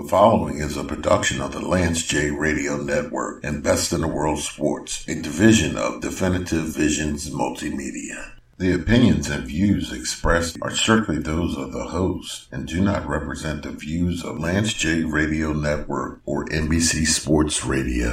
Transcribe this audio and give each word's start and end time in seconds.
The 0.00 0.06
following 0.06 0.58
is 0.58 0.76
a 0.76 0.84
production 0.84 1.40
of 1.40 1.50
the 1.50 1.58
Lance 1.58 2.04
J 2.04 2.30
Radio 2.30 2.76
Network 2.76 3.42
and 3.42 3.64
Best 3.64 3.92
in 3.92 4.02
the 4.02 4.06
World 4.06 4.38
Sports, 4.38 5.04
a 5.08 5.20
division 5.20 5.76
of 5.76 6.00
Definitive 6.00 6.66
Visions 6.66 7.28
Multimedia. 7.30 8.30
The 8.58 8.74
opinions 8.74 9.28
and 9.28 9.44
views 9.44 9.92
expressed 9.92 10.56
are 10.62 10.70
strictly 10.70 11.18
those 11.18 11.56
of 11.56 11.72
the 11.72 11.82
host 11.82 12.46
and 12.52 12.64
do 12.64 12.80
not 12.80 13.08
represent 13.08 13.64
the 13.64 13.72
views 13.72 14.24
of 14.24 14.38
Lance 14.38 14.72
J 14.72 15.02
Radio 15.02 15.52
Network 15.52 16.20
or 16.26 16.46
NBC 16.46 17.04
Sports 17.04 17.64
Radio. 17.64 18.12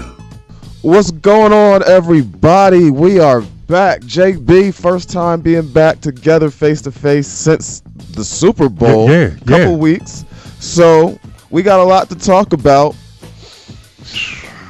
What's 0.81 1.11
going 1.11 1.53
on, 1.53 1.87
everybody? 1.87 2.89
We 2.89 3.19
are 3.19 3.41
back. 3.67 4.01
JB, 4.01 4.73
first 4.73 5.11
time 5.11 5.39
being 5.41 5.71
back 5.71 6.01
together 6.01 6.49
face 6.49 6.81
to 6.81 6.91
face 6.91 7.27
since 7.27 7.83
the 8.13 8.25
Super 8.25 8.69
Bowl. 8.69 9.07
Yeah, 9.07 9.19
yeah, 9.19 9.29
couple 9.45 9.73
yeah. 9.73 9.77
weeks. 9.77 10.25
So 10.59 11.19
we 11.55 11.63
got 11.63 11.79
a 11.79 11.83
lot 11.83 12.09
to 12.09 12.15
talk 12.15 12.51
about. 12.51 12.95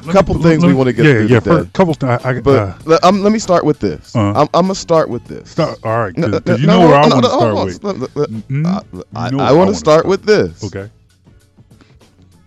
A 0.07 0.11
couple 0.11 0.35
me- 0.35 0.43
things 0.43 0.61
let 0.61 0.67
we 0.67 0.73
wanna 0.75 0.93
get 0.93 1.03
yeah, 1.05 1.11
through 1.13 1.21
Yeah, 1.25 1.39
today. 1.39 1.55
first, 1.61 1.73
couple. 1.73 1.95
Th- 1.95 2.11
I, 2.23 2.29
I, 2.29 2.39
But 2.41 2.55
uh, 2.59 2.77
let, 2.85 3.03
um, 3.03 3.23
let 3.23 3.31
me 3.31 3.39
start 3.39 3.65
with 3.65 3.79
this. 3.79 4.15
Uh-huh. 4.15 4.41
I'm, 4.41 4.47
I'm 4.53 4.65
gonna 4.65 4.75
start 4.75 5.09
with 5.09 5.25
this. 5.25 5.49
start, 5.49 5.79
all 5.83 5.97
right, 6.03 6.15
No, 6.15 6.29
because 6.29 6.45
no, 6.45 6.55
you 6.61 6.67
no, 6.67 6.79
know 6.79 6.87
where 6.87 6.95
I 6.97 7.07
want 7.07 7.13
to 7.13 7.21
no, 7.21 7.27
start 7.27 7.53
hold 7.55 7.65
with. 7.65 7.85
on. 7.85 7.99
Let- 8.01 8.15
let- 8.15 8.29
Mhm. 8.29 8.65
I, 8.67 8.81
You 8.93 9.03
I, 9.15 9.29
know 9.31 9.39
I 9.39 9.47
I 9.47 9.51
want 9.51 9.57
wanna 9.57 9.71
to 9.71 9.77
start 9.77 10.01
start. 10.01 10.05
with 10.05 10.23
this. 10.25 10.63
Okay. 10.63 10.91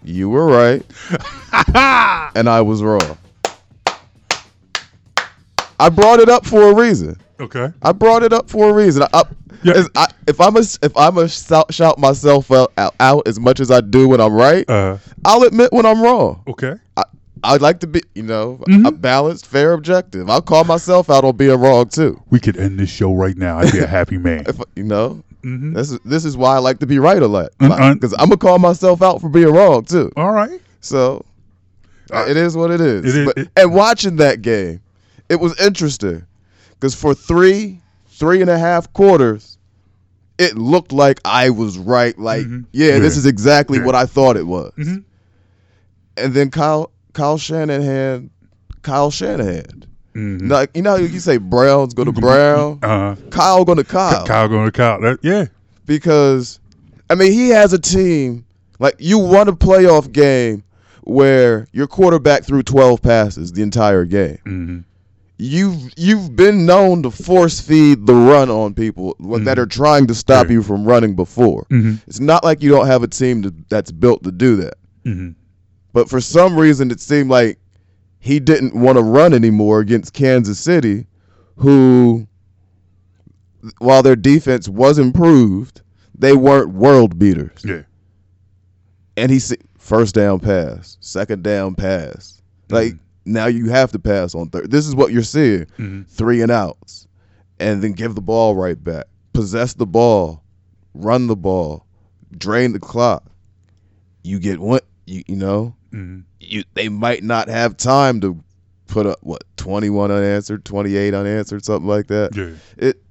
You 0.05 0.30
were 0.30 0.46
right, 0.46 0.87
and 2.37 2.48
I 2.48 2.60
was 2.60 2.80
wrong. 2.82 3.18
I 5.80 5.88
brought 5.88 6.20
it 6.20 6.29
up 6.29 6.46
for 6.46 6.70
a 6.70 6.74
reason. 6.74 7.20
Okay. 7.41 7.73
I 7.83 7.92
brought 7.92 8.23
it 8.23 8.33
up 8.33 8.48
for 8.51 8.70
a 8.70 8.73
reason. 8.73 9.02
I, 9.05 9.09
I, 9.12 9.23
Yeah. 9.62 9.83
I- 9.96 10.06
if 10.27 10.41
I'm 10.41 10.56
a, 10.56 10.60
if 10.60 10.96
I'm 10.96 11.19
a 11.19 11.29
shout, 11.29 11.73
shout 11.73 11.98
myself 11.98 12.51
out, 12.51 12.73
out, 12.77 12.95
out 13.01 13.27
as 13.29 13.38
much 13.41 13.60
as 13.60 13.70
I 13.70 13.80
do 13.80 14.09
when 14.09 14.20
I'm 14.20 14.33
right, 14.34 14.69
Uh. 14.69 14.98
I'll 15.24 15.43
admit 15.43 15.73
when 15.73 15.87
I'm 15.87 16.02
wrong. 16.02 16.43
Okay. 16.48 16.74
I, 16.96 17.05
I'd 17.45 17.62
like 17.62 17.80
to 17.80 17.87
be, 17.87 18.02
you 18.15 18.24
know, 18.24 18.60
Mm-hmm. 18.68 18.87
a 18.87 18.90
balanced, 18.93 19.46
fair, 19.46 19.73
objective. 19.73 20.29
I'll 20.29 20.43
call 20.43 20.65
myself 20.65 21.09
out 21.09 21.24
on 21.24 21.37
being 21.37 21.59
wrong 21.60 21.88
too. 21.88 22.21
We 22.30 22.40
could 22.40 22.57
end 22.57 22.79
this 22.80 22.90
show 22.90 23.15
right 23.15 23.37
now. 23.37 23.59
I'd 23.59 23.73
be 23.73 23.79
a 23.79 23.87
happy 23.87 24.18
man. 24.29 24.45
If 24.46 24.60
you 24.77 24.82
know, 24.84 25.23
Mhm. 25.45 25.73
this 25.73 25.93
is 25.93 26.01
this 26.05 26.24
is 26.24 26.37
why 26.37 26.57
I 26.57 26.59
like 26.59 26.80
to 26.80 26.87
be 26.87 26.99
right 26.99 27.23
a 27.23 27.29
lot 27.29 27.51
Mm, 27.60 27.71
uh, 27.71 27.95
because 27.95 28.12
I'm 28.15 28.27
gonna 28.29 28.38
call 28.38 28.59
myself 28.59 29.02
out 29.02 29.21
for 29.21 29.29
being 29.29 29.52
wrong 29.52 29.84
too. 29.84 30.10
All 30.16 30.32
right. 30.32 30.60
So 30.80 31.24
Uh, 32.12 32.24
it 32.29 32.37
is 32.37 32.57
what 32.57 32.73
it 32.73 32.80
is. 32.80 33.05
it 33.05 33.21
is- 33.21 33.27
But- 33.27 33.38
it- 33.38 33.49
and 33.57 33.73
watching 33.73 34.16
that 34.16 34.43
game, 34.43 34.80
it 35.29 35.38
was 35.38 35.59
interesting 35.60 36.24
because 36.79 36.95
for 36.95 37.15
three, 37.15 37.80
three 38.09 38.40
and 38.40 38.51
a 38.51 38.59
half 38.59 38.93
quarters, 38.93 39.59
it 40.38 40.57
looked 40.57 40.93
like 40.93 41.21
I 41.24 41.51
was 41.51 41.76
right. 41.79 42.16
Like, 42.18 42.46
Mhm. 42.46 42.65
yeah, 42.73 42.98
this 42.98 43.16
is 43.16 43.26
exactly 43.26 43.79
Yeah. 43.79 43.84
what 43.84 43.95
I 43.95 44.07
thought 44.07 44.37
it 44.37 44.46
was. 44.46 44.73
Mhm. 44.79 45.02
And 46.16 46.34
then 46.34 46.51
Kyle, 46.51 46.90
Kyle 47.12 47.38
Shanahan, 47.38 48.30
Kyle 48.82 49.10
Shanahan. 49.10 49.84
Mhm. 50.15 50.40
Now, 50.43 50.66
you 50.74 50.82
know, 50.82 50.90
how 50.90 50.96
you 50.96 51.21
say 51.21 51.37
Browns 51.38 51.95
go 51.95 52.04
to 52.04 52.12
Brown, 52.12 52.79
Uh. 52.82 53.16
Kyle 53.30 53.65
go 53.65 53.74
to 53.74 53.84
Kyle 53.84 54.24
Kyle 54.26 54.49
going 54.49 54.66
to 54.66 54.73
Kyle. 54.73 55.01
That, 55.01 55.18
yeah. 55.23 55.46
because 55.87 56.59
I 57.10 57.15
mean 57.15 57.32
he 57.32 57.49
has 57.51 57.73
a 57.73 57.79
team 57.79 58.45
like 58.79 58.95
you 58.99 59.18
won 59.18 59.49
a 59.49 59.52
playoff 59.52 60.10
game 60.12 60.62
where 61.04 61.66
your 61.73 61.87
quarterback 61.87 62.45
threw 62.45 62.62
12 62.62 63.01
passes 63.02 63.52
the 63.52 63.62
entire 63.62 64.04
game. 64.04 64.84
You've 65.41 65.92
you've 65.97 66.34
been 66.34 66.66
known 66.66 67.03
to 67.04 67.10
force 67.12 67.60
feed 67.60 68.06
the 68.06 68.14
run 68.14 68.50
on 68.50 68.75
people 68.75 69.14
when- 69.19 69.44
that 69.44 69.58
are 69.58 69.66
trying 69.66 70.06
to 70.08 70.14
stop 70.14 70.47
Mm-hmm. 70.47 70.53
You 70.54 70.62
from 70.64 70.84
running 70.84 71.14
before. 71.14 71.64
Mhm. 71.70 72.00
It's 72.08 72.19
not 72.20 72.42
like 72.42 72.60
you 72.62 72.70
don't 72.70 72.88
have 72.88 73.03
a 73.04 73.08
team 73.08 73.42
to, 73.42 73.54
that's 73.69 73.92
built 73.92 74.25
to 74.25 74.32
do 74.32 74.56
that. 74.56 74.75
hmm 75.04 75.31
But 75.92 76.09
for 76.09 76.20
some 76.20 76.56
reason, 76.56 76.91
it 76.91 77.00
seemed 77.00 77.31
like 77.31 77.59
he 78.19 78.41
didn't 78.41 78.75
want 78.75 78.98
to 78.98 79.03
run 79.03 79.32
anymore 79.32 79.78
against 79.78 80.12
Kansas 80.12 80.59
City, 80.59 81.06
who, 81.56 82.26
while 83.78 84.03
their 84.03 84.16
defense 84.16 84.69
was 84.69 84.98
improved, 84.98 85.82
they 86.19 86.34
weren't 86.34 86.71
world 86.75 87.16
beaters. 87.16 87.62
Yeah. 87.65 87.82
And 89.16 89.31
he 89.31 89.38
said, 89.38 89.59
first 89.78 90.16
down 90.16 90.41
pass, 90.41 90.97
second 91.00 91.44
down 91.44 91.75
pass. 91.77 92.43
Like 92.71 92.94
now 93.28 93.47
you 93.47 93.69
have 93.71 93.93
to 93.93 93.99
pass 93.99 94.34
on 94.34 94.49
third. 94.50 94.71
This 94.71 94.87
is 94.87 94.94
what 94.94 95.12
you're 95.12 95.22
seeing: 95.22 95.66
Mhm. 95.78 96.06
three 96.09 96.41
and 96.43 96.50
outs, 96.50 97.06
and 97.59 97.83
then 97.83 97.93
give 97.93 98.15
the 98.15 98.21
ball 98.21 98.55
right 98.56 98.83
back, 98.83 99.05
possess 99.33 99.75
the 99.75 99.87
ball, 99.87 100.43
run 100.94 101.27
the 101.27 101.37
ball, 101.37 101.87
drain 102.37 102.72
the 102.72 102.81
clock. 102.81 103.25
You 104.22 104.39
get 104.39 104.59
one. 104.61 104.81
You 105.06 105.22
you 105.27 105.37
know 105.37 105.75
hmm 105.91 106.21
you 106.41 106.65
they 106.75 106.89
might 106.91 107.22
not 107.25 107.49
have 107.49 107.77
time 107.77 108.21
to 108.21 108.39
put 108.89 109.06
up 109.06 109.19
what 109.22 109.43
21 109.56 110.10
unanswered 110.10 110.65
28 110.65 111.15
unanswered 111.15 111.65
something 111.65 111.89
like 111.89 112.06
that 112.09 112.34
Yeah. 112.37 112.50
it 112.77 113.03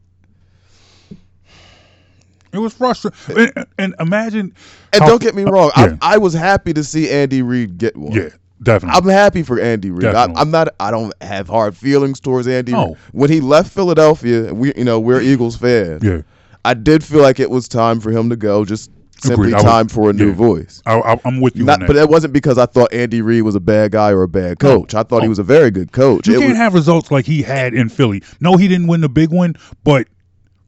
It 2.53 2.59
was 2.59 2.73
frustrating. 2.73 3.51
And, 3.55 3.65
and 3.77 3.95
imagine. 3.99 4.53
and 4.93 5.01
how- 5.01 5.07
don't 5.09 5.21
get 5.21 5.35
me 5.35 5.43
wrong 5.43 5.71
yeah. 5.77 5.97
I, 6.01 6.15
I 6.15 6.17
was 6.17 6.33
happy 6.33 6.73
to 6.73 6.83
see 6.83 7.09
andy 7.09 7.41
Reid 7.41 7.77
get 7.77 7.95
one 7.97 8.11
Yeah. 8.13 8.29
Definitely. 8.61 8.97
i'm 8.97 9.07
happy 9.07 9.43
for 9.43 9.59
andy 9.59 9.91
Reid 9.91 10.15
I, 10.15 10.31
i'm 10.35 10.49
not 10.51 10.69
i 10.79 10.89
don't 10.91 11.13
have 11.21 11.47
hard 11.47 11.77
feelings 11.77 12.19
towards 12.19 12.47
andy 12.47 12.71
No. 12.71 12.87
Reid 12.87 12.97
when 13.11 13.29
he 13.29 13.39
left 13.41 13.71
philadelphia 13.71 14.53
we 14.53 14.73
you 14.75 14.83
know 14.83 14.99
we're 14.99 15.21
eagles 15.21 15.55
fans 15.55 16.03
yeah. 16.03 16.21
i 16.65 16.73
did 16.73 17.03
feel 17.03 17.21
like 17.21 17.39
it 17.39 17.49
was 17.51 17.67
time 17.67 17.99
for 17.99 18.09
him 18.11 18.29
to 18.31 18.35
go 18.35 18.65
just 18.65 18.89
simply 19.19 19.49
Agreed. 19.51 19.61
Time 19.63 19.87
for 19.87 20.09
a 20.09 20.13
new 20.13 20.29
yeah. 20.29 20.33
voice 20.35 20.81
I, 20.85 21.19
I'm 21.25 21.41
with 21.41 21.55
you 21.55 21.65
not, 21.65 21.73
on 21.73 21.79
that. 21.81 21.87
but 21.87 21.95
it 21.95 22.07
wasn't 22.07 22.33
because 22.33 22.59
I 22.59 22.67
thought 22.67 22.93
Andy 22.93 23.23
Reid 23.23 23.41
was 23.41 23.55
a 23.55 23.59
bad 23.59 23.91
guy 23.91 24.11
or 24.11 24.21
a 24.21 24.27
bad 24.27 24.59
coach. 24.59 24.93
I 24.93 25.01
thought 25.01 25.21
he 25.21 25.25
Oh. 25.25 25.29
was 25.29 25.39
a 25.39 25.43
very 25.43 25.71
good 25.71 25.91
coach. 25.91 26.27
You 26.27 26.35
It 26.35 26.39
can't 26.41 26.49
was- 26.51 26.57
have 26.57 26.75
results 26.75 27.09
like 27.09 27.25
he 27.25 27.41
had 27.41 27.73
in 27.73 27.89
Philly. 27.89 28.21
No, 28.41 28.57
he 28.57 28.67
didn't 28.67 28.85
win 28.85 29.01
the 29.01 29.09
big 29.09 29.31
one, 29.31 29.55
but 29.83 30.07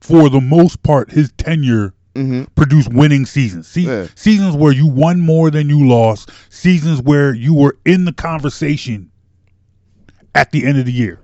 for 0.02 0.32
the 0.32 0.42
most 0.42 0.82
part, 0.82 1.12
his 1.12 1.32
tenure 1.38 1.94
Mm-hmm. 2.20 2.44
produced 2.56 2.92
winning 2.94 3.26
seasons. 3.26 3.68
Se- 3.68 3.82
Yeah. 3.82 4.08
Seasons 4.16 4.56
where 4.56 4.72
you 4.74 4.88
won 4.88 5.20
more 5.20 5.50
than 5.50 5.70
you 5.70 5.88
lost. 5.88 6.30
Seasons 6.50 7.02
where 7.02 7.34
you 7.34 7.54
were 7.54 7.78
in 7.86 8.06
the 8.06 8.14
conversation 8.14 9.10
at 10.36 10.52
the 10.52 10.66
end 10.66 10.78
of 10.78 10.86
the 10.86 10.92
year. 10.92 11.20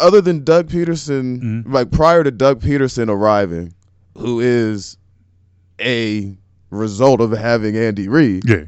other 0.00 0.20
than 0.22 0.42
Doug 0.44 0.68
Pederson, 0.68 1.40
Mm-hmm. 1.42 1.72
like 1.72 1.90
prior 1.90 2.24
to 2.24 2.30
Doug 2.30 2.60
Pederson 2.62 3.08
arriving, 3.10 3.72
who 4.16 4.40
is 4.40 4.96
a 5.80 6.36
result 6.70 7.20
of 7.20 7.30
having 7.32 7.76
Andy 7.76 8.08
Reid, 8.08 8.48
Yeah. 8.48 8.64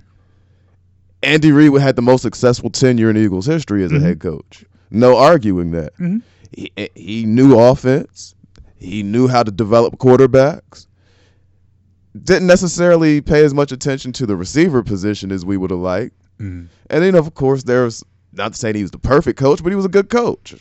Andy 1.22 1.52
Reid 1.52 1.72
had 1.80 1.96
the 1.96 2.02
most 2.02 2.22
successful 2.22 2.68
tenure 2.70 3.08
in 3.10 3.16
Eagles 3.16 3.46
history 3.46 3.84
as 3.84 3.92
a 3.92 3.94
mm-hmm. 3.96 4.04
head 4.04 4.20
coach. 4.20 4.64
No 4.90 5.16
arguing 5.16 5.70
that. 5.72 5.94
Mm-hmm. 5.94 6.18
He, 6.52 6.70
he 6.94 7.24
knew 7.24 7.58
offense. 7.58 8.34
He 8.78 9.02
knew 9.02 9.26
how 9.28 9.42
to 9.42 9.50
develop 9.50 9.96
quarterbacks. 9.98 10.86
Didn't 12.20 12.46
necessarily 12.46 13.20
pay 13.20 13.44
as 13.44 13.54
much 13.54 13.72
attention 13.72 14.12
to 14.12 14.26
the 14.26 14.36
receiver 14.36 14.82
position 14.82 15.32
as 15.32 15.44
we 15.46 15.56
would 15.56 15.70
have 15.70 15.80
liked. 15.80 16.14
Mm. 16.38 16.68
And 16.90 17.02
then, 17.04 17.14
of 17.14 17.32
course, 17.34 17.62
there's 17.62 18.04
not 18.32 18.54
saying 18.54 18.74
he 18.74 18.82
was 18.82 18.90
the 18.90 18.98
perfect 18.98 19.38
coach, 19.38 19.62
but 19.62 19.70
he 19.70 19.76
was 19.76 19.84
a 19.86 19.88
good 19.90 20.10
coach. 20.10 20.54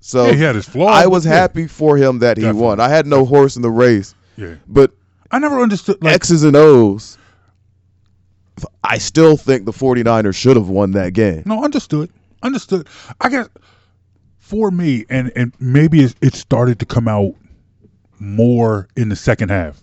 So 0.00 0.26
Yeah, 0.26 0.32
he 0.34 0.40
had 0.42 0.54
his 0.54 0.68
flaws, 0.68 0.94
I 0.94 1.06
was 1.06 1.24
but 1.24 1.30
yeah. 1.30 1.36
happy 1.40 1.66
for 1.66 1.96
him 1.96 2.18
that 2.20 2.36
he 2.36 2.42
Definitely. 2.42 2.62
won. 2.62 2.80
I 2.80 2.88
had 2.88 3.06
no 3.06 3.24
horse 3.24 3.56
in 3.56 3.62
the 3.62 3.70
race, 3.70 4.14
Yeah. 4.36 4.54
but 4.68 4.92
I 5.30 5.38
never 5.38 5.60
understood 5.60 6.02
like 6.02 6.14
X's 6.14 6.42
and 6.44 6.54
O's. 6.56 7.18
I 8.84 8.98
still 8.98 9.36
think 9.36 9.64
the 9.66 9.72
49ers 9.72 10.36
should 10.36 10.56
have 10.56 10.68
won 10.68 10.92
that 10.92 11.12
game. 11.12 11.42
No, 11.44 11.64
understood. 11.64 12.10
Understood. 12.42 12.86
I 13.20 13.28
guess 13.28 13.48
for 14.38 14.70
me, 14.70 15.06
and 15.08 15.32
and 15.34 15.52
maybe 15.58 16.04
it 16.20 16.34
started 16.34 16.78
to 16.80 16.86
come 16.86 17.08
out 17.08 17.34
more 18.20 18.86
in 18.96 19.08
the 19.08 19.16
second 19.16 19.48
half. 19.48 19.80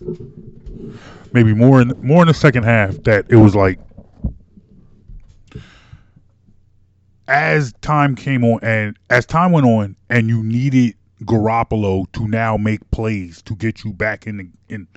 Maybe 1.32 1.54
more 1.54 1.80
in 1.80 1.92
more 2.02 2.22
in 2.22 2.28
the 2.28 2.34
second 2.34 2.64
half 2.64 2.94
that 3.04 3.26
it 3.28 3.36
was 3.36 3.54
like 3.54 3.78
as 7.28 7.72
time 7.80 8.14
came 8.14 8.44
on 8.44 8.58
and 8.62 8.96
as 9.10 9.24
time 9.24 9.52
went 9.52 9.66
on 9.66 9.96
and 10.10 10.28
you 10.28 10.42
needed 10.42 10.94
Garoppolo 11.24 12.10
to 12.12 12.26
now 12.28 12.56
make 12.56 12.88
plays 12.90 13.40
to 13.42 13.54
get 13.54 13.84
you 13.84 13.92
back 13.92 14.26
in 14.26 14.36
the 14.38 14.48
in 14.68 14.88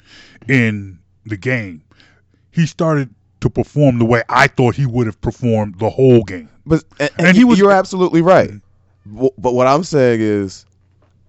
in 0.48 1.00
the 1.26 1.38
game. 1.38 1.84
He 2.52 2.66
started 2.66 3.14
to 3.42 3.50
perform 3.50 4.00
the 4.00 4.06
way 4.06 4.24
I 4.28 4.48
thought 4.48 4.76
he 4.76 4.86
would 4.86 5.06
have 5.06 5.22
performed 5.22 5.78
the 5.80 5.90
whole 5.90 6.24
game. 6.24 6.50
But 6.66 6.84
and, 7.00 7.12
And 7.20 7.28
and 7.28 7.38
he 7.38 7.44
was- 7.44 7.60
you're 7.60 7.72
absolutely 7.72 8.22
right. 8.22 8.52
But 9.06 9.54
what 9.54 9.68
I'm 9.68 9.84
saying 9.84 10.20
is, 10.20 10.66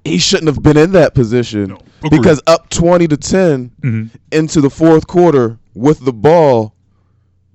he 0.04 0.16
shouldn't 0.16 0.46
have 0.46 0.62
been 0.62 0.78
in 0.78 0.92
that 0.92 1.14
position 1.14 1.68
No, 1.70 1.78
agreed. 1.98 2.10
Mm-hmm. 2.12 2.22
because 2.22 2.42
up 2.46 2.68
20 2.70 3.08
to 3.08 3.16
10 3.16 4.10
into 4.32 4.60
the 4.60 4.70
fourth 4.70 5.06
quarter 5.06 5.58
with 5.74 6.04
the 6.04 6.12
ball, 6.12 6.74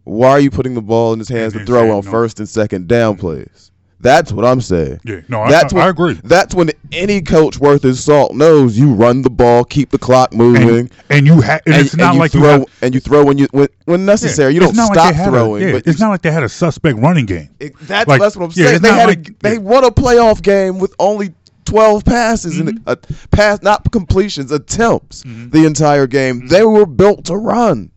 why 0.04 0.30
are 0.32 0.40
you 0.40 0.52
putting 0.52 0.74
the 0.74 0.82
ball 0.82 1.14
in 1.14 1.20
his 1.20 1.30
hands 1.30 1.54
In 1.54 1.60
to 1.62 1.66
throw 1.66 1.96
on 1.98 2.04
no. 2.06 2.12
first 2.12 2.40
and 2.40 2.50
second 2.50 2.88
down 2.88 3.18
plays? 3.18 3.72
That's 4.00 4.32
what 4.32 4.44
I'm 4.46 4.62
saying. 4.62 5.00
Yeah, 5.06 5.22
no, 5.28 5.42
I, 5.44 5.52
That's 5.52 5.74
I, 5.74 5.76
when, 5.76 5.86
I 5.86 5.90
agree. 5.90 6.20
That's 6.24 6.56
when 6.56 6.72
any 6.92 7.22
coach 7.22 7.60
worth 7.60 7.84
his 7.84 8.04
salt 8.04 8.34
knows 8.34 8.76
you 8.76 8.96
run 8.96 9.22
the 9.22 9.30
ball, 9.30 9.64
keep 9.64 9.92
the 9.92 10.00
clock 10.00 10.34
moving, 10.34 10.68
And, 10.70 10.92
and 11.12 11.28
you 11.28 11.40
ha- 11.40 11.60
and, 11.68 11.76
and, 11.76 11.86
it's 11.86 11.94
and 11.94 12.00
not 12.00 12.14
you 12.16 12.20
like 12.20 12.32
throw 12.32 12.42
you 12.42 12.48
have, 12.48 12.66
and 12.82 12.96
you 12.96 13.00
throw 13.00 13.24
when 13.24 13.38
you 13.38 13.48
when, 13.52 13.68
when 13.86 14.04
necessary. 14.08 14.56
you 14.56 14.60
don't 14.60 14.76
like 14.76 14.94
stop 14.94 15.12
they 15.12 15.16
had 15.16 15.28
a- 15.28 15.32
throwing. 15.32 15.62
yeah, 15.62 15.72
but 15.74 15.84
it's 15.86 16.00
you- 16.00 16.04
not 16.06 16.10
like 16.10 16.24
they 16.24 16.32
had 16.32 16.42
a 16.42 16.50
suspect 16.50 16.98
running 16.98 17.28
game. 17.28 17.50
it- 17.60 17.78
that's, 17.82 18.08
like- 18.08 18.20
that's 18.20 18.36
what 18.36 18.46
I'm 18.46 18.52
saying. 18.54 18.74
it's 18.74 18.82
they 18.82 18.90
had 18.90 19.06
like- 19.08 19.30
a, 19.30 19.34
they 19.42 19.58
won 19.60 19.84
a 19.84 19.92
playoff 19.92 20.42
game 20.42 20.80
with 20.80 20.96
only 20.98 21.36
12 21.72 22.04
passes 22.04 22.60
and 22.60 22.68
Mm-hmm. 22.70 22.90
a 22.90 22.98
pass, 23.30 23.62
not 23.62 23.90
completions, 23.94 24.52
attempts 24.52 25.24
the 25.24 25.64
entire 25.66 26.06
game. 26.06 26.48
They 26.48 26.64
were 26.66 26.86
built 26.86 27.24
to 27.26 27.38
run, 27.38 27.92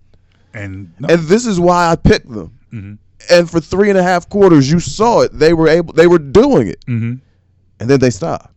And, 0.53 0.93
no, 1.01 1.09
and 1.09 1.23
this 1.23 1.45
is 1.45 1.59
why 1.59 1.91
I 1.91 1.97
picked 1.97 2.31
them. 2.31 2.57
Mm-hmm. 2.73 2.95
And 3.35 3.51
for 3.51 3.59
three 3.61 3.89
and 3.89 3.99
a 3.99 4.03
half 4.03 4.29
quarters, 4.29 4.71
you 4.71 4.79
saw 4.79 5.23
it. 5.23 5.37
They 5.37 5.55
were 5.55 5.67
able. 5.67 5.93
They 5.93 6.07
were 6.07 6.21
doing 6.21 6.69
it, 6.69 6.85
Mhm. 6.87 7.21
and 7.81 7.91
then 7.91 7.99
they 7.99 8.11
stopped. 8.11 8.53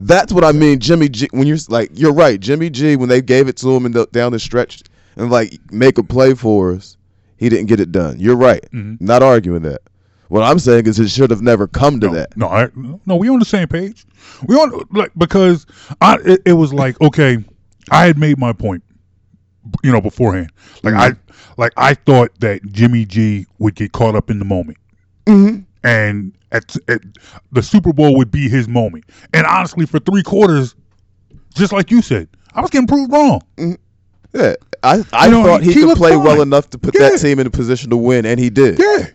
That's 0.00 0.32
what 0.32 0.44
I 0.44 0.52
mean, 0.52 0.80
Jimmy 0.80 1.08
G. 1.10 1.28
When 1.32 1.46
you're 1.46 1.58
like, 1.68 1.90
you're 1.92 2.12
right, 2.14 2.40
Jimmy 2.40 2.70
G. 2.70 2.96
When 2.96 3.08
they 3.10 3.20
gave 3.20 3.48
it 3.48 3.56
to 3.58 3.70
him 3.76 3.84
and 3.86 3.94
the, 3.94 4.06
down 4.12 4.32
the 4.32 4.38
stretch 4.38 4.82
and 5.16 5.30
like 5.30 5.58
make 5.70 5.98
a 5.98 6.02
play 6.02 6.32
for 6.34 6.72
us, 6.72 6.96
he 7.36 7.48
didn't 7.50 7.66
get 7.66 7.80
it 7.80 7.92
done. 7.92 8.18
You're 8.18 8.36
right. 8.36 8.64
Mm-hmm. 8.72 9.04
Not 9.04 9.22
arguing 9.22 9.62
that. 9.62 9.82
What 10.32 10.44
I'm 10.44 10.58
saying 10.58 10.86
is 10.86 10.98
it 10.98 11.10
should 11.10 11.30
have 11.30 11.42
never 11.42 11.68
come 11.68 12.00
to 12.00 12.06
no, 12.06 12.14
that. 12.14 12.36
no, 12.38 12.48
I, 12.48 12.68
no, 13.04 13.16
we 13.16 13.28
on 13.28 13.38
the 13.38 13.44
same 13.44 13.68
page. 13.68 14.06
We 14.46 14.54
on 14.54 14.82
like 14.90 15.10
because 15.18 15.66
I 16.00 16.16
it, 16.24 16.40
it 16.46 16.52
was 16.54 16.72
like 16.72 16.98
okay, 17.02 17.36
I 17.90 18.06
had 18.06 18.16
made 18.16 18.38
my 18.38 18.54
point, 18.54 18.82
you 19.82 19.92
know, 19.92 20.00
beforehand. 20.00 20.50
Like 20.82 20.94
I 20.94 21.10
like 21.58 21.72
I 21.76 21.92
thought 21.92 22.30
that 22.40 22.62
Jimmy 22.72 23.04
G 23.04 23.44
would 23.58 23.74
get 23.74 23.92
caught 23.92 24.14
up 24.14 24.30
in 24.30 24.38
the 24.38 24.46
moment, 24.46 24.78
Mm-hmm. 25.26 25.60
and 25.86 26.32
at, 26.50 26.76
at 26.88 27.02
the 27.52 27.62
Super 27.62 27.92
Bowl 27.92 28.16
would 28.16 28.30
be 28.30 28.48
his 28.48 28.66
moment. 28.68 29.04
And 29.34 29.46
honestly, 29.46 29.84
for 29.84 29.98
three 29.98 30.22
quarters, 30.22 30.74
just 31.54 31.74
like 31.74 31.90
you 31.90 32.00
said, 32.00 32.26
I 32.54 32.62
was 32.62 32.70
getting 32.70 32.86
proved 32.86 33.12
wrong. 33.12 33.42
Yeah, 34.32 34.54
I, 34.82 35.04
I 35.12 35.26
You 35.26 35.30
know, 35.32 35.44
thought 35.44 35.62
he, 35.62 35.74
he 35.74 35.80
could 35.82 35.98
play 35.98 36.16
well 36.16 36.40
enough 36.40 36.70
to 36.70 36.78
put 36.78 36.94
Yeah. 36.94 37.10
that 37.10 37.20
team 37.20 37.38
in 37.38 37.46
a 37.46 37.50
position 37.50 37.90
to 37.90 37.98
win, 37.98 38.24
and 38.24 38.40
he 38.40 38.48
did. 38.48 38.78
Yeah, 38.78 39.08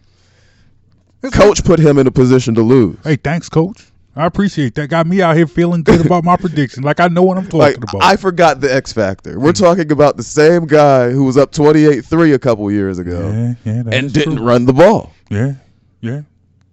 Coach 1.31 1.63
put 1.63 1.79
him 1.79 1.97
in 1.97 2.07
a 2.07 2.11
position 2.11 2.55
to 2.55 2.61
lose. 2.61 2.97
Hey, 3.03 3.15
thanks, 3.15 3.49
coach. 3.49 3.85
I 4.15 4.25
appreciate 4.25 4.73
that. 4.75 4.87
Got 4.87 5.05
me 5.05 5.21
out 5.21 5.35
here 5.35 5.45
feeling 5.45 5.83
good 5.83 6.03
about 6.05 6.23
my 6.23 6.35
prediction. 6.37 6.81
Like 6.83 6.99
I 6.99 7.07
know 7.07 7.21
what 7.21 7.37
I'm 7.37 7.43
talking 7.45 7.59
Like 7.59 7.77
about. 7.77 8.01
I 8.01 8.15
forgot 8.15 8.61
the 8.61 8.73
X 8.73 8.91
factor. 8.91 9.39
We're 9.39 9.51
talking 9.53 9.91
about 9.91 10.17
the 10.17 10.23
same 10.23 10.65
guy 10.65 11.11
who 11.11 11.23
was 11.23 11.37
up 11.37 11.51
28-3 11.51 12.33
a 12.33 12.39
couple 12.39 12.71
years 12.71 12.97
ago 12.97 13.29
yeah, 13.31 13.53
yeah, 13.63 13.83
and 13.91 14.11
didn't 14.11 14.37
true. 14.37 14.45
run 14.45 14.65
the 14.65 14.73
ball. 14.73 15.13
Yeah, 15.29 15.53
yeah. 16.01 16.21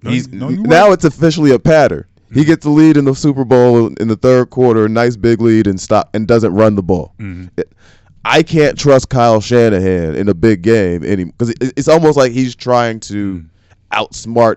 No, 0.02 0.10
He's 0.10 0.28
no, 0.28 0.48
you 0.48 0.62
now 0.62 0.84
right. 0.86 0.92
it's 0.94 1.04
officially 1.04 1.50
a 1.50 1.58
pattern. 1.58 2.06
He 2.32 2.44
gets 2.44 2.64
the 2.64 2.70
lead 2.70 2.96
in 2.96 3.04
the 3.04 3.14
Super 3.14 3.44
Bowl 3.44 3.86
in 3.94 4.08
the 4.08 4.16
third 4.16 4.50
quarter, 4.50 4.88
nice 4.88 5.14
big 5.16 5.40
lead, 5.40 5.66
and 5.66 5.78
stop 5.80 6.10
and 6.14 6.26
doesn't 6.26 6.52
run 6.52 6.74
the 6.74 6.82
ball. 6.82 7.14
Mm-hmm. 7.18 7.46
It- 7.58 7.70
I 8.26 8.42
can't 8.42 8.78
trust 8.78 9.10
Kyle 9.10 9.42
Shanahan 9.42 10.14
in 10.14 10.30
a 10.30 10.34
big 10.34 10.62
game 10.62 11.04
any 11.04 11.24
because 11.24 11.52
it's 11.60 11.88
almost 11.88 12.16
like 12.16 12.32
he's 12.32 12.54
trying 12.56 13.00
to 13.00 13.34
Mm. 13.40 13.48
Outsmart 13.94 14.56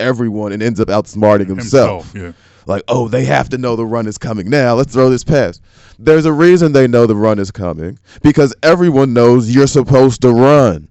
everyone 0.00 0.52
and 0.52 0.62
ends 0.62 0.80
up 0.80 0.88
outsmarting 0.88 1.48
himself. 1.48 2.12
Yeah. 2.14 2.32
Like, 2.66 2.82
oh, 2.88 3.08
they 3.08 3.24
have 3.24 3.48
to 3.50 3.58
know 3.58 3.76
the 3.76 3.86
run 3.86 4.06
is 4.06 4.18
coming 4.18 4.50
now. 4.50 4.74
Let's 4.74 4.92
throw 4.92 5.08
this 5.08 5.22
pass. 5.22 5.60
There's 5.98 6.26
a 6.26 6.32
reason 6.32 6.72
they 6.72 6.88
know 6.88 7.06
the 7.06 7.14
run 7.14 7.38
is 7.38 7.50
coming 7.50 7.98
because 8.22 8.54
everyone 8.62 9.12
knows 9.12 9.54
you're 9.54 9.68
supposed 9.68 10.20
to 10.22 10.32
run. 10.32 10.88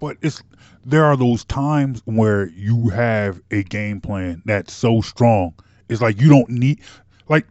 But 0.00 0.16
it's 0.20 0.42
there 0.84 1.04
are 1.04 1.16
those 1.16 1.44
times 1.44 2.02
where 2.06 2.48
you 2.48 2.88
have 2.88 3.40
a 3.50 3.62
game 3.62 4.00
plan 4.00 4.42
that's 4.46 4.72
so 4.72 5.00
strong. 5.00 5.54
It's 5.88 6.00
like 6.00 6.20
you 6.20 6.28
don't 6.28 6.48
need 6.48 6.80
like 7.28 7.46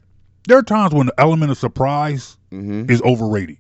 there 0.47 0.57
are 0.57 0.63
times 0.63 0.93
when 0.93 1.07
the 1.07 1.19
element 1.19 1.51
of 1.51 1.57
surprise 1.57 2.37
mm-hmm. 2.51 2.89
is 2.91 3.01
overrated. 3.03 3.57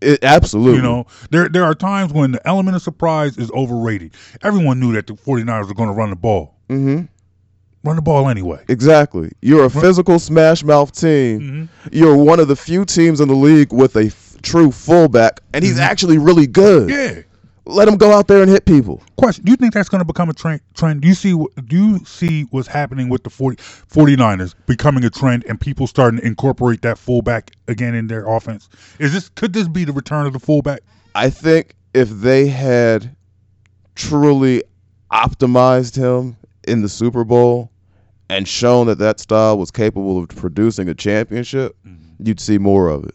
It, 0.00 0.24
absolutely. 0.24 0.76
You 0.76 0.82
know, 0.82 1.06
there 1.30 1.48
there 1.48 1.64
are 1.64 1.74
times 1.74 2.12
when 2.12 2.32
the 2.32 2.46
element 2.46 2.76
of 2.76 2.82
surprise 2.82 3.36
is 3.36 3.50
overrated. 3.52 4.12
Everyone 4.42 4.80
knew 4.80 4.92
that 4.94 5.06
the 5.06 5.12
49ers 5.14 5.68
were 5.68 5.74
going 5.74 5.88
to 5.88 5.94
run 5.94 6.10
the 6.10 6.16
ball. 6.16 6.54
hmm 6.68 7.02
Run 7.82 7.96
the 7.96 8.02
ball 8.02 8.28
anyway. 8.28 8.62
Exactly. 8.68 9.32
You're 9.40 9.64
a 9.64 9.70
physical 9.70 10.18
smash 10.18 10.62
mouth 10.62 10.92
team. 10.92 11.40
Mm-hmm. 11.40 11.88
You're 11.92 12.14
one 12.16 12.38
of 12.38 12.46
the 12.48 12.56
few 12.56 12.84
teams 12.84 13.20
in 13.22 13.28
the 13.28 13.34
league 13.34 13.72
with 13.72 13.96
a 13.96 14.06
f- 14.08 14.36
true 14.42 14.70
fullback, 14.70 15.40
and 15.54 15.64
he's 15.64 15.78
actually 15.78 16.18
really 16.18 16.46
good. 16.46 16.90
Mm-hmm. 16.90 17.16
Yeah. 17.16 17.22
Let 17.70 17.84
them 17.86 17.96
go 17.96 18.12
out 18.12 18.26
there 18.26 18.42
and 18.42 18.50
hit 18.50 18.64
people. 18.64 19.02
Question: 19.16 19.44
Do 19.44 19.50
you 19.52 19.56
think 19.56 19.72
that's 19.74 19.88
going 19.88 20.00
to 20.00 20.04
become 20.04 20.28
a 20.28 20.34
trend? 20.34 20.60
Trend? 20.74 21.00
Do 21.00 21.08
you 21.08 21.14
see? 21.14 21.34
what- 21.34 21.50
Do 21.66 21.76
you 21.76 22.04
see 22.04 22.42
what's 22.50 22.68
happening 22.68 23.08
with 23.08 23.22
the 23.22 23.30
40, 23.30 23.56
49ers 23.56 24.54
becoming 24.66 25.04
a 25.04 25.10
trend 25.10 25.44
and 25.48 25.60
people 25.60 25.86
starting 25.86 26.20
to 26.20 26.26
incorporate 26.26 26.82
that 26.82 26.98
fullback 26.98 27.52
again 27.68 27.94
in 27.94 28.08
their 28.08 28.26
offense? 28.26 28.68
Is 28.98 29.12
this 29.12 29.28
could 29.30 29.52
this 29.52 29.68
be 29.68 29.84
the 29.84 29.92
return 29.92 30.26
of 30.26 30.32
the 30.32 30.40
fullback? 30.40 30.80
I 31.14 31.30
think 31.30 31.74
if 31.94 32.08
they 32.10 32.48
had 32.48 33.14
truly 33.94 34.62
optimized 35.12 35.96
him 35.96 36.36
in 36.66 36.82
the 36.82 36.88
Super 36.88 37.24
Bowl 37.24 37.70
and 38.28 38.46
shown 38.46 38.86
that 38.86 38.98
that 38.98 39.18
style 39.20 39.58
was 39.58 39.70
capable 39.70 40.18
of 40.18 40.28
producing 40.28 40.88
a 40.88 40.94
championship, 40.94 41.76
mm-hmm. 41.86 42.26
you'd 42.26 42.40
see 42.40 42.58
more 42.58 42.88
of 42.88 43.04
it. 43.04 43.14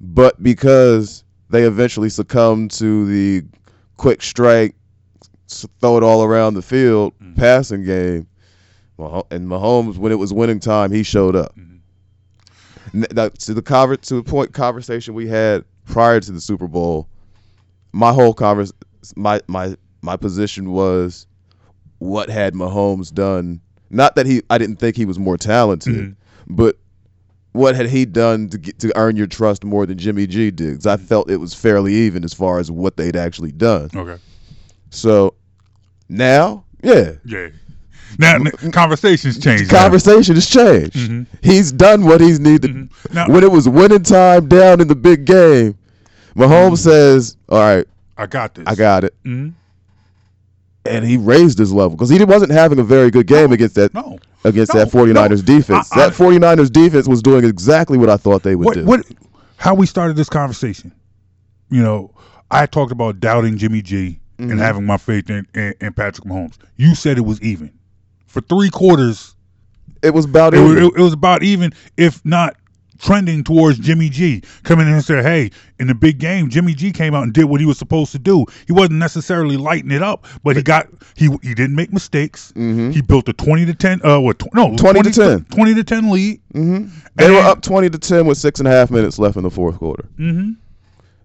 But 0.00 0.42
because 0.42 1.23
they 1.54 1.62
eventually 1.62 2.10
succumbed 2.10 2.72
to 2.72 3.06
the 3.06 3.46
quick 3.96 4.22
strike, 4.22 4.74
throw 5.80 5.96
it 5.96 6.02
all 6.02 6.24
around 6.24 6.54
the 6.54 6.62
field 6.62 7.14
mm-hmm. 7.20 7.34
passing 7.34 7.84
game, 7.84 8.26
and 8.98 9.48
Mahomes, 9.48 9.96
when 9.96 10.10
it 10.10 10.16
was 10.16 10.32
winning 10.32 10.58
time, 10.58 10.90
he 10.90 11.02
showed 11.02 11.36
up. 11.36 11.54
Mm-hmm. 11.56 13.02
N- 13.02 13.06
that- 13.10 13.38
to 13.40 13.54
the 13.54 13.62
conver- 13.62 14.00
to 14.00 14.16
the 14.16 14.22
point 14.22 14.52
conversation 14.52 15.14
we 15.14 15.28
had 15.28 15.64
prior 15.84 16.18
to 16.20 16.32
the 16.32 16.40
Super 16.40 16.66
Bowl, 16.66 17.08
my 17.92 18.12
whole 18.12 18.34
convers 18.34 18.72
my 19.14 19.40
my 19.46 19.76
my 20.02 20.16
position 20.16 20.72
was 20.72 21.26
what 21.98 22.28
had 22.28 22.54
Mahomes 22.54 23.12
done? 23.12 23.60
Not 23.90 24.16
that 24.16 24.26
he 24.26 24.42
I 24.50 24.58
didn't 24.58 24.76
think 24.76 24.96
he 24.96 25.04
was 25.04 25.18
more 25.18 25.36
talented, 25.36 25.94
mm-hmm. 25.94 26.54
but 26.54 26.78
what 27.54 27.76
had 27.76 27.86
he 27.86 28.04
done 28.04 28.48
to 28.48 28.58
get 28.58 28.80
to 28.80 28.92
earn 28.98 29.14
your 29.14 29.28
trust 29.28 29.62
more 29.62 29.86
than 29.86 29.96
Jimmy 29.96 30.26
G 30.26 30.50
did? 30.50 30.74
Cause 30.76 30.86
I 30.86 30.96
mm-hmm. 30.96 31.06
felt 31.06 31.30
it 31.30 31.36
was 31.36 31.54
fairly 31.54 31.94
even 31.94 32.24
as 32.24 32.34
far 32.34 32.58
as 32.58 32.70
what 32.70 32.96
they'd 32.96 33.16
actually 33.16 33.52
done. 33.52 33.90
Okay. 33.94 34.20
So 34.90 35.34
now, 36.08 36.64
yeah, 36.82 37.12
Yeah. 37.24 37.48
Now 38.18 38.38
mm-hmm. 38.38 38.70
conversations 38.70 39.38
change. 39.38 39.70
now. 39.72 39.82
conversation 39.82 40.34
has 40.34 40.48
changed. 40.48 40.96
Mm-hmm. 40.96 41.22
He's 41.42 41.70
done 41.70 42.04
what 42.04 42.20
he's 42.20 42.40
needed. 42.40 42.90
Now- 43.12 43.28
when 43.28 43.44
it 43.44 43.50
was 43.50 43.68
winning 43.68 44.02
time 44.02 44.48
down 44.48 44.80
in 44.80 44.88
the 44.88 44.96
big 44.96 45.24
game, 45.24 45.78
Mahomes 46.36 46.78
says, 46.78 47.36
"All 47.48 47.58
right, 47.60 47.86
I 48.16 48.26
got 48.26 48.54
this. 48.54 48.64
I 48.66 48.74
got 48.74 49.04
it," 49.04 49.14
Mhm. 49.24 49.54
And 50.86 51.04
he 51.04 51.16
raised 51.16 51.58
his 51.58 51.72
level 51.72 51.90
because 51.96 52.10
he 52.10 52.22
wasn't 52.24 52.50
having 52.52 52.78
a 52.78 52.84
very 52.84 53.10
good 53.10 53.26
game 53.26 53.52
against 53.52 53.74
that 53.76 53.94
No. 53.94 54.18
against 54.44 54.74
No, 54.74 54.80
that 54.84 54.90
49ers 54.92 55.46
no. 55.46 55.56
defense. 55.56 55.88
I- 55.92 55.96
I- 56.02 56.08
that 56.08 56.14
49ers 56.16 56.70
defense 56.70 57.08
was 57.08 57.22
doing 57.22 57.44
exactly 57.44 57.98
what 57.98 58.10
I 58.10 58.16
thought 58.16 58.42
they 58.42 58.54
would 58.56 58.64
What 58.66 58.74
do. 58.74 58.84
what? 58.84 59.06
How 59.56 59.74
we 59.74 59.86
started 59.86 60.16
this 60.16 60.28
conversation? 60.28 60.92
You 61.70 61.82
know, 61.82 62.10
I 62.50 62.66
talked 62.66 62.92
about 62.92 63.20
doubting 63.20 63.56
Jimmy 63.56 63.82
G 63.82 64.18
Mm-hmm. 64.38 64.50
and 64.50 64.60
having 64.60 64.84
my 64.84 64.96
faith 64.96 65.30
in, 65.30 65.46
in, 65.54 65.74
in 65.80 65.92
Patrick 65.92 66.26
Mahomes. 66.26 66.54
You 66.76 66.96
said 66.96 67.18
it 67.18 67.24
was 67.24 67.40
even 67.40 67.70
for 68.26 68.40
three 68.40 68.68
quarters. 68.68 69.32
It 70.02 70.12
was 70.12 70.24
about 70.24 70.54
It 70.54 70.58
even. 70.58 70.76
it, 70.78 70.92
it 70.96 71.02
was 71.02 71.12
about 71.12 71.44
even, 71.44 71.72
if 71.96 72.20
not 72.24 72.56
trending 73.04 73.44
towards 73.44 73.78
Jimmy 73.78 74.08
G 74.08 74.42
coming 74.62 74.86
in 74.86 74.94
and 74.94 75.04
said, 75.04 75.24
"Hey, 75.24 75.50
in 75.78 75.86
the 75.86 75.94
big 75.94 76.18
game, 76.18 76.48
Jimmy 76.48 76.74
G 76.74 76.90
came 76.90 77.14
out 77.14 77.22
and 77.22 77.32
did 77.32 77.44
what 77.44 77.60
he 77.60 77.66
was 77.66 77.78
supposed 77.78 78.12
to 78.12 78.18
do. 78.18 78.46
He 78.66 78.72
wasn't 78.72 78.98
necessarily 78.98 79.56
lighting 79.56 79.90
it 79.90 80.02
up, 80.02 80.26
but 80.42 80.56
he 80.56 80.62
got 80.62 80.88
he 81.14 81.28
he 81.42 81.54
didn't 81.54 81.76
make 81.76 81.92
mistakes. 81.92 82.52
He 82.92 83.02
built 83.02 83.28
a 83.28 83.32
twenty 83.34 83.66
to 83.66 83.74
ten, 83.74 84.00
uh, 84.04 84.20
what? 84.20 84.42
No, 84.54 84.74
20 84.76 85.02
to 85.02 85.10
10. 85.12 85.44
twenty 85.46 85.74
to 85.74 85.84
ten 85.84 86.10
lead. 86.10 86.40
Mm-hmm. 86.54 86.88
They 87.16 87.30
were 87.30 87.38
up 87.38 87.60
twenty 87.62 87.90
to 87.90 87.98
ten 87.98 88.26
with 88.26 88.38
six 88.38 88.58
and 88.58 88.66
a 88.66 88.70
half 88.70 88.90
minutes 88.90 89.18
left 89.18 89.36
in 89.36 89.42
the 89.42 89.50
fourth 89.50 89.78
quarter. 89.78 90.08
Mm-hmm. 90.18 90.52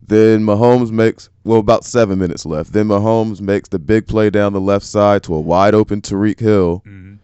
Then 0.08 0.44
Mahomes 0.44 0.92
makes 0.92 1.30
well 1.44 1.60
about 1.60 1.86
seven 1.86 2.18
minutes 2.20 2.46
left. 2.46 2.74
Then 2.74 2.88
Mahomes 2.88 3.42
makes 3.42 3.70
the 3.70 3.80
big 3.80 4.08
play 4.08 4.30
down 4.30 4.54
the 4.54 4.62
left 4.62 4.86
side 4.86 5.24
to 5.24 5.36
a 5.36 5.40
wide 5.40 5.76
open 5.76 6.02
Tyreek 6.02 6.40
Hill. 6.40 6.84
Mm-hmm. 6.86 7.16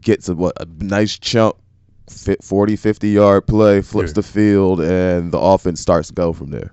Gets 0.00 0.28
a 0.28 0.34
what 0.34 0.60
a 0.60 0.66
nice 0.84 1.18
chunk, 1.18 1.56
40, 2.08 2.76
50 2.76 3.08
yard 3.10 3.46
play, 3.46 3.82
flips 3.82 4.10
Yeah. 4.10 4.14
the 4.14 4.22
field, 4.22 4.80
and 4.80 5.32
the 5.32 5.38
offense 5.38 5.80
starts 5.80 6.08
to 6.08 6.14
go 6.14 6.32
from 6.32 6.50
there. 6.50 6.72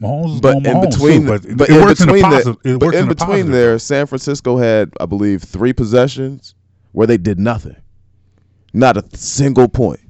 Mahomes 0.00 0.40
But 0.42 0.56
in 0.56 0.62
Mahomes 0.64 0.90
between, 0.90 1.22
too, 1.22 1.26
but, 1.28 1.56
but 1.56 1.70
it 1.70 1.80
in 1.80 1.88
between 1.88 2.24
a 2.24 2.30
there, 2.30 2.30
positive. 2.30 2.56
It 2.64 2.78
but 2.80 2.86
works 2.86 2.96
in 2.96 3.02
in 3.04 3.08
between 3.08 3.50
there, 3.50 3.78
San 3.78 4.06
Francisco 4.06 4.56
had, 4.56 4.92
I 5.00 5.06
believe, 5.06 5.42
three 5.42 5.72
possessions 5.72 6.54
where 6.92 7.06
they 7.06 7.16
did 7.16 7.38
nothing, 7.38 7.76
not 8.72 8.96
a 8.96 9.04
single 9.16 9.68
point. 9.68 10.00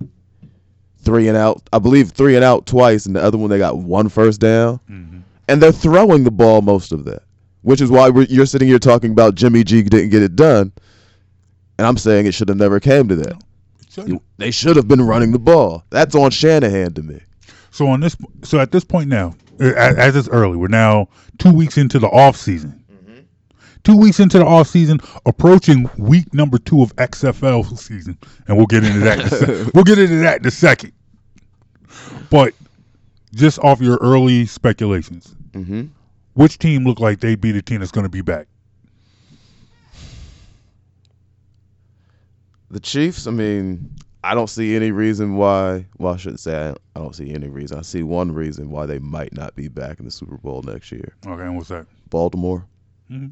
Three 0.98 1.28
and 1.28 1.36
out, 1.36 1.62
I 1.72 1.78
believe, 1.78 2.10
three 2.12 2.34
and 2.34 2.42
out 2.44 2.64
twice, 2.64 3.04
and 3.04 3.14
the 3.14 3.22
other 3.22 3.36
one 3.36 3.50
they 3.50 3.58
got 3.58 3.76
one 3.78 4.08
first 4.08 4.40
down, 4.40 4.80
Mm-hmm. 4.90 5.18
and 5.48 5.62
they're 5.62 5.70
throwing 5.72 6.24
the 6.24 6.30
ball 6.30 6.62
most 6.62 6.92
of 6.92 7.04
that. 7.04 7.22
which 7.60 7.80
is 7.82 7.90
why 7.90 8.08
we're, 8.10 8.24
you're 8.24 8.44
sitting 8.46 8.68
here 8.68 8.78
talking 8.78 9.10
about 9.10 9.34
Jimmy 9.34 9.64
G 9.64 9.82
didn't 9.82 10.10
get 10.10 10.22
it 10.22 10.34
done, 10.36 10.72
and 11.78 11.86
I'm 11.86 11.96
saying 11.96 12.26
it 12.26 12.34
should 12.34 12.48
have 12.48 12.58
never 12.58 12.80
came 12.80 13.08
to 13.08 13.16
that. 13.16 13.42
You- 14.06 14.20
they 14.38 14.50
should 14.50 14.76
have 14.76 14.88
been 14.88 15.02
running 15.02 15.30
the 15.32 15.38
ball. 15.38 15.84
That's 15.90 16.14
on 16.14 16.30
Shanahan 16.32 16.94
to 16.94 17.02
me. 17.02 17.20
So 17.70 17.86
on 17.88 18.00
this, 18.00 18.16
so 18.42 18.58
at 18.60 18.72
this 18.72 18.84
point 18.84 19.08
now, 19.08 19.34
uh, 19.60 19.66
as, 19.76 19.96
as 19.96 20.16
it's 20.16 20.28
early, 20.28 20.56
we're 20.56 20.66
now 20.68 21.08
two 21.38 21.52
weeks 21.52 21.76
into 21.78 21.98
the 21.98 22.08
off 22.08 22.36
season. 22.36 22.80
Two 23.84 23.96
weeks 23.98 24.18
into 24.18 24.38
the 24.38 24.46
off 24.46 24.66
season, 24.68 24.98
approaching 25.26 25.90
week 25.98 26.32
number 26.32 26.56
two 26.56 26.80
of 26.82 26.96
XFL 26.96 27.76
season, 27.78 28.16
and 28.48 28.56
we'll 28.56 28.66
get 28.66 28.82
into 28.82 29.00
that. 29.00 29.18
in 29.42 29.50
a 29.50 29.70
we'll 29.74 29.84
get 29.84 29.98
into 29.98 30.20
that 30.20 30.40
in 30.40 30.46
a 30.46 30.50
second. 30.50 30.92
But 32.30 32.54
just 33.34 33.58
off 33.58 33.80
your 33.82 33.98
early 34.00 34.46
speculations, 34.46 35.34
Mhm. 35.52 35.90
which 36.32 36.58
team 36.58 36.84
looked 36.84 37.00
like 37.00 37.20
they'd 37.20 37.40
be 37.40 37.52
the 37.52 37.60
team 37.62 37.80
that's 37.80 37.92
going 37.92 38.04
to 38.04 38.10
be 38.10 38.22
back? 38.22 38.46
The 42.74 42.80
Chiefs, 42.80 43.28
I 43.28 43.30
mean, 43.30 43.88
I 44.24 44.34
don't 44.34 44.50
see 44.50 44.74
any 44.74 44.90
reason 44.90 45.36
why. 45.36 45.86
Well, 45.98 46.12
I 46.14 46.16
shouldn't 46.16 46.40
say 46.40 46.56
I, 46.56 46.70
I 46.70 47.00
don't 47.00 47.14
see 47.14 47.32
any 47.32 47.46
reason. 47.46 47.78
I 47.78 47.82
see 47.82 48.02
one 48.02 48.32
reason 48.32 48.68
why 48.68 48.84
they 48.84 48.98
might 48.98 49.32
not 49.32 49.54
be 49.54 49.68
back 49.68 50.00
in 50.00 50.06
the 50.06 50.10
Super 50.10 50.36
Bowl 50.38 50.60
next 50.62 50.90
year. 50.90 51.14
Okay, 51.24 51.42
and 51.42 51.56
what's 51.56 51.68
that? 51.68 51.86
Baltimore. 52.10 52.66
Mhm. 53.08 53.30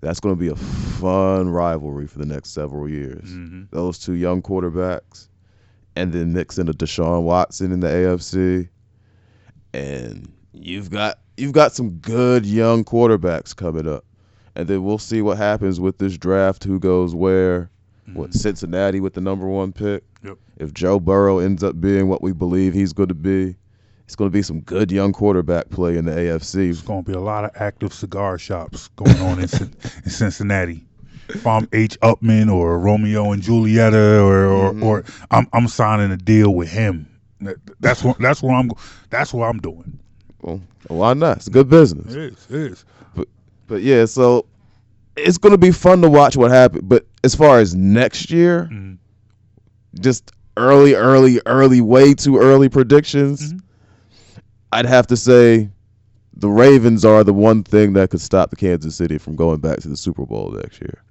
That's 0.00 0.18
going 0.18 0.34
to 0.34 0.38
be 0.40 0.48
a 0.48 0.56
fun 0.56 1.48
rivalry 1.48 2.08
for 2.08 2.18
the 2.18 2.26
next 2.26 2.50
several 2.50 2.88
years. 2.88 3.22
Mhm. 3.30 3.68
Those 3.70 4.00
two 4.00 4.14
young 4.14 4.42
quarterbacks, 4.42 5.28
and 5.94 6.12
then 6.12 6.32
mix 6.32 6.58
in 6.58 6.68
a 6.68 6.72
Deshaun 6.72 7.22
Watson 7.22 7.70
in 7.70 7.78
the 7.78 7.86
AFC, 7.86 8.68
and 9.74 10.28
you've 10.52 10.90
got 10.90 11.20
you've 11.36 11.52
got 11.52 11.72
some 11.72 11.90
good 11.98 12.44
young 12.44 12.82
quarterbacks 12.84 13.54
coming 13.54 13.86
up, 13.86 14.04
and 14.56 14.66
then 14.66 14.82
we'll 14.82 14.98
see 14.98 15.22
what 15.22 15.36
happens 15.36 15.78
with 15.78 15.98
this 15.98 16.18
draft. 16.18 16.64
Who 16.64 16.80
goes 16.80 17.14
where? 17.14 17.70
What 18.14 18.34
Cincinnati 18.34 19.00
with 19.00 19.14
the 19.14 19.20
number 19.20 19.46
one 19.46 19.72
pick? 19.72 20.04
Yep. 20.24 20.36
If 20.58 20.74
Joe 20.74 21.00
Burrow 21.00 21.38
ends 21.38 21.62
up 21.62 21.80
being 21.80 22.08
what 22.08 22.20
we 22.22 22.32
believe 22.32 22.74
he's 22.74 22.92
going 22.92 23.08
to 23.08 23.14
be, 23.14 23.56
it's 24.04 24.16
going 24.16 24.30
to 24.30 24.32
be 24.32 24.42
some 24.42 24.60
good 24.60 24.92
young 24.92 25.12
quarterback 25.12 25.70
play 25.70 25.96
in 25.96 26.04
the 26.04 26.12
AFC. 26.12 26.52
There's 26.54 26.82
going 26.82 27.04
to 27.04 27.10
be 27.10 27.16
a 27.16 27.20
lot 27.20 27.44
of 27.44 27.52
active 27.54 27.94
cigar 27.94 28.38
shops 28.38 28.88
going 28.96 29.16
on 29.18 29.38
in, 29.38 29.44
in 30.04 30.10
Cincinnati. 30.10 30.84
If 31.28 31.46
I'm 31.46 31.68
H. 31.72 31.98
Upmann 32.00 32.52
or 32.52 32.78
Romeo 32.78 33.30
and 33.32 33.42
Julieta, 33.42 34.20
or 34.22 34.46
or, 34.46 34.72
Mm-hmm. 34.72 34.82
or 34.82 35.04
I'm 35.30 35.46
I'm 35.52 35.68
signing 35.68 36.10
a 36.10 36.16
deal 36.16 36.54
with 36.54 36.68
him. 36.70 37.08
That's 37.80 38.04
what 38.04 38.18
that's 38.18 38.42
what 38.42 38.52
I'm 38.54 38.70
that's 39.08 39.32
what 39.32 39.46
I'm 39.48 39.58
doing. 39.58 39.98
Well, 40.42 40.60
why 40.88 41.14
not? 41.14 41.38
It's 41.38 41.48
good 41.48 41.68
business. 41.70 42.12
It 42.14 42.32
is. 42.34 42.46
It 42.50 42.72
is. 42.72 42.84
But 43.68 43.80
yeah, 43.82 44.04
so 44.04 44.44
it's 45.16 45.38
gonna 45.38 45.58
be 45.58 45.70
fun 45.70 46.00
to 46.02 46.08
watch 46.10 46.36
what 46.36 46.50
happens. 46.50 46.82
But 46.84 47.06
as 47.24 47.34
far 47.34 47.58
as 47.58 47.74
next 47.74 48.30
year, 48.30 48.68
Mhm. 48.72 48.98
just 50.00 50.32
early, 50.56 50.94
early, 50.94 51.40
early, 51.46 51.80
way 51.80 52.14
too 52.14 52.38
early 52.38 52.68
predictions. 52.68 53.52
Mhm. 53.52 53.60
I'd 54.72 54.86
have 54.86 55.06
to 55.08 55.16
say 55.16 55.70
the 56.36 56.48
Ravens 56.48 57.04
are 57.04 57.24
the 57.24 57.32
one 57.34 57.62
thing 57.62 57.92
that 57.92 58.10
could 58.10 58.20
stop 58.20 58.50
the 58.50 58.56
Kansas 58.56 58.94
City 58.96 59.18
from 59.18 59.36
going 59.36 59.60
back 59.60 59.80
to 59.80 59.88
the 59.88 59.96
Super 59.96 60.24
Bowl 60.24 60.50
next 60.56 60.80
year. 60.80 61.02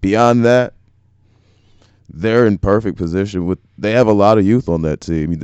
Beyond 0.00 0.44
that, 0.44 0.74
they're 2.12 2.46
in 2.46 2.58
perfect 2.58 2.96
position 2.98 3.46
with 3.46 3.58
they 3.78 3.92
have 3.92 4.06
a 4.06 4.12
lot 4.12 4.38
of 4.38 4.46
youth 4.46 4.68
on 4.68 4.82
that 4.82 5.00
team. 5.00 5.40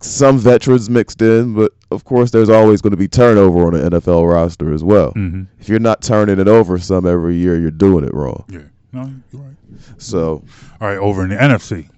Some 0.00 0.38
veterans 0.38 0.90
mixed 0.90 1.22
in, 1.22 1.54
but 1.54 1.72
of 1.90 2.04
course 2.04 2.30
there's 2.30 2.50
always 2.50 2.82
going 2.82 2.90
to 2.90 2.96
be 2.96 3.08
turnover 3.08 3.66
on 3.66 3.74
an 3.74 3.90
NFL 3.90 4.30
roster 4.30 4.72
as 4.72 4.84
well. 4.84 5.12
Mm-hmm. 5.12 5.44
If 5.58 5.68
you're 5.68 5.78
not 5.78 6.02
turning 6.02 6.38
it 6.38 6.48
over 6.48 6.78
some 6.78 7.06
every 7.06 7.36
year, 7.36 7.58
you're 7.58 7.70
doing 7.70 8.04
it 8.04 8.12
wrong. 8.12 8.44
Yeah. 8.48 8.60
No, 8.92 9.10
you're 9.32 9.42
right. 9.42 9.56
So 9.98 10.44
All 10.80 10.88
right, 10.88 10.98
over 10.98 11.22
in 11.24 11.30
the 11.30 11.36
NFC. 11.36 11.88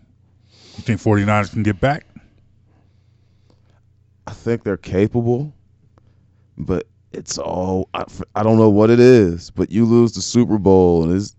You 0.77 0.83
think 0.85 1.01
49ers 1.01 1.51
can 1.53 1.63
get 1.65 1.81
back? 1.81 2.07
I 4.27 4.33
think 4.33 4.63
they're 4.63 4.77
capable, 4.77 5.53
but 6.57 6.87
it's 7.13 7.39
all 7.39 7.89
I, 7.95 8.05
I 8.35 8.43
don't 8.43 8.59
know 8.59 8.71
what 8.71 8.91
it 8.91 9.01
is. 9.01 9.51
But 9.51 9.71
you 9.71 9.85
lose 9.85 10.13
the 10.13 10.21
Super 10.23 10.59
Bowl 10.59 11.03
and 11.05 11.17
it's 11.17 11.35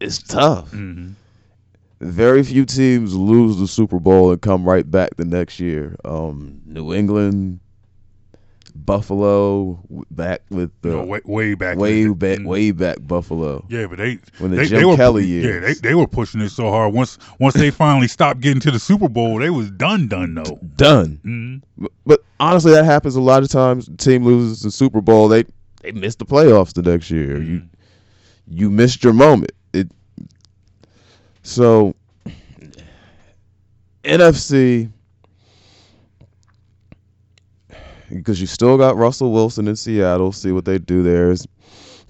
it's 0.00 0.22
tough. 0.22 0.70
Mm-hmm. 0.72 1.12
Very 2.04 2.42
few 2.42 2.64
teams 2.64 3.14
lose 3.14 3.58
the 3.58 3.66
Super 3.66 3.98
Bowl 3.98 4.30
and 4.30 4.40
come 4.40 4.64
right 4.64 4.88
back 4.88 5.16
the 5.16 5.24
next 5.24 5.58
year. 5.58 5.96
Um, 6.04 6.60
New 6.66 6.92
England, 6.92 7.60
Buffalo, 8.74 9.80
back 10.10 10.42
with 10.50 10.70
the 10.82 10.88
know, 10.88 11.04
way, 11.04 11.20
way 11.24 11.54
back. 11.54 11.78
way 11.78 12.04
the- 12.04 12.14
back, 12.14 12.40
way 12.42 12.72
back 12.72 12.98
Buffalo. 13.00 13.64
Yeah, 13.68 13.86
but 13.86 13.98
they 13.98 14.18
When 14.38 14.50
the 14.50 14.58
they, 14.58 14.66
Jim 14.66 14.78
they 14.78 14.84
were, 14.84 14.96
Kelly 14.96 15.24
Yeah, 15.24 15.60
they, 15.60 15.74
they 15.74 15.94
were 15.94 16.06
pushing 16.06 16.40
it 16.40 16.50
so 16.50 16.70
hard. 16.70 16.92
Once 16.92 17.18
once 17.38 17.54
they 17.54 17.70
finally 17.70 18.08
stopped 18.08 18.40
getting 18.40 18.60
to 18.60 18.70
the 18.70 18.78
Super 18.78 19.08
Bowl, 19.08 19.38
they 19.38 19.50
was 19.50 19.70
done, 19.70 20.08
done 20.08 20.34
though. 20.34 20.58
Done. 20.76 21.20
Mm-hmm. 21.24 21.84
But, 21.84 21.92
but 22.04 22.24
honestly, 22.40 22.72
that 22.72 22.84
happens 22.84 23.16
a 23.16 23.20
lot 23.20 23.42
of 23.42 23.48
times. 23.48 23.86
The 23.86 23.96
team 23.96 24.24
loses 24.24 24.60
the 24.62 24.70
Super 24.70 25.00
Bowl, 25.00 25.28
they 25.28 25.44
they 25.82 25.92
miss 25.92 26.16
the 26.16 26.26
playoffs 26.26 26.72
the 26.74 26.82
next 26.82 27.10
year. 27.10 27.40
You 27.40 27.62
you 28.48 28.70
missed 28.70 29.04
your 29.04 29.12
moment. 29.12 29.52
It 29.72 29.90
so 31.44 31.94
NFC 34.02 34.90
because 38.10 38.40
you 38.40 38.46
still 38.46 38.76
got 38.76 38.96
Russell 38.96 39.32
Wilson 39.32 39.66
in 39.68 39.76
Seattle. 39.76 40.32
See 40.32 40.52
what 40.52 40.64
they 40.64 40.78
do 40.78 41.02
there. 41.02 41.34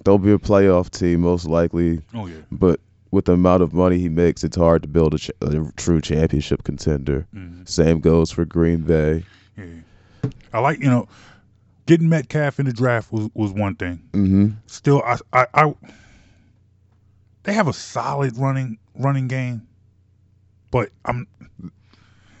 They'll 0.03 0.17
be 0.17 0.31
a 0.31 0.37
playoff 0.37 0.89
team 0.91 1.21
most 1.21 1.45
likely, 1.47 2.01
Oh 2.13 2.27
yeah. 2.27 2.37
but 2.51 2.79
with 3.11 3.25
the 3.25 3.33
amount 3.33 3.63
of 3.63 3.73
money 3.73 3.97
he 3.97 4.09
makes, 4.09 4.43
it's 4.43 4.57
hard 4.57 4.81
to 4.83 4.87
build 4.87 5.13
a, 5.15 5.17
ch- 5.17 5.31
a 5.41 5.71
true 5.77 6.01
championship 6.01 6.63
contender. 6.63 7.25
Mhm. 7.33 7.67
Same 7.67 7.99
goes 8.01 8.29
for 8.31 8.45
Green 8.45 8.81
Bay. 8.81 9.23
Yeah. 9.57 10.29
I 10.53 10.59
like 10.59 10.79
you 10.79 10.89
know 10.89 11.07
getting 11.85 12.09
Metcalf 12.09 12.59
in 12.59 12.65
the 12.65 12.73
draft 12.73 13.11
was 13.11 13.29
was 13.33 13.51
one 13.51 13.75
thing. 13.75 14.01
hmm 14.13 14.49
Still, 14.67 15.01
I 15.03 15.17
I, 15.33 15.47
I 15.53 15.73
they 17.43 17.53
have 17.53 17.67
a 17.67 17.73
solid 17.73 18.37
running 18.37 18.77
running 18.97 19.27
game, 19.27 19.61
but 20.71 20.89
I'm 21.05 21.27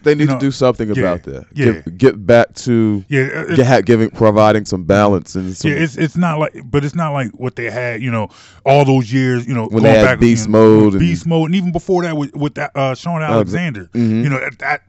They 0.03 0.13
need 0.13 0.21
You 0.21 0.27
know, 0.27 0.33
to 0.33 0.39
do 0.39 0.51
something 0.51 0.93
yeah, 0.93 1.01
about 1.01 1.23
that. 1.23 1.45
yeah. 1.53 1.65
Get, 1.81 1.97
get 1.97 2.25
back 2.27 2.53
to 2.65 3.03
yeah 3.09 3.55
get, 3.55 3.85
giving 3.85 4.09
providing 4.11 4.65
some 4.65 4.83
balance 4.83 5.35
and 5.35 5.55
some, 5.57 5.71
yeah 5.71 5.77
it's 5.77 5.97
it's 5.97 6.15
not 6.15 6.37
like 6.39 6.53
but 6.65 6.85
it's 6.85 6.93
not 6.95 7.11
like 7.13 7.31
what 7.31 7.55
they 7.55 7.71
had 7.71 8.01
you 8.03 8.11
know 8.11 8.29
all 8.65 8.85
those 8.85 9.11
years 9.11 9.47
you 9.47 9.53
know 9.55 9.63
When 9.63 9.81
going 9.81 9.83
they 9.93 9.99
had 9.99 10.05
back, 10.05 10.19
beast 10.19 10.45
you 10.45 10.51
know, 10.51 10.79
mode 10.81 10.93
and- 10.93 10.99
beast 10.99 11.25
mode 11.25 11.45
and 11.47 11.55
even 11.55 11.71
before 11.71 12.03
that 12.03 12.15
with 12.15 12.35
with 12.35 12.53
that 12.55 12.71
uh, 12.75 12.93
Shaun 12.93 13.21
Alexander 13.23 13.85
mhm. 13.93 14.23
you 14.23 14.29
know 14.29 14.39
that, 14.39 14.59
that 14.59 14.81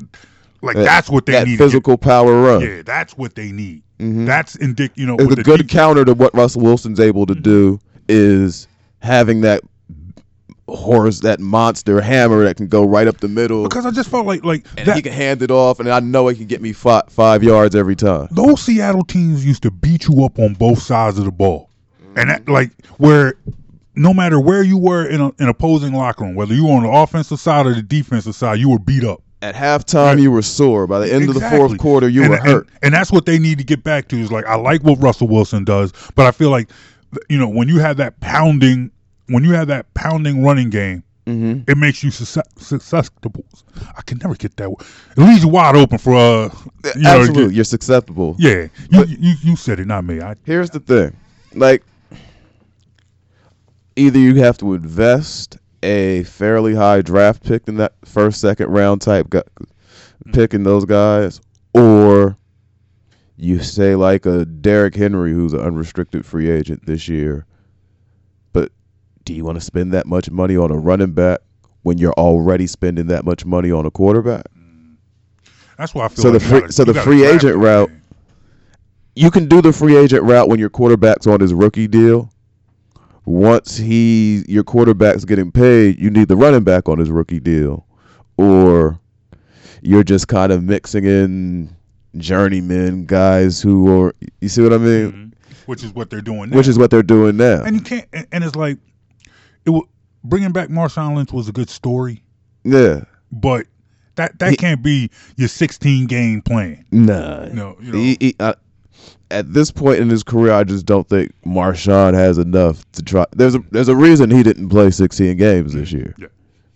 like 0.62 0.76
That- 0.76 0.84
that's 0.84 1.08
what 1.08 1.24
they 1.26 1.32
that 1.32 1.46
need 1.46 1.56
physical 1.58 1.96
power 1.96 2.42
run. 2.42 2.60
yeah 2.60 2.82
that's 2.82 3.16
what 3.16 3.34
they 3.36 3.52
need 3.52 3.82
Mhm. 3.98 4.26
that's 4.26 4.54
indic 4.58 4.90
you 4.96 5.06
know 5.06 5.14
It's 5.14 5.24
with 5.24 5.38
a 5.38 5.42
the 5.42 5.44
good 5.44 5.68
counter 5.70 6.04
to 6.04 6.12
what 6.12 6.34
Russell 6.34 6.60
Wilson's 6.60 7.00
able 7.00 7.24
to 7.24 7.34
do 7.34 7.80
is 8.08 8.68
having 9.00 9.40
that 9.40 9.62
horse, 10.68 11.20
that 11.20 11.40
monster 11.40 12.00
hammer 12.00 12.44
that 12.44 12.56
can 12.56 12.66
go 12.68 12.84
right 12.84 13.06
up 13.06 13.18
the 13.18 13.28
middle, 13.28 13.64
because 13.64 13.86
I 13.86 13.90
just 13.90 14.10
felt 14.10 14.26
like 14.26 14.44
like 14.44 14.66
and 14.76 14.86
that, 14.86 14.96
he 14.96 15.02
can 15.02 15.12
hand 15.12 15.42
it 15.42 15.50
off, 15.50 15.80
and 15.80 15.88
I 15.88 16.00
know 16.00 16.28
he 16.28 16.36
can 16.36 16.46
get 16.46 16.60
me 16.60 16.72
five, 16.72 17.04
five 17.08 17.42
yards 17.42 17.74
every 17.74 17.96
time. 17.96 18.28
those 18.32 18.60
Seattle 18.62 19.04
teams 19.04 19.44
used 19.44 19.62
to 19.62 19.70
beat 19.70 20.08
you 20.08 20.24
up 20.24 20.38
on 20.38 20.54
both 20.54 20.80
sides 20.82 21.18
of 21.18 21.24
the 21.24 21.30
ball, 21.32 21.70
and 22.16 22.30
that 22.30 22.48
like 22.48 22.70
where 22.98 23.34
no 23.94 24.12
matter 24.12 24.38
where 24.38 24.62
you 24.62 24.76
were 24.76 25.06
in 25.06 25.20
a, 25.20 25.26
an 25.38 25.48
opposing 25.48 25.92
locker 25.94 26.24
room, 26.24 26.34
whether 26.34 26.52
you 26.54 26.66
were 26.66 26.72
on 26.74 26.82
the 26.82 26.90
offensive 26.90 27.40
side 27.40 27.66
or 27.66 27.74
the 27.74 27.82
defensive 27.82 28.34
side, 28.34 28.58
you 28.58 28.68
were 28.68 28.78
beat 28.78 29.04
up. 29.04 29.22
At 29.42 29.54
halftime, 29.54 30.14
Right. 30.14 30.18
you 30.20 30.30
were 30.30 30.42
sore. 30.42 30.86
By 30.86 30.98
the 30.98 31.12
end 31.12 31.28
of 31.28 31.34
the 31.34 31.40
fourth 31.50 31.78
quarter, 31.78 32.08
you 32.08 32.22
and, 32.22 32.30
were 32.30 32.36
and- 32.36 32.46
hurt. 32.46 32.68
And, 32.82 32.92
that's 32.92 33.12
what 33.12 33.26
they 33.26 33.38
need 33.38 33.58
to 33.58 33.64
get 33.64 33.84
back 33.84 34.08
to. 34.08 34.16
Is 34.18 34.32
like 34.32 34.46
I 34.46 34.56
like 34.56 34.82
what 34.82 35.00
Russell 35.00 35.28
Wilson 35.28 35.64
does, 35.64 35.92
but 36.14 36.26
I 36.26 36.30
feel 36.30 36.50
like 36.50 36.68
you 37.28 37.38
know 37.38 37.48
when 37.48 37.68
you 37.68 37.78
have 37.78 37.98
that 37.98 38.18
pounding, 38.20 38.90
when 39.28 39.44
you 39.44 39.52
have 39.52 39.68
that 39.68 39.92
pounding 39.94 40.42
running 40.44 40.70
game. 40.70 41.02
Mm-hmm. 41.26 41.68
It 41.68 41.76
makes 41.76 42.04
you 42.04 42.12
susceptible. 42.12 43.44
I 43.96 44.02
can 44.02 44.18
never 44.18 44.36
get 44.36 44.56
that. 44.58 44.70
It 44.70 45.20
leaves 45.20 45.42
you 45.42 45.48
wide 45.48 45.74
open 45.74 45.98
for 45.98 46.14
uh, 46.14 46.54
you 46.94 47.02
know, 47.02 47.18
Absolutely, 47.18 47.54
you're 47.56 47.64
susceptible. 47.64 48.36
yeah. 48.38 48.68
You, 48.90 49.04
you 49.08 49.34
you 49.42 49.56
said 49.56 49.80
it, 49.80 49.88
not 49.88 50.04
me. 50.04 50.20
I 50.20 50.36
Here's 50.44 50.70
the 50.70 50.78
thing. 50.78 51.16
Like 51.52 51.82
either 53.96 54.18
you 54.18 54.36
have 54.36 54.58
to 54.58 54.74
invest 54.74 55.58
a 55.82 56.22
fairly 56.24 56.74
high 56.74 57.02
draft 57.02 57.42
pick 57.44 57.66
in 57.66 57.76
that 57.78 57.94
first 58.04 58.40
second 58.40 58.68
round 58.68 59.00
type 59.00 59.28
gu- 59.30 59.42
pick 60.32 60.54
in 60.54 60.62
those 60.62 60.84
guys 60.84 61.40
or 61.74 62.36
you 63.36 63.60
say 63.62 63.94
like 63.94 64.26
a 64.26 64.44
Derrick 64.44 64.94
Henry 64.94 65.32
who's 65.32 65.52
an 65.52 65.60
unrestricted 65.60 66.24
free 66.24 66.50
agent 66.50 66.86
this 66.86 67.08
year. 67.08 67.46
Do 69.26 69.34
you 69.34 69.44
want 69.44 69.56
to 69.56 69.60
spend 69.60 69.92
that 69.92 70.06
much 70.06 70.30
money 70.30 70.56
on 70.56 70.70
a 70.70 70.76
running 70.78 71.10
back 71.10 71.40
when 71.82 71.98
you're 71.98 72.12
already 72.12 72.66
spending 72.68 73.08
that 73.08 73.24
much 73.24 73.44
money 73.44 73.72
on 73.72 73.84
a 73.84 73.90
quarterback? 73.90 74.46
That's 75.76 75.94
why 75.94 76.04
I 76.04 76.08
feel 76.08 76.22
So 76.22 76.30
like 76.30 76.40
the 76.42 76.48
free- 76.48 76.60
gotta- 76.60 76.72
so 76.72 76.84
the 76.84 76.94
free 76.94 77.26
agent 77.26 77.56
route- 77.56 77.90
man. 77.90 78.02
you 79.16 79.30
can 79.32 79.46
do 79.48 79.60
the 79.60 79.72
free 79.72 79.96
agent 79.96 80.22
route 80.22 80.48
when 80.48 80.60
your 80.60 80.70
quarterback's 80.70 81.26
on 81.26 81.40
his 81.40 81.52
rookie 81.52 81.88
deal. 81.88 82.30
Once 83.24 83.76
he 83.76 84.44
your 84.48 84.62
quarterback's 84.62 85.24
getting 85.24 85.50
paid, 85.50 85.98
you 85.98 86.08
need 86.08 86.28
the 86.28 86.36
running 86.36 86.62
back 86.62 86.88
on 86.88 86.96
his 86.98 87.10
rookie 87.10 87.40
deal, 87.40 87.84
or 88.38 89.00
you're 89.82 90.04
just 90.04 90.28
kind 90.28 90.52
of 90.52 90.62
mixing 90.62 91.04
in 91.04 91.68
journeymen 92.16 93.04
guys 93.06 93.60
who 93.60 93.88
are 94.02 94.14
you 94.40 94.48
see 94.48 94.62
what 94.62 94.72
I 94.72 94.78
mean, 94.78 95.12
Mhm. 95.12 95.32
Which 95.66 95.82
is 95.82 95.92
what 95.92 96.10
they're 96.10 96.20
doing 96.20 96.50
now. 96.50 96.56
which 96.56 96.68
is 96.68 96.78
what 96.78 96.92
they're 96.92 97.02
doing 97.02 97.36
now. 97.36 97.64
and 97.64 97.74
you 97.74 97.82
can't. 97.82 98.06
And 98.30 98.44
it's 98.44 98.54
like 98.54 98.78
it. 99.66 99.70
wa- 99.70 99.82
Bringing 100.24 100.50
back 100.52 100.68
Marshawn 100.70 101.14
Lynch 101.14 101.32
was 101.32 101.48
a 101.48 101.52
good 101.52 101.70
story, 101.70 102.22
yeah, 102.64 103.02
but 103.30 103.66
that 104.16 104.38
that 104.40 104.50
He- 104.50 104.56
can't 104.56 104.82
be 104.82 105.08
your 105.36 105.46
16 105.48 106.06
game 106.06 106.42
plan. 106.42 106.84
nah. 106.90 107.46
No, 107.46 107.76
you 107.80 107.92
know. 107.92 107.98
He- 107.98 108.16
he- 108.20 108.36
I- 108.40 108.54
at 109.30 109.52
this 109.52 109.70
point 109.70 110.00
in 110.00 110.08
his 110.10 110.22
career, 110.24 110.52
I 110.52 110.64
just 110.64 110.84
don't 110.86 111.08
think 111.08 111.32
Marshawn 111.46 112.14
has 112.14 112.38
enough 112.38 112.84
to 112.92 113.02
try. 113.02 113.24
There's 113.36 113.54
a 113.54 113.62
there's 113.70 113.88
a 113.88 113.94
reason 113.94 114.30
he 114.30 114.42
didn't 114.42 114.68
play 114.68 114.90
16 114.90 115.36
games 115.36 115.74
this 115.74 115.92
year. 115.92 116.12
Yeah. 116.18 116.26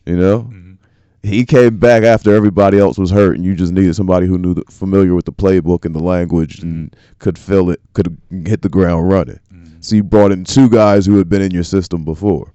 You 0.06 0.16
know, 0.16 0.42
Mhm. 0.52 0.76
he 1.24 1.44
came 1.44 1.76
back 1.78 2.04
after 2.04 2.32
everybody 2.34 2.78
else 2.78 2.98
was 2.98 3.10
hurt, 3.10 3.36
and 3.36 3.44
you 3.44 3.56
just 3.56 3.72
needed 3.72 3.96
somebody 3.96 4.26
who 4.28 4.38
knew 4.38 4.54
the, 4.54 4.62
familiar 4.70 5.14
with 5.16 5.24
the 5.24 5.32
playbook 5.32 5.84
and 5.84 5.94
the 5.94 6.02
language 6.02 6.62
and 6.62 6.94
could 7.18 7.36
fill 7.36 7.70
it, 7.70 7.80
could 7.94 8.16
hit 8.46 8.62
the 8.62 8.68
ground 8.68 9.10
running. 9.10 9.40
So 9.80 9.96
you 9.96 10.02
brought 10.04 10.30
in 10.30 10.44
two 10.44 10.68
guys 10.68 11.06
who 11.06 11.16
had 11.18 11.28
been 11.28 11.42
in 11.42 11.50
your 11.52 11.64
system 11.64 12.04
before. 12.04 12.52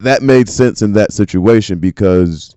That 0.00 0.22
made 0.22 0.48
sense 0.48 0.82
in 0.82 0.92
that 0.94 1.12
situation 1.12 1.78
because 1.78 2.56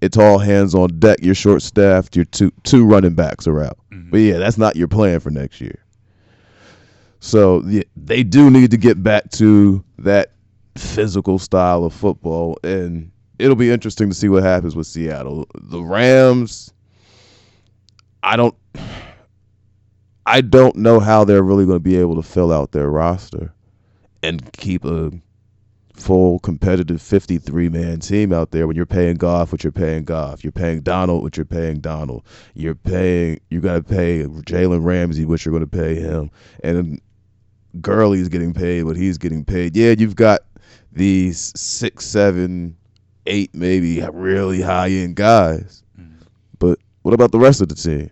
it's 0.00 0.16
all 0.16 0.38
hands 0.38 0.74
on 0.74 0.98
deck. 0.98 1.18
You're 1.22 1.34
short 1.34 1.62
staffed. 1.62 2.16
Your 2.16 2.24
two 2.26 2.52
two 2.62 2.84
running 2.84 3.14
backs 3.14 3.46
are 3.46 3.62
out. 3.62 3.78
Mm-hmm. 3.92 4.10
But 4.10 4.18
yeah, 4.18 4.38
that's 4.38 4.58
not 4.58 4.76
your 4.76 4.88
plan 4.88 5.20
for 5.20 5.30
next 5.30 5.60
year. 5.60 5.84
So 7.20 7.62
yeah, 7.66 7.82
they 7.96 8.22
do 8.22 8.50
need 8.50 8.70
to 8.70 8.76
get 8.76 9.02
back 9.02 9.30
to 9.32 9.84
that 9.98 10.32
physical 10.76 11.38
style 11.38 11.84
of 11.84 11.92
football, 11.92 12.58
and 12.62 13.10
it'll 13.38 13.56
be 13.56 13.70
interesting 13.70 14.08
to 14.08 14.14
see 14.14 14.28
what 14.28 14.42
happens 14.42 14.76
with 14.76 14.86
Seattle. 14.86 15.46
The 15.54 15.82
Rams, 15.82 16.72
I 18.22 18.36
don't, 18.36 18.54
I 20.26 20.40
don't 20.40 20.76
know 20.76 21.00
how 21.00 21.24
they're 21.24 21.42
really 21.42 21.66
going 21.66 21.76
to 21.76 21.80
be 21.80 21.96
able 21.96 22.14
to 22.16 22.22
fill 22.22 22.52
out 22.52 22.72
their 22.72 22.88
roster 22.88 23.52
and 24.22 24.52
keep 24.52 24.84
a 24.84 25.10
full 25.98 26.38
competitive 26.38 27.02
53 27.02 27.68
man 27.68 28.00
team 28.00 28.32
out 28.32 28.50
there 28.50 28.66
when 28.66 28.76
you're 28.76 28.86
paying 28.86 29.16
Goff 29.16 29.52
what 29.52 29.64
you're 29.64 29.72
paying 29.72 30.04
Goff. 30.04 30.44
You're 30.44 30.52
paying 30.52 30.80
Donald 30.80 31.22
what 31.22 31.36
you're 31.36 31.46
paying 31.46 31.80
Donald. 31.80 32.24
You're 32.54 32.74
paying, 32.74 33.40
you 33.50 33.60
got 33.60 33.74
to 33.74 33.82
pay 33.82 34.24
Jalen 34.24 34.84
Ramsey 34.84 35.24
what 35.24 35.44
you're 35.44 35.52
going 35.52 35.68
to 35.68 35.78
pay 35.78 35.96
him. 35.96 36.30
And 36.62 37.00
Gurley's 37.80 38.28
getting 38.28 38.54
paid 38.54 38.84
what 38.84 38.96
he's 38.96 39.18
getting 39.18 39.44
paid. 39.44 39.76
Yeah, 39.76 39.94
you've 39.98 40.16
got 40.16 40.40
these 40.92 41.52
six, 41.56 42.06
seven, 42.06 42.76
eight, 43.26 43.54
maybe 43.54 44.00
really 44.12 44.62
high 44.62 44.90
end 44.90 45.16
guys. 45.16 45.82
Mm. 46.00 46.12
But 46.58 46.78
what 47.02 47.14
about 47.14 47.32
the 47.32 47.38
rest 47.38 47.60
of 47.60 47.68
the 47.68 47.74
team? 47.74 48.10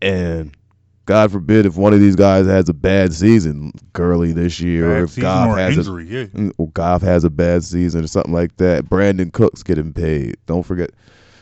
And 0.00 0.56
God 1.08 1.32
forbid 1.32 1.64
if 1.64 1.78
one 1.78 1.94
of 1.94 2.00
these 2.00 2.16
guys 2.16 2.44
has 2.44 2.68
a 2.68 2.74
bad 2.74 3.14
season, 3.14 3.72
Gurley 3.94 4.32
this 4.32 4.60
year, 4.60 4.92
or 4.92 5.04
if 5.04 5.16
Goff 5.16 5.48
or 5.48 5.58
has 5.58 5.78
a 5.78 5.80
yeah. 6.02 6.24
Mm, 6.24 6.52
or 6.58 6.68
Goff 6.72 7.00
has 7.00 7.24
a 7.24 7.30
bad 7.30 7.64
season 7.64 8.04
or 8.04 8.06
something 8.06 8.34
like 8.34 8.54
that. 8.58 8.84
Brandin 8.84 9.32
Cooks 9.32 9.62
getting 9.62 9.94
paid. 9.94 10.36
Don't 10.44 10.64
forget, 10.64 10.90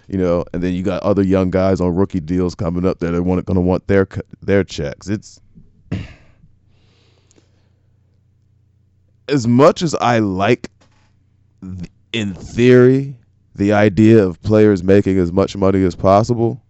you 0.07 0.19
know. 0.19 0.45
And 0.53 0.63
then 0.63 0.73
you 0.73 0.85
got 0.85 1.03
other 1.03 1.25
young 1.25 1.51
guys 1.51 1.81
on 1.81 1.97
rookie 1.97 2.21
deals 2.21 2.55
coming 2.55 2.87
up 2.87 3.01
that 3.01 3.13
are 3.13 3.21
going 3.21 3.43
to 3.43 3.61
want 3.61 3.89
their 3.89 4.07
their 4.41 4.63
checks. 4.63 5.09
It's 5.09 5.41
as 9.29 9.49
much 9.49 9.83
as 9.83 9.97
I 9.97 10.21
like, 10.21 10.71
in 12.13 12.35
theory, 12.35 13.17
the 13.57 13.73
idea 13.73 14.25
of 14.25 14.41
players 14.43 14.85
making 14.85 15.19
as 15.19 15.33
much 15.33 15.57
money 15.57 15.83
as 15.83 15.97
possible. 15.97 16.63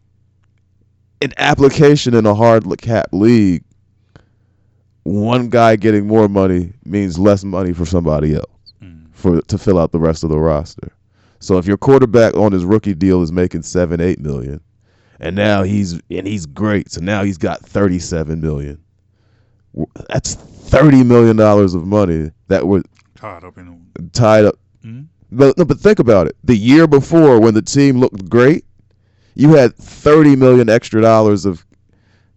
In 1.21 1.33
application 1.39 2.15
in 2.15 2.27
a 2.27 2.35
hard 2.35 2.65
cap 2.81 3.07
league, 3.13 3.65
one 5.05 5.49
guy 5.49 5.77
getting 5.77 6.07
more 6.07 6.29
money 6.29 6.73
means 6.85 7.19
less 7.19 7.45
money 7.45 7.73
for 7.73 7.87
somebody 7.87 8.35
else 8.35 8.45
for 9.13 9.41
to 9.43 9.57
fill 9.57 9.79
out 9.79 9.93
the 9.93 9.99
rest 9.99 10.25
of 10.25 10.31
the 10.31 10.39
roster. 10.39 10.93
So 11.39 11.57
if 11.59 11.67
your 11.67 11.79
quarterback 11.79 12.35
on 12.35 12.53
his 12.53 12.65
rookie 12.65 12.93
deal 12.95 13.23
is 13.23 13.33
making 13.33 13.63
seven, 13.63 14.01
eight 14.01 14.19
million, 14.21 14.61
and 15.21 15.35
now 15.35 15.63
he's 15.63 15.99
and 16.11 16.27
he's 16.27 16.45
great, 16.45 16.91
so 16.91 17.01
now 17.01 17.23
he's 17.23 17.39
got 17.39 17.65
thirty-seven 17.65 18.41
million. 18.41 18.79
That's 20.09 20.35
thirty 20.35 21.03
million 21.03 21.37
dollars 21.37 21.75
of 21.75 21.87
money 21.87 22.31
that 22.49 22.67
were 22.67 22.83
Tied 23.15 23.45
up 23.45 23.57
in. 23.57 23.81
tied 24.13 24.45
up. 24.45 24.57
Mhm. 24.85 25.07
But 25.33 25.57
no, 25.57 25.65
but 25.65 25.79
think 25.79 25.99
about 25.99 26.27
it. 26.27 26.37
The 26.45 26.57
year 26.57 26.87
before, 26.87 27.41
when 27.41 27.55
the 27.55 27.63
team 27.63 27.99
looked 27.99 28.29
great, 28.29 28.65
you 29.37 29.55
had 29.55 29.77
thirty 29.77 30.35
million 30.35 30.69
extra 30.69 31.01
dollars 31.01 31.45
of 31.45 31.65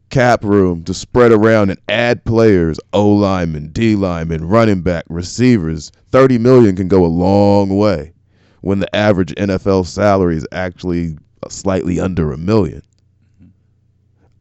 cap 0.09 0.43
room 0.43 0.83
to 0.83 0.93
spread 0.93 1.31
around 1.31 1.69
and 1.69 1.79
add 1.87 2.23
players, 2.25 2.79
O 2.93 3.07
linemen, 3.09 3.69
D 3.69 3.95
linemen, 3.95 4.45
running 4.47 4.81
back, 4.81 5.05
receivers. 5.09 5.91
Thirty 6.11 6.37
million 6.37 6.75
can 6.75 6.87
go 6.87 7.05
a 7.05 7.07
long 7.07 7.77
way 7.77 8.13
when 8.61 8.79
the 8.79 8.95
average 8.95 9.33
NFL 9.35 9.85
salary 9.85 10.35
is 10.35 10.47
actually 10.51 11.17
slightly 11.47 11.99
under 11.99 12.31
a 12.33 12.37
million. 12.37 12.81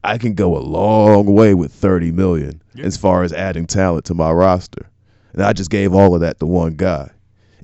I 0.04 0.18
can 0.18 0.34
go 0.34 0.56
a 0.56 0.60
long 0.60 1.26
way 1.26 1.54
with 1.54 1.72
thirty 1.72 2.10
million 2.10 2.62
Yeah. 2.74 2.84
as 2.86 2.96
far 2.96 3.22
as 3.22 3.32
adding 3.32 3.66
talent 3.66 4.04
to 4.06 4.14
my 4.14 4.32
roster. 4.32 4.88
And 5.32 5.42
I 5.42 5.52
just 5.52 5.70
gave 5.70 5.94
all 5.94 6.14
of 6.14 6.20
that 6.22 6.40
to 6.40 6.46
one 6.46 6.74
guy. 6.74 7.10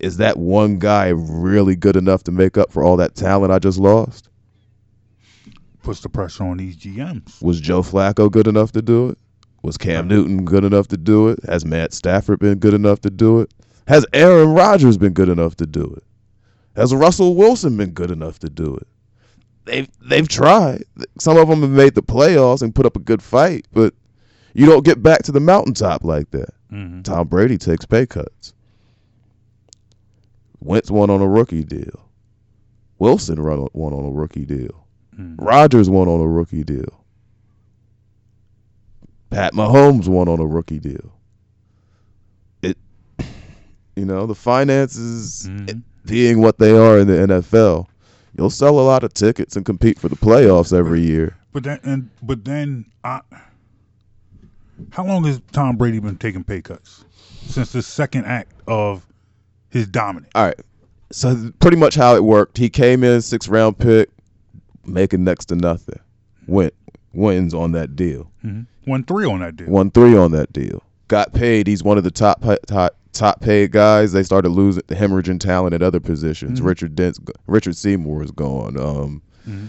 Is 0.01 0.19
that 0.19 0.37
one 0.37 0.79
guy 0.79 1.09
really 1.09 1.75
good 1.77 1.97
enough 1.97 2.23
to 2.25 2.33
make 2.33 2.59
up 2.59 2.71
for 2.71 2.85
all 2.85 2.97
that 2.99 3.15
talent 3.15 3.53
I 3.53 3.59
just 3.59 3.79
lost? 3.79 4.29
Puts 5.85 6.01
the 6.01 6.09
pressure 6.09 6.44
on 6.44 6.57
these 6.57 6.77
GMs. 6.77 7.42
Was 7.42 7.61
Joe 7.61 7.83
Flacco 7.83 8.31
good 8.31 8.47
enough 8.47 8.73
to 8.73 8.81
do 8.81 9.11
it? 9.11 9.18
Was 9.62 9.77
Cam 9.77 10.09
Newton 10.09 10.44
good 10.44 10.64
enough 10.64 10.88
to 10.88 10.97
do 10.97 11.29
it? 11.29 11.38
Has 11.44 11.64
Matt 11.64 11.92
Stafford 11.92 12.38
been 12.38 12.59
good 12.59 12.73
enough 12.73 13.01
to 13.03 13.11
do 13.11 13.40
it? 13.40 13.53
Has 13.87 14.07
Aaron 14.14 14.55
Rodgers 14.55 14.97
been 14.97 15.12
good 15.12 15.29
enough 15.29 15.57
to 15.57 15.66
do 15.66 15.85
it? 15.97 16.03
Has 16.75 16.94
Russell 16.94 17.35
Wilson 17.35 17.77
been 17.77 17.90
good 17.90 18.11
enough 18.11 18.38
to 18.40 18.49
do 18.49 18.75
it? 18.75 18.87
They've 19.66 19.88
they've 20.01 20.29
tried. 20.29 20.85
Some 21.18 21.37
of 21.37 21.49
them 21.49 21.61
have 21.61 21.70
made 21.70 21.94
the 21.94 22.03
playoffs 22.03 22.62
and 22.62 22.75
put 22.75 22.87
up 22.87 22.97
a 22.97 23.01
good 23.01 23.23
fight, 23.23 23.66
but 23.73 23.94
you 24.55 24.64
don't 24.66 24.85
get 24.85 25.03
back 25.03 25.23
to 25.25 25.33
the 25.33 25.40
mountaintop 25.40 26.03
like 26.03 26.31
that. 26.31 26.51
Mm-hmm. 26.73 27.03
Tom 27.03 27.29
Brady 27.29 27.59
takes 27.59 27.85
pay 27.85 28.07
cuts. 28.07 28.55
Wentz 30.61 30.90
won 30.90 31.11
on 31.11 31.20
a 31.20 31.29
rookie 31.29 31.64
deal. 31.64 32.09
Wilson 32.99 33.42
won 33.42 33.92
on 33.92 34.05
a 34.05 34.11
rookie 34.11 34.47
deal. 34.47 34.84
Mhm. 35.18 35.35
Rodgers 35.38 35.88
won 35.90 36.09
on 36.09 36.20
a 36.20 36.27
rookie 36.27 36.64
deal. 36.64 37.05
Pat 39.31 39.53
Mahomes 39.55 40.07
won 40.09 40.29
on 40.29 40.38
a 40.40 40.46
rookie 40.46 40.79
deal. 40.79 41.12
It, 42.62 42.77
you 43.96 44.05
know, 44.05 44.27
the 44.27 44.35
finances 44.35 45.48
Mhm. 45.48 45.83
being 46.07 46.40
what 46.40 46.59
they 46.59 46.77
are 46.77 46.98
in 46.98 47.09
the 47.09 47.14
NFL, 47.20 47.87
you'll 48.37 48.50
sell 48.50 48.79
a 48.79 48.83
lot 48.83 49.03
of 49.05 49.12
tickets 49.14 49.57
and 49.57 49.64
compete 49.64 49.98
for 49.98 50.09
the 50.09 50.16
playoffs 50.16 50.77
every 50.77 51.00
year. 51.00 51.37
But 51.53 51.64
then, 51.64 51.79
and 51.85 52.11
but 52.22 52.44
then, 52.44 52.85
I, 53.05 53.20
how 54.90 55.05
long 55.07 55.24
has 55.24 55.40
Tom 55.53 55.77
Brady 55.77 55.98
been 56.00 56.16
taking 56.16 56.42
pay 56.44 56.61
cuts 56.62 57.05
since 57.46 57.72
the 57.72 57.83
second 57.83 58.24
act 58.27 58.53
of 58.66 59.07
his 59.68 59.87
dominance? 59.87 60.31
All 60.35 60.44
right. 60.46 60.61
So 61.12 61.53
pretty 61.61 61.77
much 61.77 61.94
how 61.94 62.16
it 62.16 62.24
worked. 62.24 62.59
He 62.59 62.68
came 62.68 63.05
in 63.05 63.20
six 63.22 63.46
round 63.46 63.79
pick, 63.79 64.11
making 64.87 65.25
next 65.25 65.47
to 65.47 65.57
nothing. 65.57 65.99
Went 66.47 66.75
wins 67.12 67.55
on 67.55 67.73
that 67.73 67.97
deal. 67.97 68.31
Mm-hmm. 68.44 68.90
Won 68.90 69.05
three 69.05 69.25
on 69.27 69.40
that 69.40 69.57
deal. 69.57 69.68
Won 69.68 69.90
three 69.90 70.16
on 70.16 70.33
that 70.33 70.53
deal. 70.53 70.83
Got 71.09 71.33
paid. 71.33 71.66
He's 71.66 71.83
one 71.83 71.97
of 71.99 72.05
the 72.05 72.11
top 72.11 72.42
top 72.66 72.97
top 73.12 73.40
paid 73.40 73.70
guys. 73.70 74.12
They 74.12 74.23
started 74.23 74.49
losing 74.51 74.83
the 74.88 74.94
hemorrhaging 74.94 75.40
talent 75.40 75.75
at 75.75 75.83
other 75.83 76.01
positions. 76.01 76.61
Mhm. 76.61 76.64
Richard 76.66 76.94
Dent's 76.97 77.20
Richard 77.47 77.77
Seymour 77.77 78.23
is 78.23 78.31
gone. 78.31 78.79
Um, 78.79 79.23
Mhm. 79.49 79.66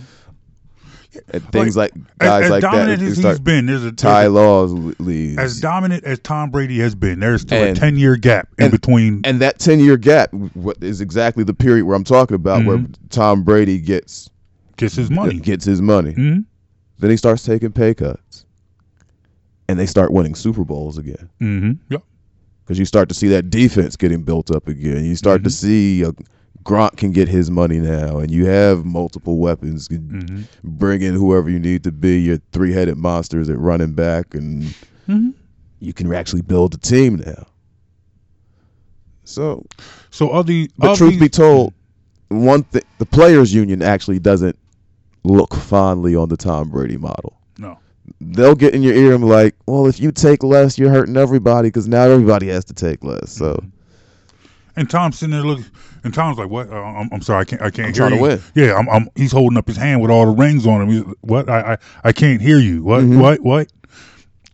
and 1.29 1.51
things 1.51 1.77
like, 1.77 1.91
As, 2.19 2.27
guys 2.27 2.43
as 2.45 2.49
like 2.49 2.61
that. 2.61 2.71
dominant 2.71 2.99
they 2.99 3.07
as 3.07 3.17
he's 3.17 3.39
been, 3.39 3.65
there's 3.67 3.83
a, 3.85 3.91
Ty 3.93 4.27
Laws 4.27 4.73
leaves. 4.99 5.37
as 5.37 5.59
dominant 5.61 6.03
as 6.03 6.19
Tom 6.19 6.49
Brady 6.51 6.79
has 6.79 6.93
been. 6.95 7.19
There's 7.21 7.41
still 7.43 7.63
And- 7.63 7.77
a 7.77 7.79
ten 7.79 7.95
year 7.97 8.17
gap 8.17 8.49
in 8.57 8.65
and- 8.65 8.71
between. 8.71 9.21
and 9.23 9.39
that 9.41 9.59
10 9.59 9.79
year 9.79 9.95
gap 9.97 10.33
what 10.33 10.77
is 10.81 10.99
exactly 10.99 11.43
the 11.45 11.53
period 11.53 11.85
where 11.85 11.95
I'm 11.95 12.03
talking 12.03 12.35
about 12.35 12.65
where 12.65 12.77
Mhm. 12.79 12.93
Tom 13.11 13.43
Brady 13.43 13.79
gets 13.79 14.29
gets 14.77 14.95
his 14.95 15.09
money. 15.09 15.39
gets 15.39 15.65
his 15.65 15.81
money. 15.81 16.13
hmm 16.13 16.39
Then 16.99 17.09
he 17.11 17.17
starts 17.17 17.43
taking 17.43 17.71
pay 17.71 17.93
cuts. 17.93 18.45
And 19.67 19.79
they 19.79 19.85
start 19.87 20.11
winning 20.11 20.35
Super 20.35 20.63
Bowls 20.63 20.97
again. 20.97 21.29
hmm 21.39 21.71
Yep. 21.89 22.03
Because 22.63 22.79
you 22.79 22.85
start 22.85 23.09
to 23.09 23.15
see 23.15 23.27
that 23.29 23.49
defense 23.49 23.95
getting 23.95 24.23
built 24.23 24.49
up 24.51 24.67
again. 24.67 25.03
You 25.05 25.15
start 25.15 25.43
to 25.43 25.49
Mhm. 25.49 25.53
see 25.53 26.01
a 26.03 26.11
Gronk 26.63 26.97
can 26.97 27.11
get 27.11 27.27
his 27.27 27.51
money 27.51 27.79
now, 27.79 28.17
and 28.17 28.31
you 28.31 28.45
have 28.47 28.85
multiple 28.85 29.37
weapons. 29.37 29.87
You 29.91 29.99
Mm-hmm. 29.99 30.41
Bring 30.63 31.03
in 31.03 31.13
whoever 31.13 31.47
you 31.47 31.59
need 31.59 31.83
to 31.83 31.91
be 31.91 32.19
your 32.19 32.39
three 32.53 32.71
headed 32.73 32.97
monsters 32.97 33.49
at 33.51 33.59
running 33.59 33.93
back, 33.93 34.33
and 34.33 34.73
Mm-hmm. 35.07 35.29
you 35.79 35.93
can 35.93 36.11
actually 36.13 36.41
build 36.41 36.73
a 36.73 36.77
team 36.77 37.17
now. 37.17 37.45
So, 39.25 39.65
So 40.11 40.31
are 40.31 40.43
the 40.43 40.69
but 40.77 40.95
truth 40.97 41.19
be 41.19 41.29
told, 41.29 41.73
one 42.29 42.63
thing 42.63 42.83
the 42.99 43.05
players' 43.05 43.53
union 43.53 43.81
actually 43.81 44.19
doesn't 44.19 44.57
look 45.25 45.53
fondly 45.55 46.15
on 46.15 46.29
the 46.29 46.37
Tom 46.37 46.69
Brady 46.69 46.97
model. 46.97 47.37
no. 47.57 47.77
They'll 48.21 48.53
get 48.55 48.75
in 48.75 48.83
your 48.83 48.93
ear 48.93 49.13
and 49.13 49.21
be 49.23 49.27
like, 49.27 49.55
"Well, 49.65 49.87
if 49.87 49.99
you 49.99 50.11
take 50.11 50.43
less, 50.43 50.77
you're 50.77 50.91
hurting 50.91 51.17
everybody 51.17 51.69
because 51.69 51.87
now 51.87 52.03
everybody 52.03 52.47
has 52.49 52.63
to 52.65 52.73
take 52.73 53.03
less." 53.03 53.31
So. 53.31 53.59
And 54.75 54.87
Tom's 54.89 55.17
sitting 55.17 55.31
there 55.33 55.41
looking, 55.41 55.65
and 56.03 56.13
Tom's 56.13 56.37
like, 56.37 56.49
"What? 56.49 56.69
Uh, 56.69 56.75
I'm, 56.75 57.09
I'm 57.11 57.21
sorry, 57.21 57.41
I 57.41 57.45
can't, 57.45 57.61
I 57.63 57.71
can't 57.71 57.87
I'm 57.87 57.93
hear 57.93 57.93
trying 57.93 58.09
to 58.11 58.15
you." 58.17 58.21
win. 58.21 58.41
Yeah, 58.53 58.75
I'm, 58.75 58.87
I'm. 58.89 59.09
He's 59.15 59.31
holding 59.31 59.57
up 59.57 59.67
his 59.67 59.77
hand 59.77 60.01
with 60.03 60.11
all 60.11 60.25
the 60.27 60.33
rings 60.33 60.67
on 60.67 60.81
him. 60.83 60.89
He's, 60.89 61.03
what? 61.21 61.49
I, 61.49 61.73
I, 61.73 61.77
I 62.03 62.11
can't 62.11 62.41
hear 62.41 62.59
you. 62.59 62.83
What? 62.83 63.03
Mhm. 63.05 63.19
What? 63.19 63.39
What? 63.41 63.71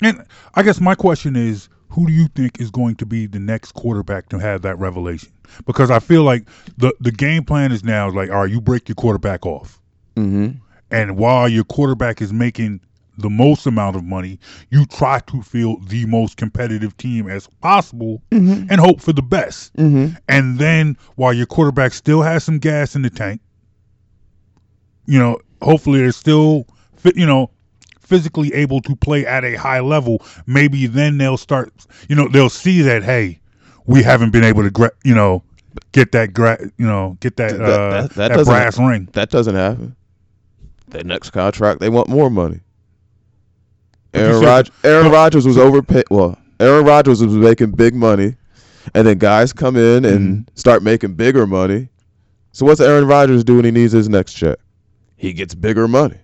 And 0.02 0.24
I 0.56 0.64
guess 0.64 0.80
my 0.80 0.96
question 0.96 1.36
is, 1.36 1.68
who 1.90 2.08
do 2.08 2.14
you 2.14 2.28
think 2.30 2.62
is 2.62 2.72
going 2.72 2.96
to 2.96 3.06
be 3.06 3.26
the 3.26 3.40
next 3.40 3.74
quarterback 3.74 4.30
to 4.30 4.38
have 4.38 4.62
that 4.62 4.80
revelation? 4.80 5.30
Because 5.66 5.92
I 5.92 6.00
feel 6.00 6.24
like 6.24 6.48
the 6.78 6.94
the 7.02 7.12
game 7.12 7.44
plan 7.44 7.74
is 7.74 7.84
now 7.84 8.10
like, 8.12 8.30
all 8.30 8.44
right, 8.44 8.50
you 8.50 8.62
break 8.62 8.88
your 8.88 8.96
quarterback 8.96 9.46
off, 9.46 9.81
Mm-hmm. 10.22 10.58
and 10.92 11.18
while 11.18 11.48
your 11.50 11.64
quarterback 11.64 12.22
is 12.22 12.32
making 12.34 12.82
the 13.18 13.30
most 13.30 13.66
amount 13.68 13.96
of 13.96 14.04
money, 14.04 14.40
you 14.70 14.86
try 14.86 15.20
to 15.28 15.42
field 15.44 15.90
the 15.90 16.06
most 16.06 16.38
competitive 16.38 16.96
team 16.98 17.30
as 17.30 17.46
possible 17.62 18.22
and 18.32 18.80
hope 18.80 19.00
for 19.02 19.14
the 19.14 19.22
best. 19.22 19.76
Mm-hmm. 19.76 20.16
And 20.28 20.58
then 20.60 20.98
while 21.16 21.34
your 21.34 21.46
quarterback 21.46 21.94
still 21.94 22.22
has 22.24 22.44
some 22.44 22.58
gas 22.58 22.96
in 22.96 23.02
the 23.04 23.10
tank, 23.10 23.42
you 25.06 25.20
know, 25.20 25.40
hopefully 25.62 26.00
they're 26.00 26.12
still, 26.12 26.66
fi- 26.96 27.14
you 27.16 27.26
know, 27.26 27.52
physically 28.00 28.54
able 28.54 28.82
to 28.82 28.96
play 28.96 29.26
at 29.26 29.44
a 29.44 29.56
high 29.56 29.80
level. 29.82 30.24
Maybe 30.48 30.88
then 30.88 31.18
they'll 31.18 31.38
start, 31.38 31.72
you 32.10 32.16
know, 32.16 32.28
they'll 32.28 32.50
see 32.50 32.82
that 32.82 33.04
hey, 33.04 33.40
we 33.86 34.02
haven't 34.04 34.32
been 34.32 34.44
able 34.44 34.64
to, 34.64 34.72
gra- 34.72 34.92
you 35.04 35.14
know, 35.16 35.44
get 35.92 36.12
that, 36.14 36.34
gra- 36.34 36.60
you 36.78 36.86
know, 36.88 37.18
get 37.20 37.36
that 37.38 37.52
That- 37.58 37.62
uh, 37.62 37.68
that- 37.68 38.10
that, 38.10 38.16
that 38.16 38.28
doesn't- 38.30 38.52
brass 38.52 38.80
ring. 38.80 39.10
That 39.14 39.30
doesn't 39.30 39.56
happen. 39.56 39.96
Their 40.91 41.04
next 41.04 41.32
contract, 41.32 41.80
they 41.80 41.89
want 41.89 42.08
more 42.10 42.30
money. 42.30 42.60
Aaron 44.13 44.41
Rodgers, 44.43 44.75
Aaron 44.84 45.12
Rodgers 45.12 45.45
was 45.47 45.58
overpaid. 45.58 46.04
Well, 46.12 46.38
Aaron 46.60 46.86
Rodgers 46.86 47.23
was 47.23 47.34
making 47.34 47.71
big 47.71 47.95
money, 47.95 48.36
and 48.93 49.08
then 49.08 49.17
guys 49.17 49.54
come 49.54 49.77
in 49.77 50.04
and 50.06 50.19
Mm-hmm. 50.19 50.56
start 50.56 50.84
making 50.84 51.13
bigger 51.13 51.47
money. 51.47 51.88
So 52.51 52.65
what's 52.65 52.82
Aaron 52.82 53.08
Rodgers 53.08 53.43
do 53.45 53.56
when 53.56 53.65
he 53.65 53.71
needs 53.71 53.93
his 53.93 54.10
next 54.10 54.34
check? 54.34 54.58
He 55.15 55.32
gets 55.34 55.56
bigger 55.56 55.88
money. 55.88 56.17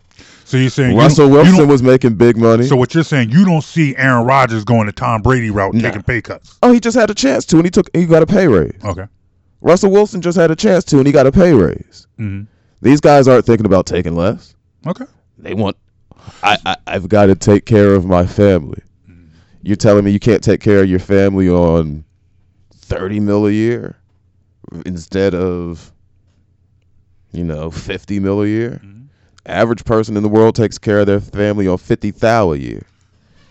So 0.44 0.58
you're 0.58 0.70
saying 0.70 0.98
Russell 0.98 1.28
you 1.28 1.34
Wilson 1.34 1.58
don't- 1.58 1.68
was 1.70 1.82
making 1.84 2.16
big 2.16 2.36
money. 2.38 2.66
So 2.66 2.76
what 2.76 2.94
you're 2.94 3.04
saying, 3.04 3.30
you 3.30 3.46
don't 3.46 3.64
see 3.64 3.96
Aaron 3.98 4.26
Rodgers 4.26 4.64
going 4.66 4.86
the 4.88 4.92
Tom 4.92 5.22
Brady 5.22 5.50
route, 5.50 5.74
Nah. 5.74 5.82
taking 5.82 6.04
pay 6.04 6.22
cuts. 6.22 6.58
oh, 6.62 6.72
he 6.74 6.80
just 6.80 6.98
had 6.98 7.10
a 7.10 7.14
chance 7.14 7.46
to, 7.48 7.58
and 7.58 7.66
he 7.66 7.70
took. 7.72 7.90
He 7.96 8.06
got 8.06 8.22
a 8.24 8.26
pay 8.28 8.48
raise. 8.48 8.74
Okay. 8.84 9.06
Russell 9.62 9.92
Wilson 9.92 10.22
just 10.22 10.38
had 10.38 10.52
a 10.52 10.56
chance 10.56 10.84
to, 10.86 10.98
and 10.98 11.08
he 11.08 11.14
got 11.14 11.26
a 11.26 11.32
pay 11.32 11.54
raise. 11.54 12.06
hmm 12.18 12.42
These 12.82 13.00
guys 13.02 13.28
aren't 13.28 13.46
thinking 13.46 13.66
about 13.66 13.86
taking 13.86 14.16
less. 14.16 14.54
Okay. 14.88 15.06
They 15.38 15.54
want. 15.54 15.78
I, 16.44 16.58
I 16.66 16.76
I've 16.88 17.10
got 17.10 17.28
to 17.28 17.36
take 17.36 17.66
care 17.66 17.94
of 17.94 18.06
my 18.06 18.26
family. 18.26 18.82
Mm. 19.10 19.28
You're 19.62 19.76
telling 19.76 20.06
me 20.06 20.12
you 20.12 20.20
can't 20.20 20.44
take 20.44 20.62
care 20.62 20.82
of 20.82 20.90
your 20.90 21.00
family 21.00 21.50
on 21.50 22.04
thirty 22.74 23.20
mil 23.20 23.46
a 23.48 23.52
year 23.52 23.98
instead 24.86 25.36
of 25.36 25.92
you 27.32 27.44
know 27.44 27.70
fifty 27.70 28.20
mil 28.20 28.42
a 28.42 28.48
year. 28.48 28.82
Mm. 28.84 29.08
Average 29.46 29.86
person 29.86 30.18
in 30.18 30.24
the 30.24 30.30
world 30.30 30.56
takes 30.56 30.78
care 30.78 31.00
of 31.00 31.08
their 31.08 31.20
family 31.20 31.68
on 31.68 31.78
fifty 31.78 32.12
thou 32.12 32.54
a 32.54 32.58
year. 32.58 32.84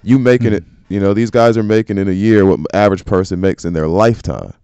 You 0.02 0.18
making 0.18 0.52
it. 0.54 0.64
Mm. 0.64 0.72
You 0.88 1.00
know 1.00 1.14
these 1.14 1.30
guys 1.30 1.56
are 1.56 1.62
making 1.62 1.98
in 1.98 2.08
a 2.08 2.12
year 2.12 2.46
what 2.46 2.60
average 2.72 3.04
person 3.04 3.40
makes 3.40 3.64
in 3.64 3.72
their 3.74 3.88
lifetime. 3.88 4.54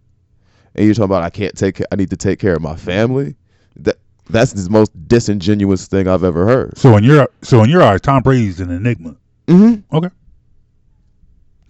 And 0.74 0.86
you're 0.86 0.94
talking 0.94 1.04
about 1.04 1.22
I 1.22 1.30
can't 1.30 1.56
take. 1.56 1.82
I 1.92 1.96
need 1.96 2.10
to 2.10 2.16
take 2.16 2.38
care 2.38 2.54
of 2.54 2.62
my 2.62 2.76
family. 2.76 3.36
That 3.76 3.98
that's 4.32 4.52
the 4.52 4.70
most 4.70 4.90
disingenuous 5.08 5.86
thing 5.86 6.08
I've 6.08 6.24
ever 6.24 6.46
heard. 6.46 6.76
So 6.78 6.96
in 6.96 7.04
your 7.04 7.28
so 7.42 7.62
in 7.62 7.70
your 7.70 7.82
eyes, 7.82 8.00
Tom 8.00 8.22
Brady's 8.22 8.60
an 8.60 8.70
enigma. 8.70 9.16
Mm-hmm. 9.46 9.96
Okay. 9.96 10.08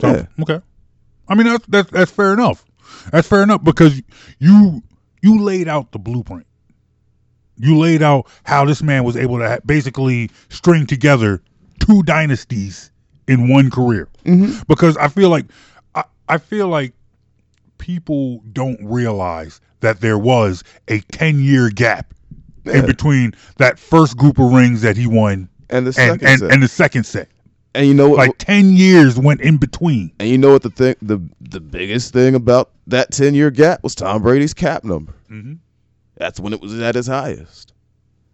So, 0.01 0.09
Yeah. 0.09 0.27
Okay. 0.40 0.61
I 1.29 1.35
mean 1.35 1.46
that's 1.46 1.66
that's 1.66 1.90
that's 1.90 2.11
fair 2.11 2.33
enough. 2.33 2.64
That's 3.11 3.29
fair 3.29 3.42
enough 3.42 3.64
because 3.64 4.01
you 4.38 4.83
you 5.22 5.42
laid 5.42 5.68
out 5.68 5.92
the 5.92 5.98
blueprint. 5.98 6.46
You 7.57 7.79
laid 7.79 8.03
out 8.03 8.27
how 8.44 8.64
this 8.64 8.83
man 8.83 9.05
was 9.05 9.16
able 9.16 9.38
to 9.38 9.48
ha- 9.48 9.59
basically 9.64 10.31
string 10.48 10.87
together 10.87 11.42
two 11.81 12.03
dynasties 12.03 12.90
in 13.29 13.48
one 13.48 13.70
career. 13.70 14.09
Mm-hmm. 14.25 14.62
Because 14.66 14.96
I 14.96 15.09
feel 15.09 15.29
like 15.29 15.46
I, 15.94 16.05
I 16.29 16.38
feel 16.38 16.68
like 16.68 16.92
people 17.79 18.40
don't 18.53 18.79
realize 18.83 19.61
that 19.81 20.01
there 20.01 20.18
was 20.18 20.64
a 20.88 21.01
ten 21.01 21.40
year 21.40 21.68
gap 21.70 22.14
Yeah. 22.64 22.75
in 22.81 22.87
between 22.87 23.33
that 23.59 23.79
first 23.79 24.16
group 24.16 24.38
of 24.38 24.53
rings 24.53 24.83
that 24.83 24.96
he 24.96 25.07
won 25.07 25.48
And 25.70 25.87
the 25.87 25.92
second 25.92 26.22
and, 26.27 26.40
set. 26.40 26.51
and 26.53 26.62
the 26.62 26.68
second 26.68 27.05
set. 27.05 27.29
And 27.75 27.87
you 27.87 27.94
know 27.94 28.09
what? 28.11 28.18
Like 28.18 28.38
ten 28.38 28.72
years 28.75 29.18
went 29.18 29.40
in 29.40 29.57
between. 29.57 30.12
and 30.20 30.29
you 30.29 30.37
know 30.38 30.53
what 30.53 30.62
the 30.62 30.70
thing 30.70 30.94
the 31.03 31.18
the 31.40 31.61
biggest 31.61 32.12
thing 32.12 32.35
about 32.35 32.70
that 32.87 33.11
ten 33.12 33.35
year 33.35 33.51
gap 33.51 33.83
was 33.83 33.94
Tom 33.94 34.22
Brady's 34.22 34.53
cap 34.55 34.85
number. 34.85 35.14
Mhm. 35.31 35.59
That's 36.18 36.38
when 36.38 36.53
it 36.53 36.61
was 36.61 36.79
at 36.81 36.94
its 36.96 37.09
highest. 37.09 37.72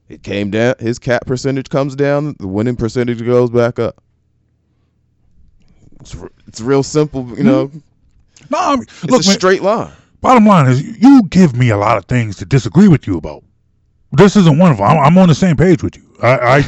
It 0.08 0.22
came 0.22 0.50
down. 0.50 0.74
His 0.80 0.98
cap 0.98 1.24
percentage 1.26 1.68
comes 1.68 1.94
down. 1.94 2.34
The 2.38 2.48
winning 2.48 2.76
percentage 2.76 3.24
goes 3.24 3.50
back 3.50 3.78
up. 3.78 4.02
It's, 6.00 6.16
r- 6.16 6.30
it's 6.46 6.60
real 6.60 6.82
simple, 6.82 7.28
you 7.36 7.44
know. 7.44 7.70
No, 8.50 8.58
I 8.58 8.74
mean, 8.76 8.82
It's 8.82 9.04
look, 9.04 9.22
a 9.24 9.28
man, 9.28 9.34
straight 9.34 9.62
line. 9.62 9.92
bottom 10.20 10.46
line 10.46 10.68
is 10.70 10.82
you 10.82 11.22
give 11.24 11.56
me 11.56 11.70
a 11.70 11.76
lot 11.76 11.98
of 11.98 12.04
things 12.06 12.36
to 12.36 12.44
disagree 12.44 12.88
with 12.88 13.06
you 13.06 13.16
about. 13.18 13.42
This 14.12 14.36
isn't 14.36 14.58
one 14.58 14.70
of 14.70 14.78
them. 14.78 14.86
I'm, 14.86 14.98
I'm 14.98 15.18
on 15.18 15.28
the 15.28 15.34
same 15.34 15.56
page 15.56 15.82
with 15.82 15.96
you. 15.96 16.04
I, 16.22 16.58
I 16.58 16.64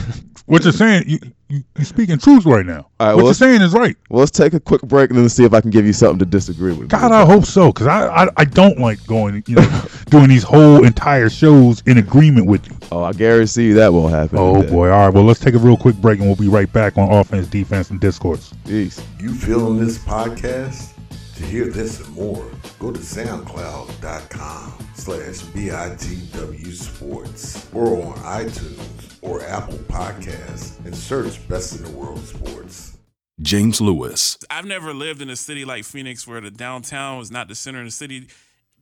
what 0.51 0.65
you're 0.65 0.73
saying, 0.73 1.05
you, 1.07 1.19
you 1.49 1.63
you're 1.77 1.85
speaking 1.85 2.19
truth 2.19 2.45
right 2.45 2.67
now. 2.67 2.89
All 2.99 3.07
right, 3.07 3.15
what 3.15 3.17
well, 3.19 3.27
you're 3.27 3.35
saying 3.35 3.63
is 3.63 3.73
right. 3.73 3.97
Well, 4.09 4.19
let's 4.19 4.33
take 4.33 4.53
a 4.53 4.59
quick 4.59 4.83
break 4.83 5.11
and 5.11 5.19
then 5.19 5.29
see 5.29 5.45
if 5.45 5.55
I 5.55 5.61
can 5.61 5.71
give 5.71 5.87
you 5.87 5.93
something 5.93 6.19
to 6.19 6.25
disagree 6.25 6.73
with. 6.73 6.89
God, 6.89 7.13
I 7.13 7.25
hope 7.25 7.45
so, 7.45 7.73
because 7.73 7.87
I, 7.87 8.25
I 8.25 8.29
I 8.37 8.45
don't 8.45 8.79
like 8.81 9.05
going, 9.07 9.45
you 9.47 9.55
know, 9.55 9.85
doing 10.07 10.29
these 10.29 10.43
whole 10.43 10.85
entire 10.85 11.31
shows 11.31 11.85
in 11.87 11.99
agreement 11.99 12.47
with 12.47 12.69
you. 12.69 12.77
Oh, 12.91 13.05
I 13.05 13.13
guarantee 13.13 13.69
you 13.69 13.75
that 13.75 13.93
won't 13.93 14.13
happen. 14.13 14.39
Oh 14.39 14.61
today. 14.61 14.73
boy! 14.73 14.91
All 14.91 15.07
right, 15.07 15.15
well, 15.15 15.23
let's 15.25 15.39
take 15.39 15.55
a 15.55 15.59
real 15.59 15.77
quick 15.77 15.95
break, 15.97 16.19
and 16.19 16.27
we'll 16.27 16.37
be 16.37 16.49
right 16.49 16.73
back 16.73 16.99
on 16.99 17.09
offense, 17.13 17.47
defense, 17.47 17.91
and 17.91 18.01
discourse. 18.01 18.53
Jeez. 18.65 19.01
You 19.21 19.33
feeling 19.33 19.79
this 19.79 19.99
podcast? 19.99 21.00
To 21.41 21.47
hear 21.47 21.71
this 21.71 22.01
and 22.01 22.15
more, 22.15 22.47
go 22.79 22.93
to 22.93 22.99
soundcloud.com 22.99 24.75
slash 24.95 25.41
BITW 25.55 26.73
Sports 26.75 27.67
or 27.73 27.87
on 28.05 28.13
iTunes 28.19 29.17
or 29.23 29.43
Apple 29.45 29.79
Podcasts 29.79 30.85
and 30.85 30.95
search 30.95 31.49
Best 31.49 31.79
in 31.79 31.85
the 31.85 31.91
World 31.93 32.23
Sports. 32.27 32.99
James 33.41 33.81
Lewis, 33.81 34.37
I've 34.51 34.67
never 34.67 34.93
lived 34.93 35.23
in 35.23 35.31
a 35.31 35.37
city 35.37 35.65
like 35.65 35.85
Phoenix 35.85 36.27
where 36.27 36.43
the 36.43 36.51
downtown 36.51 37.17
was 37.17 37.31
not 37.31 37.49
the 37.49 37.55
center 37.55 37.79
of 37.79 37.87
the 37.87 37.91
city. 37.91 38.29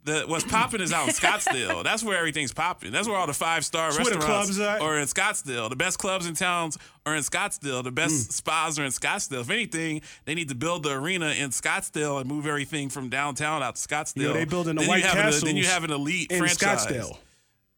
The 0.08 0.24
what's 0.26 0.44
popping 0.44 0.80
is 0.80 0.92
out 0.92 1.06
in 1.08 1.14
Scottsdale. 1.14 1.84
That's 1.88 2.02
where 2.02 2.16
everything's 2.18 2.52
popping. 2.52 2.90
That's 2.92 3.06
where 3.06 3.16
all 3.16 3.26
the 3.26 3.32
five 3.34 3.64
star 3.64 3.86
That's 3.92 3.98
where 3.98 4.06
the 4.12 4.18
restaurants 4.18 4.56
clubs 4.56 4.60
at? 4.60 4.80
are 4.80 4.98
in 4.98 5.06
Scottsdale. 5.06 5.68
The 5.70 5.76
best 5.76 5.98
clubs 5.98 6.26
in 6.26 6.34
towns 6.34 6.78
are 7.06 7.14
in 7.14 7.22
Scottsdale. 7.22 7.84
The 7.84 7.92
best 7.92 8.32
spas 8.32 8.78
are 8.78 8.84
in 8.84 8.90
Scottsdale. 8.90 9.40
If 9.42 9.50
anything, 9.50 10.00
they 10.24 10.34
need 10.34 10.48
to 10.48 10.54
build 10.54 10.82
the 10.82 10.92
arena 10.92 11.28
in 11.30 11.50
Scottsdale 11.50 12.20
and 12.20 12.28
move 12.28 12.46
everything 12.46 12.88
from 12.88 13.08
downtown 13.08 13.62
out 13.62 13.76
to 13.76 13.88
Scottsdale. 13.88 14.22
Yo, 14.22 14.32
they 14.32 14.44
building 14.44 14.74
the 14.76 14.80
then 14.80 14.88
White 14.88 14.98
you 15.02 15.04
have 15.08 15.16
an- 15.16 15.22
Castles 15.24 15.42
then 15.42 15.56
you 15.56 15.66
have 15.66 15.84
an 15.84 15.90
elite 15.90 16.32
in 16.32 16.38
franchise 16.38 16.86
Scottsdale. 16.86 17.16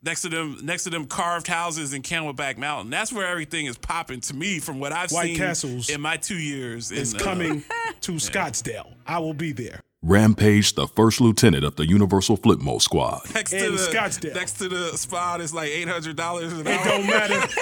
next 0.03 0.23
to 0.23 0.29
them 0.29 0.59
next 0.63 0.85
to 0.85 0.91
them 0.91 1.07
carved 1.07 1.47
houses 1.47 1.93
in 1.95 2.03
Camelback 2.03 2.57
Mountain. 2.59 2.91
That's 2.91 3.13
where 3.13 3.27
everything 3.27 3.67
is 3.67 3.77
popping 3.77 4.21
to 4.23 4.35
me 4.35 4.59
from 4.61 4.79
what 4.81 4.93
I've 4.93 5.11
White 5.11 5.27
seen 5.27 5.37
Castles 5.37 5.89
in 5.91 6.01
my 6.01 6.17
two 6.17 6.39
years. 6.39 6.91
It's 6.93 7.13
in, 7.15 7.21
uh, 7.21 7.25
coming 7.25 7.65
to 8.03 8.13
Scottsdale. 8.13 8.93
I 9.07 9.19
will 9.19 9.35
be 9.35 9.53
there. 9.53 9.81
Rampage, 10.03 10.75
the 10.77 10.87
first 10.87 11.21
lieutenant 11.21 11.63
of 11.63 11.77
the 11.77 11.87
Universal 11.87 12.39
Flipmo 12.39 12.81
Squad. 12.81 13.21
next 13.35 13.53
in 13.53 13.65
to 13.65 13.71
the 13.73 13.77
Scottsdale. 13.77 14.35
next 14.35 14.53
to 14.55 14.69
the 14.69 14.97
spot 14.97 15.43
is 15.43 15.53
like 15.53 15.69
eight 15.71 15.89
hundred 15.89 16.17
dollars 16.17 16.53
an 16.55 16.67
It 16.67 16.85
don't 16.85 17.07
matter. 17.07 17.41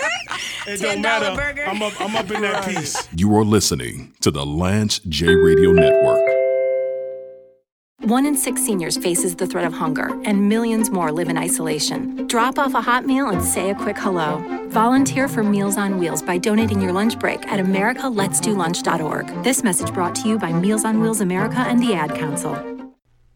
It 0.66 0.80
don't 0.80 1.00
matter. 1.00 1.34
burger. 1.34 1.64
I'm 1.66 1.82
up. 1.82 1.98
I'm 2.00 2.14
up 2.14 2.30
in 2.30 2.42
that 2.42 2.64
piece. 2.68 3.08
You 3.16 3.34
are 3.36 3.44
listening 3.44 4.12
to 4.20 4.30
the 4.30 4.44
Lance 4.44 4.98
J 5.00 5.34
Radio 5.34 5.72
Network. 5.72 6.20
One 8.02 8.26
in 8.26 8.36
six 8.36 8.64
seniors 8.64 8.96
faces 8.96 9.34
the 9.34 9.46
threat 9.46 9.64
of 9.64 9.72
hunger, 9.72 10.18
and 10.24 10.48
millions 10.48 10.88
more 10.88 11.10
live 11.10 11.28
in 11.28 11.36
isolation. 11.36 12.28
Drop 12.28 12.56
off 12.56 12.74
a 12.74 12.80
hot 12.80 13.04
meal 13.04 13.28
and 13.28 13.42
say 13.42 13.70
a 13.70 13.74
quick 13.74 13.98
hello. 13.98 14.38
Volunteer 14.68 15.26
for 15.26 15.42
Meals 15.42 15.76
on 15.76 15.98
Wheels 15.98 16.22
by 16.22 16.38
donating 16.38 16.80
your 16.80 16.92
lunch 16.92 17.18
break 17.18 17.44
at 17.48 17.58
americaletsdolunch.org. 17.58 19.42
This 19.42 19.64
message 19.64 19.92
brought 19.92 20.14
to 20.14 20.28
you 20.28 20.38
by 20.38 20.52
Meals 20.52 20.84
on 20.84 21.00
Wheels 21.00 21.20
America 21.20 21.58
and 21.58 21.82
the 21.82 21.94
Ad 21.94 22.14
Council. 22.14 22.54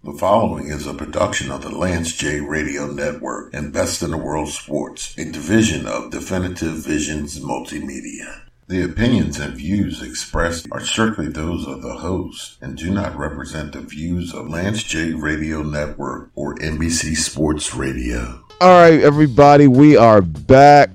The 0.04 0.12
following 0.12 0.68
is 0.68 0.86
a 0.86 0.94
production 0.94 1.50
of 1.50 1.62
the 1.62 1.76
Lance 1.76 2.12
J 2.12 2.38
Radio 2.40 2.86
Network 2.86 3.52
and 3.52 3.72
Best 3.72 4.00
in 4.00 4.12
the 4.12 4.16
World 4.16 4.50
Sports, 4.50 5.18
a 5.18 5.24
division 5.24 5.88
of 5.88 6.12
Definitive 6.12 6.76
Visions 6.76 7.40
Multimedia. 7.40 8.41
The 8.68 8.84
opinions 8.84 9.38
and 9.38 9.54
views 9.54 10.00
expressed 10.02 10.68
are 10.70 10.80
strictly 10.80 11.26
those 11.28 11.66
of 11.66 11.82
the 11.82 11.94
host 11.94 12.58
and 12.62 12.76
do 12.76 12.90
not 12.90 13.16
represent 13.16 13.72
the 13.72 13.80
views 13.80 14.32
of 14.32 14.48
Lance 14.48 14.82
J 14.84 15.12
Radio 15.12 15.62
Network 15.62 16.30
or 16.36 16.54
NBC 16.54 17.16
Sports 17.16 17.74
Radio. 17.74 18.44
All 18.60 18.70
right, 18.70 19.00
everybody, 19.00 19.66
we 19.66 19.96
are 19.96 20.22
back. 20.22 20.90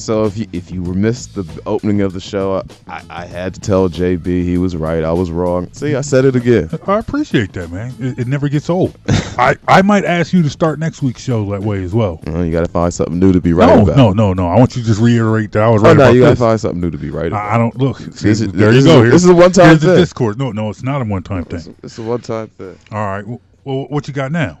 So 0.00 0.24
if 0.24 0.36
you 0.38 0.46
if 0.52 0.70
you 0.70 0.80
missed 0.82 1.34
the 1.34 1.44
opening 1.66 2.00
of 2.00 2.12
the 2.14 2.20
show, 2.20 2.62
I, 2.88 3.02
I 3.10 3.26
had 3.26 3.52
to 3.54 3.60
tell 3.60 3.88
JB 3.88 4.24
he 4.26 4.56
was 4.58 4.74
right. 4.74 5.04
I 5.04 5.12
was 5.12 5.30
wrong. 5.30 5.70
See, 5.72 5.94
I 5.94 6.00
said 6.00 6.24
it 6.24 6.34
again. 6.34 6.70
I 6.86 6.98
appreciate 6.98 7.52
that, 7.52 7.70
man. 7.70 7.94
It, 8.00 8.20
it 8.20 8.26
never 8.26 8.48
gets 8.48 8.70
old. 8.70 8.96
I, 9.38 9.56
I 9.68 9.82
might 9.82 10.04
ask 10.04 10.32
you 10.32 10.42
to 10.42 10.50
start 10.50 10.78
next 10.78 11.02
week's 11.02 11.22
show 11.22 11.44
that 11.50 11.60
way 11.62 11.82
as 11.84 11.92
well. 11.94 12.20
Well, 12.26 12.44
you 12.44 12.50
got 12.50 12.64
to 12.64 12.70
find 12.72 12.92
something 12.92 13.18
new 13.18 13.32
to 13.32 13.40
be 13.40 13.52
right 13.52 13.66
no, 13.76 13.82
about. 13.82 13.96
no, 13.96 14.12
no, 14.12 14.32
no. 14.32 14.48
I 14.48 14.58
want 14.58 14.74
you 14.74 14.82
to 14.82 14.88
just 14.88 15.00
reiterate 15.00 15.52
that 15.52 15.62
I 15.64 15.68
was 15.68 15.82
Oh 15.82 15.86
right 15.88 15.96
no, 15.96 16.04
about 16.04 16.14
you 16.14 16.22
got 16.22 16.30
to 16.30 16.36
find 16.36 16.58
something 16.58 16.80
new 16.80 16.90
to 16.90 16.98
be 16.98 17.10
right 17.10 17.26
about. 17.26 17.44
I 17.44 17.54
I 17.54 17.58
don't 17.58 17.76
look. 17.76 17.98
See, 17.98 18.06
This 18.28 18.40
is- 18.40 18.52
there 18.52 18.72
this 18.72 18.84
you 18.84 18.90
go. 18.90 19.02
a- 19.02 19.04
this 19.10 19.22
is 19.22 19.28
a 19.28 19.34
one-time 19.34 19.66
Here's 19.66 19.80
the 19.82 19.86
thing. 19.88 19.96
Discord. 19.96 20.38
No, 20.38 20.50
no, 20.52 20.70
it's 20.70 20.82
not 20.82 21.02
a 21.02 21.04
one-time 21.04 21.44
thing. 21.44 21.58
It's, 21.58 21.68
it's 21.82 21.98
a 21.98 22.02
one 22.02 22.20
time 22.22 22.48
thing. 22.48 22.78
All 22.90 22.98
right. 23.06 23.26
Well, 23.26 23.40
well, 23.64 23.86
what 23.88 24.08
you 24.08 24.14
got 24.14 24.32
now? 24.32 24.58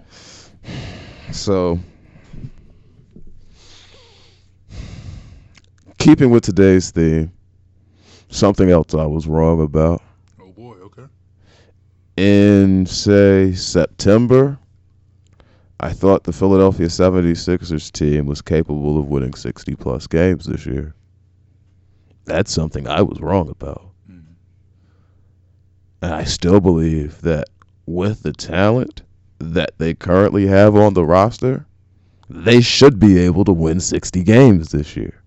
So, 1.32 1.78
keeping 6.00 6.30
with 6.30 6.42
today's 6.42 6.90
theme, 6.90 7.30
something 8.30 8.70
else 8.70 8.94
I 8.94 9.04
was 9.04 9.26
wrong 9.26 9.62
about. 9.62 10.02
Oh 10.40 10.50
boy. 10.50 10.76
Okay. 10.76 11.04
In, 12.16 12.86
say, 12.86 13.52
September, 13.52 14.58
I 15.78 15.92
thought 15.92 16.24
the 16.24 16.32
Philadelphia 16.32 16.86
76ers 16.86 17.92
team 17.92 18.26
was 18.26 18.40
capable 18.40 18.98
of 18.98 19.06
winning 19.06 19.34
60 19.34 19.76
plus 19.76 20.06
games 20.06 20.46
this 20.46 20.66
year. 20.66 20.94
That's 22.24 22.50
something 22.50 22.88
I 22.88 23.02
was 23.02 23.20
wrong 23.20 23.50
about. 23.50 23.90
Mm-hmm. 24.10 24.32
And 26.02 26.14
I 26.14 26.24
still 26.24 26.60
believe 26.60 27.20
that 27.20 27.48
with 27.86 28.22
the 28.22 28.32
talent 28.32 29.02
that 29.38 29.72
they 29.76 29.94
currently 29.94 30.46
have 30.46 30.76
on 30.76 30.94
the 30.94 31.04
roster, 31.04 31.66
they 32.30 32.62
should 32.62 32.98
be 32.98 33.18
able 33.18 33.44
to 33.44 33.52
win 33.52 33.80
60 33.80 34.22
games 34.22 34.70
this 34.70 34.96
year. 34.96 35.19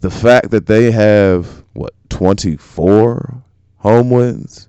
The 0.00 0.10
fact 0.10 0.50
that 0.50 0.66
they 0.66 0.90
have, 0.90 1.64
what, 1.74 1.94
24 2.08 3.42
home 3.76 4.10
wins 4.10 4.68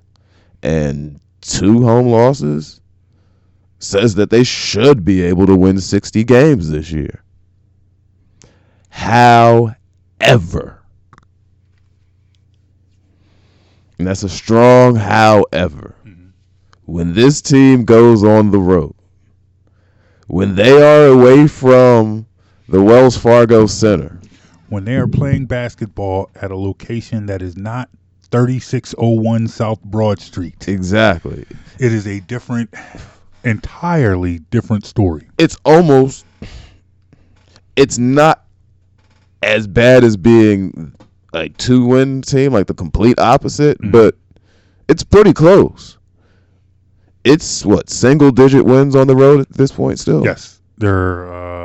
and 0.64 1.20
two 1.42 1.84
home 1.84 2.08
losses 2.08 2.82
says 3.80 4.16
that 4.16 4.30
they 4.30 4.44
should 4.44 5.04
be 5.04 5.22
able 5.22 5.48
to 5.48 5.56
win 5.56 5.80
60 5.80 6.24
games 6.24 6.70
this 6.70 6.92
year. 6.92 7.24
However, 8.90 9.76
and 13.98 14.08
that's 14.08 14.24
a 14.24 14.30
strong 14.30 14.96
however, 14.96 15.96
mm-hmm. 16.06 16.30
when 16.86 17.14
this 17.14 17.42
team 17.42 17.86
goes 17.86 18.24
on 18.24 18.52
the 18.52 18.60
road, 18.60 18.96
when 20.28 20.56
they 20.56 20.82
are 20.82 21.08
away 21.08 21.48
from 21.48 22.26
the 22.68 22.82
Wells 22.82 23.18
Fargo 23.18 23.66
Center, 23.66 24.21
When 24.72 24.86
they 24.86 24.96
are 24.96 25.06
playing 25.06 25.48
basketball 25.48 26.30
at 26.34 26.50
a 26.50 26.56
location 26.56 27.26
that 27.26 27.42
is 27.42 27.58
not 27.58 27.90
3601 28.32 29.50
South 29.50 29.84
Broad 29.84 30.22
Street, 30.22 30.66
exactly, 30.70 31.46
it 31.78 31.92
is 31.92 32.08
a 32.08 32.22
different, 32.22 32.74
entirely 33.44 34.40
different 34.50 34.86
story. 34.86 35.28
it's 35.38 35.58
almost 35.66 36.26
it's 37.76 37.98
not 37.98 38.46
as 39.44 39.68
bad 39.68 40.06
as 40.06 40.16
being 40.16 40.96
like 41.34 41.58
two 41.58 41.86
win 41.86 42.22
team, 42.22 42.54
like 42.54 42.68
the 42.68 42.74
complete 42.74 43.20
opposite, 43.20 43.78
but 43.92 44.16
it's 44.88 45.04
pretty 45.04 45.34
close. 45.34 45.98
It's 47.26 47.66
what 47.66 47.90
single 47.90 48.32
digit 48.32 48.64
wins 48.64 48.96
on 48.96 49.08
the 49.08 49.18
road 49.18 49.42
at 49.42 49.52
this 49.52 49.74
point 49.74 50.00
still. 50.00 50.24
Yes, 50.24 50.62
they're 50.78 51.28
uh, 51.28 51.61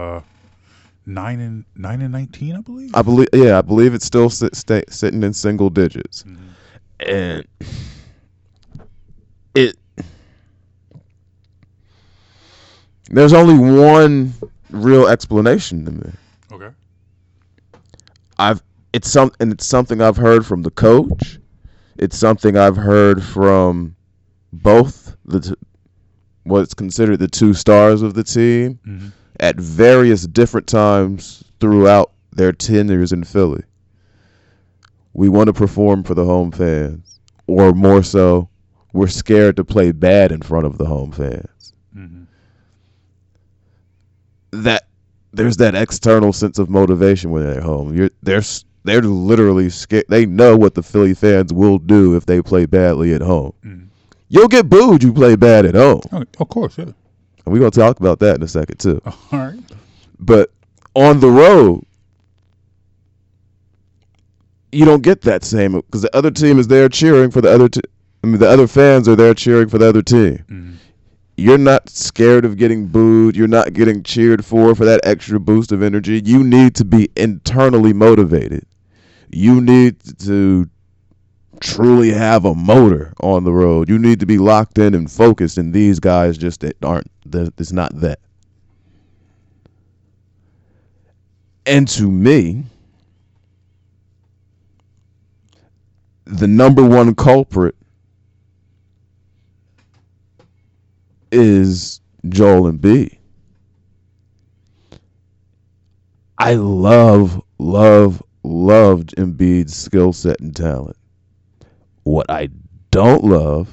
nine 1.07 1.41
and 1.41 1.65
nine 1.75 2.03
and 2.03 2.13
nineteen, 2.13 2.55
I 2.57 2.61
believe. 2.61 2.91
I 2.95 3.03
believe. 3.03 3.29
Yeah, 3.33 3.59
I 3.59 3.63
believe 3.63 3.95
it's 3.95 4.05
still 4.05 4.29
sit, 4.31 4.55
stay, 4.57 4.83
sitting 4.89 5.23
in 5.23 5.33
single 5.33 5.71
digits, 5.71 6.25
and 7.01 7.45
it. 9.55 9.79
There's 13.09 13.33
only 13.33 13.57
one 13.57 14.33
real 14.71 15.07
explanation 15.07 15.85
to 15.85 15.93
me. 15.93 16.11
okay. 16.53 16.71
I've 18.39 18.63
it's 18.93 19.11
some 19.11 19.31
and 19.41 19.53
it's 19.53 19.67
something 19.67 20.01
I've 20.03 20.17
heard 20.17 20.45
from 20.45 20.63
the 20.63 20.71
coach. 20.71 21.39
It's 21.99 22.19
something 22.19 22.57
I've 22.57 22.77
heard 22.77 23.23
from 23.23 23.95
both 24.53 25.17
the 25.25 25.41
t- 25.41 25.55
what's 26.45 26.75
considered 26.75 27.19
the 27.19 27.29
two 27.29 27.55
stars 27.55 28.03
of 28.03 28.15
the 28.15 28.25
team 28.25 28.79
Mhm. 28.87 29.13
At 29.41 29.57
various 29.57 30.27
different 30.27 30.67
times 30.67 31.45
throughout 31.61 32.13
their 32.33 32.53
tenures 32.53 33.13
in 33.13 33.25
Philly. 33.25 33.63
We 35.15 35.29
want 35.29 35.47
to 35.49 35.53
perform 35.53 36.03
for 36.05 36.15
the 36.15 36.25
home 36.25 36.51
fans, 36.53 37.21
or 37.47 37.73
more 37.73 38.03
so, 38.03 38.49
we're 38.93 39.07
scared 39.09 39.57
to 39.57 39.65
play 39.65 39.93
bad 39.93 40.33
in 40.33 40.43
front 40.43 40.67
of 40.67 40.79
the 40.79 40.85
home 40.87 41.13
fans. 41.13 41.73
Mhm. 41.97 42.27
That 44.53 44.87
there's 45.33 45.57
that 45.59 45.75
external 45.75 46.33
sense 46.33 46.59
of 46.59 46.71
motivation 46.71 47.31
when 47.31 47.43
they're 47.45 47.59
at 47.59 47.63
home. 47.63 47.95
You're 47.95 48.11
they're 48.23 48.43
they're 48.85 49.03
literally 49.03 49.69
scared. 49.71 50.05
They 50.09 50.25
know 50.27 50.57
what 50.57 50.75
the 50.75 50.83
Philly 50.83 51.15
fans 51.15 51.53
will 51.53 51.79
do 51.79 52.15
if 52.17 52.27
they 52.27 52.41
play 52.41 52.67
badly 52.67 53.13
at 53.15 53.21
home. 53.23 53.53
Mhm. 53.65 53.87
You'll 54.29 54.49
get 54.49 54.69
booed. 54.69 55.03
You 55.03 55.13
play 55.13 55.37
bad 55.37 55.67
at 55.67 55.75
home. 55.75 56.01
Oh, 56.13 56.25
of 56.41 56.49
course, 56.49 56.79
yeah. 56.79 56.93
And 57.47 57.53
we're 57.53 57.61
gonna 57.61 57.71
talk 57.71 58.01
about 58.01 58.19
that 58.19 58.37
in 58.37 58.43
a 58.43 58.49
second 58.49 58.79
too. 58.79 59.01
All 59.07 59.15
right. 59.33 59.59
But 60.19 60.51
on 60.95 61.21
the 61.21 61.31
road, 61.31 61.85
you 64.73 64.85
don't 64.85 65.03
get 65.03 65.23
that 65.23 65.45
same 65.45 65.73
because 65.73 66.03
the 66.03 66.15
other 66.15 66.31
team 66.31 66.59
is 66.59 66.69
there 66.69 66.89
cheering 66.89 67.31
for 67.31 67.41
the 67.41 67.51
other. 67.51 67.69
T- 67.69 67.81
I 68.23 68.27
mean, 68.27 68.39
the 68.39 68.49
other 68.49 68.67
fans 68.67 69.09
are 69.09 69.17
there 69.17 69.33
cheering 69.35 69.69
for 69.69 69.79
the 69.79 69.89
other 69.89 70.03
team. 70.03 70.45
Mhm. 70.51 70.73
You're 71.37 71.59
not 71.59 71.89
scared 71.89 72.45
of 72.45 72.57
getting 72.57 72.87
booed. 72.87 73.37
You're 73.37 73.47
not 73.47 73.75
getting 73.75 74.03
cheered 74.03 74.45
for 74.45 74.75
for 74.75 74.85
that 74.87 75.01
extra 75.05 75.39
boost 75.39 75.71
of 75.71 75.83
energy. 75.83 76.21
You 76.25 76.43
need 76.43 76.75
to 76.77 76.85
be 76.85 77.11
internally 77.17 77.93
motivated. 77.93 78.65
You 79.31 79.61
need 79.61 79.97
to 80.21 80.69
truly 81.61 82.11
have 82.13 82.45
a 82.45 82.55
motor 82.55 83.13
on 83.21 83.45
the 83.45 83.53
road. 83.53 83.89
You 83.89 83.99
need 83.99 84.21
to 84.21 84.27
be 84.27 84.39
locked 84.39 84.79
in 84.79 84.95
and 84.95 85.11
focused. 85.11 85.59
And 85.59 85.73
these 85.73 86.01
guys 86.01 86.39
just 86.39 86.65
aren't. 86.83 87.11
It's 87.33 87.73
not 87.73 87.95
that. 88.01 88.21
And 91.65 91.89
to 91.89 92.11
me, 92.11 92.65
the 96.25 96.47
number 96.47 96.85
one 96.85 97.15
culprit 97.15 97.75
is 101.33 102.01
Joel 102.29 102.71
Embiid. 102.73 103.19
I 106.39 106.55
love, 106.55 107.43
love, 107.59 108.23
loved 108.45 109.17
Embiid's 109.17 109.75
skill 109.75 110.13
set 110.13 110.39
and 110.41 110.55
talent. 110.55 110.97
What 112.07 112.31
I 112.31 112.51
don't 112.93 113.25
love 113.25 113.69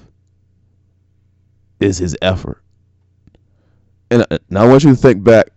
is 1.80 2.00
his 2.00 2.18
effort. 2.20 2.64
And 4.10 4.26
uh, 4.32 4.40
now 4.50 4.64
I 4.64 4.68
want 4.68 4.84
you 4.84 4.90
to 4.90 4.96
think 4.96 5.24
back 5.24 5.50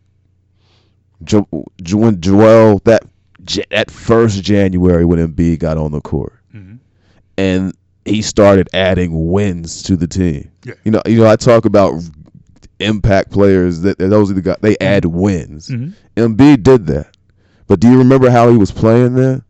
jo- 1.25 1.49
jo- 1.83 1.97
when 1.97 2.21
Joel 2.21 2.81
that 2.85 3.03
that 3.71 3.91
first 3.91 4.43
January 4.43 5.07
when 5.07 5.19
Embiid 5.27 5.59
got 5.61 5.79
on 5.79 5.91
the 5.93 6.03
court, 6.03 6.35
Mhm. 6.55 6.79
and 7.39 7.73
he 8.05 8.21
started 8.21 8.69
adding 8.75 9.31
wins 9.31 9.83
to 9.85 9.97
the 9.97 10.07
team. 10.07 10.51
Yeah. 10.65 10.75
You 10.85 10.91
know, 10.91 11.03
you 11.07 11.17
know, 11.19 11.29
I 11.29 11.37
talk 11.37 11.65
about 11.65 11.95
impact 12.79 13.31
players 13.31 13.81
that 13.81 13.99
those 13.99 14.31
are 14.31 14.35
the 14.35 14.43
guys 14.43 14.57
they 14.61 14.77
add 14.83 15.07
wins. 15.07 15.69
Mhm. 15.71 15.95
Embiid 16.17 16.63
did 16.63 16.87
that, 16.89 17.17
but 17.69 17.81
do 17.81 17.89
you 17.91 17.97
remember 17.97 18.29
how 18.29 18.51
he 18.51 18.57
was 18.59 18.71
playing 18.71 19.15
then? 19.15 19.43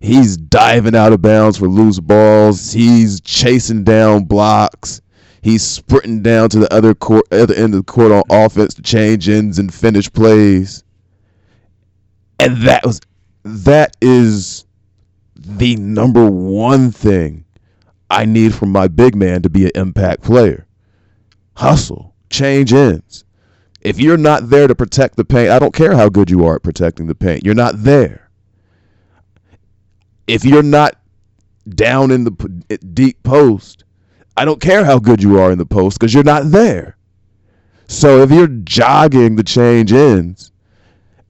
He's 0.00 0.36
diving 0.36 0.94
out 0.94 1.12
of 1.12 1.22
bounds 1.22 1.58
for 1.58 1.68
loose 1.68 1.98
balls. 1.98 2.72
He's 2.72 3.20
chasing 3.20 3.84
down 3.84 4.24
blocks. 4.24 5.00
He's 5.42 5.62
sprinting 5.62 6.22
down 6.22 6.50
to 6.50 6.58
the 6.58 6.72
other 6.72 6.94
court, 6.94 7.24
other 7.32 7.54
end 7.54 7.74
of 7.74 7.80
the 7.80 7.92
court 7.92 8.12
on 8.12 8.22
offense 8.30 8.74
to 8.74 8.82
change 8.82 9.28
ends 9.28 9.58
and 9.58 9.72
finish 9.72 10.12
plays. 10.12 10.84
And 12.40 12.58
that 12.62 12.84
was 12.84 13.00
that 13.44 13.96
is 14.00 14.66
the 15.34 15.76
number 15.76 16.28
one 16.28 16.90
thing 16.90 17.44
I 18.10 18.24
need 18.24 18.54
from 18.54 18.70
my 18.70 18.88
big 18.88 19.14
man 19.14 19.42
to 19.42 19.50
be 19.50 19.64
an 19.64 19.72
impact 19.74 20.22
player. 20.22 20.66
Hustle, 21.56 22.14
change 22.30 22.72
ends. 22.72 23.24
If 23.80 24.00
you're 24.00 24.16
not 24.16 24.50
there 24.50 24.66
to 24.66 24.74
protect 24.74 25.16
the 25.16 25.24
paint, 25.24 25.50
I 25.50 25.58
don't 25.58 25.74
care 25.74 25.94
how 25.94 26.08
good 26.08 26.30
you 26.30 26.44
are 26.44 26.56
at 26.56 26.62
protecting 26.62 27.06
the 27.06 27.14
paint. 27.14 27.44
You're 27.44 27.54
not 27.54 27.82
there. 27.82 28.27
If 30.28 30.44
you're 30.44 30.62
not 30.62 30.94
down 31.70 32.10
in 32.10 32.24
the 32.24 32.30
deep 32.94 33.22
post, 33.22 33.84
I 34.36 34.44
don't 34.44 34.60
care 34.60 34.84
how 34.84 34.98
good 34.98 35.22
you 35.22 35.40
are 35.40 35.50
in 35.50 35.58
the 35.58 35.66
post 35.66 35.98
because 35.98 36.14
you're 36.14 36.22
not 36.22 36.50
there. 36.50 36.96
So 37.88 38.22
if 38.22 38.30
you're 38.30 38.46
jogging 38.46 39.36
the 39.36 39.42
change 39.42 39.92
ends, 39.92 40.52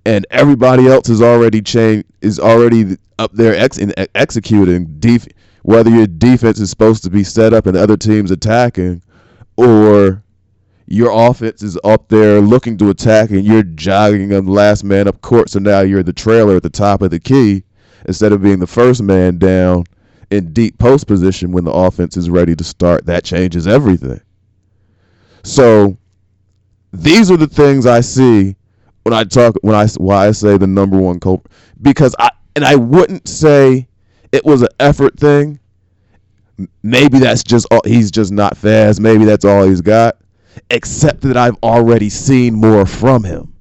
and 0.09 0.27
everybody 0.31 0.87
else 0.87 1.11
is 1.11 1.21
already 1.21 1.61
chain 1.61 2.03
is 2.23 2.41
already 2.41 2.97
up 3.19 3.31
there 3.35 3.55
ex- 3.55 3.79
in, 3.79 3.93
executing 4.15 4.87
def- 4.99 5.29
whether 5.63 5.91
your 5.91 6.07
defense 6.07 6.59
is 6.59 6.71
supposed 6.71 7.03
to 7.05 7.11
be 7.11 7.23
set 7.23 7.53
up 7.53 7.67
and 7.67 7.77
the 7.77 7.83
other 7.83 7.97
team's 7.97 8.31
attacking 8.31 9.03
or 9.59 10.23
your 10.87 11.11
offense 11.13 11.63
is 11.63 11.79
up 11.85 12.09
there 12.09 12.41
looking 12.41 12.79
to 12.79 12.89
attack 12.89 13.31
and 13.31 13.45
you're 13.45 13.63
jogging 13.63 14.33
on 14.33 14.47
the 14.47 14.53
last 14.53 14.83
man 14.83 15.07
up 15.07 15.21
court 15.21 15.51
so 15.51 15.59
now 15.59 15.81
you're 15.81 16.03
the 16.03 16.13
trailer 16.13 16.57
at 16.57 16.63
the 16.63 16.71
top 16.71 17.03
of 17.03 17.11
the 17.11 17.21
key 17.21 17.63
instead 18.07 18.33
of 18.33 18.43
being 18.43 18.59
the 18.59 18.67
first 18.67 19.03
man 19.03 19.39
down 19.39 19.85
in 20.31 20.53
deep 20.53 20.79
post 20.79 21.07
position 21.07 21.53
when 21.53 21.65
the 21.65 21.73
offense 21.73 22.17
is 22.17 22.29
ready 22.29 22.55
to 22.55 22.65
start 22.65 23.07
that 23.07 23.25
changes 23.25 23.67
everything 23.67 24.21
so 25.43 25.97
these 26.93 27.31
are 27.31 27.37
the 27.37 27.47
things 27.47 27.87
I 27.87 28.01
see 28.01 28.57
when 29.03 29.15
I 29.15 29.25
talk 29.25 29.57
when 29.63 29.75
I 29.75 29.87
why 29.97 30.29
I 30.29 30.33
say 30.33 30.59
the 30.59 30.67
number 30.67 30.99
one 30.99 31.21
culprit 31.21 31.53
because 31.81 32.15
I 32.19 32.31
and 32.57 32.65
I 32.65 32.75
wouldn't 32.75 33.29
say 33.29 33.89
it 34.33 34.45
was 34.45 34.63
an 34.63 34.69
effort 34.81 35.19
thing. 35.19 35.61
Maybe 36.83 37.19
that's 37.19 37.45
just 37.45 37.67
all 37.71 37.83
he's 37.85 38.11
just 38.11 38.33
not 38.33 38.57
fast. 38.57 39.01
Maybe 39.01 39.25
that's 39.25 39.45
all 39.45 39.63
he's 39.63 39.81
got. 39.81 40.17
Except 40.71 41.21
that 41.21 41.37
I've 41.37 41.57
already 41.63 42.11
seen 42.11 42.55
more 42.55 42.85
from 42.85 43.23
him. 43.23 43.55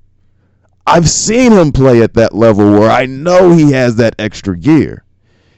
I've 0.88 1.10
seen 1.10 1.52
him 1.52 1.71
play 1.71 2.02
at 2.02 2.13
that 2.15 2.34
level 2.34 2.71
where 2.71 2.89
I 2.89 3.06
know 3.06 3.52
he 3.52 3.71
has 3.73 3.97
that 3.97 4.15
extra 4.19 4.58
gear. 4.58 5.04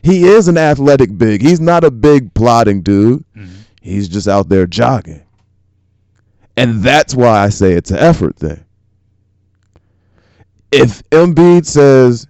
He 0.02 0.26
is 0.26 0.48
an 0.48 0.58
athletic 0.58 1.18
big. 1.18 1.42
He's 1.42 1.60
not 1.60 1.84
a 1.84 1.92
big 1.92 2.34
plodding 2.34 2.82
dude. 2.82 3.24
Mm-hmm. 3.36 3.56
He's 3.82 4.10
just 4.10 4.28
out 4.28 4.50
there 4.50 4.66
jogging. 4.66 5.24
And 6.58 6.82
that's 6.84 7.16
why 7.16 7.40
I 7.40 7.50
say 7.50 7.74
it's 7.74 7.92
an 7.92 8.00
effort 8.00 8.36
thing 8.38 8.66
if 10.72 11.04
Embiid 11.10 11.66
says, 11.66 12.28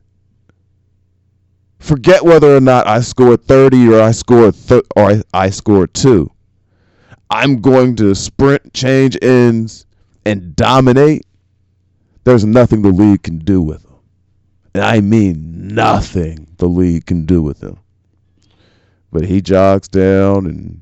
forget 1.79 2.23
whether 2.23 2.55
or 2.55 2.61
not 2.61 2.87
I 2.87 3.01
scored 3.01 3.43
30 3.43 3.93
or 3.93 4.01
I 4.01 4.11
scored 4.11 4.55
th- 4.55 4.85
or 4.95 5.11
I, 5.11 5.23
I 5.33 5.49
scored 5.49 5.93
two, 5.93 6.31
I'm 7.29 7.61
going 7.61 7.95
to 7.97 8.15
sprint, 8.15 8.73
change 8.73 9.17
ends, 9.21 9.85
and 10.25 10.55
dominate. 10.55 11.25
There's 12.29 12.45
nothing 12.45 12.83
the 12.83 12.89
league 12.89 13.23
can 13.23 13.39
do 13.39 13.59
with 13.59 13.83
him, 13.83 13.95
and 14.75 14.83
I 14.83 15.01
mean 15.01 15.67
nothing 15.73 16.45
the 16.57 16.67
league 16.67 17.07
can 17.07 17.25
do 17.25 17.41
with 17.41 17.59
him. 17.59 17.79
But 19.11 19.25
he 19.25 19.41
jogs 19.41 19.87
down 19.87 20.45
and. 20.45 20.81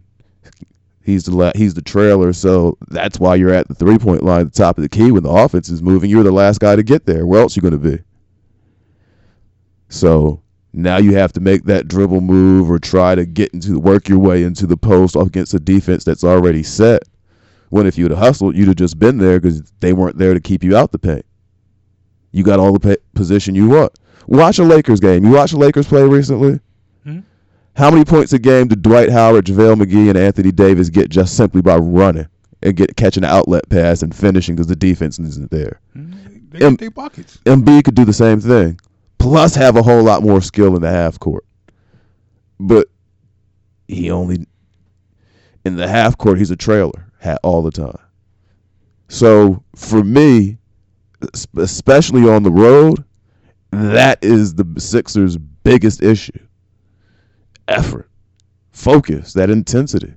He's 1.02 1.24
the 1.24 1.34
la- 1.34 1.54
he's 1.56 1.74
the 1.74 1.82
trailer, 1.82 2.34
so 2.34 2.78
that's 2.90 3.18
why 3.18 3.36
you're 3.36 3.54
at 3.54 3.70
the 3.70 3.76
three 3.76 3.98
point 3.98 4.24
line, 4.24 4.42
at 4.42 4.54
the 4.54 4.58
top 4.58 4.78
of 4.78 4.82
the 4.82 4.90
key 4.90 5.10
when 5.10 5.24
the 5.24 5.30
offense 5.30 5.70
is 5.70 5.82
moving. 5.82 6.10
You're 6.10 6.24
the 6.24 6.34
last 6.34 6.60
guy 6.60 6.76
to 6.76 6.84
get 6.84 7.06
there. 7.06 7.26
Where 7.26 7.40
else 7.40 7.56
are 7.56 7.60
you 7.60 7.70
going 7.70 7.82
to 7.82 7.98
be? 7.98 8.04
So 9.88 10.42
now 10.74 10.98
you 10.98 11.16
have 11.16 11.32
to 11.32 11.40
make 11.40 11.64
that 11.64 11.88
dribble 11.88 12.20
move 12.20 12.70
or 12.70 12.78
try 12.78 13.16
to 13.16 13.26
get 13.26 13.54
into 13.54 13.80
work 13.80 14.10
your 14.10 14.20
way 14.20 14.44
into 14.44 14.68
the 14.68 14.76
post 14.76 15.16
against 15.16 15.54
a 15.54 15.62
defense 15.62 16.04
that's 16.04 16.26
already 16.26 16.62
set. 16.62 17.04
When 17.70 17.88
if 17.88 17.98
you'd 17.98 18.12
have 18.12 18.20
hustled, 18.20 18.58
you'd 18.58 18.68
have 18.68 18.76
just 18.76 19.00
been 19.00 19.18
there 19.18 19.40
because 19.40 19.62
they 19.80 19.94
weren't 19.94 20.18
there 20.18 20.34
to 20.34 20.42
keep 20.42 20.62
you 20.62 20.76
out 20.76 20.92
the 20.92 21.00
paint. 21.00 21.26
You 22.38 22.43
got 22.43 22.60
all 22.60 22.71
the 22.71 22.80
pa- 22.80 23.02
position 23.15 23.56
you 23.56 23.67
want. 23.67 23.97
Watch 24.28 24.60
a 24.60 24.63
Lakers 24.63 25.00
game. 25.00 25.26
You 25.26 25.32
watch 25.32 25.52
the 25.52 25.58
Lakers 25.58 25.88
play 25.88 26.04
recently. 26.04 26.60
Hmm? 27.04 27.21
How 27.76 27.89
many 27.89 28.06
points 28.06 28.32
a 28.32 28.38
game 28.38 28.67
did 28.67 28.84
Dwight 28.84 29.10
Howard, 29.10 29.45
JaVale 29.45 29.82
McGee, 29.82 30.10
and 30.10 30.17
Anthony 30.17 30.52
Davis 30.52 30.89
get 30.89 31.10
just 31.10 31.36
simply 31.36 31.63
by 31.63 31.78
running 31.78 32.28
and 32.62 32.76
get 32.76 32.95
catching 32.95 33.23
an 33.23 33.32
outlet 33.32 33.67
pass 33.69 34.04
and 34.04 34.13
finishing 34.15 34.56
because 34.56 34.67
the 34.67 34.76
defense 34.76 35.17
isn't 35.17 35.50
there? 35.50 35.82
Hmm? 35.93 36.13
They 36.52 36.63
Em- 36.63 36.73
get 36.73 36.80
their 36.82 36.91
buckets. 36.91 37.38
Embiid 37.45 37.86
could 37.86 37.95
do 37.95 38.06
the 38.06 38.13
same 38.13 38.39
thing, 38.39 38.80
plus 39.17 39.56
have 39.56 39.76
a 39.76 39.82
whole 39.82 40.04
lot 40.04 40.21
more 40.21 40.39
skill 40.41 40.76
in 40.76 40.82
the 40.84 40.91
half 40.91 41.19
court. 41.19 41.43
But 42.60 42.88
he 43.88 44.12
only 44.12 44.45
in 45.65 45.76
the 45.76 45.88
half 45.88 46.15
court 46.19 46.38
he's 46.38 46.52
a 46.52 46.56
trailer 46.56 47.08
ha- 47.23 47.38
all 47.41 47.63
the 47.63 47.71
time. 47.71 47.97
So 49.08 49.63
for 49.76 50.04
me, 50.04 50.57
especially 51.58 52.30
on 52.30 52.44
the 52.44 52.52
road, 52.52 53.04
that 53.72 54.20
is 54.24 54.56
the 54.56 54.66
Sixers' 54.78 55.38
biggest 55.38 56.02
issue. 56.02 56.40
Effort, 57.68 58.10
focus, 58.72 59.34
that 59.34 59.50
intensity, 59.50 60.14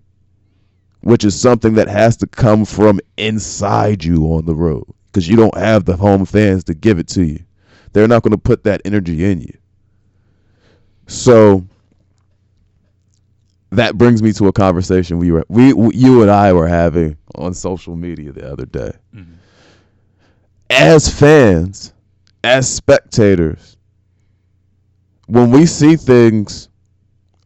which 1.01 1.25
is 1.25 1.39
something 1.39 1.75
that 1.75 1.89
has 1.89 2.17
to 2.19 2.27
come 2.27 2.65
from 2.65 3.01
inside 3.17 4.05
you 4.05 4.27
on 4.27 4.47
the 4.47 4.55
road 4.55 4.85
because 5.11 5.29
you 5.29 5.37
don't 5.37 5.57
have 5.57 5.85
the 5.85 5.97
home 5.97 6.25
fans 6.25 6.63
to 6.65 6.75
give 6.75 6.99
it 6.99 7.09
to 7.09 7.25
you. 7.25 7.41
They're 7.93 8.07
not 8.07 8.23
going 8.23 8.33
to 8.33 8.39
put 8.39 8.63
that 8.65 8.81
energy 8.85 9.25
in 9.25 9.41
you. 9.41 9.57
So 11.09 11.67
that 13.71 13.99
brings 13.99 14.23
me 14.23 14.33
to 14.35 14.47
a 14.49 14.53
conversation 14.53 15.19
we 15.19 15.33
were 15.33 15.45
we 15.49 15.69
you 15.93 16.23
and 16.23 16.31
I 16.31 16.53
were 16.53 16.69
having 16.69 17.17
on 17.35 17.55
social 17.55 17.97
media 17.97 18.33
the 18.33 18.51
other 18.51 18.67
day. 18.67 18.93
Mm-hmm. 19.15 19.35
As 20.71 21.13
fans, 21.13 21.93
as 22.45 22.73
spectators, 22.73 23.77
when 25.27 25.51
we 25.51 25.67
see 25.67 25.97
things 25.97 26.69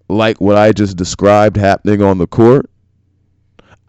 like 0.09 0.41
what 0.41 0.57
I 0.57 0.73
just 0.73 0.97
described 0.97 1.57
happening 1.57 2.03
on 2.03 2.19
the 2.19 2.27
court, 2.27 2.71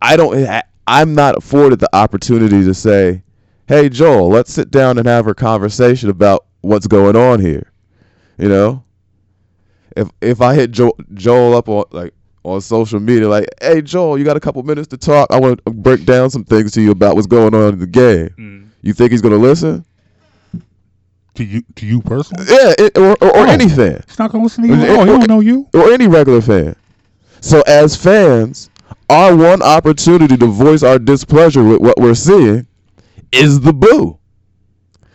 I 0.02 0.16
don't 0.16 0.48
I'm 0.88 1.16
not 1.16 1.38
afforded 1.38 1.80
the 1.80 1.90
opportunity 1.94 2.64
to 2.64 2.74
say, 2.74 3.24
"Hey 3.68 3.90
Joel, 3.90 4.30
let's 4.30 4.54
sit 4.54 4.72
down 4.72 4.98
and 4.98 5.08
have 5.08 5.28
a 5.28 5.34
conversation 5.34 6.10
about 6.10 6.46
what's 6.62 6.88
going 6.88 7.16
on 7.16 7.40
here." 7.40 7.72
You 8.38 8.50
know? 8.50 8.84
If 9.98 10.10
if 10.22 10.42
I 10.42 10.56
hit 10.56 10.72
Joel, 10.72 10.98
Joel 11.14 11.56
up 11.56 11.68
on 11.70 11.86
like 11.92 12.14
on 12.44 12.62
social 12.62 13.00
media 13.00 13.28
like, 13.28 13.48
"Hey 13.62 13.82
Joel, 13.82 14.18
you 14.18 14.24
got 14.24 14.38
a 14.38 14.42
couple 14.42 14.62
minutes 14.64 14.88
to 14.90 14.98
talk? 14.98 15.28
I 15.32 15.40
want 15.40 15.62
to 15.66 15.72
break 15.72 16.06
down 16.06 16.30
some 16.30 16.44
things 16.44 16.72
to 16.74 16.82
you 16.82 16.92
about 16.92 17.16
what's 17.16 17.28
going 17.28 17.54
on 17.56 17.74
in 17.74 17.80
the 17.80 17.88
game." 17.88 18.30
Hmm. 18.38 18.65
You 18.86 18.94
think 18.94 19.12
he's 19.12 19.22
going 19.22 19.34
to 19.34 19.40
listen? 19.40 19.84
To 21.34 21.44
you, 21.44 21.64
to 21.76 21.86
you 21.86 22.02
personally, 22.02 22.46
Yeah, 22.48 22.74
it, 22.78 22.98
or 22.98 23.10
or, 23.22 23.28
or 23.36 23.38
Oh. 23.40 23.44
any 23.44 23.68
fan. 23.68 24.02
he's 24.08 24.18
not 24.18 24.32
gonna 24.32 24.46
listen 24.46 24.64
to 24.64 24.70
you. 24.70 24.76
It- 24.82 24.90
Oh, 24.90 25.02
he 25.02 25.06
don't 25.08 25.28
know 25.28 25.42
you. 25.42 25.68
or 25.74 25.92
any 25.92 26.08
regular 26.08 26.40
fan. 26.40 26.78
So 27.42 27.62
as 27.68 27.94
fans, 27.98 28.70
our 29.10 29.36
one 29.36 29.62
opportunity 29.62 30.38
to 30.38 30.46
voice 30.48 30.82
our 30.82 30.98
displeasure 30.98 31.62
with 31.62 31.82
what 31.82 32.00
we're 32.00 32.14
seeing 32.16 32.68
is 33.34 33.60
the 33.60 33.74
boo. 33.74 34.18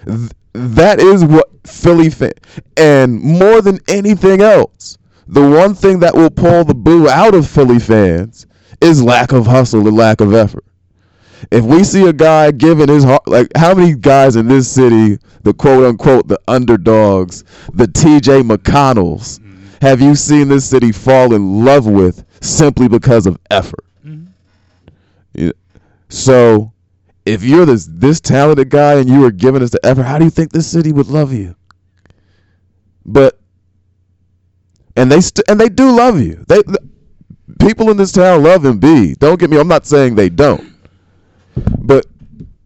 Th- 0.04 0.28
that 0.52 1.00
is 1.00 1.24
what 1.24 1.48
Philly 1.66 2.10
fan 2.10 2.32
and 2.76 3.18
more 3.22 3.62
than 3.62 3.78
anything 3.88 4.42
else, 4.42 4.98
the 5.26 5.40
one 5.48 5.72
thing 5.74 6.00
that 6.00 6.14
will 6.14 6.28
pull 6.30 6.64
the 6.64 6.74
boo 6.74 7.08
out 7.08 7.34
of 7.34 7.46
Philly 7.48 7.78
fans 7.78 8.44
is 8.82 9.02
lack 9.02 9.32
of 9.32 9.46
hustle 9.46 9.88
and 9.88 9.96
lack 9.96 10.20
of 10.20 10.34
effort. 10.34 10.64
If 11.50 11.64
we 11.64 11.84
see 11.84 12.06
a 12.06 12.12
guy 12.12 12.50
giving 12.50 12.88
his 12.88 13.04
heart, 13.04 13.26
like 13.26 13.48
how 13.56 13.74
many 13.74 13.94
guys 13.94 14.36
in 14.36 14.48
this 14.48 14.68
city, 14.70 15.18
the 15.42 15.54
quote 15.54 15.84
unquote, 15.84 16.28
the 16.28 16.38
underdogs, 16.48 17.44
the 17.72 17.86
TJ 17.86 18.42
McConnells, 18.42 19.40
mm-hmm. 19.40 19.68
have 19.80 20.00
you 20.00 20.14
seen 20.14 20.48
this 20.48 20.68
city 20.68 20.92
fall 20.92 21.34
in 21.34 21.64
love 21.64 21.86
with 21.86 22.24
simply 22.42 22.88
because 22.88 23.26
of 23.26 23.38
effort? 23.50 23.84
Mm-hmm. 24.04 24.26
Yeah. 25.34 25.52
So, 26.08 26.72
if 27.24 27.42
you're 27.42 27.66
this 27.66 27.88
this 27.90 28.20
talented 28.20 28.70
guy 28.70 28.94
and 28.94 29.08
you 29.08 29.24
are 29.24 29.30
giving 29.30 29.62
us 29.62 29.70
the 29.70 29.84
effort, 29.84 30.02
how 30.02 30.18
do 30.18 30.24
you 30.24 30.30
think 30.30 30.52
this 30.52 30.66
city 30.66 30.92
would 30.92 31.08
love 31.08 31.32
you? 31.32 31.54
But 33.06 33.38
and 34.96 35.10
they 35.10 35.20
st- 35.20 35.48
and 35.48 35.58
they 35.58 35.68
do 35.68 35.90
love 35.90 36.20
you. 36.20 36.44
They 36.48 36.62
th- 36.62 36.78
people 37.60 37.90
in 37.90 37.96
this 37.96 38.12
town 38.12 38.42
love 38.42 38.62
Embiid. 38.62 39.18
Don't 39.18 39.38
get 39.38 39.50
me. 39.50 39.58
I'm 39.58 39.68
not 39.68 39.86
saying 39.86 40.14
they 40.14 40.28
don't. 40.28 40.70
But 41.78 42.06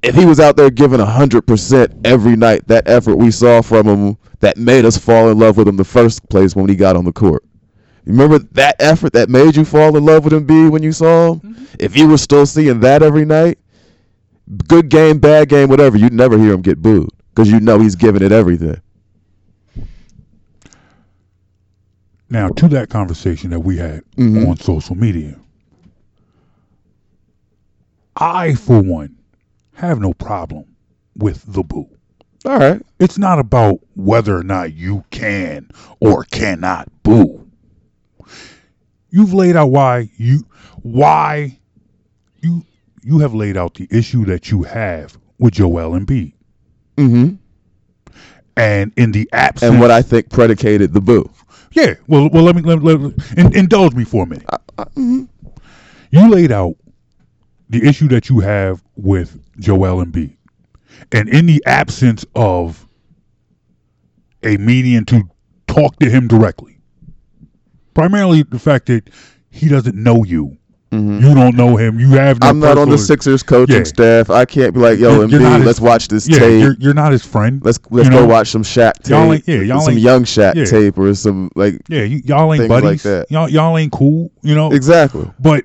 if 0.02 0.14
he 0.14 0.24
was 0.26 0.40
out 0.40 0.56
there 0.56 0.70
giving 0.70 1.00
hundred 1.00 1.46
percent 1.46 1.92
every 2.04 2.36
night, 2.36 2.66
that 2.68 2.88
effort 2.88 3.16
we 3.16 3.30
saw 3.30 3.62
from 3.62 3.86
him 3.86 4.16
that 4.40 4.56
made 4.56 4.84
us 4.84 4.98
fall 4.98 5.30
in 5.30 5.38
love 5.38 5.56
with 5.56 5.68
him 5.68 5.76
the 5.76 5.84
first 5.84 6.28
place 6.28 6.54
when 6.54 6.68
he 6.68 6.76
got 6.76 6.96
on 6.96 7.04
the 7.04 7.12
court. 7.12 7.44
Remember 8.04 8.38
that 8.38 8.76
effort 8.80 9.14
that 9.14 9.30
made 9.30 9.56
you 9.56 9.64
fall 9.64 9.96
in 9.96 10.04
love 10.04 10.24
with 10.24 10.34
Embiid 10.34 10.70
when 10.70 10.82
you 10.82 10.92
saw 10.92 11.34
him? 11.34 11.66
If 11.78 11.96
you 11.96 12.06
were 12.06 12.18
still 12.18 12.44
seeing 12.44 12.80
that 12.80 13.02
every 13.02 13.24
night, 13.24 13.58
good 14.68 14.90
game, 14.90 15.18
bad 15.18 15.48
game, 15.48 15.70
whatever, 15.70 15.96
you'd 15.96 16.12
never 16.12 16.36
hear 16.38 16.52
him 16.52 16.60
get 16.60 16.82
booed 16.82 17.08
because 17.30 17.50
you 17.50 17.60
know 17.60 17.80
he's 17.80 17.96
giving 17.96 18.22
it 18.22 18.30
everything. 18.30 18.78
Now 22.28 22.48
to 22.48 22.68
that 22.68 22.90
conversation 22.90 23.50
that 23.50 23.60
we 23.60 23.76
had 23.78 24.02
Mhm. 24.16 24.48
on 24.48 24.56
social 24.58 24.96
media. 24.96 25.36
I, 28.16 28.54
for 28.54 28.80
one, 28.80 29.16
have 29.74 30.00
no 30.00 30.12
problem 30.14 30.64
with 31.16 31.42
the 31.52 31.62
boo. 31.62 31.88
All 32.44 32.58
right. 32.58 32.82
It's 33.00 33.18
not 33.18 33.38
about 33.38 33.80
whether 33.94 34.36
or 34.36 34.42
not 34.42 34.74
you 34.74 35.04
can 35.10 35.70
or 36.00 36.24
cannot 36.24 36.88
boo. 37.02 37.48
You've 39.10 39.32
laid 39.32 39.56
out 39.56 39.70
why 39.70 40.10
you 40.16 40.46
why 40.82 41.58
you 42.42 42.64
you 43.02 43.18
have 43.20 43.34
laid 43.34 43.56
out 43.56 43.74
the 43.74 43.88
issue 43.90 44.24
that 44.26 44.50
you 44.50 44.62
have 44.64 45.16
with 45.38 45.54
Joel 45.54 45.98
Embiid. 45.98 46.32
Mm-hmm. 46.96 47.34
And 48.56 48.92
in 48.96 49.12
the 49.12 49.28
absence 49.32 49.70
And 49.70 49.80
what 49.80 49.90
I 49.90 50.02
think 50.02 50.30
predicated 50.30 50.92
the 50.92 51.00
boo. 51.00 51.28
Yeah. 51.72 51.94
Well, 52.06 52.28
well, 52.30 52.44
let 52.44 52.54
me 52.54 52.62
let, 52.62 52.82
let, 52.82 53.00
in, 53.36 53.56
indulge 53.56 53.94
me 53.94 54.04
for 54.04 54.24
a 54.24 54.26
minute. 54.26 54.46
Uh, 54.48 54.58
uh, 54.78 54.84
mm-hmm. 54.84 55.24
You 56.10 56.30
laid 56.30 56.52
out 56.52 56.76
the 57.70 57.86
issue 57.86 58.08
that 58.08 58.28
you 58.28 58.40
have 58.40 58.82
with 58.96 59.38
Joel 59.58 60.04
Embiid, 60.04 60.36
and 61.12 61.28
in 61.28 61.46
the 61.46 61.62
absence 61.66 62.24
of 62.34 62.86
a 64.42 64.56
median 64.58 65.04
to 65.06 65.22
talk 65.66 65.98
to 65.98 66.08
him 66.10 66.28
directly, 66.28 66.78
primarily 67.94 68.42
the 68.42 68.58
fact 68.58 68.86
that 68.86 69.08
he 69.50 69.68
doesn't 69.68 69.94
know 69.96 70.24
you, 70.24 70.56
you 70.92 71.34
don't 71.34 71.56
know 71.56 71.76
him, 71.76 71.98
you 71.98 72.10
have. 72.10 72.38
No 72.40 72.46
Mm-hmm. 72.46 72.50
I'm 72.50 72.60
not 72.60 72.78
on 72.78 72.88
the 72.88 72.96
Sixers 72.98 73.42
coaching 73.42 73.78
Yeah. 73.78 73.82
staff. 73.82 74.30
I 74.30 74.44
can't 74.44 74.72
be 74.74 74.78
like, 74.78 74.96
yo, 75.00 75.22
You're- 75.26 75.26
Embiid, 75.44 75.56
his- 75.56 75.66
let's 75.66 75.80
watch 75.80 76.06
this 76.06 76.28
Yeah, 76.28 76.38
tape. 76.38 76.62
you're, 76.62 76.76
you're 76.78 76.94
not 76.94 77.10
his 77.10 77.24
friend. 77.24 77.60
Let's 77.64 77.80
let's 77.90 78.08
go 78.08 78.20
know? 78.20 78.26
watch 78.26 78.50
some 78.50 78.62
Shaq 78.62 78.92
tape. 79.02 79.10
Y'all 79.10 79.32
ain't- 79.32 79.42
yeah, 79.48 79.56
y'all 79.62 79.80
some 79.80 79.94
ain't- 79.94 80.00
young 80.02 80.22
Shaq 80.22 80.54
yeah. 80.54 80.64
tape 80.66 80.96
or 80.96 81.12
some 81.16 81.50
like 81.56 81.80
Yeah, 81.88 82.04
y'all 82.04 82.54
ain't 82.54 82.68
like 82.68 82.82
buddies. 82.84 83.02
that. 83.02 83.26
Y'all 83.28 83.48
y'all 83.48 83.76
ain't 83.76 83.90
cool. 83.90 84.30
You 84.42 84.54
know 84.54 84.70
exactly. 84.70 85.28
But 85.40 85.64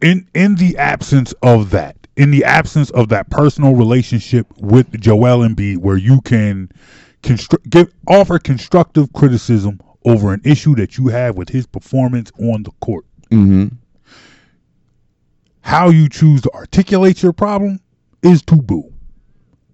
in 0.00 0.28
in 0.34 0.54
the 0.56 0.76
absence 0.78 1.32
of 1.42 1.70
that, 1.70 1.96
in 2.16 2.30
the 2.30 2.44
absence 2.44 2.90
of 2.90 3.08
that 3.08 3.30
personal 3.30 3.74
relationship 3.74 4.46
with 4.58 5.00
Joel 5.00 5.46
Embiid, 5.46 5.78
where 5.78 5.96
you 5.96 6.20
can 6.22 6.70
constru- 7.22 7.62
give 7.68 7.92
offer 8.06 8.38
constructive 8.38 9.12
criticism 9.12 9.80
over 10.04 10.32
an 10.32 10.40
issue 10.44 10.74
that 10.76 10.98
you 10.98 11.08
have 11.08 11.36
with 11.36 11.48
his 11.48 11.66
performance 11.66 12.30
on 12.38 12.62
the 12.64 12.70
court, 12.80 13.04
Mm-hmm. 13.30 13.68
how 15.62 15.88
you 15.88 16.08
choose 16.08 16.42
to 16.42 16.50
articulate 16.52 17.22
your 17.22 17.32
problem 17.32 17.80
is 18.22 18.42
to 18.42 18.56
boo. 18.56 18.91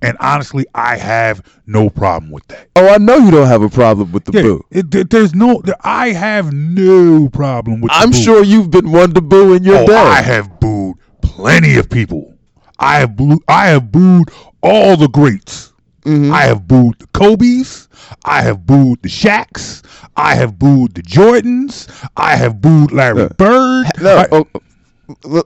And 0.00 0.16
honestly, 0.20 0.64
I 0.74 0.96
have 0.96 1.42
no 1.66 1.90
problem 1.90 2.30
with 2.30 2.46
that. 2.48 2.68
Oh, 2.76 2.88
I 2.88 2.98
know 2.98 3.16
you 3.16 3.30
don't 3.32 3.48
have 3.48 3.62
a 3.62 3.68
problem 3.68 4.12
with 4.12 4.24
the 4.26 4.32
Yeah, 4.32 4.42
boo. 4.42 4.64
it- 4.70 4.90
there- 4.90 5.04
there's 5.04 5.34
no. 5.34 5.60
I 5.82 6.10
have 6.12 6.52
no 6.52 7.28
problem 7.30 7.80
with. 7.80 7.90
I'm 7.92 8.10
boo. 8.10 8.16
sure 8.16 8.44
you've 8.44 8.70
been 8.70 8.92
one 8.92 9.12
to 9.14 9.20
boo 9.20 9.54
in 9.54 9.64
your 9.64 9.78
Oh, 9.78 9.86
day. 9.86 9.96
I 9.96 10.22
have 10.22 10.60
booed 10.60 10.96
plenty 11.22 11.76
of 11.76 11.90
people. 11.90 12.34
I 12.78 13.00
have 13.00 13.16
booed, 13.16 13.38
I 13.48 13.66
have 13.68 13.90
booed 13.90 14.30
all 14.62 14.96
the 14.96 15.08
greats. 15.08 15.72
Mm-hmm. 16.04 16.32
I 16.32 16.42
have 16.42 16.68
booed 16.68 16.94
the 17.00 17.06
Kobe's. 17.08 17.88
I 18.24 18.40
have 18.42 18.64
booed 18.66 19.02
the 19.02 19.08
Shaqs. 19.08 19.82
I 20.16 20.36
have 20.36 20.58
booed 20.60 20.94
the 20.94 21.02
Jordans. 21.02 21.88
I 22.16 22.36
have 22.36 22.60
booed 22.60 22.92
Larry 22.92 23.22
Uh, 23.22 23.28
Bird. 23.36 23.86
No, 24.00 24.16
I- 24.18 24.26
oh, 24.30 24.46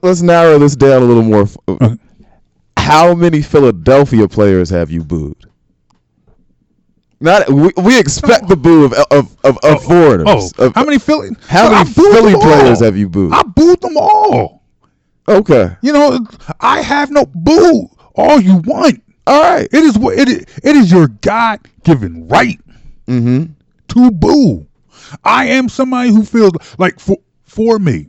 let's 0.02 0.20
narrow 0.22 0.58
this 0.58 0.76
down 0.76 1.02
a 1.02 1.04
little 1.06 1.22
more. 1.22 1.48
Uh-huh. 1.68 1.96
How 2.82 3.14
many 3.14 3.42
Philadelphia 3.42 4.28
players 4.28 4.70
have 4.70 4.90
you 4.90 5.04
booed? 5.04 5.36
Not 7.20 7.48
we, 7.50 7.70
we 7.76 7.98
expect 7.98 8.48
the 8.48 8.56
boo 8.56 8.84
of 8.84 8.92
of 9.10 9.36
of, 9.44 9.58
of 9.62 9.84
foreigners. 9.84 10.52
oh, 10.58 10.66
Of- 10.66 10.74
how 10.74 10.84
many 10.84 10.98
Philly? 10.98 11.30
how 11.46 11.70
many 11.70 11.88
Philly 11.90 12.34
players 12.34 12.80
all. 12.80 12.84
have 12.86 12.96
you 12.96 13.08
booed? 13.08 13.32
I 13.32 13.42
booed 13.42 13.80
them 13.80 13.96
all. 13.96 14.62
Okay, 15.28 15.76
You 15.82 15.92
know, 15.92 16.18
I 16.60 16.82
have 16.82 17.12
no 17.12 17.26
boo. 17.26 17.88
All 18.16 18.40
you 18.40 18.56
want. 18.64 19.00
all 19.28 19.40
right. 19.40 19.68
It 19.72 19.84
is 19.84 19.96
what 19.96 20.18
it 20.18 20.28
is. 20.28 20.44
It 20.64 20.74
is 20.74 20.90
your 20.90 21.08
God 21.08 21.60
given 21.84 22.26
right 22.26 22.58
Mm-hmm. 23.06 23.52
to 23.88 24.10
boo. 24.10 24.66
I 25.24 25.46
am 25.46 25.68
somebody 25.68 26.10
who 26.10 26.24
feels 26.24 26.52
like 26.78 26.98
for 26.98 27.18
for 27.44 27.78
me, 27.78 28.08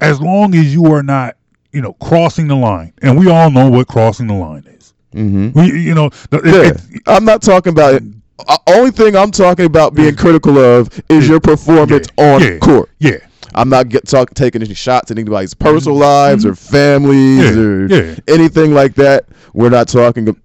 as 0.00 0.20
long 0.20 0.54
as 0.56 0.74
you 0.74 0.86
are 0.86 1.02
not, 1.02 1.36
you 1.72 1.80
know, 1.80 1.92
crossing 1.94 2.48
the 2.48 2.56
line, 2.56 2.92
and 3.02 3.18
we 3.18 3.30
all 3.30 3.50
know 3.50 3.70
what 3.70 3.88
crossing 3.88 4.26
the 4.26 4.34
line 4.34 4.64
is. 4.78 4.92
Mm-hmm. 5.14 5.58
We, 5.58 5.80
you 5.80 5.94
know, 5.94 6.06
it- 6.06 6.44
Yeah, 6.44 6.62
it- 6.94 7.02
I'm 7.06 7.24
not 7.24 7.42
talking 7.42 7.72
about 7.72 7.94
it. 7.94 8.02
Uh, 8.48 8.56
only 8.68 8.90
thing 8.90 9.14
I'm 9.16 9.30
talking 9.30 9.66
about 9.66 9.94
being 9.94 10.16
critical 10.16 10.58
of 10.58 10.88
is 11.08 11.28
your 11.28 11.38
performance 11.40 12.08
yeah, 12.18 12.34
on 12.34 12.40
yeah, 12.42 12.58
court. 12.58 12.90
Yeah, 12.98 13.18
I'm 13.54 13.68
not 13.68 13.88
get, 13.88 14.06
talk, 14.08 14.32
taking 14.34 14.62
any 14.62 14.74
shots 14.74 15.10
at 15.10 15.18
anybody's 15.18 15.54
personal 15.54 15.96
lives 15.98 16.44
or 16.46 16.54
families 16.54 17.44
Mm-hmm. 17.54 17.92
Yeah, 17.92 17.98
or 17.98 18.04
yeah. 18.04 18.14
anything 18.28 18.74
like 18.74 18.94
that. 18.96 19.26
We're 19.54 19.68
not 19.68 19.88
talking 19.88 20.28
of 20.28 20.36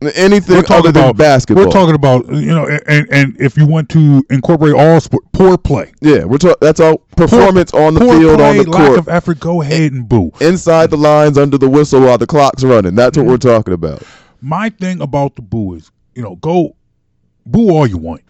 anything 0.00 0.56
we're 0.56 0.62
talking 0.62 0.76
other 0.76 0.92
than 0.92 1.04
about 1.04 1.16
basketball. 1.16 1.66
We're 1.66 1.72
talking 1.72 1.94
about 1.94 2.26
you 2.28 2.46
know, 2.46 2.66
and 2.86 3.08
and 3.10 3.40
if 3.40 3.56
you 3.56 3.66
want 3.66 3.88
to 3.90 4.24
incorporate 4.30 4.74
all 4.74 5.00
sport, 5.00 5.24
poor 5.32 5.58
play, 5.58 5.92
yeah, 6.00 6.24
we're 6.24 6.38
talking. 6.38 6.56
That's 6.60 6.80
all 6.80 6.98
performance 7.16 7.72
on 7.74 7.94
the 7.94 8.00
field, 8.00 8.38
play, 8.38 8.50
on 8.50 8.56
the 8.58 8.64
court. 8.64 8.90
lack 8.90 8.98
of 8.98 9.08
effort. 9.08 9.40
Go 9.40 9.62
ahead 9.62 9.92
and 9.92 10.08
boo. 10.08 10.32
inside 10.40 10.90
the 10.90 10.96
lines, 10.96 11.38
under 11.38 11.58
the 11.58 11.68
whistle 11.68 12.00
while 12.02 12.18
the 12.18 12.26
clock's 12.26 12.64
running. 12.64 12.94
That's 12.94 13.16
what 13.16 13.26
we're 13.26 13.38
talking 13.38 13.74
about. 13.74 14.02
My 14.40 14.70
thing 14.70 15.00
about 15.00 15.36
the 15.36 15.42
boo 15.42 15.74
is, 15.74 15.90
you 16.14 16.22
know, 16.22 16.36
go 16.36 16.76
boo 17.46 17.70
all 17.70 17.86
you 17.86 17.98
want. 17.98 18.22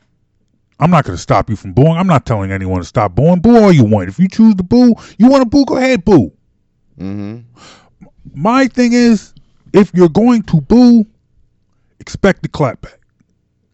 I'm 0.80 0.90
not 0.90 1.04
going 1.04 1.16
to 1.16 1.22
stop 1.22 1.50
you 1.50 1.56
from 1.56 1.72
booing. 1.72 1.96
I'm 1.96 2.06
not 2.06 2.24
telling 2.24 2.52
anyone 2.52 2.78
to 2.78 2.86
stop 2.86 3.14
booing. 3.14 3.40
Boo 3.40 3.56
all 3.56 3.72
you 3.72 3.84
want. 3.84 4.08
If 4.08 4.18
you 4.18 4.28
choose 4.28 4.54
to 4.54 4.62
boo, 4.62 4.94
you 5.18 5.28
want 5.28 5.42
to 5.42 5.48
boo, 5.48 5.64
go 5.64 5.76
ahead, 5.76 6.04
boo. 6.04 6.32
Mm-hmm. 6.98 7.40
My 8.34 8.68
thing 8.68 8.92
is, 8.92 9.34
if 9.72 9.90
you're 9.92 10.08
going 10.08 10.42
to 10.44 10.60
boo, 10.60 11.04
expect 12.08 12.40
the 12.40 12.48
clapback. 12.48 12.94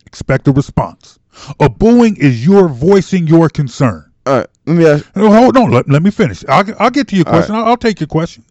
Expect 0.06 0.48
a 0.48 0.52
response. 0.52 1.20
A 1.60 1.68
booing 1.70 2.16
is 2.16 2.44
your 2.44 2.68
voicing 2.68 3.28
your 3.28 3.48
concern. 3.48 4.10
All 4.26 4.38
right, 4.38 4.46
let 4.66 4.76
me 4.76 4.86
ask. 4.86 5.14
No, 5.14 5.30
hold 5.32 5.56
on. 5.56 5.70
Let, 5.70 5.88
let 5.88 6.02
me 6.02 6.10
finish. 6.10 6.44
I'll, 6.48 6.64
I'll 6.80 6.90
get 6.90 7.06
to 7.08 7.16
your 7.16 7.26
question. 7.26 7.54
I'll, 7.54 7.64
I'll 7.66 7.76
take 7.76 8.00
your 8.00 8.08
question. 8.08 8.42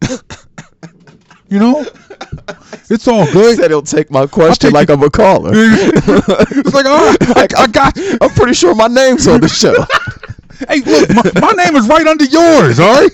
you 1.50 1.58
know, 1.58 1.84
it's 2.88 3.06
all 3.06 3.30
good. 3.30 3.50
He 3.50 3.56
said 3.56 3.70
he'll 3.70 3.82
take 3.82 4.10
my 4.10 4.26
question 4.26 4.68
take 4.70 4.72
like 4.74 4.88
it- 4.88 4.92
I'm 4.94 5.02
a 5.02 5.10
caller. 5.10 5.50
it's 5.54 6.74
like, 6.74 6.86
all 6.86 7.10
right, 7.10 7.54
I, 7.54 7.62
I 7.64 7.66
got. 7.80 7.98
I'm 8.22 8.30
pretty 8.30 8.54
sure 8.54 8.74
my 8.74 8.86
name's 8.88 9.26
on 9.28 9.40
the 9.42 9.48
show. 9.48 9.74
Hey, 10.68 10.80
look, 10.82 11.10
my, 11.10 11.40
my 11.50 11.64
name 11.64 11.74
is 11.74 11.88
right 11.88 12.06
under 12.06 12.24
yours. 12.24 12.78
All 12.78 12.94
right. 12.94 13.10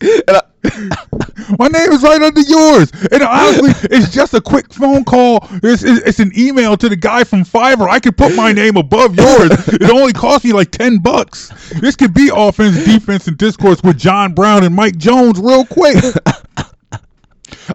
And 0.00 0.22
I- 0.28 0.42
My 1.58 1.68
name 1.68 1.90
is 1.90 2.02
right 2.02 2.20
under 2.20 2.40
yours. 2.40 2.92
And 3.10 3.22
honestly, 3.22 3.88
it's 3.90 4.12
just 4.12 4.34
a 4.34 4.40
quick 4.40 4.72
phone 4.72 5.04
call. 5.04 5.46
It's, 5.62 5.82
it's, 5.82 6.00
it's 6.06 6.18
an 6.20 6.32
email 6.36 6.76
to 6.76 6.88
the 6.88 6.96
guy 6.96 7.24
from 7.24 7.44
Fiverr. 7.44 7.88
I 7.88 7.98
could 7.98 8.16
put 8.16 8.34
my 8.36 8.52
name 8.52 8.76
above 8.76 9.16
yours. 9.16 9.50
It 9.68 9.90
only 9.90 10.12
cost 10.12 10.44
me 10.44 10.52
like 10.52 10.70
10 10.70 10.98
bucks. 10.98 11.48
This 11.80 11.96
could 11.96 12.14
be 12.14 12.30
offense, 12.32 12.84
defense, 12.84 13.26
and 13.26 13.38
discourse 13.38 13.82
with 13.82 13.98
John 13.98 14.34
Brown 14.34 14.64
and 14.64 14.74
Mike 14.74 14.96
Jones 14.96 15.38
real 15.40 15.64
quick. 15.64 15.96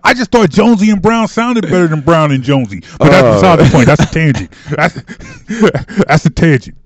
I 0.04 0.14
just 0.14 0.32
thought 0.32 0.50
Jonesy 0.50 0.90
and 0.92 1.02
Brown 1.02 1.28
sounded 1.28 1.64
better 1.64 1.88
than 1.88 2.02
Brown 2.02 2.32
and 2.32 2.44
Jonesy. 2.44 2.82
But 3.00 3.10
that's 3.10 3.26
uh. 3.26 3.34
beside 3.34 3.56
the 3.58 3.70
point. 3.72 3.88
That's 3.88 4.04
a 4.04 4.14
tangent. 4.14 4.52
That's, 4.70 6.04
that's 6.08 6.26
a 6.26 6.30
tangent. 6.30 6.78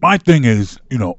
My 0.00 0.18
thing 0.18 0.44
is, 0.44 0.78
you 0.90 0.98
know, 0.98 1.18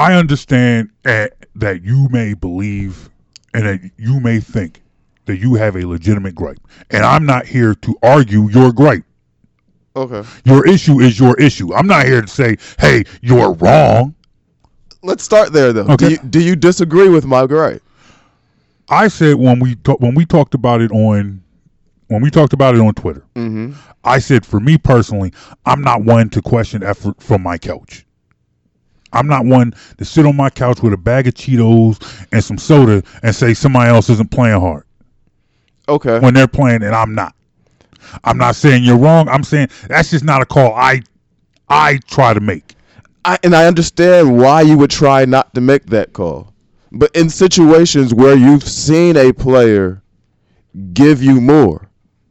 I 0.00 0.14
understand 0.14 0.90
uh, 1.04 1.28
that 1.56 1.82
you 1.82 2.08
may 2.10 2.32
believe 2.34 3.10
and 3.52 3.66
that 3.66 3.80
you 3.98 4.18
may 4.20 4.40
think 4.40 4.82
that 5.26 5.36
you 5.38 5.54
have 5.56 5.76
a 5.76 5.86
legitimate 5.86 6.34
gripe. 6.34 6.58
And 6.90 7.04
I'm 7.04 7.26
not 7.26 7.46
here 7.46 7.74
to 7.74 7.96
argue 8.02 8.48
your 8.50 8.72
gripe. 8.72 9.04
okay. 9.94 10.22
Your 10.44 10.66
issue 10.66 11.00
is 11.00 11.18
your 11.20 11.38
issue. 11.38 11.74
I'm 11.74 11.86
not 11.86 12.06
here 12.06 12.22
to 12.22 12.26
say, 12.28 12.56
hey, 12.78 13.04
you're 13.20 13.52
wrong. 13.54 14.14
Let's 15.02 15.22
start 15.22 15.52
there 15.52 15.72
though. 15.72 15.86
Okay. 15.92 15.96
Do, 15.96 16.10
you, 16.10 16.18
do 16.30 16.40
you 16.40 16.56
disagree 16.56 17.08
with 17.08 17.24
my 17.26 17.46
gripe? 17.46 17.82
I 18.88 19.08
said 19.08 19.36
when 19.36 19.60
we 19.60 19.76
talk, 19.76 20.00
when 20.00 20.14
we 20.14 20.24
talked 20.26 20.54
about 20.54 20.80
it 20.80 20.90
on 20.92 21.42
when 22.08 22.22
we 22.22 22.30
talked 22.30 22.52
about 22.52 22.74
it 22.74 22.80
on 22.80 22.92
Twitter, 22.94 23.24
Mm-hmm. 23.36 23.72
I 24.02 24.18
said 24.18 24.44
for 24.44 24.58
me 24.60 24.78
personally, 24.78 25.32
I'm 25.66 25.82
not 25.82 26.02
one 26.02 26.28
to 26.30 26.42
question 26.42 26.82
effort 26.82 27.22
from 27.22 27.42
my 27.42 27.56
couch. 27.58 28.04
I'm 29.12 29.26
not 29.26 29.44
one 29.44 29.74
to 29.98 30.04
sit 30.04 30.24
on 30.26 30.36
my 30.36 30.50
couch 30.50 30.82
with 30.82 30.92
a 30.92 30.96
bag 30.96 31.26
of 31.26 31.34
Cheetos 31.34 32.26
and 32.32 32.42
some 32.44 32.58
soda 32.58 33.02
and 33.22 33.34
say 33.34 33.54
somebody 33.54 33.90
else 33.90 34.08
isn't 34.10 34.30
playing 34.30 34.60
hard. 34.60 34.84
Okay. 35.88 36.20
when 36.20 36.34
they're 36.34 36.46
playing 36.46 36.82
and 36.84 36.94
I'm 36.94 37.14
not. 37.14 37.34
I'm 38.24 38.38
not 38.38 38.54
saying 38.56 38.84
you're 38.84 38.96
wrong. 38.98 39.28
I'm 39.28 39.42
saying 39.42 39.68
that's 39.88 40.10
just 40.10 40.24
not 40.24 40.40
a 40.40 40.46
call 40.46 40.72
I 40.74 41.02
I 41.68 41.98
try 42.06 42.32
to 42.34 42.40
make. 42.40 42.74
I, 43.24 43.38
and 43.42 43.54
I 43.54 43.66
understand 43.66 44.38
why 44.38 44.62
you 44.62 44.78
would 44.78 44.90
try 44.90 45.24
not 45.26 45.52
to 45.54 45.60
make 45.60 45.86
that 45.86 46.12
call. 46.12 46.52
But 46.92 47.14
in 47.14 47.28
situations 47.28 48.14
where 48.14 48.34
you've 48.36 48.62
seen 48.62 49.16
a 49.16 49.32
player 49.32 50.02
give 50.92 51.22
you 51.22 51.40
more, 51.40 51.88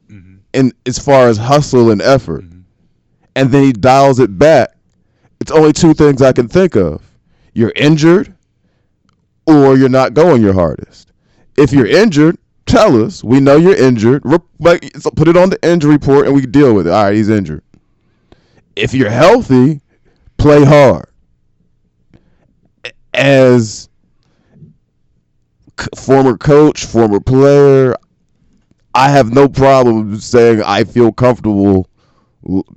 Mm-hmm. 0.09 0.38
in 0.53 0.73
as 0.88 0.97
far 0.97 1.27
as 1.27 1.38
hustle 1.38 1.91
and 1.91 2.01
effort, 2.01 2.43
and 3.36 3.51
then 3.51 3.63
he 3.63 3.71
dials 3.71 4.19
it 4.19 4.38
back, 4.39 4.75
it's 5.39 5.51
only 5.51 5.73
two 5.73 5.93
things 5.93 6.21
I 6.21 6.31
can 6.31 6.47
think 6.47 6.75
of. 6.75 7.01
You're 7.53 7.73
injured 7.75 8.35
or 9.45 9.77
you're 9.77 9.89
not 9.89 10.13
going 10.13 10.41
your 10.41 10.53
hardest. 10.53 11.11
If 11.57 11.71
you're 11.71 11.87
injured, 11.87 12.37
tell 12.65 13.03
us. 13.03 13.23
We 13.23 13.39
know 13.39 13.57
you're 13.57 13.75
injured. 13.75 14.23
Like, 14.59 14.95
so 14.97 15.09
put 15.11 15.27
it 15.27 15.35
on 15.35 15.49
the 15.49 15.59
injury 15.67 15.93
report 15.93 16.27
and 16.27 16.35
we 16.35 16.45
deal 16.45 16.73
with 16.73 16.87
it. 16.87 16.93
All 16.93 17.05
right, 17.05 17.15
he's 17.15 17.29
injured. 17.29 17.63
If 18.75 18.93
you're 18.93 19.09
healthy, 19.09 19.81
play 20.37 20.63
hard. 20.63 21.07
As 23.13 23.89
former 25.95 26.37
coach, 26.37 26.85
former 26.85 27.19
player, 27.19 27.95
I 28.93 29.09
have 29.09 29.33
no 29.33 29.49
problem 29.49 30.19
saying 30.19 30.61
I 30.63 30.83
feel 30.83 31.11
comfortable 31.11 31.89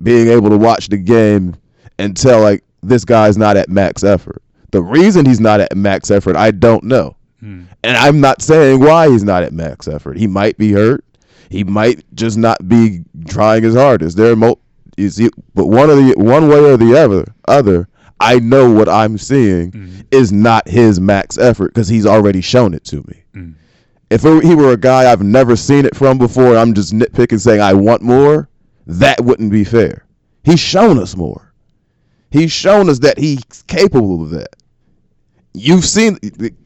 being 0.02 0.28
able 0.28 0.50
to 0.50 0.56
watch 0.56 0.88
the 0.88 0.96
game 0.96 1.54
and 2.02 2.16
tell 2.16 2.40
like 2.40 2.64
this 2.82 3.04
guy's 3.04 3.38
not 3.38 3.56
at 3.56 3.68
max 3.68 4.04
effort. 4.04 4.42
The 4.72 4.82
reason 4.82 5.26
he's 5.26 5.40
not 5.40 5.60
at 5.60 5.76
max 5.76 6.10
effort, 6.10 6.36
I 6.36 6.50
don't 6.50 6.84
know. 6.84 7.16
Hmm. 7.40 7.64
And 7.84 7.96
I'm 7.96 8.20
not 8.20 8.42
saying 8.42 8.80
why 8.80 9.10
he's 9.10 9.24
not 9.24 9.42
at 9.42 9.52
max 9.52 9.88
effort. 9.88 10.16
He 10.16 10.26
might 10.26 10.56
be 10.56 10.72
hurt. 10.72 11.04
He 11.50 11.64
might 11.64 12.04
just 12.14 12.38
not 12.38 12.66
be 12.66 13.04
trying 13.26 13.62
his 13.62 13.74
hardest. 13.74 14.16
There 14.16 14.34
mo- 14.34 14.58
you 14.96 15.10
see, 15.10 15.30
but 15.54 15.66
one 15.66 15.90
of 15.90 15.96
the 15.96 16.14
one 16.16 16.48
way 16.48 16.58
or 16.58 16.76
the 16.76 16.98
other, 16.98 17.24
other, 17.46 17.88
I 18.20 18.38
know 18.38 18.70
what 18.70 18.88
I'm 18.88 19.18
seeing 19.18 19.72
hmm. 19.72 20.00
is 20.10 20.32
not 20.32 20.66
his 20.68 21.00
max 21.00 21.36
effort 21.38 21.74
because 21.74 21.88
he's 21.88 22.06
already 22.06 22.40
shown 22.40 22.72
it 22.74 22.84
to 22.84 22.96
me. 23.08 23.22
Hmm. 23.34 23.50
If 24.10 24.24
it- 24.24 24.44
he 24.44 24.54
were 24.54 24.72
a 24.72 24.76
guy 24.76 25.10
I've 25.10 25.22
never 25.22 25.56
seen 25.56 25.84
it 25.84 25.94
from 25.94 26.18
before, 26.18 26.56
I'm 26.56 26.72
just 26.74 26.94
nitpicking 26.94 27.40
saying 27.40 27.60
I 27.60 27.74
want 27.74 28.02
more. 28.02 28.48
That 28.86 29.20
wouldn't 29.22 29.52
be 29.52 29.64
fair. 29.64 30.04
He's 30.44 30.60
shown 30.60 30.98
us 30.98 31.16
more. 31.16 31.51
He's 32.32 32.50
shown 32.52 32.88
us 32.88 32.98
that 33.00 33.18
he's 33.18 33.44
capable 33.66 34.22
of 34.22 34.30
that. 34.30 34.56
You've 35.54 35.84
seen. 35.84 36.18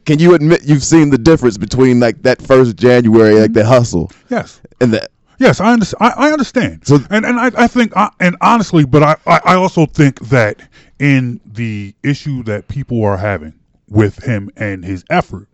Can 0.05 0.19
you 0.19 0.33
admit 0.33 0.61
you've 0.63 0.83
seen 0.83 1.09
the 1.09 1.17
difference 1.17 1.57
between 1.57 1.99
like 1.99 2.21
that 2.23 2.41
first 2.41 2.77
January, 2.77 3.35
like 3.35 3.53
the 3.53 3.59
mm-hmm. 3.61 3.69
hustle, 3.69 4.11
Yes. 4.29 4.61
and 4.79 4.93
that? 4.93 5.11
Yes, 5.39 5.59
I 5.59 5.73
understand. 5.73 6.13
I, 6.13 6.29
I 6.29 6.31
understand. 6.31 6.87
So- 6.87 6.99
and 7.09 7.25
and 7.25 7.39
I, 7.39 7.51
I 7.57 7.67
think, 7.67 7.95
I, 7.95 8.09
and 8.19 8.37
honestly, 8.41 8.85
but 8.85 9.03
I, 9.03 9.17
I 9.27 9.55
also 9.55 9.85
think 9.85 10.19
that 10.29 10.61
in 10.99 11.39
the 11.45 11.93
issue 12.03 12.43
that 12.43 12.67
people 12.69 13.03
are 13.03 13.17
having 13.17 13.53
with 13.89 14.23
him 14.23 14.49
and 14.55 14.83
his 14.83 15.03
effort, 15.09 15.47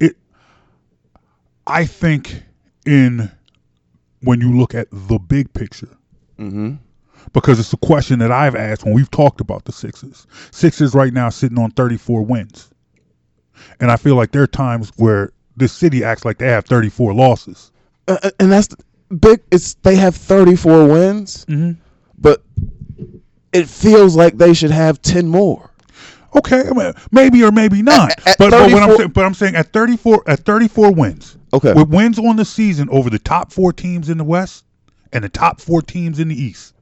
it, 0.00 0.16
I 1.66 1.84
think, 1.84 2.42
in 2.86 3.30
when 4.22 4.40
you 4.40 4.56
look 4.56 4.74
at 4.74 4.86
the 4.92 5.18
big 5.18 5.52
picture, 5.52 5.96
mm-hmm. 6.38 6.74
Because 7.32 7.58
it's 7.60 7.72
a 7.72 7.76
question 7.78 8.18
that 8.20 8.32
I've 8.32 8.54
asked 8.56 8.84
when 8.84 8.94
we've 8.94 9.10
talked 9.10 9.40
about 9.40 9.64
the 9.64 9.72
Sixers. 9.72 10.26
Sixers 10.50 10.94
right 10.94 11.12
now 11.12 11.28
sitting 11.28 11.58
on 11.58 11.70
34 11.72 12.22
wins, 12.22 12.70
and 13.80 13.90
I 13.90 13.96
feel 13.96 14.14
like 14.16 14.32
there 14.32 14.42
are 14.42 14.46
times 14.48 14.92
where 14.96 15.32
this 15.56 15.72
city 15.72 16.02
acts 16.04 16.24
like 16.24 16.38
they 16.38 16.48
have 16.48 16.64
34 16.64 17.14
losses. 17.14 17.70
Uh, 18.08 18.30
and 18.40 18.50
that's 18.50 18.68
the 18.68 18.76
big. 19.14 19.40
It's 19.50 19.74
they 19.74 19.96
have 19.96 20.16
34 20.16 20.88
wins, 20.88 21.46
but 22.18 22.42
it 23.52 23.68
feels 23.68 24.16
like 24.16 24.38
they 24.38 24.54
should 24.54 24.70
have 24.70 25.00
10 25.02 25.28
more. 25.28 25.70
Okay, 26.34 26.62
I 26.66 26.72
mean, 26.72 26.94
maybe 27.10 27.44
or 27.44 27.52
maybe 27.52 27.82
not. 27.82 28.10
At- 28.12 28.26
at 28.26 28.38
but, 28.38 28.50
but 28.50 28.72
what 28.72 28.82
I'm 28.82 28.96
saying, 28.96 29.10
but 29.10 29.24
I'm 29.24 29.34
saying 29.34 29.54
at 29.54 29.72
34 29.72 30.24
at 30.26 30.40
34 30.40 30.92
wins. 30.92 31.36
Okay. 31.52 31.74
With 31.74 31.88
wins 31.90 32.18
on 32.18 32.36
the 32.36 32.44
season 32.46 32.88
over 32.90 33.10
the 33.10 33.18
top 33.18 33.52
4 33.52 33.74
teams 33.74 34.08
in 34.08 34.16
the 34.16 34.24
West 34.24 34.64
and 35.12 35.22
the 35.22 35.28
top 35.28 35.60
4 35.60 35.82
teams 35.82 36.18
in 36.18 36.28
the 36.28 36.34
East. 36.34 36.72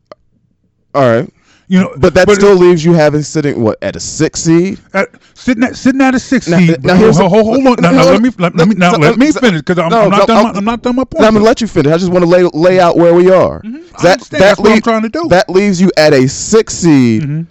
All 0.94 1.02
right, 1.02 1.28
You 1.68 1.80
know, 1.80 1.94
but 1.98 2.14
that 2.14 2.28
still 2.30 2.56
leaves 2.56 2.84
you 2.84 2.92
having 2.94 3.22
sitting 3.22 3.62
what 3.62 3.78
at 3.82 3.94
a 3.96 4.00
six 4.00 4.40
seed. 4.40 4.78
at, 4.92 5.08
sitting 5.34 5.62
at 5.62 5.76
sitting 5.76 6.00
at 6.00 6.14
a 6.14 6.18
6 6.18 6.48
Now- 6.48 6.58
seed. 6.58 6.84
now 6.84 6.94
here's 6.96 7.16
hold, 7.18 7.30
hold, 7.30 7.66
on. 7.66 7.76
Now, 7.80 7.90
now, 7.92 8.04
let 8.10 8.20
me 8.20 8.30
let, 8.38 8.56
let 8.56 8.66
me 8.68 8.74
now 8.74 8.92
so- 8.92 8.98
let 8.98 9.16
me 9.18 9.30
so- 9.30 9.40
finish 9.40 9.62
cuz 9.62 9.78
I'm, 9.78 9.88
no, 9.90 10.02
I'm 10.02 10.10
not 10.10 10.18
no, 10.20 10.26
done 10.26 10.46
I'm- 10.46 10.56
I'm 10.56 10.64
not 10.64 10.82
done 10.82 10.96
my 10.96 11.04
point. 11.04 11.24
I'm 11.24 11.34
gonna 11.34 11.44
let 11.44 11.60
you 11.60 11.66
finish. 11.68 11.92
I 11.92 11.96
just 11.98 12.10
want 12.10 12.24
to 12.24 12.28
lay 12.28 12.42
lay 12.42 12.80
out 12.80 12.96
where 12.96 13.14
we 13.14 13.30
are. 13.30 13.62
I 13.64 13.68
understand. 13.68 14.42
That's 14.42 14.58
what 14.60 14.72
I'm 14.72 14.80
trying 14.80 15.02
to 15.02 15.08
do. 15.08 15.28
That 15.28 15.48
leaves 15.48 15.80
you 15.80 15.90
at 15.96 16.12
a 16.12 16.26
six 16.28 16.74
seed, 16.74 17.22
Mm-hmm. 17.22 17.42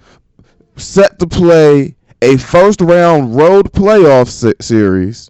set 0.75 1.17
to 1.19 1.27
play 1.27 1.95
a 2.21 2.35
first 2.37 2.81
round 2.81 3.35
road 3.35 3.71
playoff 3.71 4.27
se- 4.27 4.55
series, 4.59 5.29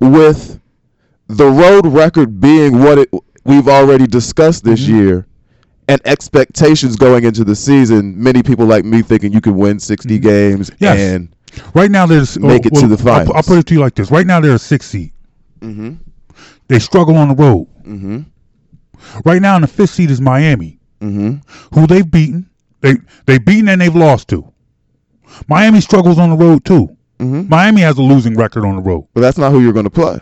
with 0.00 0.58
the 1.28 1.46
road 1.46 1.86
record 1.86 2.40
being 2.40 2.80
what 2.80 2.98
it 2.98 3.10
we've 3.44 3.68
already 3.68 4.06
discussed 4.06 4.64
this 4.64 4.80
Mm-hmm. 4.80 4.96
year, 4.96 5.26
and 5.88 6.00
expectations 6.06 6.96
going 6.96 7.24
into 7.24 7.44
the 7.44 7.54
season. 7.56 8.20
Many 8.22 8.42
people 8.42 8.66
like 8.66 8.84
me 8.84 9.02
thinking 9.02 9.32
you 9.32 9.40
could 9.40 9.54
win 9.54 9.78
60 9.78 10.18
games 10.18 10.70
Mm-hmm. 10.70 10.84
Yes. 10.84 10.98
and 10.98 11.28
Right 11.74 11.90
now, 11.90 12.04
there's 12.06 12.36
Make 12.38 12.66
it 12.66 12.74
to 12.74 12.88
the 12.88 13.10
I'll, 13.10 13.32
I'll 13.32 13.42
put 13.42 13.58
it 13.58 13.66
to 13.66 13.74
you 13.74 13.80
like 13.80 13.94
this. 13.94 14.10
Right 14.10 14.26
now, 14.26 14.40
they're 14.40 14.54
a 14.56 14.58
six 14.58 14.86
seed. 14.86 15.12
Mm-hmm. 15.60 15.94
They 16.68 16.78
struggle 16.80 17.16
on 17.16 17.28
the 17.28 17.34
road. 17.36 17.68
Mm-hmm. 17.84 18.22
Right 19.24 19.40
now, 19.40 19.54
in 19.56 19.62
the 19.62 19.68
fifth 19.68 19.90
seed 19.90 20.10
is 20.10 20.20
Miami, 20.20 20.78
Mm-hmm. 21.00 21.78
who 21.78 21.86
they've 21.86 22.10
beaten. 22.10 22.48
They 22.80 22.94
they 23.26 23.38
beaten 23.38 23.68
and 23.68 23.80
they've 23.80 23.94
lost 23.94 24.28
to. 24.28 24.50
Miami 25.48 25.80
struggles 25.80 26.18
on 26.18 26.30
the 26.30 26.36
road 26.36 26.64
too. 26.64 26.96
Mhm. 27.18 27.48
Miami 27.48 27.82
has 27.82 27.98
a 27.98 28.02
losing 28.02 28.34
record 28.34 28.64
on 28.64 28.76
the 28.76 28.82
road. 28.82 29.06
but 29.14 29.20
that's 29.20 29.38
not 29.38 29.52
who 29.52 29.60
you're 29.60 29.72
going 29.72 29.84
to 29.84 29.90
play. 29.90 30.18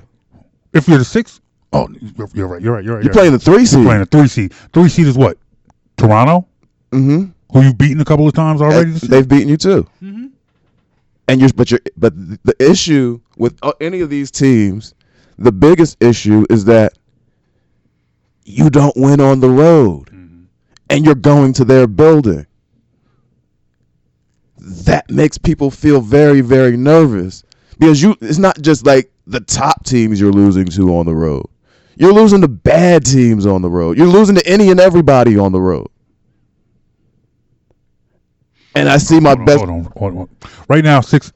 If 0.73 0.89
you're 0.89 0.99
the 0.99 1.05
sixth, 1.05 1.41
oh, 1.73 1.89
you're, 2.01 2.27
right. 2.27 2.31
You're 2.35 2.49
right. 2.49 2.63
You're 2.63 2.75
right. 2.75 2.85
You're 2.85 3.03
You're 3.03 3.13
playing 3.13 3.33
the 3.33 3.39
three 3.39 3.57
right. 3.59 3.67
seed. 3.67 3.79
You're 3.81 3.89
playing 3.89 4.03
a 4.03 4.07
three 4.07 4.29
seed. 4.29 4.53
Three 4.73 4.89
seed 4.89 5.07
is 5.07 5.17
what? 5.17 5.39
Toronto, 5.97 6.47
mm-hmm. 6.91 7.27
who 7.53 7.63
you've 7.63 7.79
beaten 7.79 8.01
a 8.01 8.05
couple 8.05 8.27
of 8.27 8.35
times 8.35 8.61
already. 8.61 8.91
this 8.91 9.03
they've 9.03 9.29
beaten 9.29 9.49
you 9.49 9.57
too. 9.57 9.87
Mm-hmm. 10.03 10.27
And 11.29 11.41
you're, 11.41 11.51
but 11.55 11.71
you're, 11.71 11.81
but 11.97 12.13
the 12.45 12.55
issue 12.59 13.21
with 13.37 13.57
uh, 13.63 13.73
any 13.81 14.01
of 14.01 14.11
these 14.11 14.31
teams, 14.31 14.95
the 15.39 15.53
biggest 15.53 16.03
issue 16.03 16.45
is 16.51 16.65
that 16.67 16.95
you 18.45 18.71
don't 18.71 18.97
win 18.97 19.21
on 19.21 19.41
the 19.41 19.49
road, 19.51 20.07
Mm-hmm. 20.09 20.43
and 20.91 21.05
you're 21.05 21.15
going 21.15 21.53
to 21.55 21.65
their 21.65 21.87
building. 21.87 22.47
That 24.59 25.11
makes 25.11 25.39
people 25.39 25.71
feel 25.71 26.01
very, 26.01 26.41
very 26.41 26.77
nervous 26.77 27.43
because 27.79 28.03
you. 28.03 28.17
It's 28.21 28.39
not 28.39 28.61
just 28.61 28.87
like 28.87 29.11
the 29.27 29.41
top 29.41 29.85
teams 29.85 30.21
you're 30.21 30.33
losing 30.33 30.67
to 30.67 30.95
on 30.97 31.07
the 31.07 31.15
road. 31.15 31.47
You're 31.97 32.13
losing 32.13 32.41
to 32.41 32.49
bad 32.49 33.05
teams 33.05 33.47
on 33.47 33.63
the 33.63 33.69
road. 33.71 33.97
You're 33.99 34.07
losing 34.07 34.35
to 34.37 34.47
any 34.47 34.71
and 34.71 34.81
everybody 34.81 35.39
on 35.39 35.53
the 35.53 35.61
road. 35.61 35.89
And 38.75 38.89
I 38.89 38.97
see 38.97 39.21
my 39.21 39.31
Hold 39.31 39.39
on, 39.41 39.45
best. 39.45 39.59
hold 39.59 39.71
on, 39.71 39.85
hold 39.97 40.17
on. 40.17 40.29
Right 40.69 40.85
now, 40.85 41.01
six. 41.01 41.33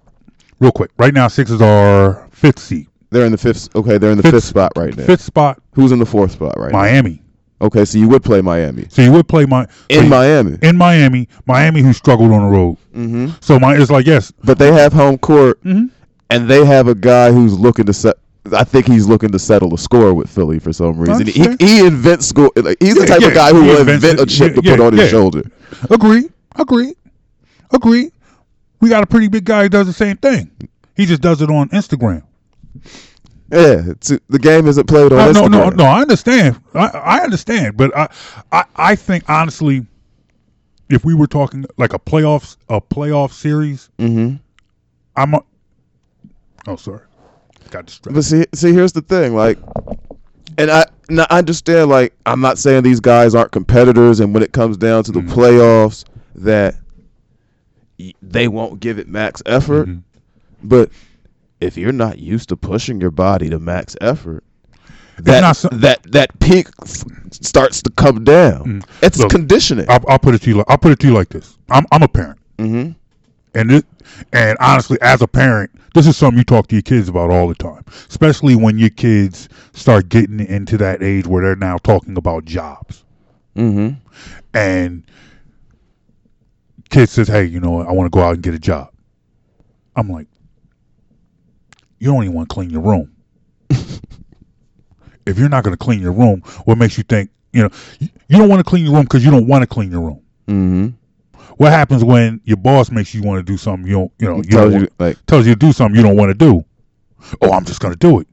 Real 0.58 0.72
quick. 0.72 0.90
Right 0.96 1.12
now, 1.12 1.28
Sixers 1.28 1.60
are 1.60 2.26
fifth 2.32 2.58
seed. 2.58 2.86
They're 3.10 3.26
in 3.26 3.32
the 3.32 3.36
fifth. 3.38 3.74
Okay, 3.76 3.98
they're 3.98 4.10
in 4.10 4.16
the 4.16 4.22
fifth, 4.22 4.44
spot 4.44 4.72
right 4.74 4.96
now. 4.96 5.04
Fifth 5.04 5.20
spot, 5.20 5.60
Who's 5.74 5.92
in 5.92 5.98
the 5.98 6.06
fourth 6.06 6.32
spot 6.32 6.54
right 6.58 6.72
now? 6.72 6.78
Miami. 6.78 7.22
now? 7.60 7.66
Okay, 7.66 7.84
so 7.84 7.98
you 7.98 8.08
would 8.08 8.22
play 8.24 8.40
Miami 8.42 8.86
So 8.90 9.00
you 9.02 9.12
would 9.12 9.28
play 9.28 9.44
my 9.46 9.66
in 9.90 10.08
Miami, 10.08 10.58
in 10.62 10.76
Miami, 10.76 11.28
Miami 11.46 11.80
who 11.82 11.92
struggled 11.92 12.30
on 12.32 12.42
the 12.42 12.48
road. 12.56 12.76
mm-hmm. 12.94 13.28
So 13.40 13.58
my 13.58 13.76
it's 13.76 13.90
like 13.90 14.06
yes, 14.06 14.32
but 14.44 14.58
they 14.58 14.72
have 14.72 14.92
home 14.94 15.18
court, 15.18 15.62
Mhm. 15.62 15.90
and 16.30 16.48
they 16.48 16.64
have 16.64 16.88
a 16.88 16.94
guy 16.94 17.32
who's 17.32 17.58
looking 17.58 17.84
to 17.86 17.92
set. 17.92 18.16
I 18.54 18.64
think 18.64 18.86
he's 18.86 19.06
looking 19.06 19.30
to 19.30 19.38
settle 19.38 19.74
a 19.74 19.78
score 19.78 20.14
with 20.14 20.28
Philly 20.30 20.58
for 20.58 20.72
some 20.72 20.98
reason. 20.98 21.26
He, 21.26 21.56
he 21.58 21.86
invents 21.86 22.26
score. 22.26 22.50
Like, 22.56 22.76
he's 22.80 22.94
the 22.96 23.06
type 23.06 23.20
yeah, 23.20 23.28
of 23.28 23.34
guy 23.34 23.50
who 23.52 23.62
will 23.64 23.88
invent 23.88 24.20
a 24.20 24.26
chip 24.26 24.50
Yeah, 24.50 24.54
to 24.54 24.62
put 24.62 24.78
yeah, 24.78 24.84
on 24.86 24.92
his 24.92 25.02
yeah. 25.02 25.08
shoulder. 25.08 25.42
agree, 25.90 26.28
agree, 26.56 26.94
agree. 27.72 28.10
We 28.80 28.88
got 28.90 29.02
a 29.02 29.06
pretty 29.06 29.28
big 29.28 29.44
guy 29.44 29.64
who 29.64 29.68
does 29.68 29.86
the 29.86 29.92
same 29.92 30.16
thing. 30.18 30.50
He 30.96 31.06
just 31.06 31.22
does 31.22 31.40
it 31.42 31.50
on 31.50 31.68
Instagram. 31.70 32.22
Yeah, 33.50 33.92
the 34.28 34.38
game 34.40 34.66
isn't 34.66 34.86
played 34.88 35.12
on 35.12 35.32
no, 35.32 35.42
Instagram. 35.42 35.50
no, 35.50 35.68
no. 35.70 35.84
I 35.84 36.00
understand. 36.02 36.60
I, 36.74 36.86
I 36.88 37.20
understand, 37.20 37.76
but 37.76 37.96
I, 37.96 38.08
I, 38.52 38.64
I 38.74 38.96
think 38.96 39.28
honestly, 39.28 39.86
if 40.90 41.04
we 41.04 41.14
were 41.14 41.26
talking 41.28 41.64
like 41.76 41.92
a 41.92 41.98
playoffs, 41.98 42.56
a 42.68 42.80
playoff 42.80 43.32
series, 43.32 43.88
Mm-hmm. 43.98 44.36
I'm. 45.16 45.34
A, 45.34 45.40
oh, 46.66 46.76
sorry, 46.76 47.02
got 47.70 47.86
distracted. 47.86 48.14
But 48.14 48.24
see, 48.24 48.44
see, 48.54 48.72
here's 48.72 48.92
the 48.92 49.02
thing, 49.02 49.34
like, 49.34 49.58
and 50.58 50.70
I, 50.70 50.84
and 51.08 51.20
I 51.20 51.26
understand, 51.30 51.90
like, 51.90 52.14
I'm 52.26 52.40
not 52.40 52.58
saying 52.58 52.82
these 52.82 53.00
guys 53.00 53.34
aren't 53.34 53.52
competitors, 53.52 54.20
and 54.20 54.32
when 54.34 54.42
it 54.42 54.52
comes 54.52 54.76
down 54.76 55.04
to 55.04 55.12
the 55.12 55.20
Mm-hmm. 55.20 55.32
playoffs, 55.38 56.04
that 56.36 56.76
they 58.22 58.48
won't 58.48 58.80
give 58.80 58.98
it 58.98 59.08
max 59.08 59.42
effort. 59.46 59.88
Mm-hmm. 59.88 60.00
But 60.68 60.90
if 61.60 61.76
you're 61.76 61.92
not 61.92 62.18
used 62.18 62.48
to 62.50 62.56
pushing 62.56 63.00
your 63.00 63.10
body 63.10 63.48
to 63.50 63.58
max 63.58 63.96
effort, 64.00 64.44
that 65.18 65.40
not 65.40 65.56
so- 65.56 65.68
that 65.72 66.02
that 66.12 66.38
peak 66.40 66.68
f- 66.82 67.04
starts 67.30 67.80
to 67.82 67.90
come 67.90 68.22
down. 68.24 68.82
It's 69.02 69.16
Mm. 69.16 69.20
Look, 69.22 69.30
conditioning. 69.30 69.86
I'll, 69.88 70.04
I'll 70.08 70.18
put 70.18 70.34
it 70.34 70.42
to 70.42 70.50
you. 70.50 70.56
Like, 70.56 70.66
I'll 70.68 70.76
put 70.78 70.92
it 70.92 70.98
to 71.00 71.06
you 71.06 71.14
like 71.14 71.30
this. 71.30 71.56
I'm, 71.70 71.86
I'm 71.90 72.02
a 72.02 72.08
parent, 72.08 72.38
mm-hmm. 72.58 72.90
and 73.54 73.70
it, 73.72 73.86
and 74.32 74.58
honestly, 74.60 74.98
as 75.00 75.22
a 75.22 75.26
parent, 75.28 75.70
this 75.96 76.06
is 76.06 76.14
something 76.14 76.36
you 76.36 76.44
talk 76.44 76.66
to 76.66 76.74
your 76.74 76.82
kids 76.82 77.08
about 77.08 77.30
all 77.30 77.48
the 77.48 77.54
time, 77.54 77.82
especially 78.10 78.54
when 78.54 78.76
your 78.76 78.90
kids 78.90 79.48
start 79.72 80.10
getting 80.10 80.40
into 80.40 80.76
that 80.76 81.02
age 81.02 81.26
where 81.26 81.42
they're 81.42 81.56
now 81.56 81.78
talking 81.78 82.18
about 82.18 82.44
jobs. 82.44 83.02
Mm-hmm. 83.56 83.94
and 84.52 85.02
kid 86.90 87.08
says, 87.08 87.26
"Hey, 87.26 87.44
you 87.44 87.58
know 87.58 87.70
what? 87.70 87.88
I 87.88 87.92
want 87.92 88.12
to 88.12 88.14
go 88.14 88.22
out 88.22 88.34
and 88.34 88.42
get 88.42 88.52
a 88.52 88.58
job." 88.58 88.92
I'm 89.96 90.10
like, 90.10 90.26
"You 91.98 92.12
don't 92.12 92.22
even 92.24 92.34
want 92.34 92.50
to 92.50 92.54
clean 92.54 92.68
your 92.68 92.82
room. 92.82 93.16
if 93.70 95.38
you're 95.38 95.48
not 95.48 95.64
going 95.64 95.72
to 95.72 95.82
clean 95.82 96.00
your 96.00 96.12
room, 96.12 96.42
what 96.66 96.76
makes 96.76 96.98
you 96.98 97.04
think 97.04 97.30
you 97.54 97.62
know 97.62 97.70
you, 97.98 98.10
you 98.28 98.36
don't 98.36 98.50
want 98.50 98.60
to 98.60 98.68
clean 98.68 98.84
your 98.84 98.92
room 98.92 99.04
because 99.04 99.24
you 99.24 99.30
don't 99.30 99.46
want 99.46 99.62
to 99.62 99.66
clean 99.66 99.90
your 99.90 100.02
room? 100.02 100.22
Mm-hmm. 100.46 100.88
What 101.56 101.72
happens 101.72 102.04
when 102.04 102.40
your 102.44 102.58
boss 102.58 102.90
makes 102.90 103.14
you 103.14 103.22
want 103.22 103.38
to 103.38 103.52
do 103.52 103.56
something 103.56 103.86
you 103.86 103.94
don't 103.94 104.12
you 104.18 104.28
know 104.28 104.36
you 104.36 104.42
Tells 104.44 104.74
you 104.74 104.80
want- 104.80 105.00
like 105.00 105.26
tells 105.26 105.46
you 105.46 105.54
to 105.54 105.58
do 105.58 105.72
something 105.72 105.96
you 105.96 106.02
don't 106.02 106.16
want 106.16 106.30
to 106.30 106.34
do? 106.34 106.64
Oh, 107.40 107.52
I'm 107.52 107.64
just 107.64 107.80
going 107.80 107.92
to 107.94 107.98
do 107.98 108.20
it. 108.20 108.28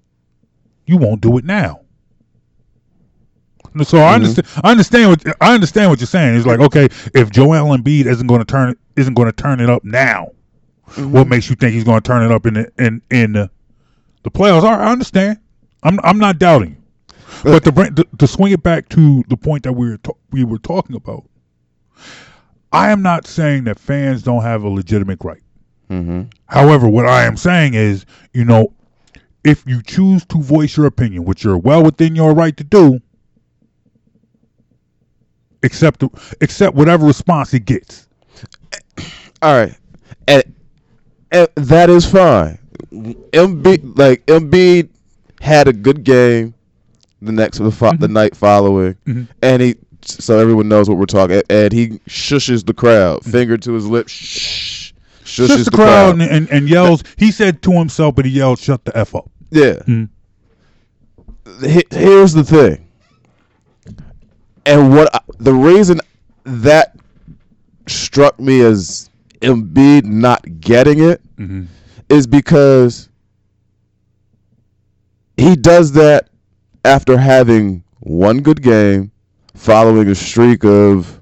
You 0.85 0.97
won't 0.97 1.21
do 1.21 1.37
it 1.37 1.45
now. 1.45 1.83
So 3.83 3.97
I 3.97 4.01
mm-hmm. 4.01 4.15
understand. 4.15 4.47
I 4.63 4.71
understand 4.71 5.09
what 5.09 5.37
I 5.41 5.53
understand 5.53 5.89
what 5.89 5.99
you're 5.99 6.07
saying. 6.07 6.35
It's 6.37 6.45
like 6.45 6.59
okay, 6.59 6.85
if 7.15 7.31
Joel 7.31 7.75
Embiid 7.75 8.05
isn't 8.05 8.27
going 8.27 8.39
to 8.39 8.45
turn 8.45 8.75
isn't 8.95 9.15
going 9.15 9.25
to 9.27 9.33
turn 9.33 9.59
it 9.59 9.69
up 9.69 9.83
now, 9.83 10.31
mm-hmm. 10.89 11.11
what 11.11 11.27
makes 11.27 11.49
you 11.49 11.55
think 11.55 11.73
he's 11.73 11.83
going 11.83 11.99
to 11.99 12.07
turn 12.07 12.23
it 12.23 12.31
up 12.31 12.45
in 12.45 12.53
the, 12.53 12.71
in 12.77 13.01
in 13.09 13.33
the, 13.33 13.49
the 14.21 14.29
playoffs? 14.29 14.63
All 14.63 14.77
right, 14.77 14.87
I 14.87 14.91
understand. 14.91 15.39
I'm 15.81 15.99
I'm 16.03 16.19
not 16.19 16.37
doubting 16.37 16.71
you, 16.71 16.77
but 17.43 17.63
to 17.63 17.71
bring 17.71 17.95
to, 17.95 18.05
to 18.19 18.27
swing 18.27 18.51
it 18.53 18.61
back 18.61 18.89
to 18.89 19.23
the 19.27 19.37
point 19.37 19.63
that 19.63 19.73
we 19.73 19.89
were 19.89 19.97
ta- 19.97 20.13
we 20.29 20.43
were 20.43 20.59
talking 20.59 20.95
about, 20.95 21.23
I 22.73 22.89
am 22.89 23.01
not 23.03 23.27
saying 23.27 23.65
that 23.65 23.79
fans 23.79 24.23
don't 24.23 24.41
have 24.41 24.63
a 24.63 24.69
legitimate 24.69 25.19
right. 25.23 25.41
Mm-hmm. 25.89 26.23
However, 26.47 26.89
what 26.89 27.05
I 27.05 27.25
am 27.25 27.37
saying 27.37 27.75
is, 27.75 28.05
you 28.33 28.45
know, 28.45 28.73
if 29.43 29.63
you 29.67 29.81
choose 29.83 30.25
to 30.25 30.41
voice 30.41 30.75
your 30.75 30.87
opinion, 30.87 31.23
which 31.23 31.43
you're 31.43 31.57
well 31.57 31.83
within 31.83 32.15
your 32.15 32.33
right 32.33 32.55
to 32.57 32.63
do, 32.63 32.99
accept 35.61 36.03
accept 36.41 36.75
whatever 36.75 37.05
response 37.05 37.51
he 37.51 37.59
gets. 37.59 38.07
all 39.41 39.53
right, 39.53 39.77
and, 40.27 40.43
and 41.31 41.47
that 41.55 41.89
is 41.89 42.09
fine. 42.09 42.57
Embiid, 42.91 43.97
like 43.97 44.25
Embiid, 44.25 44.89
had 45.41 45.67
a 45.67 45.73
good 45.73 46.03
game 46.03 46.55
the 47.21 47.31
next 47.31 47.59
the, 47.59 47.71
fo- 47.71 47.91
the 47.91 48.07
mm-hmm. 48.07 48.13
night 48.13 48.35
following, 48.35 48.95
mm-hmm. 49.05 49.23
and 49.41 49.61
he 49.61 49.75
so 50.05 50.39
everyone 50.39 50.67
knows 50.67 50.89
what 50.89 50.97
we're 50.97 51.05
talking. 51.05 51.41
And 51.49 51.71
he 51.73 51.99
shushes 52.07 52.65
the 52.65 52.73
crowd, 52.73 53.21
mm-hmm. 53.21 53.31
finger 53.31 53.57
to 53.57 53.73
his 53.73 53.87
lips, 53.87 54.11
shh, 54.11 54.93
shushes 55.23 55.47
Just 55.47 55.71
the, 55.71 55.77
crowd, 55.77 56.13
And, 56.13 56.21
and, 56.21 56.49
and 56.49 56.69
yells. 56.69 57.03
He 57.17 57.31
said 57.31 57.61
to 57.63 57.71
himself, 57.71 58.15
but 58.15 58.25
he 58.25 58.31
yelled, 58.31 58.59
"Shut 58.59 58.85
the 58.85 58.95
f 58.97 59.15
up." 59.15 59.29
Yeah. 59.51 59.73
Mm-hmm. 59.87 61.65
He- 61.65 61.85
Here's 61.91 62.33
the 62.33 62.43
thing, 62.43 62.87
and 64.65 64.93
what 64.93 65.13
I, 65.13 65.19
the 65.39 65.53
reason 65.53 65.99
that 66.45 66.95
struck 67.87 68.39
me 68.39 68.61
as 68.61 69.09
Embiid 69.41 70.05
not 70.05 70.59
getting 70.59 70.99
it 71.03 71.21
mm-hmm. 71.35 71.65
is 72.09 72.27
because 72.27 73.09
he 75.37 75.55
does 75.55 75.91
that 75.93 76.29
after 76.85 77.17
having 77.17 77.83
one 77.99 78.41
good 78.41 78.61
game, 78.61 79.11
following 79.53 80.09
a 80.09 80.15
streak 80.15 80.63
of 80.65 81.21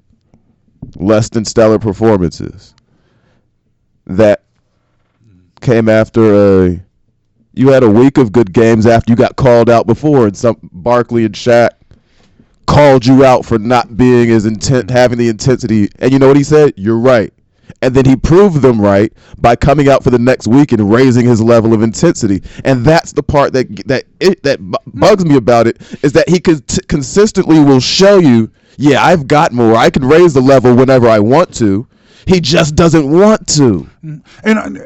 less 0.95 1.29
than 1.29 1.45
stellar 1.45 1.79
performances 1.79 2.73
that 4.05 4.43
came 5.61 5.87
after 5.87 6.65
a 6.65 6.83
you 7.53 7.69
had 7.69 7.83
a 7.83 7.89
week 7.89 8.17
of 8.17 8.31
good 8.31 8.53
games 8.53 8.85
after 8.85 9.11
you 9.11 9.15
got 9.17 9.35
called 9.35 9.69
out 9.69 9.85
before, 9.85 10.27
and 10.27 10.37
some 10.37 10.57
Barkley 10.71 11.25
and 11.25 11.35
Shaq 11.35 11.71
called 12.65 13.05
you 13.05 13.25
out 13.25 13.45
for 13.45 13.59
not 13.59 13.97
being 13.97 14.31
as 14.31 14.45
intent, 14.45 14.89
having 14.89 15.17
the 15.17 15.27
intensity. 15.27 15.89
And 15.99 16.13
you 16.13 16.19
know 16.19 16.27
what 16.27 16.37
he 16.37 16.43
said? 16.43 16.73
You're 16.77 16.97
right. 16.97 17.33
And 17.81 17.93
then 17.95 18.05
he 18.05 18.15
proved 18.15 18.61
them 18.61 18.79
right 18.81 19.11
by 19.37 19.55
coming 19.55 19.89
out 19.89 20.03
for 20.03 20.09
the 20.09 20.19
next 20.19 20.47
week 20.47 20.71
and 20.71 20.91
raising 20.91 21.25
his 21.25 21.41
level 21.41 21.73
of 21.73 21.81
intensity. 21.81 22.41
And 22.65 22.85
that's 22.85 23.11
the 23.13 23.23
part 23.23 23.53
that 23.53 23.67
that 23.87 24.05
it, 24.19 24.43
that 24.43 24.59
bu- 24.59 24.77
bugs 24.87 25.25
me 25.25 25.35
about 25.37 25.67
it 25.67 25.81
is 26.03 26.13
that 26.13 26.29
he 26.29 26.39
con- 26.39 26.61
consistently 26.87 27.59
will 27.59 27.79
show 27.79 28.17
you, 28.19 28.51
yeah, 28.77 29.03
I've 29.03 29.27
got 29.27 29.51
more. 29.51 29.75
I 29.75 29.89
can 29.89 30.05
raise 30.05 30.33
the 30.33 30.41
level 30.41 30.75
whenever 30.75 31.07
I 31.07 31.19
want 31.19 31.53
to. 31.55 31.87
He 32.27 32.39
just 32.39 32.75
doesn't 32.75 33.09
want 33.09 33.47
to. 33.55 33.89
And 34.03 34.21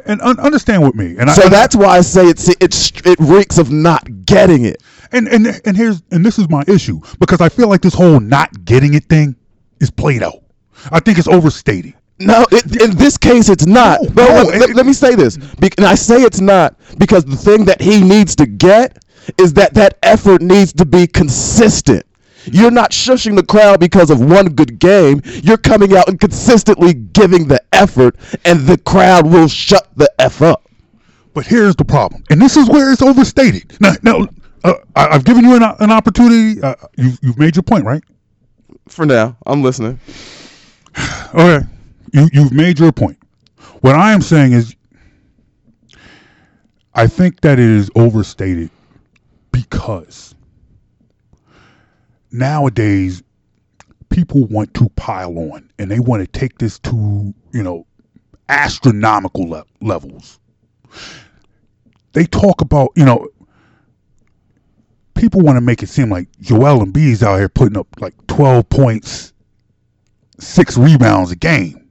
and 0.05 0.21
un- 0.21 0.39
understand 0.39 0.83
with 0.83 0.95
me. 0.95 1.17
And 1.17 1.29
So 1.31 1.43
I, 1.43 1.49
that's 1.49 1.75
why 1.75 1.87
I 1.97 2.01
say 2.01 2.25
it's 2.27 2.47
it's 2.61 2.91
it 3.05 3.19
reeks 3.19 3.57
of 3.57 3.71
not 3.71 4.25
getting 4.25 4.63
it. 4.65 4.81
and 5.11 5.27
and 5.27 5.61
and 5.65 5.75
here's 5.77 6.01
and 6.11 6.25
this 6.25 6.39
is 6.39 6.49
my 6.49 6.63
issue 6.67 6.99
because 7.19 7.41
I 7.41 7.49
feel 7.49 7.67
like 7.67 7.81
this 7.81 7.93
whole 7.93 8.19
not 8.21 8.63
getting 8.65 8.93
it 8.93 9.03
thing 9.05 9.35
is 9.81 9.91
played 9.91 10.23
out. 10.23 10.43
I 10.91 10.99
think 11.01 11.17
it's 11.17 11.27
overstated. 11.27 11.93
No, 12.19 12.45
it, 12.51 12.81
in 12.81 12.95
this 12.97 13.17
case, 13.17 13.49
it's 13.49 13.65
not. 13.65 14.01
No, 14.01 14.09
But 14.09 14.27
no, 14.29 14.33
let, 14.43 14.55
it- 14.55 14.59
let- 14.59 14.75
let 14.75 14.85
me 14.85 14.93
say 14.93 15.15
this, 15.15 15.37
Be- 15.37 15.69
and 15.77 15.85
I 15.85 15.95
say 15.95 16.21
it's 16.21 16.39
not 16.41 16.75
because 16.97 17.25
the 17.25 17.35
thing 17.35 17.65
that 17.65 17.81
he 17.81 18.01
needs 18.01 18.35
to 18.37 18.45
get 18.45 19.03
is 19.37 19.53
that 19.53 19.73
that 19.73 19.97
effort 20.03 20.41
needs 20.41 20.71
to 20.73 20.85
be 20.85 21.07
consistent. 21.07 22.05
You're 22.45 22.71
not 22.71 22.91
shushing 22.91 23.35
the 23.35 23.43
crowd 23.43 23.79
because 23.79 24.11
of 24.11 24.21
one 24.21 24.47
good 24.49 24.77
game. 24.79 25.21
You're 25.25 25.57
coming 25.57 25.95
out 25.97 26.07
and 26.07 26.19
consistently 26.19 26.93
giving 26.93 27.47
the 27.47 27.61
effort, 27.73 28.15
and 28.45 28.61
the 28.67 28.77
crowd 28.77 29.25
will 29.25 29.47
shut 29.47 29.89
the 29.95 30.09
f 30.19 30.41
up. 30.43 30.69
But 31.33 31.47
here's 31.47 31.75
the 31.75 31.85
problem, 31.85 32.23
and 32.29 32.39
this 32.41 32.55
is 32.55 32.69
where 32.69 32.93
it's 32.93 33.01
overstated. 33.01 33.75
Now, 33.81 33.93
now 34.03 34.27
uh, 34.63 34.75
I, 34.95 35.07
I've 35.07 35.25
given 35.25 35.43
you 35.43 35.55
an, 35.55 35.63
an 35.63 35.91
opportunity. 35.91 36.61
Uh, 36.61 36.75
you've 36.97 37.19
you've 37.21 37.37
made 37.39 37.55
your 37.55 37.63
point, 37.63 37.83
right? 37.83 38.03
For 38.87 39.05
now, 39.05 39.35
I'm 39.45 39.61
listening. 39.63 39.99
Okay, 41.33 41.65
you 42.15 42.29
you've 42.33 42.53
made 42.53 42.79
your 42.79 42.93
point. 42.93 43.17
What 43.81 43.95
I 43.95 44.13
am 44.13 44.21
saying 44.21 44.53
is, 44.53 44.75
I 46.93 47.07
think 47.07 47.41
that 47.41 47.59
it 47.59 47.69
is 47.69 47.91
overstated 47.95 48.69
because 49.51 50.33
nowadays 52.31 53.21
people 54.09 54.45
want 54.45 54.73
to 54.75 54.89
pile 54.95 55.37
on 55.37 55.69
and 55.77 55.91
they 55.91 55.99
want 55.99 56.21
to 56.21 56.39
take 56.39 56.57
this 56.57 56.79
to 56.79 57.33
you 57.51 57.63
know 57.63 57.85
astronomical 58.49 59.49
le- 59.49 59.65
levels. 59.81 60.39
They 62.13 62.25
talk 62.25 62.61
about 62.61 62.91
you 62.95 63.05
know 63.05 63.27
people 65.15 65.41
want 65.41 65.57
to 65.57 65.61
make 65.61 65.83
it 65.83 65.89
seem 65.89 66.09
like 66.09 66.29
Joel 66.39 66.85
Embiid's 66.85 67.23
out 67.23 67.37
here 67.37 67.49
putting 67.49 67.77
up 67.77 67.87
like 67.99 68.15
twelve 68.27 68.69
points, 68.69 69.33
six 70.39 70.77
rebounds 70.77 71.31
a 71.31 71.35
game. 71.35 71.84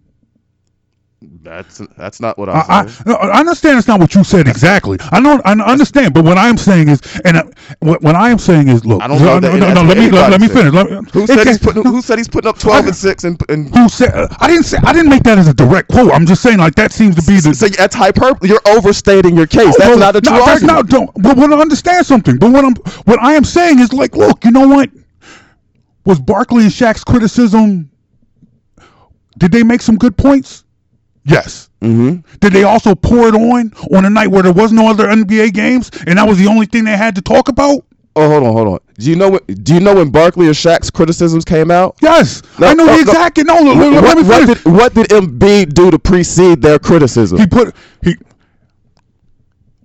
That's 1.45 1.83
that's 1.99 2.21
not 2.21 2.39
what 2.39 2.49
I'm 2.51 2.57
I, 2.57 2.67
I, 2.69 2.87
saying. 2.87 2.99
no, 3.07 3.15
I 3.17 3.41
understand 3.41 3.79
it's 3.79 3.89
not 3.89 4.01
what 4.01 4.15
you 4.15 4.25
said 4.25 4.49
exactly. 4.49 4.99
I 5.13 5.21
know, 5.21 5.43
I 5.45 5.53
understand, 5.53 6.15
but 6.15 6.25
what 6.25 6.39
I 6.39 6.49
am 6.49 6.57
saying 6.59 6.89
is, 6.89 7.01
and 7.25 7.37
I, 7.39 7.45
what, 7.81 8.03
what 8.03 8.15
I 8.17 8.31
am 8.31 8.39
saying 8.39 8.69
is, 8.69 8.85
look, 8.87 9.03
I 9.03 9.09
don't 9.09 9.21
know 9.21 9.39
no, 9.39 9.41
that- 9.41 9.59
no, 9.61 9.75
no, 9.75 9.83
let 9.83 9.99
me 9.99 10.11
let, 10.11 10.31
let 10.33 10.41
me 10.41 10.49
finish. 10.49 10.73
Let 10.73 10.91
me, 10.91 10.99
Who 11.13 11.27
said 11.27 11.47
he's 11.47 11.59
putting 11.59 11.85
Who 11.85 12.03
said 12.03 12.19
he's 12.19 12.29
putting 12.29 12.49
up 12.49 12.59
12 12.59 12.87
and 12.89 12.97
six 12.97 13.25
and 13.25 13.41
and 13.51 13.75
Who 13.77 13.89
said? 13.91 14.15
uh, 14.15 14.29
I 14.41 14.49
didn't 14.49 14.65
say. 14.65 14.79
I 14.85 14.93
didn't 14.95 15.11
make 15.11 15.25
that 15.25 15.39
as 15.39 15.49
a 15.49 15.55
direct 15.55 15.91
quote. 15.91 16.13
I'm 16.13 16.27
just 16.27 16.43
saying, 16.43 16.59
like 16.59 16.77
that 16.77 16.93
seems 16.93 17.17
to 17.17 17.23
be 17.23 17.41
the. 17.41 17.55
So 17.55 17.69
that's 17.69 17.95
hyperbole. 17.95 18.49
You're 18.49 18.63
overstating 18.67 19.37
your 19.37 19.47
case. 19.47 19.77
That's 19.77 19.91
No, 19.91 19.97
not 19.97 20.17
a 20.17 20.23
true 20.23 20.37
no, 20.37 20.45
argument. 20.45 20.77
not. 20.77 20.89
Don't. 20.89 21.11
But 21.23 21.37
what 21.37 21.53
I 21.53 21.61
understand 21.61 22.07
something. 22.07 22.39
But 22.39 22.53
what 22.53 22.65
I'm, 22.65 22.75
what 23.05 23.21
I 23.21 23.35
am 23.35 23.45
saying 23.45 23.81
is, 23.81 23.93
like, 23.93 24.17
look, 24.17 24.45
you 24.45 24.51
know 24.53 24.69
what? 24.69 24.91
Was 26.07 26.21
Barkley 26.21 26.65
and 26.65 26.73
Shaq's 26.73 27.05
criticism? 27.05 27.91
Did 29.39 29.53
they 29.53 29.63
make 29.63 29.83
some 29.83 29.97
good 29.99 30.17
points? 30.17 30.64
Yes. 31.25 31.71
Mm-hmm. 31.81 32.21
Did 32.41 32.53
they 32.53 32.65
also 32.65 32.95
pour 32.95 33.29
it 33.29 33.35
on 33.35 33.73
on 33.97 34.05
a 34.05 34.11
night 34.11 34.29
where 34.29 34.43
there 34.43 34.53
was 34.53 34.73
no 34.73 34.89
other 34.89 35.07
NBA 35.07 35.53
games, 35.55 35.91
and 36.07 36.19
that 36.19 36.27
was 36.29 36.39
the 36.39 36.47
only 36.47 36.67
thing 36.67 36.85
they 36.85 36.97
had 36.97 37.15
to 37.17 37.23
talk 37.23 37.49
about? 37.49 37.85
Oh, 38.17 38.29
hold 38.31 38.45
on, 38.45 38.53
hold 38.53 38.69
on. 38.69 38.79
Do 38.99 39.11
you 39.11 39.17
know 39.17 39.29
what? 39.29 39.47
Do 39.65 39.75
you 39.75 39.81
know 39.81 39.97
when 39.97 40.11
Barkley 40.11 40.47
or 40.47 40.53
Shaq's 40.53 40.89
criticisms 40.91 41.45
came 41.45 41.71
out? 41.71 41.97
Yes, 42.01 42.43
No, 42.61 42.69
I 42.69 42.75
know 42.75 42.85
no, 42.85 42.93
the 42.97 43.05
no. 43.05 43.11
exact. 43.11 43.39
No, 43.39 43.59
no, 43.59 43.75
no, 43.75 43.89
let 43.91 44.03
What, 44.05 44.17
me 44.17 44.23
what 44.23 44.47
did 44.47 44.65
what 44.65 44.95
did 44.95 45.09
Embiid 45.09 45.75
do 45.75 45.91
to 45.91 45.99
precede 45.99 46.63
their 46.63 46.79
criticism? 46.79 47.39
He 47.39 47.47
put 47.47 47.75
he. 48.03 48.17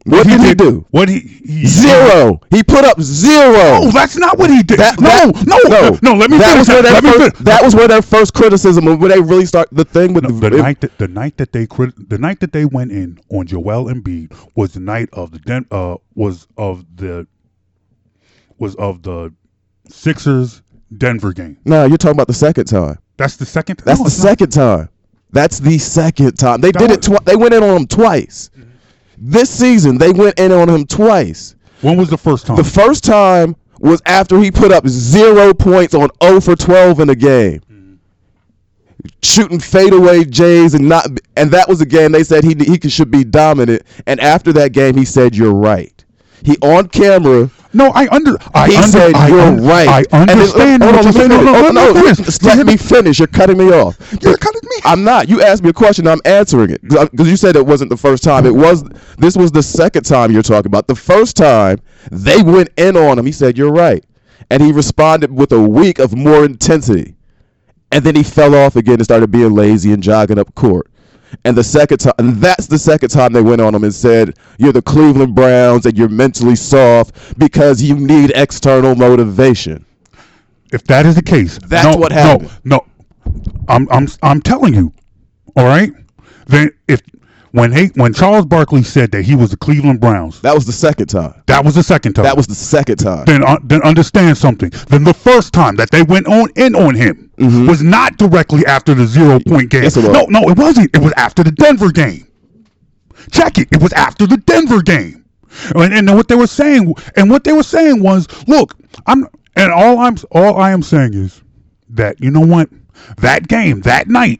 What 0.09 0.27
did 0.27 0.41
he 0.41 0.53
do? 0.55 0.85
What 0.91 1.09
he, 1.09 1.19
he 1.19 1.65
Zero. 1.67 2.39
He 2.51 2.63
put 2.63 2.85
up 2.85 2.99
zero. 3.01 3.81
No, 3.85 3.91
that's 3.91 4.17
not 4.17 4.37
what 4.37 4.49
he 4.49 4.63
did. 4.63 4.79
That- 4.79 4.99
no, 4.99 5.31
that- 5.31 5.99
no, 6.03 6.13
no, 6.13 6.17
Let 6.19 6.29
me 6.31 6.37
that 6.37 6.53
finish. 6.53 6.67
was 6.67 6.67
where 6.69 6.83
me 6.83 7.01
first, 7.01 7.17
finish. 7.35 7.45
that 7.45 7.63
was 7.63 7.75
where 7.75 7.87
their 7.87 8.01
first 8.01 8.33
criticism 8.33 8.85
when 8.85 8.99
they 9.09 9.19
really 9.19 9.45
start 9.45 9.67
the 9.71 9.85
thing 9.85 10.13
with 10.13 10.23
No, 10.25 10.31
the, 10.31 10.49
the 10.49 10.57
night 10.57 10.81
that 10.81 10.97
the 10.97 11.07
night 11.07 11.37
that 11.37 11.51
they 11.51 11.65
crit- 11.67 12.09
the 12.09 12.17
night 12.17 12.39
that 12.41 12.51
they 12.53 12.65
went 12.65 12.91
in 12.91 13.19
on 13.29 13.47
Joel 13.47 13.85
Embiid 13.85 14.33
was 14.55 14.73
the 14.73 14.79
night 14.79 15.09
of 15.13 15.31
the 15.31 15.39
Den- 15.39 15.65
uh 15.71 15.95
was 16.15 16.47
of 16.57 16.85
the 16.95 17.27
was 18.57 18.75
of 18.75 19.01
the 19.03 19.33
Sixers 19.87 20.61
Denver 20.97 21.33
game. 21.33 21.57
No, 21.65 21.85
you're 21.85 21.97
talking 21.97 22.15
about 22.15 22.27
the 22.27 22.33
second 22.33 22.65
time. 22.65 22.97
That's 23.17 23.35
the 23.37 23.45
second. 23.45 23.79
That's 23.85 23.99
no, 23.99 24.03
the 24.05 24.07
it's 24.07 24.17
not. 24.23 24.29
second 24.29 24.49
time. 24.51 24.89
That's 25.31 25.59
the 25.59 25.77
second 25.77 26.37
time. 26.39 26.61
They 26.61 26.71
did 26.71 26.89
it. 26.89 27.03
Twi- 27.03 27.19
they 27.25 27.35
went 27.35 27.53
in 27.53 27.61
on 27.63 27.77
him 27.81 27.87
twice. 27.87 28.49
This 29.21 29.49
season, 29.49 29.97
they 29.97 30.11
went 30.11 30.39
in 30.39 30.51
on 30.51 30.69
him 30.69 30.85
twice. 30.85 31.55
When 31.81 31.97
was 31.97 32.09
the 32.09 32.17
first 32.17 32.47
time? 32.47 32.55
The 32.55 32.63
first 32.63 33.03
time 33.03 33.55
was 33.79 34.01
after 34.05 34.39
he 34.39 34.49
put 34.51 34.71
up 34.71 34.87
zero 34.87 35.53
points 35.53 35.93
on 35.93 36.09
0 36.21 36.41
for 36.41 36.55
12 36.55 36.99
in 37.01 37.09
a 37.09 37.15
game. 37.15 37.61
shooting 39.21 39.59
fadeaway 39.59 40.23
Jays 40.25 40.73
and 40.73 40.87
not 40.87 41.07
and 41.37 41.51
that 41.51 41.67
was 41.69 41.79
a 41.81 41.85
game 41.85 42.11
they 42.11 42.23
said 42.23 42.43
he 42.43 42.53
he 42.55 42.89
should 42.89 43.09
be 43.09 43.23
dominant 43.23 43.83
and 44.05 44.19
after 44.19 44.51
that 44.53 44.73
game 44.73 44.97
he 44.97 45.05
said 45.05 45.35
you're 45.35 45.53
right. 45.53 46.03
He 46.43 46.57
on 46.61 46.89
camera 46.89 47.49
No, 47.71 47.91
I 47.93 48.07
under. 48.09 48.35
I 48.55 48.67
he 48.69 48.75
under, 48.77 48.87
said 48.89 49.13
I 49.15 49.27
you're 49.27 49.39
un- 49.41 49.63
right. 49.63 49.87
I 50.11 50.25
then- 50.25 50.29
understand 50.39 50.83
hold 50.83 50.95
what 50.95 51.05
on, 51.05 51.13
you're 51.13 51.21
let 51.21 51.29
me 51.29 51.35
saying. 51.35 51.45
No, 51.45 51.51
no, 51.51 51.67
Oh, 51.67 51.71
no, 51.71 51.93
no, 51.93 52.13
finish. 52.15 52.41
Let 52.41 52.65
me 52.65 52.77
finish. 52.77 53.19
You're 53.19 53.27
cutting 53.27 53.57
me 53.57 53.65
off. 53.69 53.97
You're 54.21 54.37
cutting 54.37 54.61
me. 54.63 54.75
I'm 54.85 55.03
not. 55.03 55.29
You 55.29 55.41
asked 55.43 55.61
me 55.63 55.69
a 55.69 55.73
question. 55.73 56.07
I'm 56.07 56.21
answering 56.25 56.71
it 56.71 56.81
because 56.81 57.29
you 57.29 57.37
said 57.37 57.55
it 57.55 57.65
wasn't 57.65 57.91
the 57.91 57.97
first 57.97 58.23
time. 58.23 58.45
It 58.47 58.55
was. 58.55 58.83
This 59.19 59.37
was 59.37 59.51
the 59.51 59.61
second 59.63 60.03
time 60.03 60.31
you're 60.31 60.41
talking 60.41 60.67
about. 60.67 60.87
The 60.87 60.95
first 60.95 61.37
time 61.37 61.79
they 62.11 62.41
went 62.41 62.69
in 62.77 62.97
on 62.97 63.19
him. 63.19 63.25
He 63.25 63.31
said, 63.31 63.57
"You're 63.57 63.71
right," 63.71 64.03
and 64.49 64.63
he 64.63 64.71
responded 64.71 65.31
with 65.31 65.51
a 65.51 65.61
week 65.61 65.99
of 65.99 66.15
more 66.15 66.43
intensity, 66.45 67.15
and 67.91 68.03
then 68.03 68.15
he 68.15 68.23
fell 68.23 68.55
off 68.55 68.75
again 68.77 68.95
and 68.95 69.03
started 69.03 69.29
being 69.29 69.53
lazy 69.53 69.93
and 69.93 70.01
jogging 70.01 70.39
up 70.39 70.55
court. 70.55 70.88
And 71.45 71.57
the 71.57 71.63
second 71.63 71.99
time, 71.99 72.13
and 72.19 72.37
that's 72.37 72.67
the 72.67 72.77
second 72.79 73.09
time 73.09 73.33
they 73.33 73.41
went 73.41 73.61
on 73.61 73.75
him 73.75 73.83
and 73.83 73.93
said, 73.93 74.35
"You're 74.57 74.73
the 74.73 74.81
Cleveland 74.81 75.35
Browns 75.35 75.85
and 75.85 75.97
you're 75.97 76.09
mentally 76.09 76.55
soft 76.55 77.39
because 77.39 77.81
you 77.81 77.95
need 77.95 78.31
external 78.35 78.95
motivation." 78.95 79.85
If 80.71 80.83
that 80.85 81.05
is 81.05 81.15
the 81.15 81.23
case, 81.23 81.59
That's 81.67 81.95
no, 81.95 81.99
what 81.99 82.11
happened. 82.11 82.49
No, 82.63 82.77
no, 82.77 82.85
I'm 83.67 83.87
I'm 83.91 84.07
I'm 84.23 84.41
telling 84.41 84.73
you. 84.73 84.93
All 85.55 85.65
right. 85.65 85.91
Then 86.47 86.71
if 86.87 87.01
when 87.51 87.71
he, 87.71 87.87
when 87.95 88.13
Charles 88.13 88.45
Barkley 88.45 88.83
said 88.83 89.11
that 89.11 89.23
he 89.23 89.35
was 89.35 89.49
the 89.51 89.57
Cleveland 89.57 89.99
Browns, 89.99 90.39
That 90.41 90.53
was 90.53 90.65
the 90.65 90.71
second 90.71 91.07
time. 91.07 91.41
that 91.47 91.63
was 91.65 91.75
the 91.75 91.83
second 91.83 92.13
time. 92.13 92.23
That 92.23 92.37
was 92.37 92.47
the 92.47 92.55
second 92.55 92.97
time. 92.97 93.25
then 93.25 93.43
uh, 93.43 93.57
then 93.63 93.81
understand 93.83 94.37
something. 94.37 94.69
Then 94.87 95.03
the 95.03 95.13
first 95.13 95.53
time 95.53 95.75
that 95.77 95.89
they 95.91 96.03
went 96.03 96.27
on 96.27 96.49
in 96.55 96.75
on 96.75 96.95
him 96.95 97.31
was 97.37 97.81
not 97.81 98.17
directly 98.17 98.65
after 98.65 98.93
the 98.93 99.05
zero 99.07 99.39
point 99.39 99.69
game. 99.69 99.83
Mm-hmm. 99.83 100.13
Yes. 100.13 100.13
No, 100.13 100.25
no, 100.39 100.49
it 100.49 100.57
wasn't. 100.57 100.95
It 100.95 101.01
was 101.01 101.13
after 101.17 101.43
the 101.43 101.51
Denver 101.51 101.91
game. 101.91 102.27
Check 103.31 103.57
it. 103.57 103.67
It 103.71 103.81
was 103.81 103.93
after 103.93 104.27
the 104.27 104.37
Denver 104.37 104.81
game. 104.81 105.25
And, 105.75 105.93
and 105.93 106.15
what 106.15 106.27
they 106.27 106.35
were 106.35 106.47
saying, 106.47 106.93
and 107.15 107.29
what 107.29 107.43
they 107.43 107.53
were 107.53 107.63
saying 107.63 108.01
was, 108.03 108.27
look, 108.47 108.75
I'm, 109.07 109.27
and 109.55 109.71
all 109.71 109.97
I'm, 109.99 110.15
all 110.31 110.57
I 110.57 110.71
am 110.71 110.81
saying 110.83 111.15
is 111.15 111.41
that 111.89 112.21
you 112.21 112.29
know 112.31 112.45
what, 112.45 112.69
that 113.17 113.47
game, 113.47 113.81
that 113.81 114.07
night, 114.07 114.39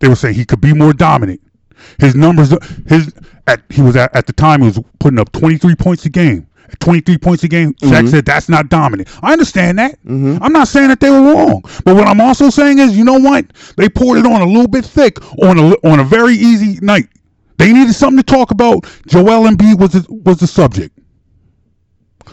they 0.00 0.08
were 0.08 0.14
saying 0.14 0.34
he 0.34 0.44
could 0.44 0.60
be 0.60 0.74
more 0.74 0.92
dominant. 0.92 1.40
His 1.98 2.14
numbers, 2.14 2.54
his 2.86 3.12
at 3.46 3.62
he 3.70 3.82
was 3.82 3.96
at, 3.96 4.14
at 4.14 4.26
the 4.26 4.32
time 4.32 4.60
he 4.60 4.68
was 4.68 4.80
putting 4.98 5.18
up 5.18 5.32
23 5.32 5.74
points 5.76 6.04
a 6.04 6.10
game. 6.10 6.46
At 6.70 6.80
23 6.80 7.18
points 7.18 7.44
a 7.44 7.48
game, 7.48 7.74
Shaq 7.74 7.90
mm-hmm. 7.90 8.06
said 8.08 8.24
that's 8.24 8.48
not 8.48 8.68
dominant. 8.68 9.08
I 9.22 9.32
understand 9.32 9.78
that. 9.78 9.92
Mm-hmm. 10.04 10.42
I'm 10.42 10.52
not 10.52 10.68
saying 10.68 10.88
that 10.88 11.00
they 11.00 11.10
were 11.10 11.20
wrong, 11.20 11.62
but 11.84 11.94
what 11.94 12.06
I'm 12.06 12.20
also 12.20 12.50
saying 12.50 12.78
is, 12.78 12.96
you 12.96 13.04
know 13.04 13.18
what? 13.18 13.46
They 13.76 13.88
poured 13.88 14.18
it 14.18 14.26
on 14.26 14.40
a 14.40 14.46
little 14.46 14.68
bit 14.68 14.84
thick 14.84 15.20
on 15.42 15.58
a 15.58 15.70
on 15.86 16.00
a 16.00 16.04
very 16.04 16.34
easy 16.34 16.78
night. 16.80 17.08
They 17.58 17.72
needed 17.72 17.92
something 17.92 18.22
to 18.22 18.24
talk 18.24 18.50
about. 18.50 18.84
Joel 19.06 19.48
Embiid 19.48 19.78
was 19.78 19.92
the, 19.92 20.06
was 20.24 20.38
the 20.38 20.46
subject. 20.46 20.98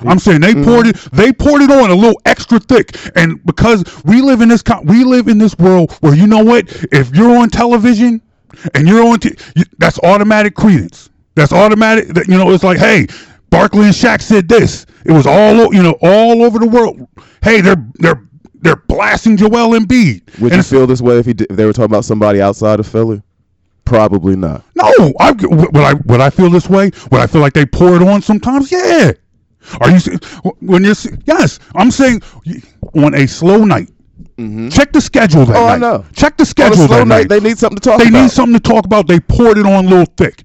I'm 0.01 0.19
saying 0.19 0.41
they 0.41 0.53
poured 0.53 0.87
it. 0.87 0.95
Mm-hmm. 0.95 1.15
They 1.17 1.33
poured 1.33 1.61
it 1.61 1.71
on 1.71 1.89
a 1.89 1.95
little 1.95 2.19
extra 2.25 2.59
thick, 2.59 2.95
and 3.15 3.43
because 3.45 3.83
we 4.05 4.21
live 4.21 4.41
in 4.41 4.49
this 4.49 4.63
we 4.83 5.03
live 5.03 5.27
in 5.27 5.37
this 5.37 5.57
world 5.57 5.91
where 5.99 6.13
you 6.13 6.27
know 6.27 6.43
what? 6.43 6.65
If 6.91 7.15
you're 7.15 7.37
on 7.37 7.49
television 7.49 8.21
and 8.73 8.87
you're 8.87 9.05
on, 9.05 9.19
t- 9.19 9.35
you, 9.55 9.63
that's 9.77 9.99
automatic 9.99 10.55
credence. 10.55 11.09
That's 11.35 11.53
automatic. 11.53 12.09
That, 12.09 12.27
you 12.27 12.37
know, 12.37 12.51
it's 12.51 12.63
like, 12.63 12.77
hey, 12.77 13.07
Barkley 13.49 13.85
and 13.85 13.93
Shaq 13.93 14.21
said 14.21 14.47
this. 14.47 14.85
It 15.05 15.11
was 15.11 15.25
all 15.25 15.73
you 15.73 15.81
know 15.81 15.97
all 16.01 16.43
over 16.43 16.59
the 16.59 16.67
world. 16.67 17.07
Hey, 17.43 17.61
they're 17.61 17.83
they're 17.95 18.23
they're 18.55 18.75
blasting 18.87 19.37
Joel 19.37 19.77
Embiid. 19.79 20.39
Would 20.39 20.53
And 20.53 20.57
you 20.57 20.63
feel 20.63 20.87
this 20.87 21.01
way 21.01 21.17
if, 21.19 21.25
he 21.25 21.33
did, 21.33 21.47
if 21.49 21.57
they 21.57 21.65
were 21.65 21.73
talking 21.73 21.85
about 21.91 22.05
somebody 22.05 22.41
outside 22.41 22.79
of 22.79 22.87
Philly? 22.87 23.21
Probably 23.85 24.35
not. 24.35 24.63
No, 24.75 24.91
I 25.19 25.31
would 25.31 25.77
I 25.77 25.93
would 26.05 26.21
I 26.21 26.29
feel 26.29 26.49
this 26.49 26.69
way? 26.69 26.91
Would 27.11 27.21
I 27.21 27.27
feel 27.27 27.41
like 27.41 27.53
they 27.53 27.65
pour 27.65 27.95
it 27.95 28.01
on 28.01 28.21
sometimes? 28.21 28.71
Yeah. 28.71 29.13
Are 29.81 29.91
you 29.91 29.99
when 30.59 30.83
you're 30.83 30.95
yes? 31.25 31.59
I'm 31.75 31.91
saying 31.91 32.21
on 32.95 33.15
a 33.15 33.27
slow 33.27 33.65
night. 33.65 33.89
Mm-hmm. 34.39 34.69
Check 34.69 34.93
the 34.93 35.01
schedule 35.01 35.45
that 35.45 35.55
Oh, 35.57 35.67
I 35.67 35.77
know. 35.77 36.05
Check 36.13 36.37
the 36.37 36.45
schedule 36.45 36.87
that 36.87 37.05
night, 37.05 37.07
night. 37.07 37.29
they 37.29 37.39
need 37.41 37.57
something 37.57 37.77
to 37.77 37.81
talk 37.89 37.99
They 37.99 38.07
about. 38.07 38.21
need 38.23 38.31
something 38.31 38.53
to 38.53 38.59
talk 38.61 38.85
about. 38.85 39.07
They 39.07 39.19
poured 39.19 39.57
it 39.57 39.65
on 39.65 39.85
a 39.85 39.87
little 39.89 40.05
thick. 40.17 40.43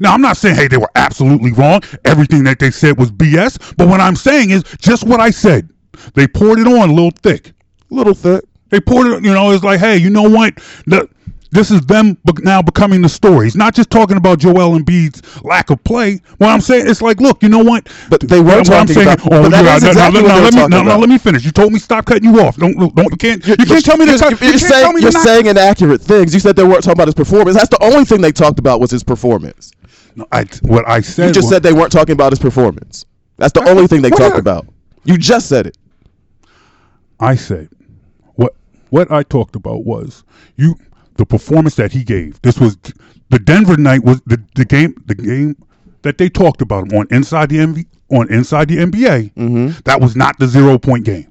Now 0.00 0.14
I'm 0.14 0.20
not 0.22 0.36
saying 0.36 0.54
hey 0.56 0.68
they 0.68 0.76
were 0.78 0.90
absolutely 0.94 1.52
wrong. 1.52 1.82
Everything 2.04 2.44
that 2.44 2.58
they 2.60 2.70
said 2.70 2.96
was 2.98 3.10
BS. 3.10 3.76
But 3.76 3.88
what 3.88 4.00
I'm 4.00 4.14
saying 4.16 4.50
is 4.50 4.62
just 4.78 5.04
what 5.04 5.20
I 5.20 5.30
said. 5.30 5.68
They 6.14 6.26
poured 6.28 6.60
it 6.60 6.66
on 6.66 6.90
a 6.90 6.92
little 6.92 7.10
thick. 7.22 7.52
A 7.90 7.94
little 7.94 8.14
thick. 8.14 8.44
They 8.70 8.80
poured 8.80 9.08
it, 9.08 9.24
you 9.24 9.34
know, 9.34 9.50
it's 9.50 9.62
like, 9.64 9.80
hey, 9.80 9.98
you 9.98 10.08
know 10.08 10.22
what? 10.30 10.54
The, 10.86 11.06
this 11.52 11.70
is 11.70 11.82
them 11.82 12.16
now 12.40 12.62
becoming 12.62 13.02
the 13.02 13.08
story. 13.08 13.46
It's 13.46 13.54
not 13.56 13.74
just 13.74 13.90
talking 13.90 14.16
about 14.16 14.38
Joel 14.38 14.78
Embiid's 14.78 15.44
lack 15.44 15.70
of 15.70 15.82
play. 15.84 16.20
What 16.38 16.48
I'm 16.48 16.60
saying, 16.62 16.88
it's 16.88 17.02
like, 17.02 17.20
look, 17.20 17.42
you 17.42 17.48
know 17.50 17.62
what? 17.62 17.88
But 18.10 18.22
they 18.22 18.40
were 18.40 18.46
What 18.46 18.58
I'm 18.58 18.64
talking 18.64 18.94
saying- 18.94 19.06
about- 19.06 19.20
Oh, 19.26 19.42
but 19.42 19.50
that 19.50 19.64
yeah, 19.64 19.76
is 19.76 19.82
no, 19.82 19.86
no, 19.86 19.90
exactly 19.92 20.22
no, 20.22 20.26
what 20.28 20.34
they 20.34 20.40
were 20.40 20.44
let 20.44 20.54
me, 20.54 20.60
talking 20.60 20.70
no, 20.70 20.82
no, 20.94 20.98
let 20.98 21.08
me 21.10 21.18
finish. 21.18 21.44
You 21.44 21.52
told 21.52 21.72
me 21.72 21.78
stop 21.78 22.06
cutting 22.06 22.24
you 22.24 22.40
off. 22.40 22.56
Don't, 22.56 22.74
don't, 22.96 23.10
you 23.10 23.16
can't, 23.18 23.46
you 23.46 23.56
can't 23.56 23.84
tell 23.84 23.96
me 23.98 24.06
to 24.06 24.12
you're, 24.12 24.18
cut. 24.18 24.40
you're 24.40 24.52
You 24.52 24.58
saying, 24.58 24.82
tell 24.84 24.92
me 24.94 25.02
you're 25.02 25.12
saying 25.12 25.46
inaccurate 25.46 26.00
things. 26.00 26.32
You 26.34 26.40
said 26.40 26.56
they 26.56 26.64
weren't 26.64 26.82
talking 26.82 26.92
about 26.96 27.08
his 27.08 27.14
performance. 27.14 27.56
That's 27.56 27.68
the 27.68 27.82
only 27.84 28.04
thing 28.06 28.20
they 28.22 28.32
talked 28.32 28.58
about 28.58 28.80
was 28.80 28.90
his 28.90 29.04
performance. 29.04 29.72
No, 30.16 30.26
I, 30.32 30.44
what 30.62 30.88
I 30.88 31.00
said. 31.02 31.28
You 31.28 31.32
just 31.34 31.44
was- 31.44 31.50
said 31.52 31.62
they 31.62 31.72
weren't 31.72 31.92
talking 31.92 32.14
about 32.14 32.32
his 32.32 32.38
performance. 32.38 33.04
That's 33.36 33.52
the 33.52 33.68
only 33.68 33.86
thing 33.86 34.00
they 34.02 34.10
talked 34.10 34.38
about. 34.38 34.66
You 35.04 35.18
just 35.18 35.48
said 35.48 35.66
it. 35.66 35.76
I 37.20 37.34
said 37.34 37.68
what 38.34 38.54
what 38.90 39.10
I 39.12 39.22
talked 39.22 39.54
about 39.56 39.84
was 39.84 40.24
you 40.56 40.76
the 41.16 41.26
performance 41.26 41.74
that 41.76 41.92
he 41.92 42.04
gave. 42.04 42.40
This 42.42 42.58
was 42.58 42.76
the 43.30 43.38
Denver 43.38 43.76
night 43.76 44.04
was 44.04 44.20
the, 44.26 44.42
the 44.54 44.64
game 44.64 44.94
the 45.06 45.14
game 45.14 45.56
that 46.02 46.18
they 46.18 46.28
talked 46.28 46.62
about 46.62 46.92
on 46.92 47.06
inside 47.10 47.48
the 47.48 47.58
MV, 47.58 47.86
on 48.10 48.30
inside 48.32 48.68
the 48.68 48.76
NBA. 48.78 49.32
Mm-hmm. 49.34 49.80
That 49.84 50.00
was 50.00 50.16
not 50.16 50.38
the 50.38 50.46
zero 50.46 50.78
point 50.78 51.04
game. 51.04 51.28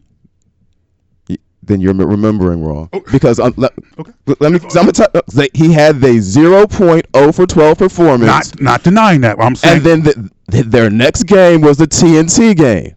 Then 1.64 1.80
you're 1.80 1.94
remembering 1.94 2.64
wrong. 2.64 2.90
Because 3.12 3.40
um, 3.40 3.54
let, 3.56 3.72
Okay. 4.00 4.12
let 4.40 4.52
me. 4.52 4.60
I'm 4.64 4.70
gonna 4.70 4.92
tell, 4.92 5.08
they, 5.32 5.48
he 5.54 5.72
had 5.72 6.02
the 6.02 6.08
0.0 6.08 7.36
for 7.36 7.46
12 7.46 7.78
performance. 7.78 8.26
Not 8.26 8.62
not 8.62 8.84
denying 8.84 9.22
that. 9.22 9.40
I'm 9.40 9.56
saying 9.56 9.78
and 9.78 9.86
then 9.86 10.02
the, 10.02 10.32
th- 10.52 10.66
their 10.66 10.90
next 10.90 11.24
game 11.24 11.62
was 11.62 11.78
the 11.78 11.86
TNT 11.86 12.56
game. 12.58 12.96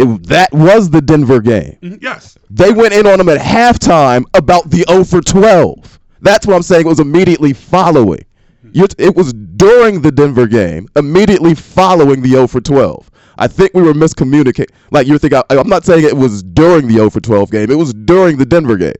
It, 0.00 0.26
that 0.28 0.50
was 0.52 0.90
the 0.90 1.00
Denver 1.02 1.40
game. 1.40 1.76
Mhm, 1.82 2.02
yes. 2.02 2.36
They 2.48 2.72
went 2.72 2.94
in 2.94 3.06
on 3.06 3.20
him 3.20 3.28
at 3.28 3.38
halftime 3.38 4.24
about 4.34 4.70
the 4.70 4.84
0 4.88 5.04
for 5.04 5.20
12. 5.20 5.98
That's 6.22 6.46
what 6.46 6.56
I'm 6.56 6.62
saying. 6.62 6.86
It 6.86 6.88
was 6.88 7.00
immediately 7.00 7.52
following. 7.52 8.24
you 8.72 8.86
it 8.98 9.14
was 9.14 9.32
during 9.32 10.00
the 10.02 10.10
Denver 10.10 10.46
game, 10.46 10.88
immediately 10.96 11.54
following 11.54 12.22
the 12.22 12.30
0 12.30 12.46
for 12.46 12.60
12. 12.60 13.10
I 13.38 13.46
think 13.46 13.72
we 13.74 13.82
were 13.82 13.94
miscommunicating. 13.94 14.70
Like 14.90 15.06
you're 15.06 15.18
thinking, 15.18 15.42
I, 15.50 15.58
I'm 15.58 15.68
not 15.68 15.84
saying 15.84 16.04
it 16.04 16.16
was 16.16 16.42
during 16.42 16.86
the 16.88 16.94
0 16.94 17.10
for 17.10 17.20
12 17.20 17.50
game. 17.50 17.70
It 17.70 17.76
was 17.78 17.92
during 17.94 18.36
the 18.38 18.46
Denver 18.46 18.76
game. 18.76 18.92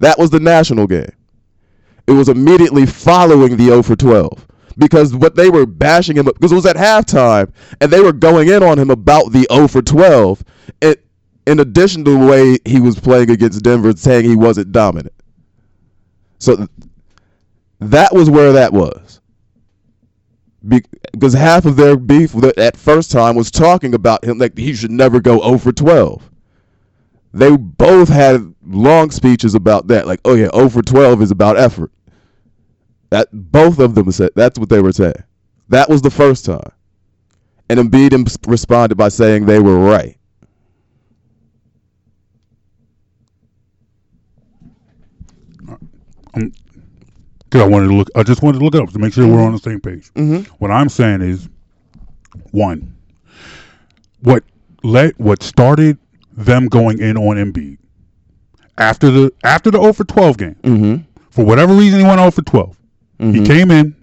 That 0.00 0.18
was 0.18 0.30
the 0.30 0.40
national 0.40 0.86
game. 0.86 1.10
It 2.06 2.12
was 2.12 2.28
immediately 2.28 2.86
following 2.86 3.56
the 3.56 3.66
0 3.66 3.82
for 3.82 3.96
12 3.96 4.46
because 4.82 5.14
what 5.14 5.36
they 5.36 5.48
were 5.48 5.64
bashing 5.64 6.16
him 6.16 6.26
up 6.26 6.34
because 6.34 6.50
it 6.50 6.56
was 6.56 6.66
at 6.66 6.76
halftime 6.76 7.52
and 7.80 7.92
they 7.92 8.00
were 8.00 8.12
going 8.12 8.48
in 8.48 8.62
on 8.62 8.78
him 8.78 8.90
about 8.90 9.32
the 9.32 9.46
0 9.52 9.68
for 9.68 9.80
12. 9.80 10.42
It, 10.80 11.04
in 11.46 11.60
addition 11.60 12.04
to 12.04 12.18
the 12.18 12.26
way 12.26 12.58
he 12.64 12.80
was 12.80 12.98
playing 12.98 13.30
against 13.30 13.62
Denver, 13.62 13.92
saying 13.96 14.24
he 14.24 14.36
wasn't 14.36 14.72
dominant. 14.72 15.14
So 16.38 16.66
that 17.80 18.12
was 18.12 18.28
where 18.28 18.52
that 18.52 18.72
was. 18.72 19.20
Because 20.66 21.32
half 21.32 21.64
of 21.64 21.76
their 21.76 21.96
beef 21.96 22.34
at 22.56 22.76
first 22.76 23.10
time 23.10 23.36
was 23.36 23.50
talking 23.50 23.94
about 23.94 24.24
him 24.24 24.38
like 24.38 24.56
he 24.56 24.74
should 24.74 24.92
never 24.92 25.20
go 25.20 25.40
0 25.40 25.58
for 25.58 25.72
12. 25.72 26.30
They 27.34 27.56
both 27.56 28.08
had 28.08 28.54
long 28.64 29.10
speeches 29.10 29.54
about 29.54 29.86
that, 29.88 30.06
like, 30.06 30.20
oh 30.24 30.34
yeah, 30.34 30.50
0 30.54 30.68
for 30.68 30.82
12 30.82 31.22
is 31.22 31.30
about 31.30 31.56
effort. 31.56 31.90
That 33.12 33.28
both 33.30 33.78
of 33.78 33.94
them 33.94 34.10
said 34.10 34.30
that's 34.34 34.58
what 34.58 34.70
they 34.70 34.80
were 34.80 34.90
saying. 34.90 35.22
That 35.68 35.90
was 35.90 36.00
the 36.00 36.10
first 36.10 36.46
time, 36.46 36.72
and 37.68 37.78
Embiid 37.78 38.48
responded 38.48 38.94
by 38.94 39.10
saying 39.10 39.44
they 39.44 39.60
were 39.60 39.78
right. 39.78 40.16
Uh, 45.68 45.76
um, 46.32 46.52
because 47.44 47.60
I 47.60 47.66
wanted 47.66 47.88
to 47.88 47.94
look. 47.96 48.08
I 48.16 48.22
just 48.22 48.42
wanted 48.42 48.60
to 48.60 48.64
look 48.64 48.74
it 48.74 48.80
up 48.80 48.88
to 48.94 48.98
make 48.98 49.12
sure 49.12 49.26
we're 49.26 49.42
on 49.42 49.52
the 49.52 49.58
same 49.58 49.82
page. 49.82 50.10
Mm-hmm. 50.14 50.50
What 50.54 50.70
I'm 50.70 50.88
saying 50.88 51.20
is, 51.20 51.50
one, 52.52 52.96
what 54.20 54.42
let 54.84 55.20
what 55.20 55.42
started 55.42 55.98
them 56.32 56.66
going 56.66 56.98
in 56.98 57.18
on 57.18 57.36
Embiid 57.36 57.76
after 58.78 59.10
the 59.10 59.34
after 59.44 59.70
the 59.70 59.82
0 59.82 59.92
for 59.92 60.04
12 60.04 60.38
game. 60.38 60.56
Mm-hmm. 60.62 61.20
For 61.28 61.44
whatever 61.44 61.74
reason, 61.74 62.00
he 62.00 62.06
went 62.06 62.18
0 62.18 62.30
for 62.30 62.40
12. 62.40 62.78
He 63.18 63.44
came 63.44 63.70
in, 63.70 63.94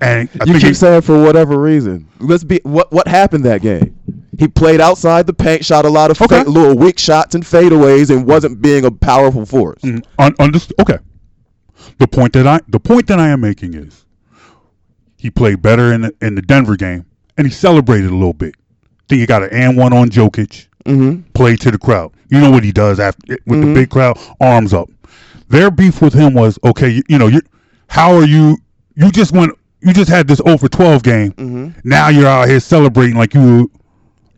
and 0.00 0.28
I 0.40 0.44
You 0.44 0.52
think 0.52 0.58
keep 0.60 0.68
he, 0.68 0.74
saying 0.74 1.02
for 1.02 1.22
whatever 1.22 1.58
reason. 1.58 2.06
Let's 2.20 2.44
be 2.44 2.60
what 2.64 2.92
what 2.92 3.08
happened 3.08 3.44
that 3.44 3.62
game. 3.62 3.96
He 4.38 4.48
played 4.48 4.80
outside 4.80 5.26
the 5.26 5.32
paint, 5.32 5.64
shot 5.64 5.84
a 5.84 5.88
lot 5.88 6.10
of 6.10 6.20
Okay. 6.20 6.42
fa- 6.42 6.50
little 6.50 6.76
weak 6.76 6.98
shots 6.98 7.34
and 7.34 7.44
fadeaways, 7.44 8.10
and 8.10 8.26
wasn't 8.26 8.60
being 8.60 8.84
a 8.84 8.90
powerful 8.90 9.46
force. 9.46 9.80
Mm, 9.82 10.04
Un- 10.18 10.34
underst- 10.34 10.72
okay. 10.80 10.98
The 11.98 12.06
point 12.08 12.32
that 12.34 12.46
I 12.46 12.60
the 12.68 12.80
point 12.80 13.06
that 13.08 13.18
I 13.18 13.28
am 13.28 13.40
making 13.40 13.74
is 13.74 14.04
he 15.16 15.30
played 15.30 15.62
better 15.62 15.92
in 15.92 16.02
the, 16.02 16.14
in 16.20 16.34
the 16.34 16.42
Denver 16.42 16.76
game 16.76 17.06
and 17.38 17.46
he 17.46 17.52
celebrated 17.52 18.10
a 18.10 18.14
little 18.14 18.32
bit. 18.32 18.54
Then 19.08 19.18
he 19.18 19.26
got 19.26 19.42
an 19.42 19.50
and 19.50 19.76
one 19.76 19.92
on 19.92 20.10
Jokic, 20.10 20.66
mm-hmm. 20.84 21.22
played 21.32 21.60
to 21.60 21.70
the 21.70 21.78
crowd. 21.78 22.12
You 22.28 22.40
know 22.40 22.50
what 22.50 22.64
he 22.64 22.72
does 22.72 22.98
after 23.00 23.38
with 23.46 23.60
the 23.60 23.74
big 23.74 23.90
crowd, 23.90 24.18
arms 24.40 24.72
up. 24.74 24.88
Their 25.48 25.70
beef 25.70 26.00
with 26.00 26.14
him 26.14 26.34
was 26.34 26.58
okay. 26.64 26.88
You, 26.88 27.02
you 27.08 27.18
know, 27.18 27.26
you 27.26 27.40
how 27.92 28.14
are 28.16 28.24
you? 28.24 28.56
You 28.94 29.10
just 29.10 29.32
went. 29.32 29.52
You 29.80 29.92
just 29.92 30.08
had 30.10 30.26
this 30.28 30.40
over 30.46 30.68
twelve 30.68 31.02
game. 31.02 31.32
Mm-hmm. 31.32 31.80
Now 31.88 32.08
you're 32.08 32.26
out 32.26 32.48
here 32.48 32.60
celebrating 32.60 33.16
like 33.16 33.34
you 33.34 33.70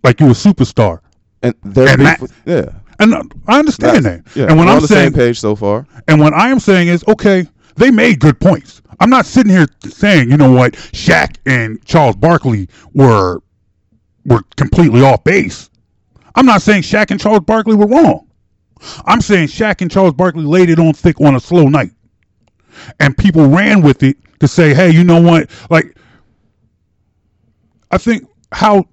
like 0.02 0.18
you 0.20 0.26
a 0.26 0.30
superstar. 0.30 1.00
And 1.42 1.54
their 1.62 1.88
And 1.88 2.00
that- 2.06 2.20
yeah, 2.46 2.70
And 2.98 3.14
I 3.46 3.58
understand 3.58 4.04
That's- 4.04 4.22
that. 4.32 4.36
yeah. 4.36 4.46
and 4.48 4.56
when 4.58 4.66
we're 4.66 4.72
I'm 4.72 4.76
on 4.76 4.82
the 4.82 4.88
saying 4.88 5.12
same 5.12 5.12
page 5.12 5.38
so 5.38 5.54
far, 5.54 5.86
and 6.08 6.18
what 6.20 6.32
I 6.34 6.48
am 6.48 6.58
saying 6.58 6.88
is, 6.88 7.04
okay, 7.06 7.46
they 7.76 7.90
made 7.90 8.18
good 8.20 8.40
points. 8.40 8.80
I'm 9.00 9.10
not 9.10 9.26
sitting 9.26 9.52
here 9.52 9.66
saying, 9.86 10.30
you 10.30 10.36
know 10.36 10.50
what, 10.52 10.72
Shaq 10.74 11.36
and 11.46 11.84
Charles 11.84 12.16
Barkley 12.16 12.68
were 12.94 13.40
were 14.26 14.42
completely 14.56 15.02
off 15.02 15.22
base. 15.24 15.68
I'm 16.34 16.46
not 16.46 16.62
saying 16.62 16.82
Shaq 16.82 17.10
and 17.12 17.20
Charles 17.20 17.40
Barkley 17.40 17.76
were 17.76 17.86
wrong. 17.86 18.26
I'm 19.06 19.20
saying 19.20 19.48
Shaq 19.48 19.80
and 19.82 19.90
Charles 19.90 20.14
Barkley 20.14 20.44
laid 20.44 20.70
it 20.70 20.78
on 20.78 20.92
thick 20.94 21.20
on 21.20 21.34
a 21.36 21.40
slow 21.40 21.68
night. 21.68 21.90
And 23.00 23.16
people 23.16 23.46
ran 23.48 23.82
with 23.82 24.02
it 24.02 24.16
to 24.40 24.48
say, 24.48 24.74
hey, 24.74 24.90
you 24.90 25.04
know 25.04 25.20
what? 25.20 25.48
Like, 25.70 25.96
I 27.90 27.98
think 27.98 28.26
how 28.52 28.84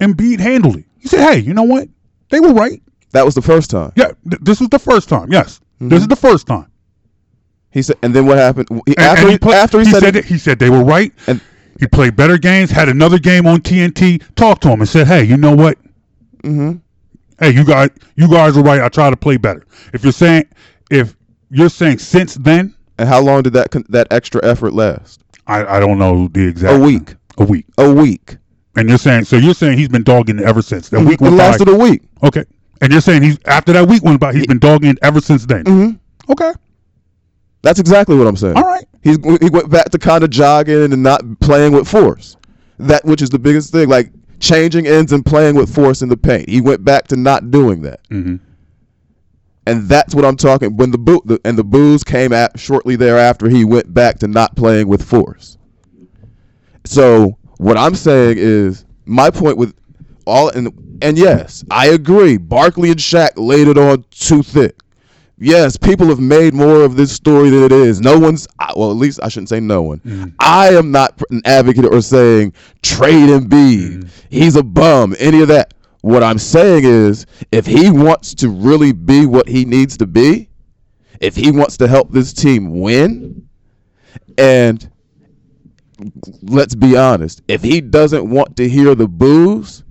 Embiid 0.00 0.40
handled 0.40 0.76
it. 0.76 0.84
He 0.98 1.08
said, 1.08 1.30
hey, 1.32 1.38
you 1.40 1.54
know 1.54 1.62
what? 1.64 1.88
They 2.30 2.40
were 2.40 2.52
right. 2.52 2.82
that 3.12 3.24
was 3.24 3.34
the 3.34 3.42
first 3.42 3.70
time. 3.70 3.92
Yeah, 3.96 4.12
th- 4.28 4.40
this 4.40 4.60
was 4.60 4.68
the 4.70 4.78
first 4.78 5.08
time. 5.08 5.30
Yes. 5.30 5.60
Mm-hmm. 5.76 5.88
This 5.88 6.00
is 6.02 6.08
the 6.08 6.16
first 6.16 6.46
time. 6.46 6.70
He 7.70 7.82
said, 7.82 7.96
and 8.02 8.14
then 8.14 8.26
what 8.26 8.38
happened? 8.38 8.68
He, 8.86 8.96
And- 8.96 8.98
after, 9.06 9.22
and 9.24 9.32
he, 9.32 9.38
put- 9.38 9.54
after 9.54 9.78
he, 9.80 9.86
said, 9.86 10.16
it, 10.16 10.24
he 10.24 10.38
said 10.38 10.58
they 10.58 10.70
were 10.70 10.84
right. 10.84 11.12
And- 11.26 11.40
he 11.80 11.86
played 11.86 12.14
better 12.16 12.38
games. 12.38 12.70
Had 12.70 12.88
another 12.90 13.18
game 13.18 13.46
on 13.46 13.60
TNT. 13.60 14.22
Talked 14.36 14.62
to 14.62 14.68
him 14.68 14.80
and 14.80 14.88
said, 14.88 15.06
"Hey, 15.06 15.24
you 15.24 15.36
know 15.38 15.54
what? 15.56 15.78
Mhm. 16.44 16.80
Hey, 17.40 17.50
you 17.50 17.64
guys, 17.64 17.88
you 18.14 18.28
guys 18.28 18.56
are 18.56 18.62
right. 18.62 18.80
I 18.82 18.88
try 18.88 19.08
to 19.10 19.16
play 19.16 19.36
better. 19.38 19.64
If 19.92 20.04
you're 20.04 20.12
saying, 20.12 20.44
if 20.90 21.16
you're 21.50 21.70
saying 21.70 21.98
since 21.98 22.34
then, 22.34 22.74
and 23.02 23.08
how 23.08 23.20
long 23.20 23.42
did 23.42 23.52
that 23.54 23.70
con- 23.70 23.84
that 23.90 24.06
extra 24.10 24.40
effort 24.44 24.72
last? 24.72 25.20
I, 25.46 25.76
I 25.76 25.80
don't 25.80 25.98
know 25.98 26.28
the 26.28 26.46
exact 26.46 26.76
A 26.76 26.78
week. 26.78 27.14
A 27.38 27.44
week. 27.44 27.66
A 27.78 27.92
week. 27.92 28.36
And 28.76 28.88
you're 28.88 28.96
saying, 28.98 29.24
so 29.24 29.36
you're 29.36 29.54
saying 29.54 29.76
he's 29.76 29.88
been 29.88 30.04
dogging 30.04 30.38
it 30.38 30.44
ever 30.44 30.62
since 30.62 30.88
that 30.90 31.00
week 31.00 31.14
It 31.14 31.20
went 31.20 31.36
by. 31.36 31.48
lasted 31.48 31.68
a 31.68 31.76
week. 31.76 32.02
Okay. 32.22 32.44
And 32.80 32.90
you're 32.92 33.02
saying 33.02 33.22
he's 33.22 33.38
after 33.44 33.72
that 33.74 33.86
week 33.88 34.02
went 34.02 34.18
by, 34.20 34.32
he's 34.32 34.46
been 34.46 34.58
dogging 34.58 34.90
it 34.90 34.98
ever 35.02 35.20
since 35.20 35.44
then. 35.46 35.64
Mm-hmm. 35.64 36.32
Okay. 36.32 36.52
That's 37.62 37.78
exactly 37.78 38.16
what 38.16 38.26
I'm 38.26 38.36
saying. 38.36 38.56
All 38.56 38.62
right. 38.64 38.84
He's 39.02 39.18
he 39.40 39.50
went 39.50 39.70
back 39.70 39.90
to 39.90 39.98
kind 39.98 40.24
of 40.24 40.30
jogging 40.30 40.92
and 40.92 41.02
not 41.02 41.22
playing 41.40 41.72
with 41.72 41.88
force. 41.88 42.36
That 42.78 43.04
which 43.04 43.20
is 43.22 43.30
the 43.30 43.38
biggest 43.38 43.72
thing, 43.72 43.88
like 43.88 44.10
changing 44.40 44.86
ends 44.86 45.12
and 45.12 45.24
playing 45.26 45.54
with 45.56 45.72
force 45.72 46.02
in 46.02 46.08
the 46.08 46.16
paint. 46.16 46.48
He 46.48 46.60
went 46.60 46.84
back 46.84 47.08
to 47.08 47.16
not 47.16 47.50
doing 47.50 47.82
that. 47.82 48.00
Mm-hmm. 48.08 48.36
And 49.66 49.88
that's 49.88 50.14
what 50.14 50.24
I'm 50.24 50.36
talking. 50.36 50.76
When 50.76 50.90
the 50.90 50.98
boot 50.98 51.22
the, 51.26 51.40
and 51.44 51.56
the 51.56 51.64
boos 51.64 52.02
came 52.02 52.32
at 52.32 52.58
shortly 52.58 52.96
thereafter, 52.96 53.48
he 53.48 53.64
went 53.64 53.92
back 53.92 54.18
to 54.20 54.28
not 54.28 54.56
playing 54.56 54.88
with 54.88 55.02
force. 55.02 55.56
So 56.84 57.38
what 57.58 57.76
I'm 57.76 57.94
saying 57.94 58.38
is 58.38 58.84
my 59.06 59.30
point 59.30 59.56
with 59.56 59.74
all 60.26 60.48
and 60.48 60.98
and 61.02 61.16
yes, 61.18 61.64
I 61.70 61.88
agree. 61.88 62.36
Barkley 62.36 62.90
and 62.90 62.98
Shaq 62.98 63.30
laid 63.36 63.68
it 63.68 63.78
on 63.78 64.04
too 64.10 64.42
thick. 64.42 64.76
Yes, 65.38 65.76
people 65.76 66.06
have 66.06 66.20
made 66.20 66.54
more 66.54 66.82
of 66.82 66.94
this 66.94 67.10
story 67.10 67.50
than 67.50 67.64
it 67.64 67.72
is. 67.72 68.00
No 68.00 68.18
one's 68.18 68.46
well, 68.76 68.90
at 68.90 68.96
least 68.96 69.20
I 69.22 69.28
shouldn't 69.28 69.48
say 69.48 69.60
no 69.60 69.82
one. 69.82 69.98
Mm. 70.00 70.34
I 70.38 70.70
am 70.70 70.92
not 70.92 71.20
an 71.30 71.42
advocate 71.44 71.84
or 71.84 72.00
saying 72.00 72.52
trade 72.82 73.28
Embiid. 73.28 74.04
Mm. 74.04 74.08
He's 74.30 74.56
a 74.56 74.62
bum. 74.62 75.16
Any 75.18 75.40
of 75.42 75.48
that. 75.48 75.74
What 76.02 76.22
I'm 76.22 76.38
saying 76.38 76.84
is, 76.84 77.26
if 77.52 77.64
he 77.64 77.90
wants 77.90 78.34
to 78.34 78.48
really 78.48 78.92
be 78.92 79.24
what 79.24 79.48
he 79.48 79.64
needs 79.64 79.96
to 79.98 80.06
be, 80.06 80.48
if 81.20 81.36
he 81.36 81.50
wants 81.52 81.76
to 81.78 81.88
help 81.88 82.10
this 82.10 82.32
team 82.32 82.80
win, 82.80 83.48
and 84.36 84.90
let's 86.42 86.74
be 86.74 86.96
honest, 86.96 87.42
if 87.48 87.62
he 87.62 87.80
doesn't 87.80 88.28
want 88.28 88.56
to 88.56 88.68
hear 88.68 88.94
the 88.96 89.06
boos, 89.06 89.84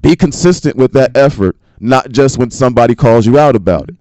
be 0.00 0.16
consistent 0.16 0.76
with 0.76 0.92
that 0.92 1.16
effort, 1.16 1.56
not 1.80 2.10
just 2.10 2.38
when 2.38 2.50
somebody 2.50 2.94
calls 2.94 3.26
you 3.26 3.38
out 3.38 3.54
about 3.54 3.90
it. 3.90 3.96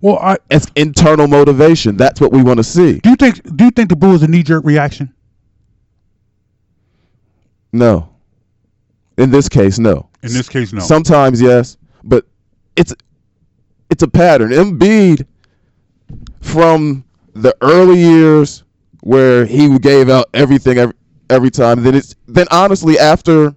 Well, 0.00 0.18
I 0.18 0.38
It's 0.50 0.66
internal 0.76 1.28
motivation. 1.28 1.98
That's 1.98 2.20
what 2.20 2.32
we 2.32 2.42
want 2.42 2.56
to 2.56 2.64
see. 2.64 3.00
do 3.00 3.10
you 3.10 3.16
think 3.16 3.56
do 3.56 3.64
you 3.64 3.70
think 3.70 3.90
the 3.90 3.96
Bulls 3.96 4.22
a 4.22 4.28
knee 4.28 4.42
jerk 4.42 4.64
reaction? 4.64 5.12
No. 7.72 8.09
In 9.20 9.30
this 9.30 9.50
case, 9.50 9.78
no. 9.78 10.08
In 10.22 10.32
this 10.32 10.48
case, 10.48 10.72
no. 10.72 10.80
Sometimes 10.80 11.42
yes, 11.42 11.76
but 12.04 12.24
it's 12.74 12.94
it's 13.90 14.02
a 14.02 14.08
pattern. 14.08 14.50
Embiid 14.50 15.26
from 16.40 17.04
the 17.34 17.54
early 17.60 17.98
years 17.98 18.64
where 19.02 19.44
he 19.44 19.78
gave 19.78 20.08
out 20.08 20.26
everything 20.32 20.78
every, 20.78 20.94
every 21.28 21.50
time. 21.50 21.82
Then 21.82 21.94
it's 21.94 22.16
then 22.28 22.46
honestly 22.50 22.98
after 22.98 23.54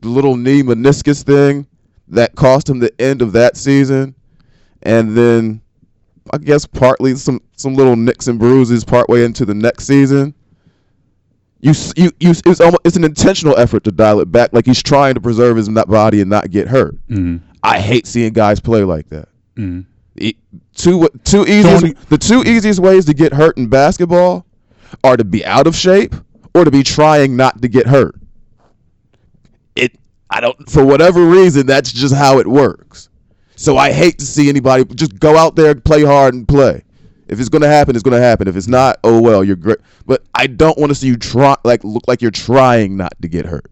the 0.00 0.08
little 0.08 0.34
knee 0.34 0.62
meniscus 0.62 1.22
thing 1.22 1.66
that 2.08 2.34
cost 2.34 2.68
him 2.70 2.78
the 2.78 2.98
end 2.98 3.20
of 3.20 3.32
that 3.32 3.58
season, 3.58 4.14
and 4.82 5.14
then 5.14 5.60
I 6.32 6.38
guess 6.38 6.64
partly 6.64 7.16
some 7.16 7.42
some 7.56 7.74
little 7.74 7.96
nicks 7.96 8.28
and 8.28 8.38
bruises 8.38 8.82
partway 8.82 9.24
into 9.24 9.44
the 9.44 9.54
next 9.54 9.86
season. 9.86 10.34
You 11.66 11.74
you 11.96 12.12
you 12.20 12.30
it's 12.30 12.60
almost 12.60 12.82
it's 12.84 12.96
an 12.96 13.02
intentional 13.02 13.56
effort 13.58 13.82
to 13.84 13.90
dial 13.90 14.20
it 14.20 14.30
back, 14.30 14.52
like 14.52 14.66
he's 14.66 14.80
trying 14.82 15.14
to 15.14 15.20
preserve 15.20 15.56
his 15.56 15.68
not 15.68 15.88
body 15.88 16.20
and 16.20 16.30
not 16.30 16.48
get 16.52 16.68
hurt. 16.68 16.94
Mhm. 17.08 17.40
I 17.64 17.80
hate 17.80 18.06
seeing 18.06 18.32
guys 18.32 18.60
play 18.60 18.84
like 18.84 19.08
that. 19.08 19.28
E- 20.18 20.36
two 20.76 21.08
two 21.24 21.42
easiest 21.42 21.80
Tony- 21.82 21.94
the 22.08 22.18
two 22.18 22.42
easiest 22.44 22.78
ways 22.78 23.04
to 23.06 23.14
get 23.14 23.32
hurt 23.32 23.56
in 23.58 23.66
basketball 23.66 24.46
are 25.02 25.16
to 25.16 25.24
be 25.24 25.44
out 25.44 25.66
of 25.66 25.74
shape 25.74 26.14
or 26.54 26.64
to 26.64 26.70
be 26.70 26.84
trying 26.84 27.34
not 27.36 27.60
to 27.62 27.68
get 27.68 27.88
hurt. 27.88 28.14
It 29.74 29.98
I 30.30 30.40
don't 30.40 30.70
for 30.70 30.84
whatever 30.84 31.24
reason 31.26 31.66
that's 31.66 31.90
just 31.92 32.14
how 32.14 32.38
it 32.38 32.46
works. 32.46 33.08
So 33.56 33.76
I 33.76 33.90
hate 33.90 34.18
to 34.20 34.24
see 34.24 34.48
anybody 34.48 34.84
just 34.94 35.18
go 35.18 35.36
out 35.36 35.56
there, 35.56 35.72
and 35.72 35.82
play 35.84 36.04
hard, 36.04 36.34
and 36.34 36.46
play. 36.46 36.84
If 37.28 37.40
it's 37.40 37.48
gonna 37.48 37.68
happen, 37.68 37.96
it's 37.96 38.02
gonna 38.02 38.20
happen. 38.20 38.48
If 38.48 38.56
it's 38.56 38.68
not, 38.68 38.98
oh 39.04 39.20
well, 39.20 39.42
you're 39.42 39.56
great. 39.56 39.78
But 40.06 40.22
I 40.34 40.46
don't 40.46 40.78
want 40.78 40.90
to 40.90 40.94
see 40.94 41.08
you 41.08 41.16
try 41.16 41.56
like 41.64 41.82
look 41.84 42.06
like 42.06 42.22
you're 42.22 42.30
trying 42.30 42.96
not 42.96 43.14
to 43.22 43.28
get 43.28 43.46
hurt, 43.46 43.70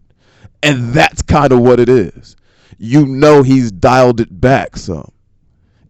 and 0.61 0.93
that's 0.93 1.21
kind 1.21 1.51
of 1.51 1.59
what 1.61 1.79
it 1.79 1.89
is. 1.89 2.35
You 2.77 3.05
know 3.05 3.43
he's 3.43 3.71
dialed 3.71 4.19
it 4.19 4.41
back 4.41 4.75
some, 4.75 5.11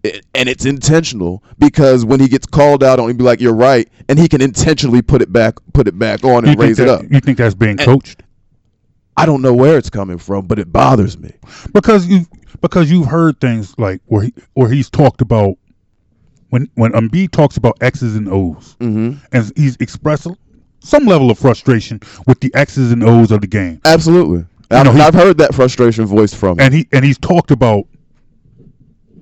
it, 0.04 0.26
and 0.36 0.48
it's 0.48 0.66
intentional 0.66 1.44
because 1.58 2.06
when 2.06 2.20
he 2.20 2.28
gets 2.28 2.46
called 2.46 2.84
out 2.84 3.00
on, 3.00 3.08
he'd 3.08 3.18
be 3.18 3.24
like, 3.24 3.42
"You're 3.42 3.56
right," 3.56 3.90
and 4.08 4.20
he 4.20 4.28
can 4.28 4.42
intentionally 4.42 5.02
put 5.02 5.22
it 5.22 5.34
back, 5.34 5.56
put 5.74 5.88
it 5.88 5.98
back 5.98 6.24
on, 6.24 6.48
and 6.48 6.60
raise 6.60 6.80
it 6.80 6.88
up. 6.88 7.04
You 7.10 7.20
think 7.20 7.40
that's 7.40 7.56
being 7.56 7.78
coached? 7.78 8.22
I 9.18 9.26
don't 9.26 9.42
know 9.42 9.54
where 9.54 9.78
it's 9.78 9.90
coming 9.90 10.18
from, 10.18 10.46
but 10.46 10.60
it 10.60 10.72
bothers 10.72 11.18
me. 11.18 11.32
because 11.74 12.06
you 12.06 12.26
because 12.62 12.92
you've 12.92 13.08
heard 13.08 13.40
things 13.40 13.74
like 13.78 14.02
where 14.06 14.24
he 14.24 14.34
where 14.54 14.70
he's 14.70 14.90
talked 14.90 15.22
about 15.22 15.58
when 16.56 16.70
when 16.76 16.94
Embiid 16.94 17.32
talks 17.32 17.58
about 17.58 17.78
X's 17.82 18.16
and 18.16 18.30
O's, 18.30 18.76
Mhm. 18.80 19.18
and 19.34 19.52
he's 19.58 19.76
expressed 19.82 20.26
some 20.80 21.06
level 21.06 21.30
of 21.30 21.38
frustration 21.38 22.00
with 22.28 22.40
the 22.40 22.50
X's 22.56 22.92
and 22.94 23.04
O's 23.04 23.32
of 23.32 23.42
the 23.42 23.48
game, 23.48 23.82
Absolutely, 23.84 24.40
You 24.40 24.46
I've, 24.72 24.86
know, 24.86 24.92
I've 25.04 25.14
heard 25.14 25.38
that 25.40 25.54
frustration 25.54 26.06
voiced 26.06 26.36
from 26.38 26.58
him. 26.60 26.66
and 26.66 26.74
he 26.74 26.88
and 26.94 27.04
he's 27.04 27.18
talked 27.18 27.52
about 27.52 27.86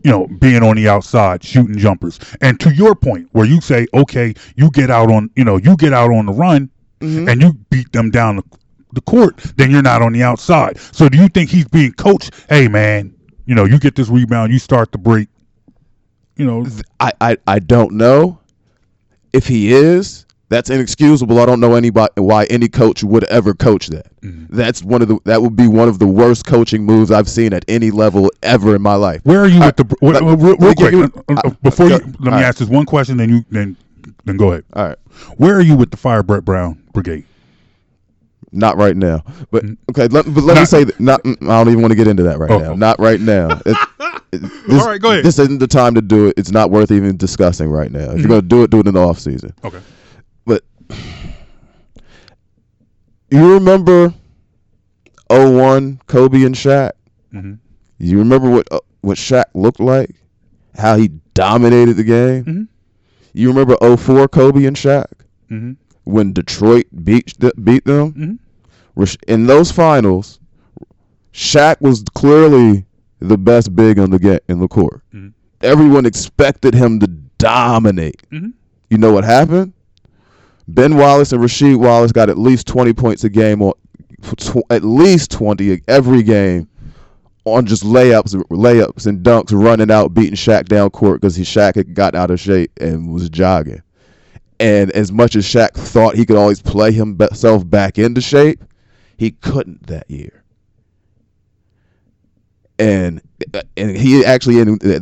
you 0.03 0.11
know 0.11 0.27
being 0.39 0.61
on 0.63 0.75
the 0.75 0.87
outside 0.87 1.43
shooting 1.43 1.77
jumpers, 1.77 2.19
and 2.41 2.59
to 2.59 2.73
your 2.73 2.93
point 2.95 3.27
where 3.31 3.45
you 3.45 3.59
say 3.61 3.87
okay, 3.93 4.33
you 4.55 4.69
get 4.71 4.91
out 4.91 5.11
on 5.11 5.29
you 5.35 5.43
know 5.43 5.57
you 5.57 5.75
get 5.77 5.91
out 5.93 6.11
on 6.11 6.25
the 6.27 6.33
run 6.33 6.69
and 7.01 7.41
you 7.41 7.51
beat 7.69 7.91
them 7.91 8.09
down 8.11 8.37
the, 8.37 8.43
the 8.93 9.01
court, 9.01 9.35
then 9.57 9.69
you're 9.69 9.81
not 9.81 10.01
on 10.01 10.13
the 10.13 10.23
outside. 10.23 10.77
So 10.93 11.09
do 11.09 11.17
you 11.17 11.27
think 11.27 11.49
he's 11.49 11.65
being 11.65 11.91
coached? 11.93 12.31
Hey 12.47 12.67
man, 12.69 13.13
you 13.45 13.55
know 13.55 13.65
you 13.65 13.77
get 13.79 13.95
this 13.95 14.07
rebound, 14.09 14.53
you 14.53 14.59
start 14.59 14.91
the 14.93 14.97
break. 14.97 15.27
You 16.35 16.45
know, 16.45 16.65
I, 16.99 17.11
I, 17.21 17.37
I 17.47 17.59
don't 17.59 17.93
know 17.93 18.39
if 19.33 19.47
he 19.47 19.73
is. 19.73 20.25
That's 20.49 20.69
inexcusable. 20.69 21.39
I 21.39 21.47
don't 21.47 21.59
know 21.59 21.73
anybody 21.73 22.11
why 22.17 22.45
any 22.45 22.67
coach 22.67 23.03
would 23.03 23.23
ever 23.25 23.55
coach 23.55 23.87
that. 23.87 24.05
Mm-hmm. 24.21 24.55
That's 24.55 24.83
one 24.83 25.01
of 25.01 25.07
the 25.07 25.17
that 25.25 25.41
would 25.41 25.55
be 25.55 25.67
one 25.67 25.87
of 25.87 25.97
the 25.97 26.05
worst 26.05 26.45
coaching 26.45 26.83
moves 26.83 27.09
I've 27.09 27.27
seen 27.27 27.53
at 27.53 27.65
any 27.67 27.89
level 27.89 28.29
ever 28.43 28.75
in 28.75 28.81
my 28.83 28.93
life. 28.93 29.21
where 29.23 29.39
are 29.41 29.47
you 29.47 29.59
with 29.61 29.77
the 29.77 29.97
real, 30.01 30.55
real 30.57 30.75
quick 30.75 30.91
you- 30.91 31.03
uh, 31.03 31.21
uh, 31.29 31.41
uh, 31.45 31.49
before 31.63 31.87
you 31.87 31.97
let 31.97 32.19
me 32.19 32.29
right. 32.29 32.43
ask 32.43 32.59
this 32.59 32.69
one 32.69 32.85
question, 32.85 33.17
then 33.17 33.29
you 33.29 33.45
then 33.49 33.75
then 34.25 34.37
go 34.37 34.51
ahead. 34.51 34.65
All 34.73 34.89
right, 34.89 34.97
Where 35.37 35.55
are 35.55 35.61
you 35.61 35.75
with 35.75 35.89
the 35.89 35.97
Fire 35.97 36.21
Brett 36.21 36.45
Brown 36.45 36.83
brigade? 36.93 37.25
Not 38.53 38.77
right 38.77 38.95
now. 38.95 39.23
But 39.51 39.65
Mm. 39.65 39.77
okay, 39.89 40.07
let, 40.07 40.25
but 40.33 40.43
let 40.43 40.57
me 40.57 40.65
say 40.65 40.83
that. 40.83 40.99
Not. 40.99 41.23
mm, 41.23 41.35
I 41.49 41.57
don't 41.63 41.69
even 41.69 41.81
want 41.81 41.91
to 41.91 41.95
get 41.95 42.07
into 42.07 42.23
that 42.23 42.37
right 42.39 42.51
Oh, 42.51 42.59
now. 42.59 42.71
oh. 42.71 42.75
Not 42.75 42.99
right 42.99 43.19
now. 43.19 43.59
It- 43.65 43.77
it- 44.31 44.51
this, 44.67 44.81
All 44.81 44.87
right, 44.87 44.99
go 44.99 45.11
ahead. 45.11 45.23
This 45.23 45.37
isn't 45.37 45.59
the 45.59 45.67
time 45.67 45.93
to 45.95 46.01
do 46.01 46.27
it. 46.27 46.33
It's 46.37 46.49
not 46.51 46.71
worth 46.71 46.91
even 46.91 47.17
discussing 47.17 47.69
right 47.69 47.91
now. 47.91 48.11
If 48.11 48.19
you're 48.19 48.27
gonna 48.29 48.41
do 48.41 48.63
it, 48.63 48.71
do 48.71 48.79
it 48.79 48.87
in 48.87 48.93
the 48.95 48.99
off 48.99 49.19
season. 49.19 49.53
Okay. 49.63 49.77
But 50.45 50.63
you 53.29 53.53
remember 53.53 54.13
01 55.29 55.99
Kobe 56.07 56.43
and 56.43 56.55
Shaq? 56.55 56.91
Mhm. 57.33 57.59
You 57.99 58.17
remember 58.19 58.49
what 58.49 58.67
uh, 58.71 58.79
what 59.01 59.17
Shaq 59.17 59.45
looked 59.53 59.79
like? 59.79 60.09
How 60.77 60.95
he 60.97 61.09
dominated 61.33 61.93
the 61.95 62.03
game? 62.03 62.43
Mhm. 62.45 62.67
You 63.33 63.49
remember 63.49 63.75
04 63.97 64.27
Kobe 64.27 64.65
and 64.65 64.75
Shaq? 64.75 65.05
Mhm. 65.51 65.75
When 66.05 66.33
Detroit 66.33 66.85
beat 67.03 67.33
beat 67.63 67.85
them? 67.85 68.13
Mhm. 68.13 68.37
In 69.27 69.47
those 69.47 69.71
finals, 69.71 70.39
Shaq 71.33 71.81
was 71.81 72.03
clearly 72.13 72.85
the 73.19 73.37
best 73.37 73.75
big 73.75 73.97
on 73.99 74.09
the 74.11 74.19
get 74.19 74.43
in 74.47 74.59
the 74.59 74.67
court. 74.67 75.01
Mhm. 75.13 75.33
Everyone 75.61 76.05
expected 76.05 76.73
him 76.73 76.99
to 76.99 77.07
dominate. 77.37 78.21
Mhm. 78.31 78.53
You 78.89 78.97
know 78.97 79.11
what 79.11 79.23
happened? 79.23 79.73
Ben 80.67 80.95
Wallace 80.95 81.31
and 81.33 81.41
Rasheed 81.41 81.77
Wallace 81.77 82.11
got 82.11 82.29
at 82.29 82.37
least 82.37 82.67
20 82.67 82.93
points 82.93 83.23
a 83.23 83.29
game 83.29 83.61
on 83.61 83.73
tw- 84.37 84.63
at 84.69 84.83
least 84.83 85.31
20 85.31 85.81
every 85.87 86.23
game 86.23 86.67
on 87.45 87.65
just 87.65 87.83
layups 87.83 88.33
layups 88.49 89.05
and 89.05 89.23
dunks 89.23 89.51
running 89.51 89.91
out 89.91 90.13
beating 90.13 90.35
Shaq 90.35 90.65
down 90.69 90.89
court 90.91 91.21
cuz 91.21 91.35
he 91.35 91.43
Shaq 91.43 91.75
had 91.75 91.93
got 91.93 92.15
out 92.15 92.31
of 92.31 92.39
shape 92.39 92.71
and 92.79 93.11
was 93.11 93.29
jogging. 93.29 93.81
And 94.59 94.91
as 94.91 95.11
much 95.11 95.35
as 95.35 95.45
Shaq 95.45 95.71
thought 95.73 96.15
he 96.15 96.25
could 96.25 96.37
always 96.37 96.61
play 96.61 96.91
himself 96.93 97.69
back 97.69 97.97
into 97.97 98.21
shape, 98.21 98.63
he 99.23 99.31
couldn't 99.31 99.87
that 99.87 100.09
year. 100.11 100.43
And 102.77 103.21
uh, 103.53 103.61
and 103.77 103.95
he 103.95 104.25
actually 104.25 104.59
in 104.59 104.77
uh, 104.83 104.99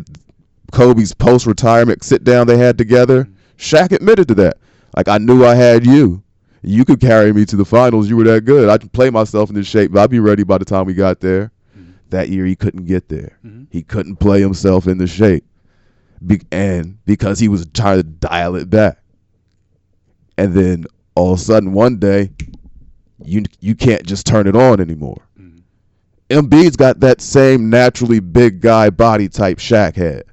Kobe's 0.71 1.13
post 1.13 1.47
retirement 1.47 2.03
sit 2.03 2.23
down 2.23 2.45
they 2.45 2.57
had 2.57 2.77
together, 2.77 3.27
Shaq 3.57 3.91
admitted 3.91 4.27
to 4.27 4.35
that. 4.35 4.57
Like 4.95 5.07
I 5.07 5.17
knew 5.17 5.43
I 5.43 5.55
had 5.55 5.85
you. 5.85 6.21
You 6.61 6.85
could 6.85 6.99
carry 6.99 7.33
me 7.33 7.45
to 7.45 7.55
the 7.55 7.65
finals. 7.65 8.09
You 8.09 8.17
were 8.17 8.25
that 8.25 8.45
good. 8.45 8.69
I 8.69 8.77
could 8.77 8.91
play 8.91 9.09
myself 9.09 9.49
in 9.49 9.55
into 9.55 9.67
shape, 9.67 9.91
but 9.91 10.01
I'd 10.01 10.11
be 10.11 10.19
ready 10.19 10.43
by 10.43 10.59
the 10.59 10.65
time 10.65 10.85
we 10.85 10.93
got 10.93 11.19
there. 11.19 11.51
Mm-hmm. 11.75 11.91
That 12.11 12.29
year 12.29 12.45
he 12.45 12.55
couldn't 12.55 12.85
get 12.85 13.09
there. 13.09 13.39
Mm-hmm. 13.43 13.63
He 13.71 13.81
couldn't 13.81 14.17
play 14.17 14.41
himself 14.41 14.85
into 14.85 15.07
shape. 15.07 15.43
Be- 16.23 16.45
and 16.51 17.03
because 17.05 17.39
he 17.39 17.47
was 17.47 17.65
trying 17.73 17.97
to 17.97 18.03
dial 18.03 18.55
it 18.55 18.69
back. 18.69 18.99
And 20.37 20.53
then 20.53 20.85
all 21.15 21.33
of 21.33 21.39
a 21.39 21.41
sudden 21.41 21.73
one 21.73 21.97
day, 21.97 22.29
you 23.25 23.43
you 23.59 23.75
can't 23.75 24.05
just 24.05 24.25
turn 24.25 24.47
it 24.47 24.55
on 24.55 24.79
anymore. 24.79 25.21
Mm-hmm. 25.39 25.59
Embiid's 26.29 26.75
got 26.75 26.99
that 27.01 27.21
same 27.21 27.69
naturally 27.69 28.19
big 28.19 28.61
guy 28.61 28.89
body 28.89 29.27
type 29.29 29.57
Shaq 29.57 29.95
had. 29.95 30.23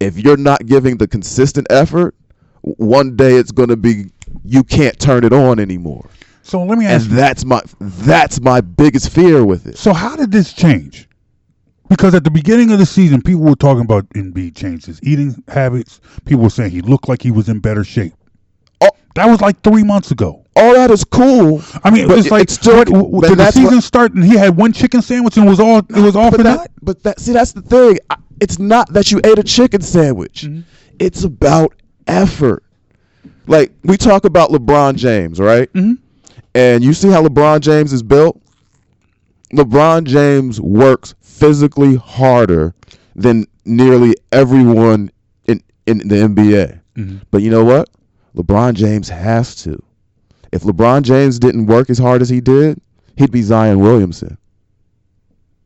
If 0.00 0.18
you're 0.18 0.36
not 0.36 0.66
giving 0.66 0.96
the 0.98 1.06
consistent 1.06 1.66
effort, 1.70 2.14
one 2.62 3.16
day 3.16 3.34
it's 3.34 3.52
going 3.52 3.68
to 3.68 3.76
be 3.76 4.10
you 4.44 4.64
can't 4.64 4.98
turn 4.98 5.24
it 5.24 5.32
on 5.32 5.58
anymore. 5.58 6.08
So 6.42 6.62
let 6.64 6.76
me 6.78 6.86
And 6.86 6.94
ask 6.94 7.08
you. 7.08 7.16
that's 7.16 7.44
my 7.44 7.60
that's 7.80 8.40
my 8.40 8.60
biggest 8.60 9.10
fear 9.10 9.44
with 9.44 9.66
it. 9.66 9.78
So 9.78 9.92
how 9.92 10.16
did 10.16 10.32
this 10.32 10.52
change? 10.52 11.08
Because 11.88 12.14
at 12.14 12.24
the 12.24 12.30
beginning 12.30 12.72
of 12.72 12.78
the 12.78 12.86
season, 12.86 13.20
people 13.20 13.42
were 13.42 13.54
talking 13.54 13.82
about 13.84 14.08
Embiid 14.10 14.56
changed 14.56 14.86
his 14.86 14.98
eating 15.02 15.42
habits. 15.48 16.00
People 16.24 16.44
were 16.44 16.50
saying 16.50 16.70
he 16.70 16.80
looked 16.80 17.08
like 17.08 17.20
he 17.22 17.30
was 17.30 17.48
in 17.48 17.60
better 17.60 17.84
shape. 17.84 18.14
Oh. 18.80 18.90
That 19.14 19.26
was 19.26 19.40
like 19.42 19.60
three 19.62 19.82
months 19.84 20.10
ago. 20.10 20.41
All 20.54 20.74
that 20.74 20.90
is 20.90 21.02
cool. 21.04 21.62
I 21.82 21.90
mean, 21.90 22.10
it's 22.10 22.30
like 22.30 22.42
it's 22.42 22.54
still, 22.54 22.76
what- 22.76 22.86
did 23.22 23.32
the 23.32 23.36
that's 23.36 23.56
what- 23.56 23.64
season 23.64 23.80
start 23.80 24.12
and 24.12 24.22
he 24.22 24.36
had 24.36 24.56
one 24.56 24.72
chicken 24.72 25.00
sandwich 25.00 25.36
and 25.38 25.46
it 25.46 25.48
was 25.50 25.60
all 25.60 25.78
it 25.78 25.90
was 25.90 26.14
all 26.14 26.30
for 26.30 26.38
that, 26.38 26.58
that? 26.58 26.70
But 26.82 27.02
that 27.04 27.20
see, 27.20 27.32
that's 27.32 27.52
the 27.52 27.62
thing. 27.62 27.98
I, 28.10 28.16
it's 28.40 28.58
not 28.58 28.92
that 28.92 29.10
you 29.10 29.20
ate 29.24 29.38
a 29.38 29.42
chicken 29.42 29.80
sandwich. 29.80 30.42
Mm-hmm. 30.42 30.60
It's 30.98 31.24
about 31.24 31.74
effort. 32.06 32.64
Like 33.46 33.72
we 33.82 33.96
talk 33.96 34.24
about 34.26 34.50
LeBron 34.50 34.96
James, 34.96 35.40
right? 35.40 35.72
Mhm. 35.72 35.98
And 36.54 36.84
you 36.84 36.92
see 36.92 37.08
how 37.08 37.22
LeBron 37.26 37.60
James 37.60 37.92
is 37.94 38.02
built. 38.02 38.38
LeBron 39.54 40.04
James 40.04 40.60
works 40.60 41.14
physically 41.22 41.96
harder 41.96 42.74
than 43.16 43.46
nearly 43.64 44.14
everyone 44.32 45.10
in 45.46 45.62
in 45.86 45.98
the 46.06 46.16
NBA. 46.16 46.80
Mm-hmm. 46.96 47.16
But 47.30 47.42
you 47.42 47.50
know 47.50 47.64
what? 47.64 47.88
LeBron 48.36 48.74
James 48.74 49.08
has 49.08 49.54
to. 49.62 49.82
If 50.52 50.62
LeBron 50.62 51.02
James 51.02 51.38
didn't 51.38 51.66
work 51.66 51.88
as 51.90 51.98
hard 51.98 52.20
as 52.22 52.28
he 52.28 52.40
did, 52.40 52.80
he'd 53.16 53.30
be 53.32 53.42
Zion 53.42 53.80
Williamson. 53.80 54.36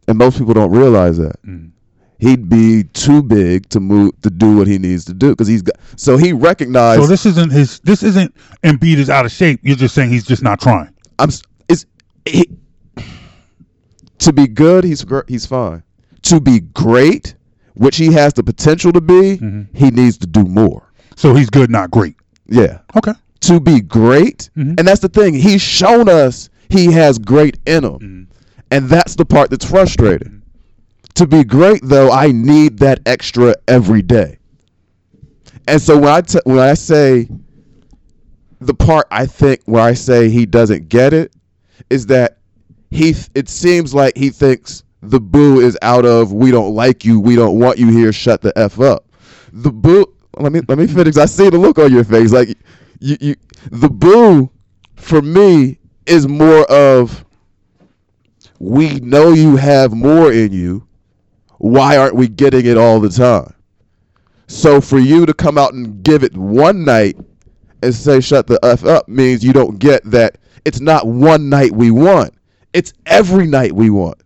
And 0.08 0.16
most 0.18 0.38
people 0.38 0.54
don't 0.54 0.70
realize 0.70 1.18
that. 1.18 1.42
Mm. 1.42 1.72
He'd 2.18 2.48
be 2.48 2.84
too 2.84 3.22
big 3.22 3.68
to 3.70 3.80
move 3.80 4.12
to 4.22 4.30
do 4.30 4.56
what 4.56 4.66
he 4.68 4.78
needs 4.78 5.04
to 5.06 5.12
do 5.12 5.30
because 5.30 5.48
he's 5.48 5.62
got. 5.62 5.76
So 5.96 6.16
he 6.16 6.32
recognized. 6.32 7.02
So 7.02 7.06
this 7.06 7.26
isn't 7.26 7.50
his. 7.52 7.80
This 7.80 8.02
isn't 8.02 8.34
Embiid 8.62 8.96
is 8.96 9.10
out 9.10 9.26
of 9.26 9.32
shape. 9.32 9.60
You're 9.62 9.76
just 9.76 9.94
saying 9.94 10.10
he's 10.10 10.24
just 10.24 10.42
not 10.42 10.60
trying. 10.60 10.94
I'm. 11.18 11.28
It's 11.68 11.84
he, 12.24 12.48
to 14.18 14.32
be 14.32 14.46
good. 14.46 14.84
He's 14.84 15.04
he's 15.28 15.44
fine. 15.44 15.82
To 16.22 16.40
be 16.40 16.60
great, 16.60 17.34
which 17.74 17.96
he 17.96 18.12
has 18.12 18.32
the 18.32 18.42
potential 18.42 18.92
to 18.92 19.00
be, 19.00 19.36
Mm-hmm. 19.38 19.76
he 19.76 19.90
needs 19.90 20.16
to 20.18 20.26
do 20.26 20.44
more. 20.44 20.90
So 21.16 21.34
he's 21.34 21.50
good, 21.50 21.70
not 21.70 21.90
great. 21.90 22.16
Yeah. 22.46 22.78
Okay. 22.96 23.12
To 23.46 23.60
be 23.60 23.80
great. 23.80 24.50
Mhm. 24.56 24.78
And 24.78 24.86
that's 24.88 25.00
the 25.00 25.08
thing. 25.08 25.34
He's 25.34 25.62
shown 25.62 26.08
us 26.08 26.48
he 26.68 26.92
has 26.92 27.18
great 27.18 27.58
in 27.66 27.84
him. 27.84 27.92
Mm-hmm. 27.92 28.22
And 28.70 28.88
that's 28.88 29.14
the 29.14 29.24
part 29.24 29.50
that's 29.50 29.64
frustrating. 29.64 30.42
To 31.14 31.26
be 31.26 31.44
great 31.44 31.80
though, 31.82 32.10
I 32.10 32.32
need 32.32 32.78
that 32.78 33.00
extra 33.06 33.54
every 33.68 34.02
day. 34.02 34.38
And 35.68 35.80
so 35.80 35.96
when 35.98 36.08
I 36.10 36.20
t- 36.20 36.40
when 36.44 36.58
I 36.58 36.74
say 36.74 37.28
the 38.60 38.74
part 38.74 39.06
I 39.10 39.26
think 39.26 39.60
where 39.66 39.82
I 39.82 39.94
say 39.94 40.28
he 40.28 40.46
doesn't 40.46 40.88
get 40.88 41.12
it 41.12 41.32
is 41.90 42.06
that 42.06 42.38
he 42.90 43.12
th- 43.12 43.28
it 43.34 43.48
seems 43.48 43.94
like 43.94 44.16
he 44.16 44.30
thinks 44.30 44.82
the 45.02 45.20
boo 45.20 45.60
is 45.60 45.76
out 45.82 46.04
of 46.04 46.32
we 46.32 46.50
don't 46.50 46.74
like 46.74 47.04
you, 47.04 47.20
we 47.20 47.36
don't 47.36 47.58
want 47.58 47.78
you 47.78 47.88
here, 47.90 48.12
shut 48.12 48.42
the 48.42 48.56
f 48.58 48.80
up. 48.80 49.04
The 49.52 49.70
boo 49.70 50.06
let 50.38 50.52
me 50.52 50.60
let 50.68 50.78
me 50.78 50.86
finish. 50.86 51.16
I 51.16 51.26
see 51.26 51.48
the 51.50 51.58
look 51.58 51.78
on 51.78 51.92
your 51.92 52.04
face 52.04 52.32
like 52.32 52.56
you 53.00 53.16
you 53.20 53.36
the 53.70 53.88
boo 53.88 54.50
for 54.94 55.22
me 55.22 55.78
is 56.06 56.26
more 56.26 56.64
of 56.70 57.24
we 58.58 59.00
know 59.00 59.32
you 59.32 59.56
have 59.56 59.92
more 59.92 60.32
in 60.32 60.52
you. 60.52 60.86
Why 61.58 61.96
aren't 61.96 62.16
we 62.16 62.28
getting 62.28 62.66
it 62.66 62.76
all 62.76 63.00
the 63.00 63.08
time? 63.08 63.52
So 64.46 64.80
for 64.80 64.98
you 64.98 65.26
to 65.26 65.34
come 65.34 65.58
out 65.58 65.74
and 65.74 66.02
give 66.02 66.22
it 66.22 66.36
one 66.36 66.84
night 66.84 67.16
and 67.82 67.94
say 67.94 68.20
shut 68.20 68.46
the 68.46 68.58
f 68.62 68.84
up 68.84 69.08
means 69.08 69.44
you 69.44 69.52
don't 69.52 69.78
get 69.78 70.02
that 70.10 70.38
it's 70.64 70.80
not 70.80 71.06
one 71.06 71.48
night 71.48 71.72
we 71.72 71.90
want. 71.90 72.34
It's 72.72 72.92
every 73.06 73.46
night 73.46 73.72
we 73.72 73.90
want. 73.90 74.20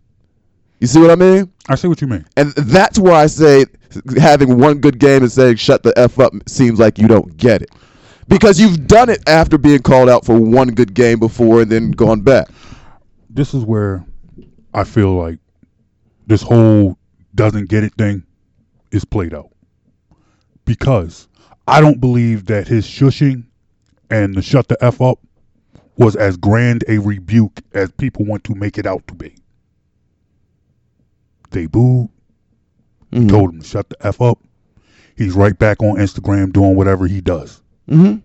You 0.79 0.87
see 0.87 0.99
what 0.99 1.11
I 1.11 1.15
mean? 1.15 1.51
I 1.69 1.75
see 1.75 1.87
what 1.87 2.01
you 2.01 2.07
mean. 2.07 2.25
And 2.35 2.51
that's 2.53 2.97
why 2.97 3.21
I 3.21 3.27
say 3.27 3.65
having 4.17 4.57
one 4.57 4.79
good 4.79 4.99
game 4.99 5.21
and 5.21 5.31
saying 5.31 5.57
shut 5.57 5.83
the 5.83 5.93
f 5.97 6.19
up 6.19 6.33
seems 6.47 6.79
like 6.79 6.97
you 6.97 7.07
don't 7.07 7.37
get 7.37 7.61
it. 7.61 7.69
Because 8.31 8.61
you've 8.61 8.87
done 8.87 9.09
it 9.09 9.21
after 9.27 9.57
being 9.57 9.81
called 9.81 10.07
out 10.09 10.25
for 10.25 10.39
one 10.39 10.69
good 10.69 10.93
game 10.93 11.19
before 11.19 11.63
and 11.63 11.69
then 11.69 11.91
gone 11.91 12.21
back. 12.21 12.47
This 13.29 13.53
is 13.53 13.65
where 13.65 14.05
I 14.73 14.85
feel 14.85 15.15
like 15.15 15.37
this 16.27 16.41
whole 16.41 16.97
doesn't 17.35 17.67
get 17.67 17.83
it 17.83 17.93
thing 17.95 18.23
is 18.93 19.03
played 19.03 19.33
out. 19.33 19.49
Because 20.63 21.27
I 21.67 21.81
don't 21.81 21.99
believe 21.99 22.45
that 22.45 22.69
his 22.69 22.85
shushing 22.85 23.43
and 24.09 24.33
the 24.33 24.41
shut 24.41 24.69
the 24.69 24.81
F 24.81 25.01
up 25.01 25.19
was 25.97 26.15
as 26.15 26.37
grand 26.37 26.85
a 26.87 26.99
rebuke 26.99 27.59
as 27.73 27.91
people 27.91 28.23
want 28.23 28.45
to 28.45 28.55
make 28.55 28.77
it 28.77 28.85
out 28.85 29.05
to 29.07 29.13
be. 29.13 29.35
They 31.49 31.65
booed, 31.65 32.07
Mhm. 33.11 33.27
told 33.27 33.53
him 33.55 33.59
to 33.59 33.67
shut 33.67 33.89
the 33.89 34.07
F 34.07 34.21
up. 34.21 34.39
He's 35.17 35.33
right 35.33 35.57
back 35.59 35.83
on 35.83 35.97
Instagram 35.97 36.53
doing 36.53 36.77
whatever 36.77 37.07
he 37.07 37.19
does. 37.19 37.60
Mm-hmm. 37.91 38.17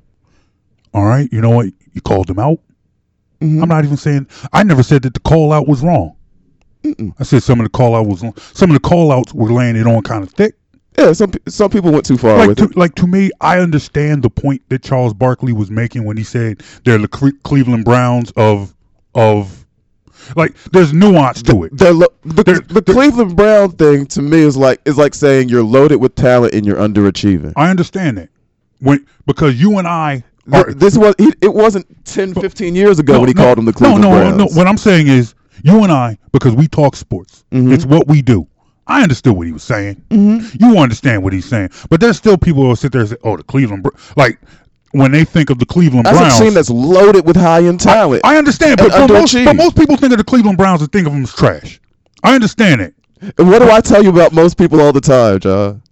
All 0.94 1.04
right, 1.04 1.28
you 1.32 1.40
know 1.40 1.50
what? 1.50 1.66
You 1.92 2.00
called 2.00 2.30
him 2.30 2.38
out. 2.38 2.58
Mhm. 3.40 3.62
I'm 3.62 3.68
not 3.68 3.84
even 3.84 3.96
saying. 3.96 4.26
I 4.52 4.62
never 4.62 4.82
said 4.82 5.02
that 5.02 5.14
the 5.14 5.20
call 5.20 5.52
out 5.52 5.68
was 5.68 5.82
wrong. 5.82 6.14
I 7.18 7.24
said 7.24 7.42
some 7.42 7.58
of 7.60 7.64
the 7.64 7.70
call 7.70 7.96
out 7.96 8.06
was 8.06 8.20
some 8.54 8.70
of 8.70 8.74
the 8.74 8.80
call 8.88 9.10
outs 9.10 9.34
were 9.34 9.52
laying 9.52 9.74
it 9.76 9.86
on 9.86 10.02
kind 10.02 10.22
of 10.22 10.30
thick. 10.30 10.54
Yeah, 10.96 11.12
some 11.12 11.32
some 11.48 11.68
people 11.68 11.90
went 11.92 12.06
too 12.06 12.16
far 12.16 12.38
Like 12.38 12.48
with 12.48 12.58
to, 12.58 12.64
it. 12.64 12.76
like 12.76 12.94
to 12.94 13.06
me, 13.06 13.30
I 13.40 13.58
understand 13.58 14.22
the 14.22 14.30
point 14.30 14.62
that 14.68 14.82
Charles 14.82 15.12
Barkley 15.12 15.52
was 15.52 15.70
making 15.70 16.04
when 16.04 16.16
he 16.16 16.22
said 16.24 16.62
they're 16.84 16.96
the 16.98 17.08
Cle- 17.08 17.32
Cleveland 17.42 17.84
Browns 17.84 18.30
of 18.36 18.72
of 19.14 19.66
like 20.36 20.54
there's 20.72 20.92
nuance 20.92 21.42
to 21.42 21.64
it. 21.64 21.76
The, 21.76 21.92
lo- 21.92 22.06
the, 22.24 22.64
the 22.68 22.82
Cleveland 22.82 23.36
Brown 23.36 23.72
thing 23.72 24.06
to 24.06 24.22
me 24.22 24.38
is 24.38 24.56
like 24.56 24.80
is 24.86 24.96
like 24.96 25.14
saying 25.14 25.48
you're 25.48 25.62
loaded 25.64 25.96
with 25.96 26.14
talent 26.14 26.54
and 26.54 26.64
you're 26.64 26.76
underachieving. 26.78 27.52
I 27.56 27.68
understand 27.68 28.16
that 28.18 28.30
when 28.86 29.06
because 29.26 29.60
you 29.60 29.78
and 29.78 29.86
I 29.88 30.22
Are- 30.52 30.72
this 30.72 30.96
was 30.96 31.14
he, 31.18 31.32
it 31.40 31.52
wasn't 31.52 31.86
10, 32.06 32.34
15 32.34 32.74
years 32.74 32.98
ago 32.98 33.18
when 33.20 33.28
he 33.28 33.34
called 33.34 33.58
them 33.58 33.64
the 33.64 33.72
Cleveland 33.72 34.02
Browns. 34.02 34.14
no, 34.14 34.28
no, 34.30 34.36
Browns. 34.36 34.54
No, 34.54 34.58
What 34.58 34.66
I'm 34.66 34.78
saying 34.78 35.08
is, 35.08 35.34
you 35.62 35.82
and 35.82 35.92
I, 35.92 36.18
because 36.32 36.54
we 36.54 36.68
talk 36.68 36.96
sports, 36.96 37.44
Mm-hmm. 37.52 37.72
it's 37.72 37.84
what 37.84 38.06
we 38.08 38.22
do. 38.22 38.46
I 38.86 39.02
understood 39.02 39.34
what 39.36 39.46
he 39.48 39.52
was 39.52 39.64
saying. 39.64 40.00
You 40.10 40.78
understand 40.78 41.24
what 41.24 41.32
he's 41.32 41.44
saying, 41.46 41.70
but 41.90 42.00
there's 42.00 42.16
still 42.16 42.38
people 42.38 42.62
who 42.62 42.68
will 42.68 42.76
sit 42.76 42.92
there 42.92 43.00
and 43.00 43.10
say, 43.10 43.16
"Oh, 43.24 43.36
the 43.36 43.42
Cleveland," 43.42 43.82
Br-. 43.82 43.88
like 44.16 44.38
when 44.92 45.10
they 45.10 45.24
think 45.24 45.50
of 45.50 45.58
the 45.58 45.66
Cleveland 45.66 46.06
That's 46.06 46.16
Browns. 46.16 46.40
a 46.40 46.44
team 46.44 46.54
that's 46.54 46.70
loaded 46.70 47.26
with 47.26 47.34
high 47.36 47.64
end 47.64 47.80
talent. 47.80 48.20
I 48.24 48.36
understand, 48.38 48.80
and 48.80 48.88
but, 48.90 49.08
but, 49.08 49.12
most, 49.12 49.34
but 49.34 49.56
most 49.56 49.76
people 49.76 49.96
think 49.96 50.12
of 50.12 50.18
the 50.18 50.24
Cleveland 50.24 50.56
Browns 50.56 50.82
and 50.82 50.92
think 50.92 51.06
of 51.08 51.12
them 51.12 51.24
as 51.24 51.34
trash. 51.34 51.80
I 52.22 52.36
understand 52.36 52.80
it. 52.80 52.94
and 53.38 53.48
what 53.48 53.58
do 53.60 53.68
I 53.70 53.80
tell 53.80 54.04
you 54.04 54.10
about 54.10 54.32
most 54.32 54.56
people 54.56 54.80
all 54.80 54.92
the 54.92 55.00
time, 55.00 55.40
John? 55.40 55.82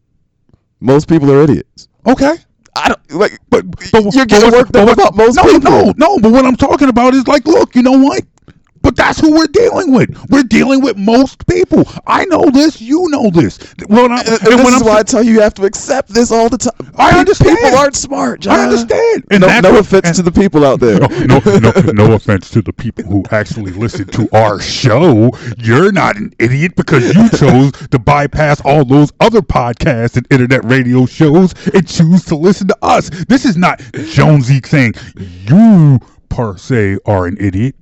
Most 0.81 1.09
people 1.09 1.31
are 1.33 1.43
idiots. 1.43 1.89
Okay. 2.07 2.35
I 2.77 2.89
don't 2.89 3.13
like, 3.13 3.39
But, 3.51 3.71
but 3.93 4.15
you're 4.15 4.27
getting 4.27 4.51
but 4.51 4.59
worked 4.59 4.77
up 4.77 4.89
about 4.93 5.15
most 5.15 5.37
no, 5.37 5.45
people. 5.45 5.71
No, 5.71 5.93
no, 5.97 6.19
but 6.19 6.33
what 6.33 6.45
I'm 6.45 6.57
talking 6.57 6.89
about 6.89 7.15
is 7.15 7.27
like, 7.29 7.47
look, 7.47 7.75
you 7.75 7.83
know 7.83 7.99
what? 7.99 8.25
But 8.85 8.97
that's 8.97 9.19
who 9.19 9.35
we're 9.35 9.47
dealing 9.49 9.93
with. 9.93 10.11
We're 10.31 10.43
dealing 10.45 10.83
with 10.83 10.97
most 10.99 11.47
people. 11.47 11.85
I 12.07 12.27
know 12.27 12.51
this. 12.51 12.81
You 12.83 13.09
know 13.09 13.31
this. 13.31 13.59
Well, 13.89 14.13
I, 14.13 14.21
And, 14.21 14.29
and 14.29 14.39
this 14.39 14.69
is 14.69 14.83
I'm 14.83 14.87
why 14.87 14.99
I 14.99 15.03
tell 15.03 15.23
you 15.23 15.33
you 15.33 15.41
have 15.41 15.55
to 15.55 15.65
accept 15.65 16.11
this 16.11 16.31
all 16.31 16.51
the 16.51 16.59
time. 16.59 16.93
I 16.97 17.19
understand. 17.19 17.59
People 17.59 17.79
aren't 17.79 17.97
smart, 17.97 18.41
John. 18.41 18.61
I 18.61 18.65
understand. 18.65 19.25
And 19.31 19.41
no, 19.41 19.61
no 19.61 19.79
offense 19.79 20.07
and- 20.07 20.17
to 20.17 20.23
the 20.23 20.31
people 20.31 20.65
out 20.67 20.81
there. 20.81 21.01
no, 21.01 21.09
no, 21.09 21.59
no, 21.59 21.71
no 21.93 22.13
offense 22.13 22.51
to 22.51 22.61
the 22.63 22.75
people 22.75 23.05
who 23.05 23.25
actually 23.31 23.73
listen 23.73 24.07
to 24.09 24.29
our 24.37 24.61
show. 24.61 25.31
You're 25.57 25.91
not 25.91 26.17
an 26.17 26.35
idiot 26.39 26.77
because 26.77 27.15
you 27.15 27.29
chose 27.31 27.73
to 27.89 27.99
bypass 27.99 28.61
all 28.61 28.85
those 28.85 29.11
other 29.21 29.41
podcasts 29.41 30.17
and 30.19 30.27
internet 30.31 30.63
radio 30.65 31.07
shows 31.07 31.55
and 31.73 31.89
choose 31.89 32.25
to 32.27 32.37
listen 32.37 32.69
to 32.69 32.77
us. 32.83 33.09
This 33.29 33.47
is 33.47 33.57
not 33.57 33.81
Jonesy 33.95 34.61
saying 34.65 34.95
you 35.17 35.99
per 36.29 36.57
se 36.59 36.99
are 37.07 37.27
an 37.27 37.39
idiot. 37.41 37.75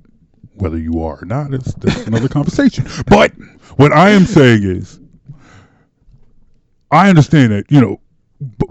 Whether 0.63 0.77
you 0.77 1.03
are 1.03 1.21
or 1.21 1.25
not, 1.25 1.53
it's 1.53 1.73
that's 1.73 2.07
another 2.07 2.29
conversation. 2.29 2.85
But 3.07 3.33
what 3.75 3.91
I 3.91 4.11
am 4.11 4.25
saying 4.25 4.63
is, 4.63 4.97
I 6.89 7.09
understand 7.09 7.51
that 7.51 7.65
you 7.69 7.81
know, 7.81 7.99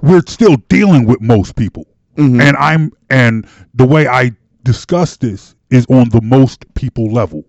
we're 0.00 0.22
still 0.26 0.56
dealing 0.70 1.04
with 1.04 1.20
most 1.20 1.54
people, 1.54 1.86
mm-hmm. 2.16 2.40
and 2.40 2.56
I'm 2.56 2.92
and 3.10 3.46
the 3.74 3.86
way 3.86 4.08
I 4.08 4.32
discuss 4.62 5.18
this 5.18 5.54
is 5.68 5.84
on 5.90 6.08
the 6.08 6.22
most 6.22 6.64
people 6.72 7.12
level, 7.12 7.44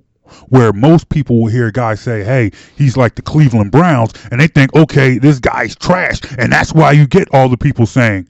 where 0.50 0.74
most 0.74 1.08
people 1.08 1.42
will 1.42 1.50
hear 1.50 1.68
a 1.68 1.72
guy 1.72 1.96
say, 1.96 2.26
"Hey, 2.26 2.52
he's 2.76 2.98
like 2.98 3.16
the 3.16 3.22
Cleveland 3.22 3.72
Browns," 3.72 4.12
and 4.30 4.42
they 4.42 4.48
think, 4.48 4.76
"Okay, 4.76 5.20
this 5.20 5.40
guy's 5.40 5.74
trash," 5.74 6.20
and 6.38 6.52
that's 6.52 6.74
why 6.74 6.92
you 6.92 7.08
get 7.08 7.30
all 7.34 7.48
the 7.48 7.56
people 7.56 7.86
saying, 7.86 8.28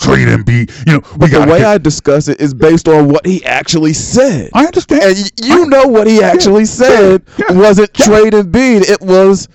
"Trade 0.00 0.28
him, 0.28 0.42
be 0.42 0.66
you 0.86 0.94
know." 0.94 1.02
We 1.18 1.28
the 1.28 1.40
way 1.40 1.58
get- 1.58 1.66
I 1.66 1.78
discuss 1.78 2.28
it 2.28 2.40
is 2.40 2.54
based 2.54 2.88
on 2.88 3.08
what 3.08 3.26
he 3.26 3.44
actually 3.44 3.92
said. 3.92 4.50
I 4.54 4.64
understand, 4.66 5.02
and 5.02 5.16
y- 5.16 5.46
you 5.46 5.66
know 5.66 5.86
what 5.86 6.06
he 6.06 6.22
actually 6.22 6.64
said 6.64 7.22
yeah, 7.38 7.52
wasn't 7.52 7.90
yeah. 7.98 8.04
trade 8.06 8.34
and 8.34 8.50
beat. 8.50 8.88
It 8.88 9.00
was 9.00 9.48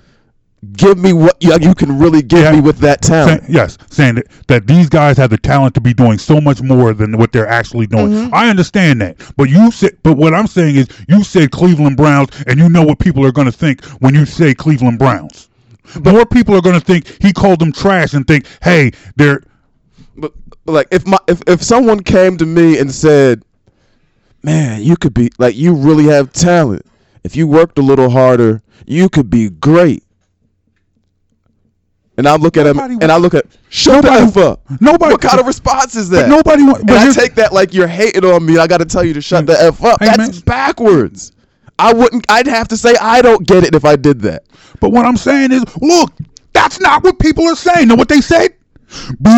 give 0.78 0.98
me 0.98 1.14
what 1.14 1.36
you, 1.41 1.56
you 1.62 1.76
can 1.76 2.00
really 2.00 2.24
give 2.24 2.39
Yeah. 2.39 2.54
me 2.54 2.60
with 2.60 2.80
that 2.80 3.02
talent. 3.02 3.43
Say- 3.46 3.54
yes, 3.54 3.78
saying 3.89 4.16
that, 4.16 4.26
that 4.48 4.68
these 4.68 4.89
guys 4.89 5.16
have 5.18 5.30
the 5.30 5.38
talent 5.38 5.76
to 5.76 5.82
be 5.82 5.93
doing 5.93 6.18
so 6.18 6.41
much 6.41 6.62
more 6.62 6.91
than 6.93 7.18
what 7.18 7.32
they're 7.32 7.48
actually 7.48 7.86
doing. 7.88 8.10
Mm-hmm. 8.10 8.34
I 8.34 8.50
understand 8.50 9.00
that, 9.02 9.18
but 9.38 9.50
you 9.50 9.70
said, 9.72 9.91
but 10.02 10.14
what 10.18 10.34
I'm 10.34 10.48
saying 10.48 10.76
is, 10.78 10.88
you 11.08 11.24
said 11.24 11.52
Cleveland 11.52 11.98
Browns, 11.98 12.30
and 12.48 12.58
you 12.60 12.68
know 12.68 12.82
what 12.84 12.98
people 13.00 13.24
are 13.26 13.32
going 13.32 13.46
to 13.46 13.52
think 13.52 13.84
when 14.00 14.16
you 14.16 14.26
say 14.26 14.54
Cleveland 14.56 14.98
Browns. 14.98 15.50
But, 16.00 16.14
More 16.14 16.26
people 16.26 16.56
are 16.56 16.62
going 16.62 16.80
to 16.80 16.84
think 16.86 17.06
he 17.22 17.32
called 17.32 17.60
them 17.60 17.72
trash 17.72 18.14
and 18.16 18.26
think, 18.26 18.48
hey, 18.64 18.91
they're 19.18 19.43
like 20.66 20.88
if 20.91 21.05
my 21.05 21.18
if, 21.28 21.41
if 21.47 21.63
someone 21.63 22.01
came 22.01 22.38
to 22.38 22.45
me 22.45 22.78
and 22.80 22.91
said, 22.91 23.43
"Man, 24.43 24.82
you 24.82 24.95
could 24.97 25.13
be 25.13 25.30
like 25.38 25.55
you 25.55 25.74
really 25.74 26.05
have 26.05 26.32
talent. 26.34 26.86
If 27.24 27.36
you 27.36 27.47
worked 27.47 27.78
a 27.80 27.82
little 27.82 28.09
harder, 28.09 28.61
you 28.86 29.09
could 29.09 29.30
be 29.30 29.49
great." 29.49 30.03
And 32.18 32.28
I 32.30 32.38
look 32.38 32.55
at 32.55 32.66
him 32.66 32.80
and 32.80 33.11
I 33.11 33.18
look 33.18 33.34
at 33.34 33.45
shut 33.70 34.03
the 34.03 34.11
f 34.11 34.38
up. 34.38 34.61
nobody- 34.80 35.11
What 35.11 35.22
kind 35.22 35.38
of 35.39 35.45
response 35.47 35.95
is 35.95 36.09
that? 36.09 36.30
nobody 36.30 36.63
wa- 36.63 36.76
And 36.76 36.88
but 36.88 36.97
I 36.97 37.11
take 37.11 37.36
that 37.36 37.51
like 37.51 37.74
you're 37.74 37.88
hating 37.89 38.24
on 38.24 38.45
me. 38.45 38.57
I 38.57 38.68
got 38.68 38.78
to 38.78 38.86
tell 38.86 39.03
you 39.03 39.13
to 39.13 39.22
shut 39.22 39.45
the 39.45 39.61
f 39.61 39.84
up. 39.84 39.97
Hey, 39.99 40.07
That's 40.16 40.36
man. 40.36 40.41
backwards. 40.45 41.34
I 41.78 41.91
wouldn't. 41.91 42.26
I'd 42.30 42.47
have 42.47 42.70
to 42.70 42.78
say 42.78 42.95
I 43.01 43.22
don't 43.22 43.45
get 43.45 43.66
it 43.66 43.76
if 43.76 43.84
I 43.84 43.97
did 43.97 44.22
that. 44.22 44.43
But 44.80 44.91
what 44.91 45.05
I'm 45.05 45.18
saying 45.18 45.51
is, 45.51 45.63
look, 45.82 46.13
that's 46.53 46.80
not 46.80 47.03
what 47.03 47.20
people 47.20 47.43
are 47.49 47.55
saying. 47.55 47.89
Know 47.89 47.95
what 47.95 48.07
they 48.07 48.22
said? 48.22 48.53
Boo. 49.20 49.32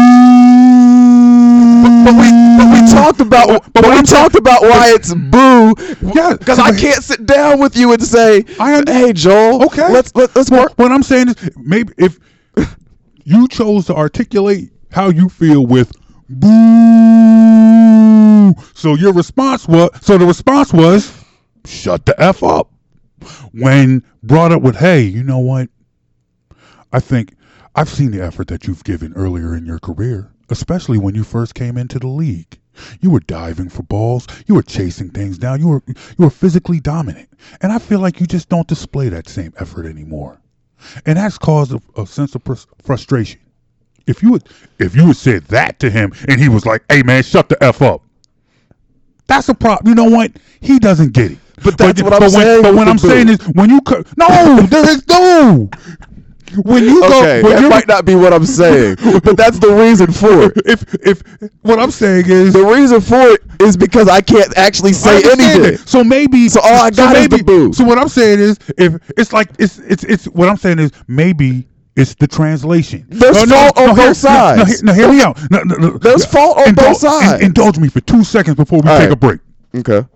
But 2.04 2.14
we 2.14 2.30
but 2.58 2.68
we 2.74 2.80
talked 2.92 3.20
about 3.20 3.48
But- 3.48 3.74
but, 3.74 3.84
but 3.84 3.96
we 3.96 4.02
talked 4.04 4.36
about 4.36 4.62
why 4.62 4.92
it's 4.94 5.14
boo. 5.14 5.74
Yeah, 6.16 6.36
because 6.38 6.60
I 6.60 6.72
can't 6.78 7.04
sit 7.04 7.26
down 7.26 7.60
with 7.60 7.76
you 7.78 7.92
and 7.94 8.02
say, 8.04 8.44
I 8.60 8.82
"Hey, 8.88 9.14
Joel, 9.14 9.64
Okay. 9.66 9.92
let's 9.92 10.14
let, 10.16 10.36
let's 10.36 10.50
work." 10.52 10.74
What 10.78 10.92
I'm 10.92 11.04
saying 11.04 11.30
is, 11.30 11.36
maybe 11.58 11.94
if 11.98 12.18
you 13.24 13.48
chose 13.48 13.86
to 13.88 13.96
articulate 13.96 14.72
how 14.92 15.10
you 15.10 15.28
feel 15.30 15.66
with 15.66 15.92
boo, 16.30 16.48
so 18.74 18.96
your 18.96 19.14
response 19.14 19.68
was, 19.68 19.90
so 20.02 20.18
the 20.18 20.26
response 20.26 20.74
was, 20.74 21.12
shut 21.66 22.06
the 22.06 22.16
f 22.22 22.42
up. 22.44 22.72
When 23.52 24.04
brought 24.24 24.52
up 24.52 24.62
with, 24.62 24.76
hey, 24.78 25.02
you 25.02 25.24
know 25.24 25.40
what? 25.40 25.70
I 26.94 27.00
think 27.00 27.34
I've 27.78 27.90
seen 27.90 28.12
the 28.12 28.24
effort 28.24 28.50
that 28.50 28.68
you've 28.68 28.86
given 28.86 29.14
earlier 29.16 29.56
in 29.56 29.66
your 29.68 29.80
career, 29.80 30.32
especially 30.50 31.00
when 31.00 31.16
you 31.16 31.24
first 31.26 31.56
came 31.56 31.78
into 31.78 32.00
the 32.00 32.08
league. 32.10 32.60
You 33.02 33.12
were 33.12 33.22
diving 33.22 33.70
for 33.70 33.84
balls. 33.84 34.28
You 34.48 34.56
were 34.56 34.64
chasing 34.64 35.12
things 35.12 35.40
down. 35.40 35.62
You 35.62 35.70
were 35.70 35.84
you 35.88 35.96
were 36.26 36.32
physically 36.32 36.82
dominant, 36.82 37.30
and 37.62 37.72
I 37.74 37.80
feel 37.80 38.02
like 38.02 38.22
you 38.22 38.28
just 38.28 38.50
don't 38.50 38.68
display 38.68 39.10
that 39.10 39.30
same 39.30 39.54
effort 39.60 39.88
anymore, 39.88 40.42
and 41.06 41.18
that's 41.20 41.38
caused 41.40 41.74
a, 41.74 41.82
a 42.02 42.08
sense 42.08 42.36
of 42.36 42.46
pers- 42.46 42.68
frustration. 42.84 43.42
If 44.08 44.24
you 44.24 44.32
would 44.34 44.50
if 44.80 44.96
you 44.96 45.08
had 45.08 45.18
said 45.18 45.44
that 45.46 45.80
to 45.82 45.92
him, 45.92 46.14
and 46.30 46.42
he 46.42 46.50
was 46.50 46.66
like, 46.66 46.84
"Hey 46.90 47.04
man, 47.04 47.24
shut 47.24 47.50
the 47.50 47.64
f 47.64 47.82
up," 47.82 48.04
that's 49.28 49.50
a 49.50 49.56
problem. 49.56 49.90
You 49.90 49.96
know 49.96 50.10
what? 50.16 50.34
He 50.62 50.80
doesn't 50.80 51.14
get 51.14 51.34
it. 51.34 51.40
But 51.64 51.78
that's 51.78 52.02
what 52.04 52.14
I'm 52.14 52.22
when, 52.22 52.32
saying 52.32 52.64
But 52.64 52.76
what 52.76 52.88
I'm 52.90 53.00
saying 53.00 53.30
is, 53.30 53.40
when 53.56 53.70
you 53.70 53.82
co- 53.82 54.04
no, 54.18 54.68
no. 55.10 55.70
When 56.64 56.84
you 56.84 57.02
go, 57.02 57.20
when 57.44 57.62
that 57.62 57.70
might 57.70 57.88
not 57.88 58.06
be 58.06 58.16
what 58.16 58.34
I'm 58.34 58.46
saying, 58.46 58.96
but 59.24 59.36
that's 59.38 59.60
the 59.60 59.70
reason 59.74 60.12
for 60.12 60.44
it. 60.44 60.54
if 60.66 60.94
if 61.06 61.22
what 61.62 61.80
I'm 61.80 61.92
saying 61.92 62.26
is 62.28 62.54
The 62.54 62.64
reason 62.66 63.02
for 63.02 63.20
it 63.20 63.42
is 63.62 63.76
because 63.76 64.08
I 64.08 64.22
can't 64.22 64.56
actually 64.58 64.94
say 64.94 65.18
anything. 65.32 65.62
that. 65.64 65.84
So 65.86 66.04
maybe 66.04 66.48
So 66.50 66.62
all 66.62 66.86
I 66.86 66.90
got 66.90 67.16
is 67.18 67.28
the 67.30 67.44
boo. 67.44 67.74
So 67.74 67.84
what 67.84 67.98
I'm 67.98 68.08
saying 68.10 68.40
is, 68.40 68.58
if 68.78 68.96
it's 69.18 69.34
like 69.34 69.50
it's 69.60 69.80
it's 69.80 70.04
it's 70.06 70.26
what 70.30 70.48
I'm 70.50 70.58
saying 70.58 70.80
is 70.80 70.92
maybe 71.08 71.68
it's 71.96 72.16
the 72.16 72.28
translation. 72.28 73.06
There's 73.10 73.36
No, 73.36 73.44
no, 73.46 73.56
fault 73.56 73.78
on 73.80 73.86
no, 73.88 73.94
both 73.94 73.98
here- 73.98 74.08
no, 74.08 74.14
sides. 74.14 74.84
No, 74.84 74.94
here- 74.94 75.08
no, 75.08 75.14
hear 75.14 75.18
me 75.18 75.22
out. 75.24 75.52
No, 75.52 75.64
no, 75.64 75.76
no. 75.76 75.98
There's 75.98 76.26
fault 76.26 76.60
on 76.60 76.76
both 76.76 76.98
sides. 76.98 77.44
indulge 77.44 77.78
me 77.80 77.90
for 77.90 78.02
two 78.02 78.24
seconds 78.24 78.56
before 78.56 78.82
we 78.82 78.90
All 78.90 78.98
take 78.98 79.10
right. 79.10 79.14
a 79.14 79.16
break, 79.16 79.40
Okay. 79.76 80.08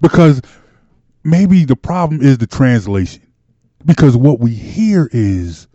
because 0.00 0.40
maybe 1.24 1.64
the 1.64 1.76
problem 1.76 2.22
is 2.22 2.38
the 2.38 2.46
translation. 2.46 3.22
Because 3.86 4.16
what 4.16 4.40
we 4.40 4.50
hear 4.52 5.08
is 5.12 5.68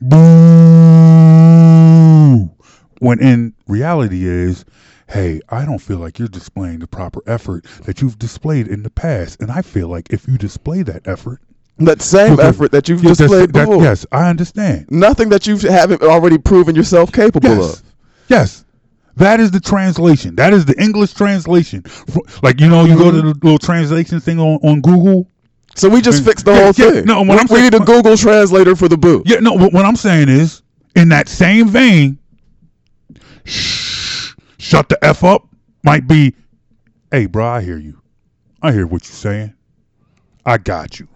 boo, 0.00 0.16
when 3.00 3.20
in 3.20 3.52
reality 3.68 4.24
is, 4.26 4.64
hey, 5.08 5.40
I 5.50 5.64
don't 5.66 5.78
feel 5.78 5.98
like 5.98 6.18
you're 6.18 6.28
displaying 6.28 6.78
the 6.80 6.86
proper 6.86 7.22
effort 7.26 7.66
that 7.84 8.00
you've 8.00 8.18
displayed 8.18 8.66
in 8.68 8.82
the 8.82 8.90
past, 8.90 9.40
and 9.42 9.50
I 9.50 9.60
feel 9.62 9.88
like 9.88 10.06
if 10.10 10.26
you 10.26 10.38
display 10.38 10.82
that 10.84 11.06
effort, 11.06 11.40
That 11.82 12.02
same 12.02 12.34
Okay. 12.34 12.42
effort 12.42 12.72
that 12.72 12.90
you've 12.90 13.00
that's- 13.00 13.16
displayed 13.18 13.54
that- 13.54 13.66
before. 13.66 13.82
yes, 13.82 14.04
I 14.12 14.28
understand. 14.28 14.84
Nothing 14.90 15.30
that 15.30 15.46
you 15.46 15.56
haven't 15.56 16.02
already 16.02 16.36
proven 16.36 16.74
yourself 16.76 17.10
capable 17.10 17.48
Yes, 17.48 17.72
of. 17.78 17.82
yes. 18.28 18.64
That 19.16 19.40
is 19.40 19.50
the 19.50 19.60
translation. 19.60 20.36
That 20.36 20.52
is 20.52 20.66
the 20.66 20.78
English 20.78 21.14
translation. 21.14 21.84
Like 22.42 22.60
you 22.60 22.68
know, 22.68 22.84
you 22.84 22.96
go 22.98 23.10
to 23.10 23.22
the 23.22 23.28
little 23.42 23.58
translation 23.58 24.20
thing 24.20 24.38
on, 24.38 24.58
on 24.62 24.82
Google. 24.82 25.26
So 25.76 25.88
we 25.88 26.00
just 26.00 26.24
fixed 26.24 26.44
the 26.44 26.52
yeah, 26.52 26.58
whole 26.64 26.72
yeah, 26.76 26.90
thing. 26.92 27.04
no, 27.06 27.22
we, 27.22 27.30
I'm 27.30 27.38
we 27.42 27.46
saying- 27.46 27.62
need 27.64 27.74
a 27.74 27.80
Google 27.80 28.16
translator 28.16 28.74
for 28.76 28.88
the 28.88 28.98
boo. 28.98 29.22
Yeah, 29.24 29.38
no. 29.40 29.52
What, 29.54 29.72
what 29.72 29.84
I'm 29.84 29.96
saying 29.96 30.28
is, 30.28 30.62
in 30.96 31.08
that 31.10 31.28
same 31.28 31.68
vein, 31.68 32.18
shh, 33.44 34.32
shut 34.58 34.88
the 34.88 35.02
f 35.04 35.22
up. 35.24 35.46
Might 35.82 36.06
be, 36.06 36.34
hey, 37.10 37.26
bro, 37.26 37.46
I 37.46 37.62
hear 37.62 37.78
you. 37.78 38.00
I 38.60 38.72
hear 38.72 38.86
what 38.86 39.06
you're 39.06 39.14
saying. 39.14 39.54
I 40.44 40.58
got 40.58 41.00
you. 41.00 41.08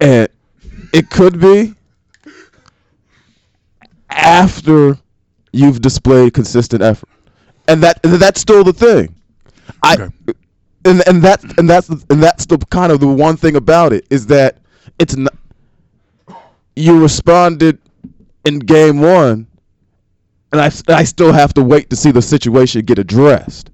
And 0.00 0.28
it 0.92 1.08
could 1.08 1.40
be 1.40 1.74
after 4.10 4.98
you've 5.52 5.80
displayed 5.80 6.34
consistent 6.34 6.82
effort. 6.82 7.08
And 7.68 7.82
that 7.82 8.00
that's 8.02 8.40
still 8.40 8.62
the 8.62 8.72
thing. 8.74 9.14
I 9.82 9.94
Okay. 9.94 10.12
And 10.86 11.06
and 11.08 11.22
that 11.22 11.42
and 11.58 11.68
that's 11.68 11.88
the, 11.88 12.02
and 12.10 12.22
that's 12.22 12.46
the 12.46 12.58
kind 12.70 12.92
of 12.92 13.00
the 13.00 13.06
one 13.08 13.36
thing 13.36 13.56
about 13.56 13.92
it 13.92 14.06
is 14.10 14.26
that 14.28 14.58
it's 14.98 15.16
not 15.16 15.34
you 16.76 17.00
responded 17.00 17.78
in 18.44 18.58
game 18.60 19.00
1 19.00 19.46
and 20.52 20.60
I, 20.60 20.70
I 20.88 21.04
still 21.04 21.32
have 21.32 21.52
to 21.54 21.62
wait 21.62 21.90
to 21.90 21.96
see 21.96 22.10
the 22.12 22.22
situation 22.22 22.84
get 22.84 22.98
addressed. 22.98 23.70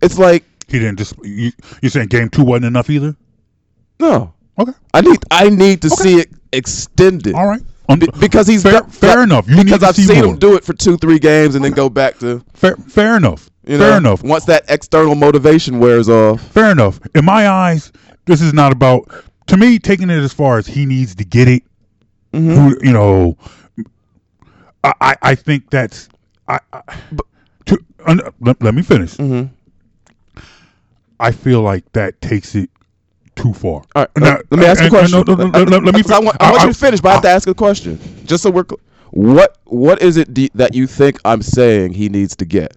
It's 0.00 0.18
like 0.18 0.44
He 0.68 0.78
didn't 0.78 0.98
just. 0.98 1.14
You, 1.22 1.52
you're 1.82 1.90
saying 1.90 2.08
game 2.08 2.28
two 2.30 2.44
wasn't 2.44 2.66
enough 2.66 2.90
either? 2.90 3.14
no, 4.00 4.32
Okay. 4.58 4.72
I 4.94 5.00
need 5.00 5.18
I 5.30 5.48
need 5.48 5.82
to 5.82 5.90
see 5.90 6.16
it 6.18 6.28
extended. 6.52 7.34
All 7.34 7.46
right. 7.46 7.62
Um, 7.88 7.98
Be- 7.98 8.08
because 8.20 8.46
he's 8.46 8.62
fair, 8.62 8.72
done- 8.80 8.90
fair 8.90 9.16
like, 9.16 9.24
enough. 9.24 9.48
You 9.48 9.56
need 9.56 9.64
because 9.66 9.80
to 9.80 9.86
I've 9.88 9.96
see 9.96 10.04
seen 10.06 10.18
more. 10.24 10.32
him 10.32 10.38
do 10.38 10.56
it 10.56 10.64
for 10.64 10.72
two, 10.72 10.96
three 10.96 11.18
games, 11.18 11.54
and 11.56 11.64
then 11.64 11.72
go 11.72 11.88
back 11.88 12.18
to 12.20 12.44
Fair, 12.54 12.76
fair 12.76 13.16
enough. 13.16 13.50
You 13.64 13.78
fair 13.78 13.90
know, 13.92 13.96
enough. 13.96 14.22
Once 14.22 14.44
that 14.46 14.64
external 14.68 15.14
motivation 15.14 15.78
wears 15.78 16.08
off, 16.08 16.40
Fair 16.48 16.70
enough. 16.72 17.00
In 17.14 17.24
my 17.24 17.48
eyes, 17.48 17.92
this 18.26 18.40
is 18.40 18.52
not 18.52 18.72
about. 18.72 19.08
To 19.48 19.56
me, 19.56 19.78
taking 19.78 20.08
it 20.08 20.18
as 20.18 20.32
far 20.32 20.58
as 20.58 20.66
he 20.66 20.86
needs 20.86 21.14
to 21.16 21.24
get 21.24 21.48
it. 21.48 21.62
Mm-hmm. 22.32 22.84
You 22.86 22.92
know, 22.92 23.36
I 24.84 24.92
I, 25.00 25.16
I 25.22 25.34
think 25.34 25.68
that's. 25.70 26.08
I, 26.48 26.58
I 26.72 26.82
to, 27.66 27.78
let, 28.40 28.60
let 28.62 28.74
me 28.74 28.82
finish. 28.82 29.14
Mm-hmm. 29.16 29.52
I 31.20 31.30
feel 31.30 31.62
like 31.62 31.90
that 31.92 32.20
takes 32.20 32.54
it 32.54 32.68
too 33.36 33.52
far. 33.52 33.82
all 33.94 34.02
right. 34.02 34.08
Now, 34.16 34.38
let 34.50 34.60
me 34.60 34.66
ask 34.66 34.82
a 34.82 34.88
question. 34.88 35.18
and- 35.18 35.26
no, 35.28 35.34
no, 35.34 35.46
no, 35.46 35.58
let- 35.64 35.84
let 35.84 35.94
me 35.94 36.02
I, 36.12 36.18
want, 36.18 36.36
I 36.40 36.50
want 36.50 36.62
I- 36.62 36.66
you 36.66 36.72
to 36.72 36.78
finish, 36.78 37.00
but 37.00 37.10
I 37.10 37.12
have 37.14 37.22
to 37.22 37.28
ask 37.30 37.48
a 37.48 37.54
question, 37.54 37.98
just 38.24 38.42
so 38.42 38.50
we're. 38.50 38.64
What 39.10 39.58
What 39.64 40.00
is 40.00 40.16
it 40.16 40.34
that 40.56 40.74
you 40.74 40.86
think 40.86 41.20
I'm 41.24 41.42
saying 41.42 41.92
he 41.92 42.08
needs 42.08 42.34
to 42.36 42.44
get? 42.44 42.76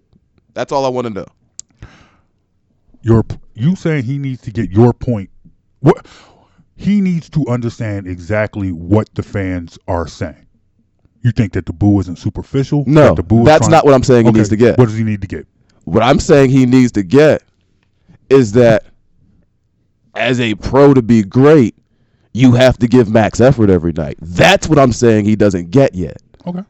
That's 0.55 0.71
all 0.71 0.85
I 0.85 0.89
want 0.89 1.05
to 1.05 1.13
know. 1.13 1.25
your 3.03 3.23
you 3.53 3.75
saying 3.75 4.03
he 4.05 4.17
needs 4.17 4.41
to 4.41 4.51
get 4.51 4.71
your 4.71 4.91
point 4.93 5.29
what 5.81 6.07
he 6.75 6.99
needs 7.01 7.29
to 7.29 7.45
understand 7.47 8.07
exactly 8.07 8.71
what 8.71 9.13
the 9.13 9.21
fans 9.23 9.77
are 9.87 10.07
saying 10.07 10.47
you 11.21 11.31
think 11.31 11.53
that 11.53 11.65
the 11.65 11.73
boo 11.73 11.99
isn't 11.99 12.17
superficial 12.17 12.83
No, 12.87 13.09
that 13.09 13.15
the 13.17 13.23
boo 13.23 13.43
that's 13.45 13.69
not 13.69 13.85
what 13.85 13.93
I'm 13.93 14.03
saying 14.03 14.25
he 14.25 14.29
Okay, 14.29 14.39
needs 14.39 14.49
to 14.49 14.55
get. 14.55 14.77
what 14.79 14.85
does 14.85 14.97
he 14.97 15.03
need 15.03 15.21
to 15.21 15.27
get 15.27 15.45
What 15.83 16.01
I'm 16.03 16.19
saying 16.19 16.49
he 16.49 16.65
needs 16.65 16.91
to 16.93 17.03
get 17.03 17.43
is 18.29 18.51
that 18.53 18.85
as 20.15 20.39
a 20.39 20.55
pro 20.55 20.93
to 20.93 21.01
be 21.01 21.21
great, 21.23 21.75
you 22.33 22.53
have 22.53 22.77
to 22.79 22.87
give 22.87 23.09
max 23.09 23.41
effort 23.41 23.69
every 23.69 23.91
night. 23.91 24.17
That's 24.21 24.67
what 24.69 24.79
I'm 24.79 24.93
saying 24.93 25.25
he 25.25 25.35
doesn't 25.35 25.71
get 25.71 25.93
yet. 25.93 26.17
okay 26.47 26.63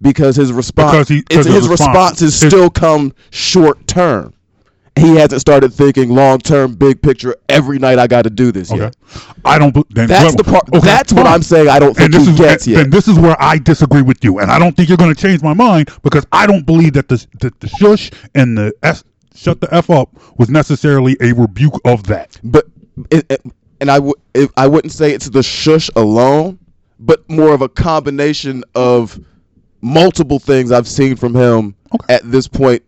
Because 0.00 0.36
his 0.36 0.52
response 0.52 0.92
Because 0.92 1.08
he- 1.08 1.24
it's, 1.30 1.46
his 1.46 1.68
response- 1.68 1.70
response 1.70 2.20
has 2.20 2.40
his- 2.40 2.50
still 2.50 2.70
come 2.70 3.12
short 3.30 3.86
term. 3.86 4.32
He 4.96 5.14
hasn't 5.14 5.40
started 5.40 5.72
thinking 5.72 6.10
long 6.10 6.38
term, 6.38 6.74
big 6.74 7.00
picture. 7.00 7.36
Every 7.48 7.78
night 7.78 8.00
I 8.00 8.08
got 8.08 8.22
to 8.22 8.30
do 8.30 8.50
this 8.50 8.72
okay 8.72 8.80
yet. 8.80 8.96
i 9.44 9.56
don't 9.56 9.72
then 9.94 10.08
That's 10.08 10.34
the 10.34 10.42
part. 10.42 10.68
okay, 10.74 10.80
that's 10.84 11.12
what. 11.12 11.24
I'm 11.24 11.42
saying. 11.42 11.68
I 11.68 11.78
don't 11.78 11.94
think 11.94 12.06
and 12.06 12.14
this 12.14 12.26
he 12.26 12.32
is 12.32 12.38
gets 12.38 12.66
and, 12.66 12.72
yet. 12.74 12.82
then 12.82 12.90
this 12.90 13.06
is 13.06 13.16
where 13.16 13.36
I 13.40 13.58
disagree 13.58 14.02
with 14.02 14.24
you, 14.24 14.40
and 14.40 14.50
I 14.50 14.58
don't 14.58 14.76
think 14.76 14.88
you're 14.88 14.98
going 14.98 15.14
to 15.14 15.20
change 15.20 15.40
my 15.40 15.54
mind 15.54 15.90
because 16.02 16.26
I 16.32 16.48
don't 16.48 16.66
believe 16.66 16.94
that 16.94 17.06
the 17.06 17.24
that 17.40 17.60
the 17.60 17.68
shush 17.68 18.10
and 18.34 18.58
the 18.58 18.72
s 18.82 19.04
shut 19.36 19.60
the 19.60 19.72
f 19.72 19.88
up 19.88 20.10
was 20.36 20.48
necessarily 20.48 21.16
a 21.20 21.30
rebuke 21.32 21.80
of 21.84 22.02
that. 22.08 22.36
but 22.42 22.66
it, 23.12 23.24
it- 23.30 23.42
and 23.80 23.92
I 23.92 24.00
would 24.00 24.16
I 24.56 24.66
wouldn't 24.66 24.92
say 24.92 25.12
it's 25.12 25.28
the 25.30 25.44
shush 25.44 25.88
alone, 25.94 26.58
but 26.98 27.28
more 27.30 27.54
of 27.54 27.62
a 27.62 27.68
combination 27.68 28.64
of 28.74 29.20
multiple 29.80 30.38
things 30.38 30.72
I've 30.72 30.88
seen 30.88 31.16
from 31.16 31.34
him 31.34 31.74
Okay. 31.94 32.14
at 32.14 32.30
this 32.30 32.48
point. 32.48 32.82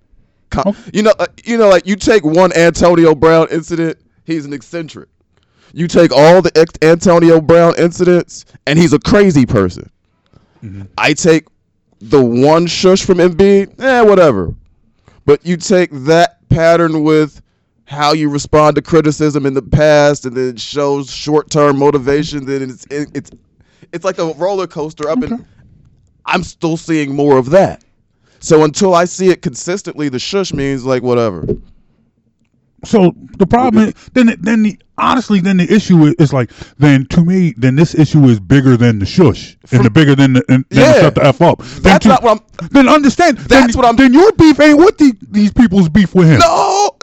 Okay. 0.55 0.73
You 0.93 1.03
know, 1.05 1.13
uh, 1.19 1.27
you 1.45 1.57
know, 1.57 1.69
like 1.69 1.87
you 1.87 1.97
take 1.97 2.25
one 2.25 2.53
Antonio 2.57 3.15
Brown 3.15 3.47
incident, 3.51 3.99
he's 4.25 4.45
an 4.45 4.53
eccentric. 4.53 5.09
You 5.73 5.87
take 5.87 6.13
all 6.13 6.43
the 6.43 6.51
ex- 6.57 6.73
Antonio 6.83 7.41
Brown 7.41 7.75
incidents, 7.79 8.45
and 8.67 8.79
he's 8.79 8.93
a 8.93 8.99
crazy 8.99 9.47
person. 9.47 9.89
Mm-hmm. 10.65 10.83
I 10.99 11.13
take 11.13 11.47
the 12.01 12.23
one 12.23 12.67
shush 12.67 13.05
from 13.05 13.19
Embiid, 13.19 13.81
eh, 13.81 14.03
whatever. 14.03 14.55
But 15.27 15.47
you 15.47 15.57
take 15.57 15.91
that 15.93 16.49
pattern 16.49 17.05
with 17.05 17.41
how 17.85 18.13
you 18.13 18.29
respond 18.31 18.75
to 18.77 18.83
criticism 18.83 19.47
in 19.47 19.55
the 19.55 19.63
past, 19.63 20.27
and 20.27 20.37
then 20.37 20.51
it 20.51 20.61
shows 20.61 21.11
short-term 21.11 21.79
motivation. 21.79 22.45
Then 22.47 22.63
it's 22.63 22.85
it, 22.87 23.09
it's 23.15 23.31
it's 23.93 24.05
like 24.05 24.19
a 24.19 24.33
roller 24.35 24.67
coaster 24.67 25.09
up, 25.09 25.23
and 25.23 25.47
I'm 26.27 26.43
still 26.43 26.77
seeing 26.77 27.15
more 27.15 27.39
of 27.39 27.51
that. 27.51 27.85
So 28.41 28.65
until 28.65 28.95
I 28.95 29.05
see 29.05 29.29
it 29.29 29.43
consistently, 29.43 30.09
the 30.09 30.19
shush 30.19 30.53
means 30.53 30.85
like 30.85 31.03
whatever. 31.03 31.47
So 32.83 33.13
the 33.37 33.47
problem 33.47 33.89
is 33.89 33.95
then 34.15 34.35
then 34.41 34.63
the 34.63 34.79
honestly 34.97 35.41
then 35.41 35.59
the 35.59 35.71
issue 35.71 36.03
is, 36.07 36.15
is 36.15 36.33
like 36.33 36.51
then 36.79 37.05
to 37.09 37.23
me 37.23 37.53
then 37.59 37.77
this 37.77 37.95
issue 37.95 38.25
is 38.25 38.41
bigger 38.41 38.75
than 38.79 38.99
the 38.99 39.05
shush 39.05 39.59
and 39.71 39.85
the 39.85 39.91
bigger 39.91 40.15
than 40.15 40.33
the, 40.33 40.45
and, 40.49 40.65
than 40.71 40.79
the 40.79 40.81
Yeah. 40.81 41.01
shut 41.01 41.15
the 41.17 41.25
f 41.27 41.43
up. 41.43 41.59
Then 41.59 41.83
That's 41.83 42.03
to- 42.05 42.09
not 42.09 42.23
what 42.23 42.31
I'm- 42.63 42.69
Then 42.71 42.89
understand. 42.89 43.37
That's 43.37 43.49
then, 43.49 43.71
what 43.77 43.85
I'm- 43.85 43.97
Then 43.97 44.15
your 44.15 44.33
beef 44.33 44.59
ain't 44.61 44.79
with 44.79 44.97
the, 44.97 45.13
these 45.31 45.53
people's 45.53 45.91
beef 45.91 46.15
with 46.15 46.29
him. 46.29 46.39
No, 46.39 46.47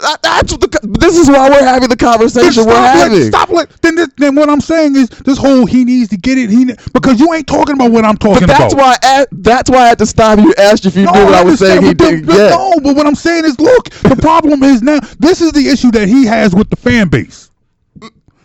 that, 0.08 0.22
that's 0.22 0.52
what 0.52 0.62
the. 0.62 0.80
This 1.00 1.18
is 1.18 1.28
why 1.30 1.50
we're 1.50 1.64
having 1.64 1.90
the 1.90 1.96
conversation 1.96 2.66
we're 2.66 2.76
having. 2.76 3.28
stop 3.28 3.50
let, 3.50 3.70
then, 3.82 3.96
this, 3.96 4.10
then 4.18 4.36
what 4.36 4.50
I'm 4.50 4.62
saying 4.62 4.96
is 4.96 5.10
this 5.10 5.38
whole 5.38 5.66
he 5.66 5.84
needs 5.86 6.10
to 6.10 6.18
get 6.18 6.38
it 6.38 6.50
he 6.50 6.66
because 6.94 7.20
you 7.20 7.34
ain't 7.34 7.48
talking 7.48 7.76
about 7.76 7.92
what 7.92 8.06
I'm 8.06 8.18
talking 8.18 8.48
But 8.48 8.58
that's 8.58 8.74
about. 8.74 8.84
why. 8.84 8.98
I, 9.04 9.26
that's 9.32 9.70
why 9.70 9.78
I 9.80 9.88
had 9.90 9.98
to 10.00 10.06
stop 10.06 10.40
you. 10.40 10.54
Asked 10.58 10.86
if 10.86 10.96
you 10.96 11.06
No, 11.06 11.12
knew 11.12 11.26
what 11.26 11.34
I 11.34 11.44
was 11.44 11.60
saying. 11.60 11.84
He 11.84 11.94
didn't 11.94 12.26
get. 12.26 12.52
No, 12.52 12.74
but 12.82 12.96
what 12.96 13.06
I'm 13.06 13.16
saying 13.16 13.46
is, 13.46 13.60
look, 13.60 13.90
the 13.90 14.16
problem 14.22 14.64
is 14.64 14.82
now 14.82 15.00
this 15.20 15.42
is 15.42 15.52
the 15.52 15.68
issue 15.68 15.92
that 15.92 16.08
he 16.08 16.26
has 16.26 16.56
with 16.56 16.70
the 16.70 16.76
fan 16.78 17.10
base. 17.10 17.50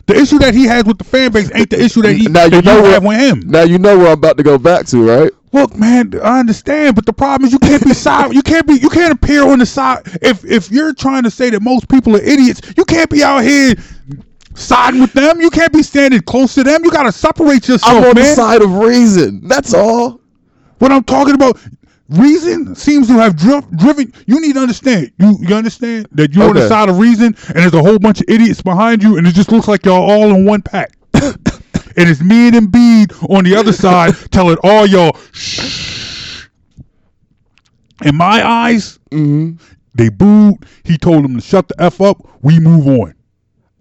The 0.07 0.17
issue 0.17 0.39
that 0.41 0.53
he 0.53 0.65
has 0.65 0.85
with 0.85 0.99
the 0.99 1.05
fan 1.05 1.31
base 1.31 1.51
ain't 1.55 1.71
the 1.71 1.81
issue 1.83 2.03
that 2.03 2.13
he 2.15 2.27
Now 2.27 2.45
you 2.45 2.51
that 2.51 2.65
know 2.65 2.77
you 2.79 2.83
where- 2.83 2.93
have 2.93 3.05
with 3.05 3.19
him. 3.21 3.41
Now 3.47 3.63
you 3.63 3.79
know 3.79 3.97
where 3.97 4.09
I'm 4.09 4.15
about 4.15 4.37
to 4.37 4.43
go 4.43 4.59
back 4.59 4.87
to, 4.87 5.03
right? 5.09 5.33
Look, 5.53 5.77
man, 5.77 6.13
I 6.23 6.41
understand, 6.41 6.95
but 6.97 7.05
the 7.05 7.13
problem 7.13 7.47
is 7.47 7.53
you 7.53 7.59
can't 7.59 7.85
be 7.85 7.93
side. 7.93 8.33
You 8.35 8.43
can't 8.43 8.67
be. 8.67 8.75
You 8.75 8.89
can't 8.89 9.13
appear 9.13 9.47
on 9.47 9.59
the 9.59 9.67
side. 9.67 10.01
If 10.23 10.45
if 10.45 10.71
you're 10.71 10.95
trying 10.95 11.25
to 11.25 11.31
say 11.31 11.51
that 11.51 11.61
most 11.61 11.89
people 11.89 12.17
are 12.17 12.23
idiots, 12.23 12.63
you 12.77 12.85
can't 12.87 13.11
be 13.11 13.23
out 13.23 13.41
here 13.41 13.75
siding 14.55 15.01
with 15.01 15.13
them. 15.13 15.41
You 15.41 15.51
can't 15.51 15.73
be 15.73 15.83
standing 15.83 16.21
close 16.23 16.55
to 16.55 16.65
them. 16.65 16.85
You 16.85 16.91
got 16.91 17.05
to 17.05 17.13
separate 17.13 17.69
yourself, 17.69 17.93
I'm 17.93 17.97
on 17.99 18.15
man. 18.15 18.15
the 18.15 18.35
side 18.35 18.63
of 18.63 18.75
reason. 18.77 19.47
That's 19.47 19.75
all. 19.75 20.21
What 20.79 20.91
I'm 20.91 21.05
talking 21.05 21.35
about, 21.35 21.61
reason 22.09 22.75
seems 22.75 23.07
to 23.09 23.15
have 23.15 23.37
dri- 23.37 23.63
driven. 23.77 24.13
You 24.27 24.41
need 24.41 24.55
to 24.55 24.61
understand. 24.61 25.13
You 25.19 25.37
you 25.41 25.55
understand 25.55 26.09
that 26.13 26.35
you're 26.35 26.49
on 26.49 26.55
the 26.55 26.67
side 26.69 26.89
of 26.89 26.99
reason, 26.99 27.37
and 27.49 27.57
there's 27.57 27.75
a 27.75 27.83
whole 27.83 27.99
bunch 27.99 28.21
of 28.21 28.27
idiots 28.29 28.63
behind 28.63 29.03
you, 29.03 29.19
and 29.19 29.27
it 29.27 29.35
just 29.35 29.53
looks 29.53 29.69
like 29.69 29.85
y'all 29.85 30.11
all 30.11 30.35
in 30.35 30.47
one 30.47 30.63
pack. 30.63 30.93
and 31.97 32.09
it's 32.09 32.21
me 32.23 32.49
and 32.49 32.57
Embiid 32.57 33.31
on 33.31 33.45
the 33.45 33.55
other 33.57 33.73
side 33.73 34.15
telling 34.31 34.57
all 34.63 34.87
y'all, 34.87 35.17
shh. 35.33 36.47
In 38.05 38.17
my 38.17 38.45
eyes, 38.47 38.99
mm-hmm. 39.11 39.63
they 39.95 40.09
booed. 40.09 40.65
He 40.85 40.99
told 40.99 41.25
them 41.25 41.35
to 41.37 41.41
shut 41.41 41.69
the 41.69 41.75
f 41.81 42.01
up. 42.01 42.17
We 42.43 42.59
move 42.59 42.87
on. 42.89 43.15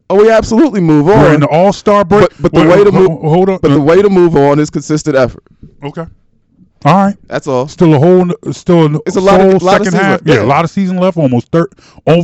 Oh, 0.10 0.16
we 0.18 0.30
absolutely 0.30 0.82
move 0.82 1.08
on. 1.08 1.18
We're 1.20 1.34
in 1.36 1.40
the 1.40 1.48
All 1.48 1.74
Star 1.74 2.04
break. 2.06 2.30
but, 2.30 2.42
but 2.42 2.54
the 2.54 2.60
Wait, 2.62 2.70
way 2.70 2.84
to 2.84 2.92
move. 2.92 3.08
Hold 3.22 3.50
on. 3.50 3.60
But 3.62 3.70
the 3.70 3.82
way 3.82 4.02
to 4.02 4.10
move 4.10 4.36
on 4.36 4.60
is 4.60 4.70
consistent 4.70 5.16
effort. 5.16 5.44
okay. 5.84 6.06
All 6.84 6.96
right. 7.06 7.16
That's 7.28 7.48
all. 7.48 7.68
Still 7.68 7.94
a 7.94 8.00
whole, 8.00 8.28
still 8.52 8.96
a, 8.96 9.00
It's 9.06 9.16
a 9.16 9.22
lot 9.22 9.40
of- 9.40 9.62
lot 9.62 9.82
of 9.82 9.86
second 9.88 9.92
season 9.94 10.00
half. 10.00 10.12
left. 10.14 10.28
Yeah, 10.28 10.36
Yeah. 10.36 10.44
a 10.44 10.46
lot 10.46 10.66
of 10.66 10.72
season 10.72 10.98
left. 10.98 11.18
Almost 11.18 11.52
thir- 11.52 11.70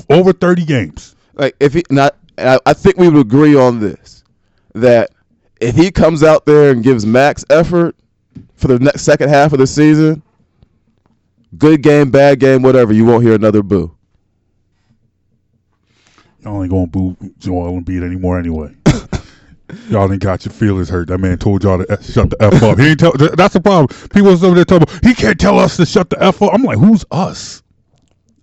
over 0.09 0.33
thirty 0.33 0.65
games. 0.65 1.15
Like 1.35 1.55
if 1.59 1.73
he 1.73 1.83
not, 1.89 2.15
I, 2.37 2.59
I 2.65 2.73
think 2.73 2.97
we 2.97 3.07
would 3.07 3.21
agree 3.25 3.55
on 3.55 3.79
this 3.79 4.23
that 4.73 5.11
if 5.59 5.75
he 5.75 5.91
comes 5.91 6.23
out 6.23 6.45
there 6.45 6.71
and 6.71 6.83
gives 6.83 7.05
max 7.05 7.45
effort 7.49 7.95
for 8.55 8.67
the 8.67 8.79
next 8.79 9.01
second 9.01 9.29
half 9.29 9.53
of 9.53 9.59
the 9.59 9.67
season, 9.67 10.21
good 11.57 11.81
game, 11.81 12.11
bad 12.11 12.39
game, 12.39 12.61
whatever, 12.61 12.93
you 12.93 13.05
won't 13.05 13.23
hear 13.23 13.35
another 13.35 13.63
boo. 13.63 13.95
Y'all 16.41 16.61
ain't 16.61 16.71
gonna 16.71 16.87
boo 16.87 17.17
Joel 17.39 17.81
Embiid 17.81 18.03
anymore 18.03 18.39
anyway. 18.39 18.73
y'all 19.89 20.11
ain't 20.11 20.21
got 20.21 20.45
your 20.45 20.53
feelings 20.53 20.89
hurt. 20.89 21.07
That 21.07 21.17
man 21.17 21.37
told 21.37 21.63
y'all 21.63 21.79
to 21.79 21.91
F- 21.91 22.05
shut 22.05 22.29
the 22.29 22.41
f 22.41 22.63
up. 22.63 22.79
He 22.79 22.89
ain't 22.89 22.99
tell. 22.99 23.11
That's 23.13 23.53
the 23.53 23.61
problem. 23.61 23.87
People 24.09 24.29
over 24.29 24.55
there 24.55 24.63
talking. 24.63 24.83
About, 24.83 25.05
he 25.05 25.13
can't 25.13 25.39
tell 25.39 25.59
us 25.59 25.77
to 25.77 25.85
shut 25.85 26.09
the 26.09 26.23
f 26.23 26.41
up. 26.41 26.53
I'm 26.53 26.63
like, 26.63 26.77
who's 26.77 27.03
us? 27.11 27.63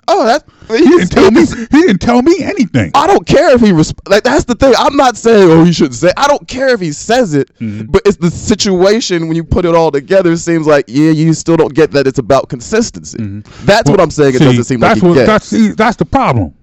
Oh, 0.09 0.25
that 0.25 0.45
He 0.69 0.79
didn't 0.85 1.09
tell 1.11 1.31
me. 1.31 1.47
He 1.47 1.87
didn't 1.87 2.01
tell 2.01 2.21
me 2.23 2.37
anything. 2.43 2.91
I 2.95 3.07
don't 3.07 3.27
care 3.27 3.55
if 3.55 3.61
he 3.61 3.69
resp- 3.73 4.09
like 4.09 4.23
that's 4.23 4.45
the 4.45 4.55
thing. 4.55 4.75
I'm 4.79 4.97
not 4.97 5.17
saying 5.17 5.51
oh 5.51 5.65
he 5.65 5.73
shouldn't 5.73 5.95
say. 5.95 6.11
I 6.17 6.27
don't 6.29 6.47
care 6.49 6.69
if 6.69 6.81
he 6.81 6.93
says 6.93 7.35
it, 7.35 7.51
Mm-hmm. 7.59 7.87
but 7.91 8.03
it's 8.05 8.17
the 8.19 8.31
situation 8.31 9.29
when 9.29 9.37
you 9.37 9.45
put 9.45 9.65
it 9.65 9.75
all 9.75 9.91
together. 9.91 10.33
It 10.33 10.39
seems 10.39 10.67
like 10.67 10.85
yeah, 10.89 11.11
you 11.11 11.33
still 11.35 11.57
don't 11.57 11.75
get 11.75 11.91
that 11.93 12.07
it's 12.07 12.19
about 12.19 12.49
consistency. 12.49 13.19
That's 13.65 13.89
what 13.91 14.01
I'm 14.01 14.11
saying. 14.11 14.35
It 14.35 14.39
Mm-hmm. 14.41 14.51
See, 14.51 14.57
doesn't 14.57 14.65
seem 14.65 14.81
like 14.81 14.91
that's 14.91 15.01
he 15.01 15.07
what, 15.07 15.15
gets. 15.15 15.27
That's 15.27 15.47
see, 15.47 15.69
that's 15.71 15.97
the 15.97 16.05
problem. 16.07 16.55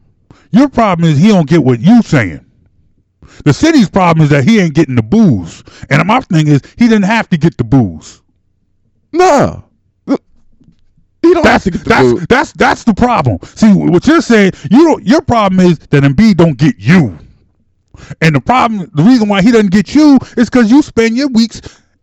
Your 0.52 0.68
problem 0.70 1.10
is 1.10 1.18
he 1.18 1.30
don't 1.30 1.48
get 1.48 1.64
what 1.64 1.80
you 1.80 2.02
saying. 2.02 2.46
The 3.46 3.54
city's 3.54 3.90
problem 3.90 4.24
is 4.24 4.30
that 4.30 4.44
he 4.44 4.60
ain't 4.60 4.74
getting 4.76 4.96
the 4.96 5.02
boos. 5.02 5.64
And 5.90 6.06
my 6.06 6.20
thing 6.20 6.48
is 6.48 6.62
he 6.78 6.88
didn't 6.88 7.06
have 7.06 7.30
to 7.30 7.38
get 7.38 7.58
the 7.58 7.64
boos. 7.64 8.22
no, 9.14 9.64
he 11.22 11.34
don't 11.34 11.44
That's 11.44 11.66
have 11.66 11.66
to 11.66 11.72
get 11.72 11.84
the 11.84 11.90
that's 11.90 12.14
boot. 12.14 12.30
that's 12.30 12.54
that's 12.54 12.84
the 12.84 12.94
problem. 12.94 13.40
See 13.44 13.74
what 13.74 14.08
you're 14.08 14.22
saying. 14.22 14.54
You 14.72 14.84
don't. 14.86 15.06
Your 15.06 15.22
problem 15.22 15.60
is 15.60 15.80
that 15.80 16.04
Embiid 16.04 16.38
don't 16.38 16.58
get 16.58 16.78
you. 16.80 17.18
And 18.22 18.36
the 18.36 18.42
problem, 18.42 18.90
the 18.94 19.04
reason 19.04 19.30
why 19.30 19.42
he 19.42 19.52
doesn't 19.52 19.72
get 19.72 19.94
you 19.94 20.18
is 20.38 20.50
because 20.50 20.72
you 20.72 20.82
spend 20.82 21.16
your 21.18 21.28
weeks 21.30 21.62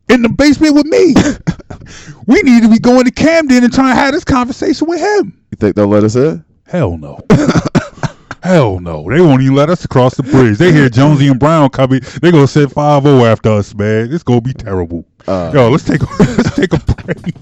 in 0.08 0.22
the 0.22 0.28
basement 0.28 0.74
with 0.74 0.86
me. 0.86 1.14
we 2.26 2.40
need 2.42 2.62
to 2.62 2.68
be 2.68 2.78
going 2.78 3.04
to 3.04 3.10
Camden 3.10 3.64
and 3.64 3.72
trying 3.72 3.94
to 3.94 4.00
have 4.00 4.12
this 4.14 4.24
conversation 4.24 4.88
with 4.88 5.00
him. 5.00 5.38
You 5.50 5.56
think 5.56 5.74
they'll 5.76 5.88
let 5.88 6.04
us 6.04 6.16
in? 6.16 6.44
Hell 6.66 6.96
no. 6.96 7.18
Hell 8.42 8.78
no. 8.80 9.08
They 9.10 9.20
won't 9.20 9.42
even 9.42 9.54
let 9.56 9.68
us 9.70 9.84
across 9.84 10.14
the 10.14 10.22
bridge. 10.22 10.58
They 10.58 10.72
hear 10.72 10.88
Jonesy 10.88 11.28
and 11.28 11.40
Brown 11.40 11.70
coming. 11.70 12.00
They're 12.22 12.32
gonna 12.32 12.46
send 12.46 12.72
5 12.72 13.02
0 13.02 13.24
after 13.24 13.50
us, 13.50 13.74
man. 13.74 14.12
It's 14.12 14.22
gonna 14.22 14.40
be 14.40 14.52
terrible. 14.52 15.04
Uh. 15.26 15.50
Yo, 15.52 15.68
let's 15.70 15.84
take 15.84 16.02
a 16.02 16.06
let's 16.20 16.54
take 16.56 16.72
a 16.72 16.78
break. 16.78 17.34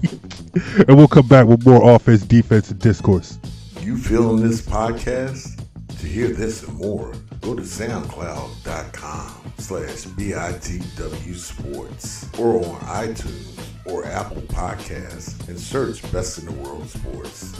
And 0.87 0.97
we'll 0.97 1.07
come 1.07 1.27
back 1.27 1.47
with 1.47 1.65
more 1.65 1.95
offense, 1.95 2.21
defense, 2.21 2.71
and 2.71 2.79
discourse. 2.79 3.37
You 3.81 3.97
feeling 3.97 4.41
this 4.41 4.61
podcast? 4.61 5.63
To 5.99 6.05
hear 6.05 6.27
this 6.27 6.63
and 6.63 6.77
more, 6.77 7.13
go 7.41 7.55
to 7.55 7.63
soundcloud.com 7.63 9.53
slash 9.57 10.05
BITW 10.05 11.35
Sports 11.35 12.29
or 12.39 12.63
on 12.63 12.79
iTunes 12.81 13.59
or 13.85 14.05
Apple 14.05 14.41
Podcasts 14.43 15.47
and 15.47 15.59
search 15.59 16.01
Best 16.11 16.39
in 16.39 16.45
the 16.45 16.51
World 16.51 16.87
Sports. 16.89 17.59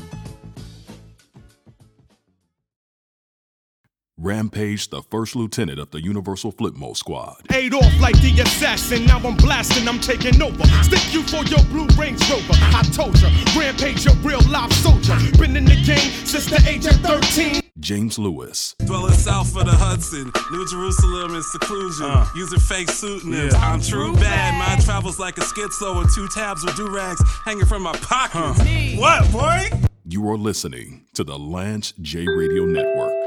Rampage, 4.19 4.89
the 4.89 5.03
first 5.03 5.35
lieutenant 5.35 5.77
of 5.77 5.91
the 5.91 6.01
Universal 6.01 6.53
Flipmode 6.53 6.97
Squad. 6.97 7.37
Ate 7.51 7.73
off 7.75 8.01
like 8.01 8.19
the 8.19 8.39
assassin, 8.41 9.05
now 9.05 9.19
I'm 9.19 9.35
blasting, 9.35 9.87
I'm 9.87 9.99
taking 9.99 10.41
over. 10.41 10.65
Stick 10.81 11.13
you 11.13 11.21
for 11.21 11.45
your 11.45 11.63
blue 11.65 11.85
Range 11.95 12.19
Rover. 12.27 12.53
I 12.53 12.81
told 12.93 13.21
ya, 13.21 13.29
Rampage, 13.55 14.07
a 14.07 14.13
real 14.23 14.41
live 14.49 14.73
soldier. 14.73 15.15
Been 15.37 15.55
in 15.55 15.65
the 15.65 15.75
game 15.85 16.09
since 16.25 16.47
the 16.47 16.59
age 16.67 16.87
of 16.87 16.95
13. 17.01 17.61
James 17.79 18.17
Lewis, 18.17 18.75
Dwelling 18.85 19.13
south 19.13 19.55
of 19.55 19.65
the 19.67 19.71
Hudson, 19.71 20.31
New 20.51 20.67
Jerusalem 20.67 21.35
in 21.35 21.43
seclusion, 21.43 22.07
uh. 22.07 22.25
using 22.35 22.59
fake 22.59 22.89
pseudonyms. 22.89 23.53
I'm 23.53 23.79
true 23.79 24.13
bad. 24.15 24.57
Mine 24.57 24.83
travels 24.83 25.19
like 25.19 25.37
a 25.37 25.41
schizo 25.41 25.99
with 25.99 26.13
two 26.15 26.27
tabs 26.29 26.65
with 26.65 26.75
do 26.75 26.89
rags 26.89 27.21
hanging 27.45 27.67
from 27.67 27.83
my 27.83 27.93
pockets. 27.97 28.59
What, 28.97 29.31
boy? 29.31 29.69
you 30.09 30.27
are 30.29 30.37
listening 30.37 31.05
to 31.13 31.23
the 31.23 31.37
Lance 31.37 31.93
J 32.01 32.25
Radio 32.27 32.65
Network. 32.65 33.26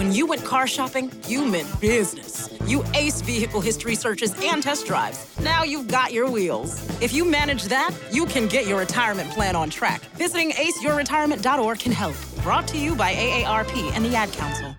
When 0.00 0.14
you 0.14 0.24
went 0.24 0.46
car 0.46 0.66
shopping, 0.66 1.12
you 1.28 1.44
meant 1.44 1.78
business. 1.78 2.48
You 2.64 2.82
ace 2.94 3.20
vehicle 3.20 3.60
history 3.60 3.94
searches 3.94 4.34
and 4.42 4.62
test 4.62 4.86
drives. 4.86 5.38
Now 5.40 5.62
you've 5.62 5.88
got 5.88 6.10
your 6.10 6.30
wheels. 6.30 6.72
If 7.02 7.12
you 7.12 7.22
manage 7.22 7.64
that, 7.64 7.94
you 8.10 8.24
can 8.24 8.48
get 8.48 8.66
your 8.66 8.78
retirement 8.78 9.30
plan 9.30 9.56
on 9.56 9.68
track. 9.68 10.00
Visiting 10.16 10.52
aceyourretirement.org 10.52 11.78
can 11.78 11.92
help. 11.92 12.14
Brought 12.42 12.66
to 12.68 12.78
you 12.78 12.94
by 12.94 13.12
AARP 13.12 13.92
and 13.92 14.02
the 14.02 14.16
Ad 14.16 14.32
Council. 14.32 14.74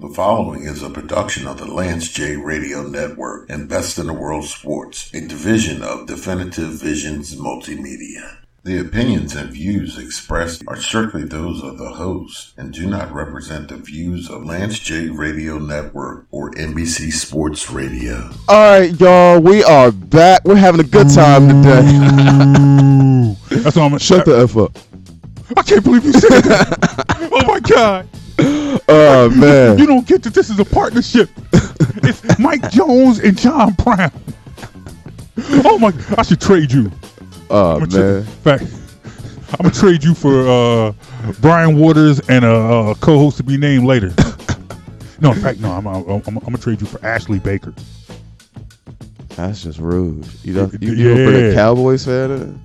The 0.00 0.08
following 0.08 0.64
is 0.64 0.82
a 0.82 0.90
production 0.90 1.46
of 1.46 1.58
the 1.58 1.72
Lance 1.72 2.08
J 2.08 2.34
Radio 2.34 2.82
Network 2.82 3.48
and 3.48 3.68
Best 3.68 3.96
in 3.96 4.08
the 4.08 4.12
World 4.12 4.42
Sports, 4.42 5.08
a 5.14 5.20
division 5.20 5.84
of 5.84 6.08
Definitive 6.08 6.72
Visions 6.72 7.36
Multimedia. 7.36 8.43
The 8.64 8.78
opinions 8.78 9.36
and 9.36 9.50
views 9.50 9.98
expressed 9.98 10.64
are 10.66 10.76
strictly 10.76 11.22
those 11.24 11.62
of 11.62 11.76
the 11.76 11.90
host 11.90 12.54
and 12.56 12.72
do 12.72 12.86
not 12.86 13.12
represent 13.12 13.68
the 13.68 13.76
views 13.76 14.30
of 14.30 14.46
Lance 14.46 14.78
J 14.78 15.10
Radio 15.10 15.58
Network 15.58 16.24
or 16.30 16.50
NBC 16.52 17.12
Sports 17.12 17.70
Radio. 17.70 18.30
All 18.48 18.80
right, 18.80 18.98
y'all, 18.98 19.38
we 19.38 19.62
are 19.64 19.92
back. 19.92 20.46
We're 20.46 20.56
having 20.56 20.80
a 20.80 20.88
good 20.88 21.10
time 21.10 21.46
today. 21.46 21.82
That's 23.50 23.76
all 23.76 23.84
I'm 23.84 23.90
gonna 23.90 23.98
Shut 23.98 24.24
the 24.24 24.38
f 24.38 24.56
up. 24.56 24.78
I 25.58 25.62
can't 25.62 25.84
believe 25.84 26.06
you 26.06 26.12
said 26.14 26.40
that. 26.44 27.04
oh 27.32 27.46
my 27.46 27.60
god. 27.60 28.08
Oh 28.88 29.28
man. 29.28 29.78
You 29.78 29.86
don't 29.86 30.06
get 30.06 30.22
that 30.22 30.32
this 30.32 30.48
is 30.48 30.58
a 30.58 30.64
partnership. 30.64 31.28
it's 32.02 32.38
Mike 32.38 32.70
Jones 32.70 33.18
and 33.18 33.36
John 33.36 33.74
Brown. 33.74 34.10
Oh 35.66 35.78
my! 35.78 35.92
I 36.16 36.22
should 36.22 36.40
trade 36.40 36.72
you. 36.72 36.90
Oh 37.50 37.74
I'm 37.74 37.78
gonna 37.80 37.90
tra- 37.90 38.00
man. 38.00 38.16
in 38.18 38.24
fact, 38.24 38.64
I'm 39.52 39.62
gonna 39.62 39.74
trade 39.74 40.02
you 40.02 40.14
for 40.14 40.48
uh, 40.48 40.92
Brian 41.40 41.78
Waters 41.78 42.20
and 42.28 42.44
a, 42.44 42.50
a 42.90 42.94
co-host 42.96 43.36
to 43.38 43.42
be 43.42 43.56
named 43.56 43.84
later. 43.84 44.12
no, 45.20 45.32
in 45.32 45.40
fact, 45.40 45.60
no. 45.60 45.70
I'm, 45.72 45.86
I'm, 45.86 46.04
I'm, 46.08 46.22
I'm 46.26 46.34
gonna 46.34 46.58
trade 46.58 46.80
you 46.80 46.86
for 46.86 47.04
Ashley 47.04 47.38
Baker. 47.38 47.74
That's 49.36 49.62
just 49.64 49.78
rude. 49.80 50.26
You 50.44 50.54
know, 50.54 50.70
you, 50.80 50.92
you 50.92 51.14
bring 51.14 51.44
a 51.44 51.48
Yeah. 51.48 51.54
Cowboys 51.54 52.04
fan 52.04 52.30
in? 52.30 52.60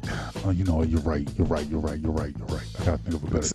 Oh, 0.46 0.52
you 0.52 0.64
know, 0.66 0.84
you're 0.84 1.02
right. 1.02 1.28
You're 1.38 1.48
right. 1.48 1.66
You're 1.68 1.80
right. 1.80 2.00
You're 2.00 2.12
right. 2.12 2.34
You're 2.38 2.48
right. 2.48 2.68
I 2.80 2.86
gotta 2.86 2.98
think 3.00 3.16
of 3.16 3.24
a 3.24 3.28
better. 3.28 3.50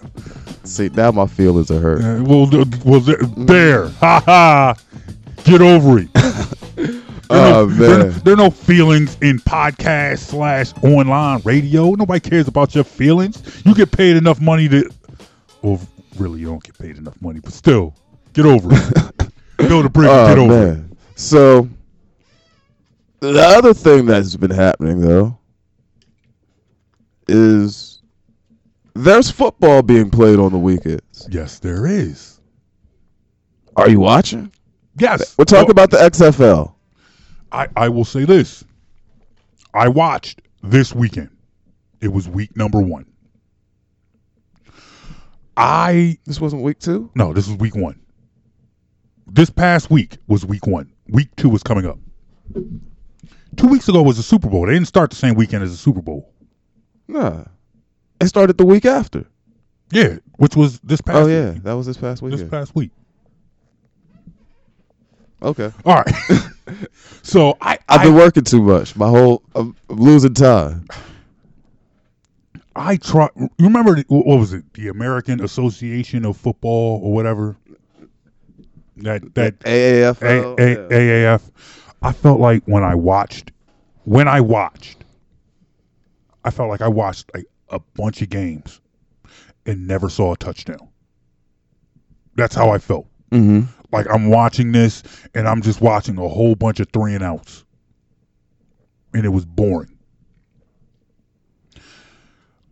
See, 0.65 0.89
now 0.91 1.13
my 1.13 1.27
feelings 1.27 1.71
are 1.71 1.79
hurt. 1.81 2.03
Uh, 2.03 2.23
well, 2.25 2.49
well, 2.85 3.01
there, 3.01 3.17
there. 3.37 3.89
Ha 3.89 4.21
ha. 4.25 4.75
Get 5.45 5.61
over 5.63 5.99
it. 6.01 6.09
There 7.29 7.41
are 7.41 7.63
Oh 7.63 7.67
no, 7.67 7.67
there, 7.67 7.99
man. 8.11 8.21
there 8.25 8.35
are 8.35 8.37
no 8.37 8.51
feelings 8.51 9.17
in 9.21 9.39
podcast 9.41 10.19
slash 10.19 10.73
online 10.83 11.41
radio. 11.45 11.91
Nobody 11.93 12.21
cares 12.21 12.49
about 12.49 12.75
your 12.75 12.85
feelings. 12.85 13.63
You 13.65 13.75
get 13.75 13.91
paid 13.91 14.17
enough 14.17 14.41
money 14.41 14.69
to. 14.69 14.91
Well, 15.63 15.81
really, 16.17 16.41
you 16.41 16.47
don't 16.47 16.63
get 16.63 16.79
paid 16.79 16.97
enough 16.99 17.21
money, 17.23 17.41
but 17.41 17.53
still, 17.53 17.95
get 18.33 18.47
over 18.47 18.69
it. 18.73 19.31
Build 19.69 19.87
a 19.87 19.89
bridge 19.89 20.09
Oh 20.11 20.27
get 20.29 20.39
over 20.39 20.73
it. 20.73 20.99
So 21.17 21.69
the 23.21 23.41
other 23.41 23.73
thing 23.73 24.05
that's 24.07 24.37
been 24.37 24.51
happening 24.51 25.01
though 25.01 25.39
is 27.29 28.03
there's 28.95 29.31
football 29.31 29.83
being 29.83 30.11
played 30.11 30.39
on 30.39 30.53
the 30.53 30.59
weekends. 30.59 31.27
Yes, 31.31 31.59
there 31.59 31.87
is. 31.87 32.41
Are 33.77 33.89
you 33.89 34.01
watching? 34.01 34.53
Yes. 34.99 35.37
We're 35.39 35.45
talking 35.47 35.75
Well, 35.75 35.85
about 35.85 35.91
the 35.91 35.97
XFL. 35.99 36.74
I, 37.55 37.69
I 37.77 37.89
will 37.89 38.05
say 38.05 38.25
this. 38.25 38.65
I 39.73 39.87
watched 39.89 40.43
this 40.63 40.93
weekend. 40.95 41.31
It 42.01 42.09
was 42.09 42.29
week 42.29 42.57
number 42.57 42.81
one. 42.81 43.07
I 45.57 46.19
This 46.25 46.41
wasn't 46.41 46.63
week 46.63 46.81
two. 46.81 47.11
no, 47.15 47.33
this 47.33 47.47
was 47.47 47.57
week 47.59 47.77
one. 47.77 48.01
This 49.29 49.51
past 49.51 49.89
week 49.91 50.19
was 50.27 50.45
week 50.45 50.67
one. 50.67 50.93
Week 51.09 51.29
two 51.37 51.49
was 51.49 51.63
coming 51.63 51.87
up. 51.87 51.99
Two 53.57 53.69
weeks 53.69 53.89
ago 53.89 54.03
was 54.03 54.17
the 54.17 54.23
Super 54.25 54.49
Bowl. 54.51 54.67
They 54.67 54.73
didn't 54.75 54.89
start 54.89 55.11
the 55.11 55.17
same 55.17 55.35
weekend 55.37 55.63
as 55.63 55.71
the 55.71 55.77
Super 55.77 56.03
Bowl. 56.03 56.33
Nah, 57.07 57.45
it 58.21 58.27
started 58.27 58.59
the 58.59 58.67
week 58.67 58.85
after. 58.85 59.27
Yeah, 59.93 60.17
which 60.39 60.57
was 60.57 60.81
this 60.81 61.01
past. 61.01 61.19
Oh 61.19 61.27
yeah, 61.27 61.53
week. 61.53 61.63
that 61.63 61.75
was 61.75 61.87
this 61.87 61.97
past 61.97 62.21
week. 62.21 62.33
this 62.33 62.41
weekend. 62.41 62.51
past 62.51 62.75
week. 62.75 62.91
Okay, 65.43 65.71
All 65.85 65.95
right. 65.97 66.15
so 67.23 67.57
I 67.61 67.79
I've 67.89 68.01
I, 68.01 68.05
been 68.05 68.15
working 68.15 68.45
too 68.45 68.63
much. 68.63 68.97
My 68.97 69.09
whole 69.09 69.43
I'm, 69.55 69.75
I'm 69.89 69.97
losing 69.97 70.35
time. 70.35 70.87
I 72.77 72.97
try. 72.97 73.29
You 73.37 73.49
remember 73.61 74.03
what 74.09 74.39
was 74.39 74.53
it? 74.53 74.65
The 74.75 74.89
American 74.89 75.43
Association 75.43 76.25
of 76.25 76.37
Football 76.37 77.01
or 77.03 77.13
whatever. 77.13 77.57
That 78.97 79.35
that 79.35 79.55
A- 79.65 80.03
A- 80.03 80.05
yeah. 80.05 80.13
AAF. 80.15 81.43
I 82.03 82.13
felt 82.13 82.41
like 82.41 82.63
when 82.67 82.83
I 82.83 82.95
watched, 82.95 83.51
when 84.05 84.29
I 84.29 84.41
watched, 84.41 85.05
I 86.45 86.51
felt 86.51 86.69
like 86.69 86.81
I 86.83 86.89
watched 86.89 87.31
like 87.35 87.47
a 87.71 87.79
bunch 87.79 88.23
of 88.23 88.29
games 88.29 88.81
and 89.67 89.87
never 89.87 90.09
saw 90.09 90.33
a 90.35 90.37
touchdown. 90.37 90.89
That's 92.37 92.55
how 92.55 92.71
I 92.71 92.79
felt. 92.79 93.07
Mhm. 93.31 93.69
Like 93.95 94.11
I'm 94.11 94.29
watching 94.29 94.73
this 94.73 95.05
and 95.35 95.47
I'm 95.47 95.63
just 95.63 95.81
watching 95.81 96.19
a 96.19 96.29
whole 96.29 96.57
bunch 96.57 96.81
of 96.81 96.89
three 96.93 97.15
and 97.15 97.23
outs, 97.23 97.65
and 99.15 99.25
it 99.25 99.29
was 99.29 99.45
boring. 99.45 99.97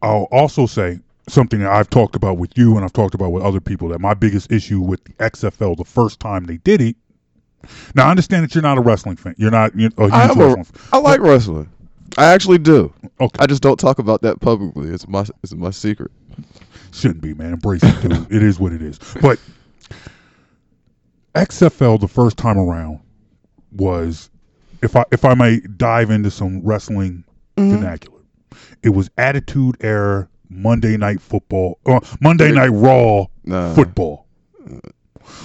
I'll 0.02 0.26
also 0.32 0.66
say 0.66 0.98
something 1.28 1.60
that 1.60 1.70
I've 1.70 1.88
talked 1.88 2.16
about 2.16 2.38
with 2.38 2.58
you 2.58 2.74
and 2.74 2.84
I've 2.84 2.92
talked 2.92 3.14
about 3.14 3.30
with 3.30 3.44
other 3.44 3.60
people 3.60 3.86
that 3.90 4.00
my 4.00 4.14
biggest 4.14 4.50
issue 4.50 4.80
with 4.80 5.04
the 5.04 5.12
XFL 5.12 5.76
the 5.76 5.84
first 5.84 6.18
time 6.18 6.42
they 6.42 6.56
did 6.56 6.80
it. 6.80 6.96
Now 7.94 8.08
I 8.08 8.10
understand 8.10 8.42
that 8.42 8.56
you're 8.56 8.62
not 8.62 8.76
a 8.76 8.80
wrestling 8.80 9.14
fan. 9.14 9.36
You're 9.38 9.52
not 9.52 9.78
you're 9.78 9.90
oh, 9.98 10.06
a 10.06 10.06
huge 10.06 10.14
I, 10.14 10.24
a, 10.24 10.34
wrestling 10.34 10.64
fan. 10.64 10.88
I 10.92 10.98
like 10.98 11.20
wrestling. 11.20 11.70
I 12.18 12.32
actually 12.32 12.58
do. 12.58 12.92
Okay. 13.20 13.38
I 13.38 13.46
just 13.46 13.62
don't 13.62 13.78
talk 13.78 14.00
about 14.00 14.22
that 14.22 14.40
publicly. 14.40 14.88
It's 14.88 15.06
my 15.06 15.24
it's 15.44 15.54
my 15.54 15.70
secret. 15.70 16.10
Shouldn't 16.90 17.20
be, 17.20 17.32
man. 17.32 17.52
Embrace 17.52 17.84
it, 17.84 18.02
dude. 18.02 18.32
it 18.32 18.42
is 18.42 18.58
what 18.58 18.72
it 18.72 18.82
is. 18.82 18.98
But 19.20 19.38
XFL 21.34 22.00
the 22.00 22.08
first 22.08 22.36
time 22.36 22.58
around 22.58 23.00
was, 23.72 24.30
if 24.82 24.96
I 24.96 25.04
if 25.12 25.24
I 25.24 25.34
may 25.34 25.60
dive 25.60 26.10
into 26.10 26.30
some 26.30 26.60
wrestling 26.62 27.24
Mm-hmm. 27.56 27.76
vernacular, 27.76 28.20
it 28.82 28.88
was 28.90 29.10
Attitude 29.18 29.76
Era 29.82 30.26
Monday 30.48 30.96
Night 30.96 31.20
Football, 31.20 31.78
uh, 31.84 32.00
Monday 32.22 32.50
Night 32.50 32.68
Raw 32.70 33.26
Nah. 33.44 33.74
football, 33.74 34.26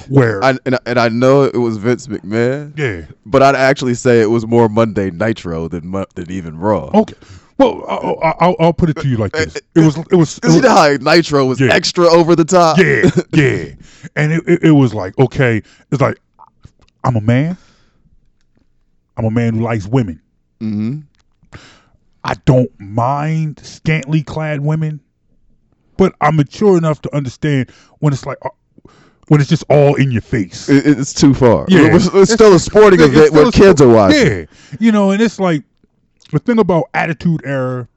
where 0.07 0.41
I, 0.41 0.51
and, 0.65 0.75
I- 0.75 0.79
and 0.85 0.97
I 0.97 1.09
know 1.09 1.43
it 1.43 1.57
was 1.57 1.75
Vince 1.75 2.07
McMahon, 2.07 2.77
yeah 2.77 3.05
but 3.25 3.43
I'd 3.43 3.55
actually 3.55 3.93
say 3.95 4.21
it 4.21 4.27
was 4.29 4.47
more 4.47 4.69
Monday 4.69 5.11
Nitro 5.11 5.67
than 5.67 5.91
than 5.91 6.31
even 6.31 6.57
Raw. 6.57 6.91
okay. 6.93 7.15
Well, 7.57 7.83
I'll, 7.87 8.35
I'll, 8.39 8.55
I'll 8.59 8.73
put 8.73 8.89
it 8.89 8.97
to 8.97 9.07
you 9.07 9.17
like 9.17 9.31
this: 9.31 9.55
it 9.55 9.63
was 9.79 9.97
it 9.97 10.15
was, 10.15 10.37
it 10.37 10.41
Because 10.41 10.55
you 10.55 10.61
know 10.61 10.69
how 10.69 10.91
Nitro 11.15 11.45
was 11.45 11.59
Yeah. 11.59 11.73
extra 11.73 12.05
over 12.07 12.35
the 12.35 12.45
top. 12.45 12.77
yeah, 12.77 13.09
yeah. 13.33 13.73
And 14.15 14.31
it, 14.33 14.43
it, 14.47 14.63
it 14.65 14.71
was 14.71 14.93
like, 14.93 15.17
okay, 15.17 15.61
it's 15.91 16.01
like, 16.01 16.19
I'm 17.03 17.15
a 17.15 17.21
man. 17.21 17.57
I'm 19.17 19.25
a 19.25 19.31
man 19.31 19.55
who 19.55 19.61
likes 19.61 19.87
women. 19.87 20.21
hmm 20.59 20.99
I 22.23 22.33
don't 22.45 22.69
mind 22.79 23.59
scantily 23.63 24.21
clad 24.21 24.59
women, 24.59 24.99
but 25.95 26.13
I'm 26.19 26.35
mature 26.35 26.77
enough 26.77 27.01
to 27.03 27.15
understand 27.15 27.71
when 27.99 28.11
it's 28.11 28.25
like 28.25 28.37
uh, 28.43 28.49
when 29.29 29.39
it's 29.39 29.49
just 29.49 29.63
all 29.69 29.95
in 29.95 30.11
your 30.11 30.21
face. 30.21 30.67
It, 30.67 30.85
it's 30.85 31.13
too 31.13 31.33
far. 31.33 31.65
Yeah. 31.69 31.95
it's, 31.95 32.07
it's 32.13 32.33
still 32.33 32.53
a 32.53 32.59
sporting 32.59 32.99
event 32.99 33.31
where 33.31 33.45
kids 33.51 33.79
sport- 33.79 33.81
are 33.81 33.87
watching. 33.93 34.27
Yeah, 34.27 34.45
you 34.79 34.91
know, 34.91 35.11
and 35.11 35.21
it's 35.21 35.39
like 35.39 35.63
the 36.31 36.39
thing 36.39 36.59
about 36.59 36.85
Attitude 36.93 37.41
Era, 37.45 37.87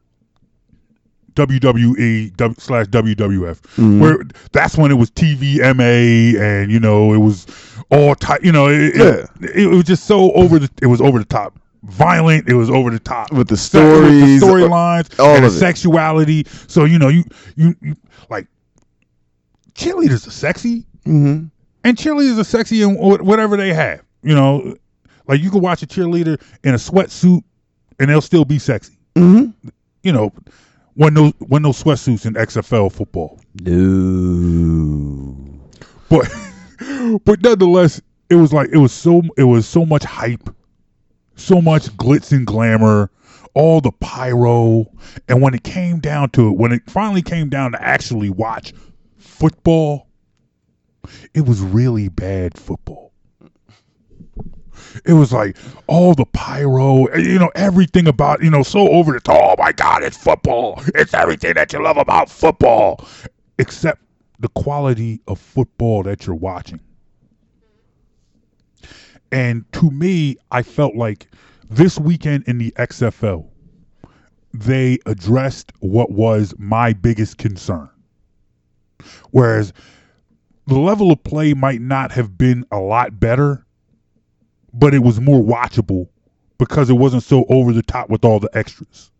WWE 1.35 2.36
W- 2.36 2.55
slash 2.59 2.86
WWF, 2.86 3.61
Mm-hmm. 3.61 4.01
where 4.01 4.23
that's 4.52 4.77
when 4.77 4.90
it 4.90 4.94
was 4.94 5.11
TVMA, 5.12 6.39
and 6.40 6.70
you 6.70 6.81
know 6.81 7.12
it 7.12 7.19
was 7.19 7.47
all 7.90 8.15
type. 8.15 8.44
You 8.44 8.52
know, 8.52 8.69
it, 8.69 8.97
it, 8.97 9.28
it, 9.55 9.66
was 9.69 9.85
just 9.85 10.05
so 10.05 10.32
over 10.32 10.59
the. 10.59 10.70
It 10.82 10.86
was 10.86 11.01
over 11.01 11.19
the 11.19 11.24
top. 11.24 11.59
Violent, 11.85 12.47
it 12.47 12.52
was 12.55 12.69
over 12.69 12.90
the 12.90 12.98
top 12.98 13.32
With 13.32 13.48
the 13.48 13.57
stories, 13.57 14.43
storylines, 14.43 15.19
all 15.19 15.35
and 15.36 15.44
the 15.44 15.48
of 15.48 15.55
it. 15.55 15.59
sexuality. 15.59 16.44
So 16.66 16.85
you 16.85 16.98
know, 16.98 17.09
you 17.09 17.24
you, 17.57 17.74
you 17.81 17.97
like 18.28 18.47
cheerleaders 19.74 20.27
are 20.27 20.31
sexy, 20.32 20.85
Mm-hmm. 21.07 21.47
and 21.85 21.97
cheerleaders 21.97 22.39
are 22.39 22.44
sexy 22.44 22.82
in 22.82 22.97
whatever 22.98 23.57
they 23.57 23.73
have. 23.73 24.02
You 24.23 24.35
know, 24.35 24.77
like 25.27 25.40
you 25.40 25.51
can 25.51 25.62
watch 25.62 25.82
a 25.82 25.86
cheerleader 25.86 26.39
in 26.65 26.74
a 26.74 26.77
sweatsuit, 26.78 27.43
and 28.01 28.10
they'll 28.10 28.20
still 28.20 28.44
be 28.44 28.59
sexy. 28.59 28.94
Mm-hmm. 29.14 29.68
You 30.02 30.12
know, 30.12 30.32
when 30.94 31.14
those 31.14 31.32
when 31.39 31.62
those 31.62 31.81
sweatsuits 31.82 32.27
in 32.27 32.35
XFL 32.35 32.90
football, 32.90 33.39
No. 33.60 35.36
but 36.09 36.28
but 37.24 37.40
nonetheless, 37.43 38.01
it 38.28 38.35
was 38.36 38.52
like 38.52 38.70
it 38.72 38.78
was 38.78 38.93
so 38.93 39.22
it 39.36 39.44
was 39.44 39.68
so 39.68 39.85
much 39.86 40.02
hype, 40.02 40.51
so 41.36 41.60
much 41.60 41.85
glitz 41.97 42.32
and 42.32 42.47
glamour, 42.47 43.10
all 43.55 43.81
the 43.81 43.93
pyro, 43.93 44.90
and 45.28 45.43
when 45.43 45.55
it 45.55 45.62
came 45.62 46.01
down 46.01 46.31
to 46.31 46.48
it, 46.48 46.52
when 46.52 46.72
it 46.72 46.82
finally 46.89 47.22
came 47.22 47.48
down 47.51 47.72
to 47.72 47.82
actually 47.82 48.31
watch 48.31 48.72
football, 49.18 50.09
it 51.35 51.47
was 51.47 51.60
really 51.60 52.09
bad 52.09 52.59
football. 52.59 53.09
It 55.10 55.14
was 55.14 55.32
like 55.32 55.56
all 55.88 56.14
the 56.14 56.24
pyro, 56.24 57.12
you 57.16 57.40
know, 57.40 57.50
everything 57.56 58.06
about, 58.06 58.44
you 58.44 58.48
know, 58.48 58.62
so 58.62 58.88
over 58.90 59.12
the 59.12 59.18
top. 59.18 59.58
Oh 59.58 59.60
my 59.60 59.72
God, 59.72 60.04
it's 60.04 60.16
football. 60.16 60.80
It's 60.94 61.12
everything 61.14 61.54
that 61.54 61.72
you 61.72 61.82
love 61.82 61.96
about 61.96 62.30
football, 62.30 63.04
except 63.58 64.00
the 64.38 64.46
quality 64.50 65.20
of 65.26 65.40
football 65.40 66.04
that 66.04 66.28
you're 66.28 66.36
watching. 66.36 66.78
And 69.32 69.64
to 69.72 69.90
me, 69.90 70.36
I 70.52 70.62
felt 70.62 70.94
like 70.94 71.26
this 71.68 71.98
weekend 71.98 72.44
in 72.46 72.58
the 72.58 72.70
XFL, 72.78 73.48
they 74.54 75.00
addressed 75.06 75.72
what 75.80 76.12
was 76.12 76.54
my 76.56 76.92
biggest 76.92 77.36
concern. 77.36 77.90
Whereas 79.32 79.72
the 80.68 80.78
level 80.78 81.10
of 81.10 81.20
play 81.24 81.52
might 81.52 81.80
not 81.80 82.12
have 82.12 82.38
been 82.38 82.64
a 82.70 82.78
lot 82.78 83.18
better, 83.18 83.66
but 84.72 84.94
it 84.94 85.01
was 85.01 85.20
more 85.20 85.42
watchable 85.42 86.09
because 86.59 86.90
it 86.90 86.94
wasn't 86.94 87.22
so 87.22 87.44
over 87.48 87.72
the 87.72 87.82
top 87.82 88.10
with 88.10 88.24
all 88.24 88.38
the 88.38 88.51
extras. 88.56 89.10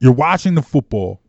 You're 0.00 0.12
watching 0.12 0.54
the 0.54 0.62
football 0.62 1.20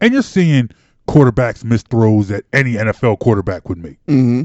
and 0.00 0.12
you're 0.12 0.22
seeing 0.22 0.70
quarterbacks 1.08 1.64
miss 1.64 1.82
throws 1.82 2.28
that 2.28 2.44
any 2.52 2.74
NFL 2.74 3.18
quarterback 3.18 3.68
would 3.68 3.78
make. 3.78 4.04
Mm-hmm. 4.06 4.42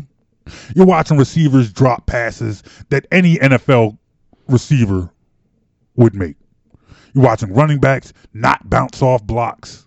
You're 0.76 0.86
watching 0.86 1.18
receivers 1.18 1.72
drop 1.72 2.06
passes 2.06 2.64
that 2.90 3.06
any 3.12 3.38
NFL 3.38 3.98
receiver 4.48 5.10
would 5.96 6.16
make. 6.16 6.36
You're 7.14 7.24
watching 7.24 7.54
running 7.54 7.80
backs 7.80 8.14
not 8.34 8.70
bounce 8.70 9.02
off 9.02 9.24
blocks 9.26 9.86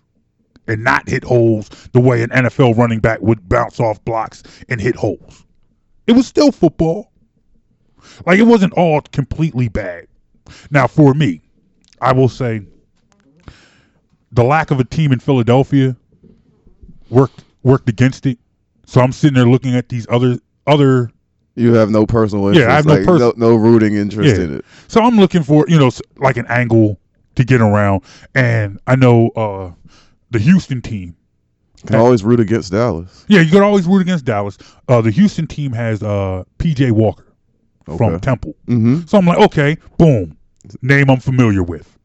and 0.67 0.83
not 0.83 1.07
hit 1.07 1.23
holes 1.23 1.69
the 1.93 1.99
way 1.99 2.23
an 2.23 2.29
NFL 2.29 2.77
running 2.77 2.99
back 2.99 3.21
would 3.21 3.47
bounce 3.47 3.79
off 3.79 4.03
blocks 4.05 4.43
and 4.69 4.79
hit 4.79 4.95
holes. 4.95 5.45
It 6.07 6.13
was 6.13 6.27
still 6.27 6.51
football. 6.51 7.11
Like 8.25 8.39
it 8.39 8.43
wasn't 8.43 8.73
all 8.73 9.01
completely 9.01 9.67
bad. 9.69 10.07
Now, 10.71 10.87
for 10.87 11.13
me, 11.13 11.41
I 12.01 12.13
will 12.13 12.29
say 12.29 12.61
the 14.31 14.43
lack 14.43 14.71
of 14.71 14.79
a 14.79 14.83
team 14.83 15.11
in 15.11 15.19
Philadelphia 15.19 15.95
worked 17.09 17.43
worked 17.63 17.89
against 17.89 18.25
it. 18.25 18.37
So 18.85 19.01
I'm 19.01 19.11
sitting 19.11 19.35
there 19.35 19.47
looking 19.47 19.75
at 19.75 19.89
these 19.89 20.05
other 20.09 20.37
other 20.65 21.11
You 21.55 21.73
have 21.73 21.89
no 21.89 22.05
personal 22.05 22.47
interest. 22.47 22.67
Yeah. 22.67 22.73
I 22.73 22.75
have 22.77 22.85
no 22.85 23.03
pers- 23.05 23.19
no, 23.19 23.33
no 23.35 23.55
rooting 23.55 23.95
interest 23.95 24.37
Yeah. 24.37 24.43
in 24.45 24.55
it. 24.57 24.65
So 24.87 25.01
I'm 25.01 25.17
looking 25.17 25.43
for, 25.43 25.65
you 25.67 25.77
know, 25.79 25.89
like 26.17 26.37
an 26.37 26.45
angle 26.47 26.99
to 27.35 27.43
get 27.43 27.61
around. 27.61 28.03
And 28.35 28.79
I 28.87 28.95
know 28.95 29.29
uh 29.29 29.71
the 30.31 30.39
Houston 30.39 30.81
team. 30.81 31.15
Can 31.85 31.95
always 31.95 32.23
root 32.23 32.39
against 32.39 32.71
Dallas. 32.71 33.23
Yeah, 33.27 33.41
you 33.41 33.51
could 33.51 33.61
always 33.61 33.85
root 33.85 34.01
against 34.01 34.25
Dallas. 34.25 34.57
Uh 34.87 35.01
the 35.01 35.11
Houston 35.11 35.47
team 35.47 35.71
has 35.73 36.01
uh 36.03 36.43
PJ 36.59 36.91
Walker 36.91 37.25
from 37.95 38.19
Temple. 38.19 38.55
Mm-hmm. 38.67 39.05
So 39.05 39.17
I'm 39.17 39.25
like, 39.25 39.39
okay, 39.39 39.77
boom. 39.97 40.37
Name 40.81 41.09
I'm 41.09 41.19
familiar 41.19 41.63
with. 41.63 41.97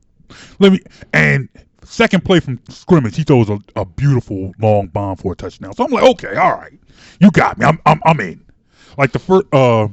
Let 0.60 0.72
me 0.72 0.80
and 1.12 1.48
second 1.84 2.24
play 2.24 2.40
from 2.40 2.60
scrimmage, 2.68 3.16
he 3.16 3.24
throws 3.24 3.50
a, 3.50 3.58
a 3.76 3.84
beautiful 3.84 4.52
long 4.60 4.86
bomb 4.86 5.16
for 5.16 5.32
a 5.32 5.36
touchdown. 5.36 5.74
So 5.74 5.84
I'm 5.84 5.90
like, 5.90 6.04
okay, 6.04 6.36
all 6.36 6.52
right. 6.52 6.78
You 7.20 7.30
got 7.30 7.58
me. 7.58 7.66
I'm 7.66 7.78
I'm 7.86 8.00
I'm 8.04 8.20
in. 8.20 8.44
Like 8.96 9.12
the 9.12 9.18
first 9.18 9.46
uh 9.52 9.88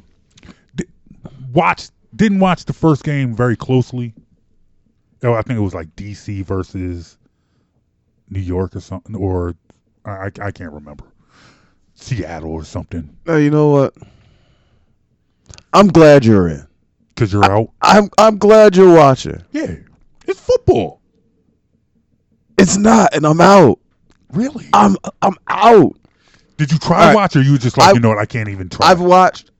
di- 0.75 0.85
watched 1.51 1.91
didn't 2.15 2.39
watch 2.39 2.65
the 2.65 2.73
first 2.73 3.03
game 3.03 3.35
very 3.35 3.55
closely. 3.55 4.13
Oh, 5.23 5.33
I 5.33 5.41
think 5.41 5.57
it 5.57 5.63
was 5.63 5.73
like 5.73 5.93
DC 5.95 6.45
versus 6.45 7.17
New 8.29 8.39
York 8.39 8.75
or 8.75 8.79
something, 8.79 9.15
or 9.15 9.55
I, 10.05 10.11
I 10.11 10.31
I 10.41 10.51
can't 10.51 10.71
remember. 10.71 11.05
Seattle 11.95 12.51
or 12.51 12.63
something. 12.63 13.17
Now 13.25 13.35
you 13.35 13.49
know 13.49 13.69
what? 13.69 13.93
I'm 15.73 15.87
glad 15.87 16.25
you're 16.25 16.47
in. 16.47 16.67
Because 17.15 17.33
you're 17.33 17.45
out. 17.45 17.69
I'm 17.81 18.09
I'm 18.17 18.37
glad 18.37 18.75
you're 18.75 18.93
watching. 18.93 19.43
Yeah. 19.51 19.75
It's 20.25 20.39
football. 20.39 21.01
It's 22.57 22.77
not, 22.77 23.13
and 23.15 23.25
I'm 23.25 23.41
out. 23.41 23.79
Really? 24.31 24.65
I'm 24.73 24.95
I'm 25.21 25.35
out. 25.47 25.95
Did 26.57 26.71
you 26.71 26.77
try 26.77 27.07
right. 27.07 27.15
watch 27.15 27.35
or 27.35 27.41
you 27.41 27.57
just 27.57 27.77
like, 27.77 27.89
I- 27.89 27.93
you 27.93 27.99
know 27.99 28.09
what, 28.09 28.17
I 28.19 28.25
can't 28.25 28.49
even 28.49 28.69
try? 28.69 28.87
I've 28.87 29.01
watched. 29.01 29.51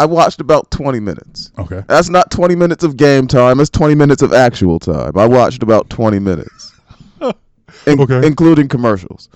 I 0.00 0.04
watched 0.06 0.40
about 0.40 0.70
20 0.70 1.00
minutes. 1.00 1.50
okay. 1.58 1.82
That's 1.88 2.08
not 2.08 2.30
20 2.30 2.54
minutes 2.54 2.84
of 2.84 2.96
game 2.96 3.26
time. 3.26 3.58
That's 3.58 3.68
20 3.70 3.96
minutes 3.96 4.22
of 4.22 4.32
actual 4.32 4.78
time. 4.78 5.18
I 5.18 5.26
watched 5.26 5.60
about 5.64 5.90
20 5.90 6.20
minutes, 6.20 6.72
In- 7.20 8.00
Okay. 8.00 8.24
including 8.24 8.68
commercials. 8.68 9.28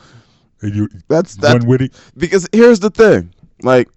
And 0.60 0.72
you 0.72 0.88
That's 1.08 1.34
that's 1.34 1.64
run 1.64 1.90
because 2.16 2.48
here's 2.52 2.78
the 2.78 2.90
thing, 2.90 3.34
like 3.62 3.88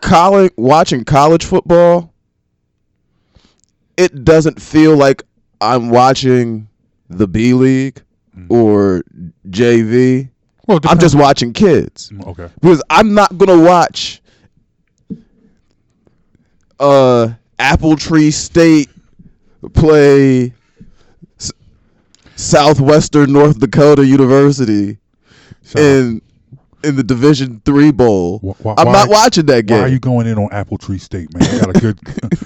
college 0.00 0.52
watching 0.56 1.04
college 1.04 1.44
football, 1.44 2.12
it 3.96 4.24
doesn't 4.24 4.60
feel 4.60 4.96
like 4.96 5.22
I'm 5.60 5.90
watching 5.90 6.68
the 7.08 7.26
B 7.26 7.52
League 7.54 8.02
or 8.48 9.02
JV. 9.48 10.28
Well, 10.66 10.78
I'm 10.84 10.98
just 10.98 11.14
watching 11.16 11.52
kids 11.52 12.12
okay. 12.26 12.48
because 12.60 12.82
I'm 12.90 13.14
not 13.14 13.36
gonna 13.38 13.58
watch 13.58 14.20
uh 16.78 17.30
Apple 17.58 17.96
Tree 17.96 18.30
State 18.30 18.88
play 19.72 20.52
S- 21.40 21.50
Southwestern 22.36 23.32
North 23.32 23.58
Dakota 23.58 24.06
University 24.06 24.98
So, 25.62 25.80
in 25.80 26.22
in 26.84 26.96
the 26.96 27.02
Division 27.02 27.60
Three 27.64 27.90
bowl. 27.90 28.38
Wh- 28.40 28.62
wh- 28.62 28.74
I'm 28.78 28.92
not 28.92 29.08
watching 29.08 29.46
that 29.46 29.66
game. 29.66 29.78
why 29.78 29.84
are 29.84 29.88
you 29.88 29.98
going 29.98 30.26
in 30.26 30.38
on 30.38 30.48
Apple 30.52 30.78
Tree 30.78 30.98
State, 30.98 31.28
man? 31.34 31.50
We 31.52 31.58
got 31.60 31.76
a 31.76 31.80
good, 31.80 32.00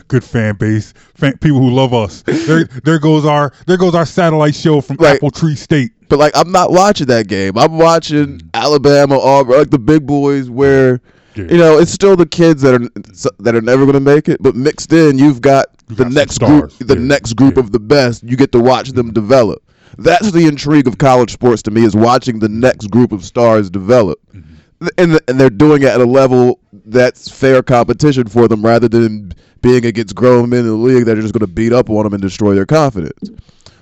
good 0.08 0.24
fan 0.24 0.56
base, 0.56 0.92
fan, 1.14 1.36
people 1.38 1.58
who 1.58 1.70
love 1.70 1.92
us. 1.94 2.22
There, 2.22 2.64
there 2.64 2.98
goes 2.98 3.24
our, 3.24 3.52
there 3.66 3.76
goes 3.76 3.94
our 3.94 4.06
satellite 4.06 4.54
show 4.54 4.80
from 4.80 4.96
Right. 4.96 5.16
Apple 5.16 5.30
Tree 5.30 5.54
State. 5.54 5.92
but 6.08 6.18
like, 6.18 6.32
I'm 6.36 6.50
not 6.52 6.70
watching 6.72 7.06
that 7.08 7.28
game. 7.28 7.56
I'm 7.58 7.78
watching 7.78 8.38
Mm. 8.38 8.48
Alabama, 8.54 9.18
Auburn, 9.18 9.58
like 9.58 9.70
the 9.70 9.78
big 9.78 10.06
boys, 10.06 10.48
where 10.50 11.00
Yeah. 11.34 11.44
you 11.44 11.56
know 11.58 11.78
it's 11.78 11.90
still 11.92 12.16
the 12.16 12.26
kids 12.26 12.62
that 12.62 12.74
are 12.74 13.32
that 13.40 13.54
are 13.54 13.60
never 13.62 13.82
going 13.84 13.94
to 13.94 14.00
make 14.00 14.28
it. 14.28 14.42
But 14.42 14.54
mixed 14.54 14.92
in, 14.92 15.18
you've 15.18 15.40
got 15.40 15.66
You 15.88 15.96
the 15.96 16.04
got 16.04 16.12
next 16.12 16.38
group, 16.38 16.72
the 16.78 16.96
next 16.96 17.34
group 17.34 17.54
Yeah. 17.56 17.60
of 17.60 17.72
the 17.72 17.80
best. 17.80 18.22
You 18.22 18.36
get 18.36 18.52
to 18.52 18.60
watch 18.60 18.90
them 18.92 19.12
develop. 19.12 19.62
That's 19.98 20.30
the 20.32 20.46
intrigue 20.46 20.86
of 20.86 20.98
college 20.98 21.32
sports 21.32 21.62
to 21.62 21.70
me 21.70 21.84
is 21.84 21.94
watching 21.94 22.38
the 22.38 22.48
next 22.48 22.90
group 22.90 23.12
of 23.12 23.24
stars 23.24 23.70
develop. 23.70 24.18
Mm-hmm. 24.34 24.86
And, 24.98 25.20
and 25.28 25.40
they're 25.40 25.50
doing 25.50 25.82
it 25.82 25.88
at 25.88 26.00
a 26.00 26.04
level 26.04 26.58
that's 26.72 27.30
fair 27.30 27.62
competition 27.62 28.26
for 28.26 28.48
them 28.48 28.64
rather 28.64 28.88
than 28.88 29.32
being 29.60 29.86
against 29.86 30.14
grown 30.14 30.50
men 30.50 30.60
in 30.60 30.66
the 30.66 30.72
league 30.72 31.04
that 31.04 31.16
are 31.16 31.22
just 31.22 31.32
going 31.32 31.46
to 31.46 31.52
beat 31.52 31.72
up 31.72 31.88
on 31.88 32.02
them 32.02 32.14
and 32.14 32.22
destroy 32.22 32.54
their 32.54 32.66
confidence. 32.66 33.30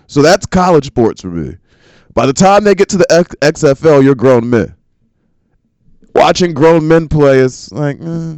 So 0.08 0.20
that's 0.20 0.44
college 0.44 0.86
sports 0.86 1.22
for 1.22 1.28
me. 1.28 1.56
By 2.12 2.26
the 2.26 2.32
time 2.32 2.64
they 2.64 2.74
get 2.74 2.88
to 2.90 2.98
the 2.98 3.06
X- 3.10 3.34
XFL, 3.40 4.02
you're 4.02 4.14
grown 4.14 4.50
men. 4.50 4.74
Watching 6.14 6.52
grown 6.52 6.86
men 6.86 7.08
play 7.08 7.38
is 7.38 7.72
like, 7.72 7.98
eh, 8.02 8.34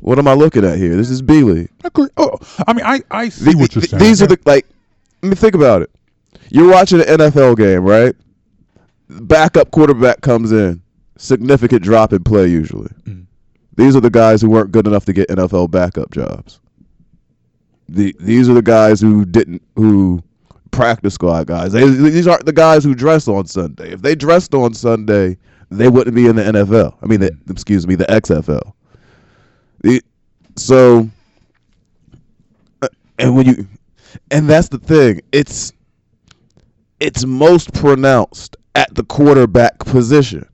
what 0.00 0.18
am 0.18 0.28
I 0.28 0.34
looking 0.34 0.64
at 0.64 0.78
here? 0.78 0.94
This 0.94 1.10
is 1.10 1.20
B 1.20 1.42
League. 1.42 1.68
I 1.84 1.88
agree. 1.88 2.08
Oh, 2.16 2.38
I 2.66 2.72
mean, 2.72 2.86
I, 2.86 3.00
I 3.10 3.28
see 3.28 3.46
Th- 3.46 3.56
what 3.56 3.74
you're 3.74 3.82
saying. 3.82 4.02
These 4.02 4.22
are 4.22 4.28
the 4.28 4.38
like 4.46 4.66
I 5.22 5.26
mean, 5.26 5.34
think 5.34 5.54
about 5.54 5.82
it. 5.82 5.90
You're 6.50 6.70
watching 6.70 7.00
an 7.00 7.06
NFL 7.06 7.56
game, 7.56 7.82
right? 7.82 8.14
Backup 9.08 9.70
quarterback 9.70 10.20
comes 10.20 10.52
in, 10.52 10.82
significant 11.16 11.82
drop 11.82 12.12
in 12.12 12.24
play 12.24 12.48
usually. 12.48 12.90
These 13.76 13.94
are 13.94 14.00
the 14.00 14.10
guys 14.10 14.40
who 14.40 14.50
weren't 14.50 14.72
good 14.72 14.86
enough 14.86 15.04
to 15.04 15.12
get 15.12 15.28
NFL 15.28 15.70
backup 15.70 16.10
jobs. 16.10 16.60
The 17.88 18.16
these 18.18 18.48
are 18.48 18.54
the 18.54 18.62
guys 18.62 19.00
who 19.00 19.24
didn't 19.24 19.62
who 19.76 20.22
practice 20.70 21.14
squad 21.14 21.46
guys. 21.46 21.72
They, 21.72 21.88
these 21.88 22.26
aren't 22.26 22.46
the 22.46 22.52
guys 22.52 22.84
who 22.84 22.94
dress 22.94 23.28
on 23.28 23.46
Sunday. 23.46 23.92
If 23.92 24.02
they 24.02 24.14
dressed 24.14 24.54
on 24.54 24.74
Sunday, 24.74 25.36
they 25.70 25.88
wouldn't 25.88 26.14
be 26.16 26.26
in 26.26 26.36
the 26.36 26.42
NFL. 26.42 26.96
I 27.02 27.06
mean, 27.06 27.20
the, 27.20 27.36
excuse 27.50 27.86
me, 27.86 27.94
the 27.94 28.04
XFL. 28.06 28.72
The, 29.82 30.02
so, 30.56 31.08
uh, 32.82 32.88
and 33.18 33.36
when 33.36 33.46
you, 33.46 33.68
and 34.30 34.48
that's 34.48 34.68
the 34.68 34.78
thing. 34.78 35.20
It's 35.32 35.72
it's 37.00 37.24
most 37.24 37.72
pronounced 37.74 38.56
at 38.74 38.94
the 38.94 39.04
quarterback 39.04 39.78
position 39.80 40.48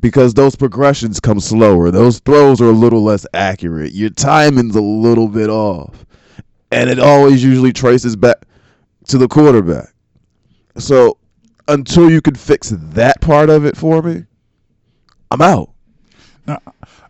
because 0.00 0.34
those 0.34 0.56
progressions 0.56 1.20
come 1.20 1.40
slower. 1.40 1.90
Those 1.90 2.20
throws 2.20 2.60
are 2.60 2.68
a 2.68 2.72
little 2.72 3.02
less 3.02 3.26
accurate. 3.34 3.92
Your 3.92 4.10
timing's 4.10 4.76
a 4.76 4.80
little 4.80 5.28
bit 5.28 5.50
off. 5.50 6.06
And 6.70 6.90
it 6.90 6.98
always 6.98 7.42
usually 7.42 7.72
traces 7.72 8.14
back 8.14 8.46
to 9.08 9.18
the 9.18 9.28
quarterback. 9.28 9.92
So 10.76 11.18
until 11.66 12.10
you 12.10 12.20
can 12.20 12.34
fix 12.34 12.70
that 12.70 13.20
part 13.20 13.50
of 13.50 13.64
it 13.64 13.76
for 13.76 14.02
me, 14.02 14.24
I'm 15.30 15.42
out. 15.42 15.70
Now, 16.46 16.60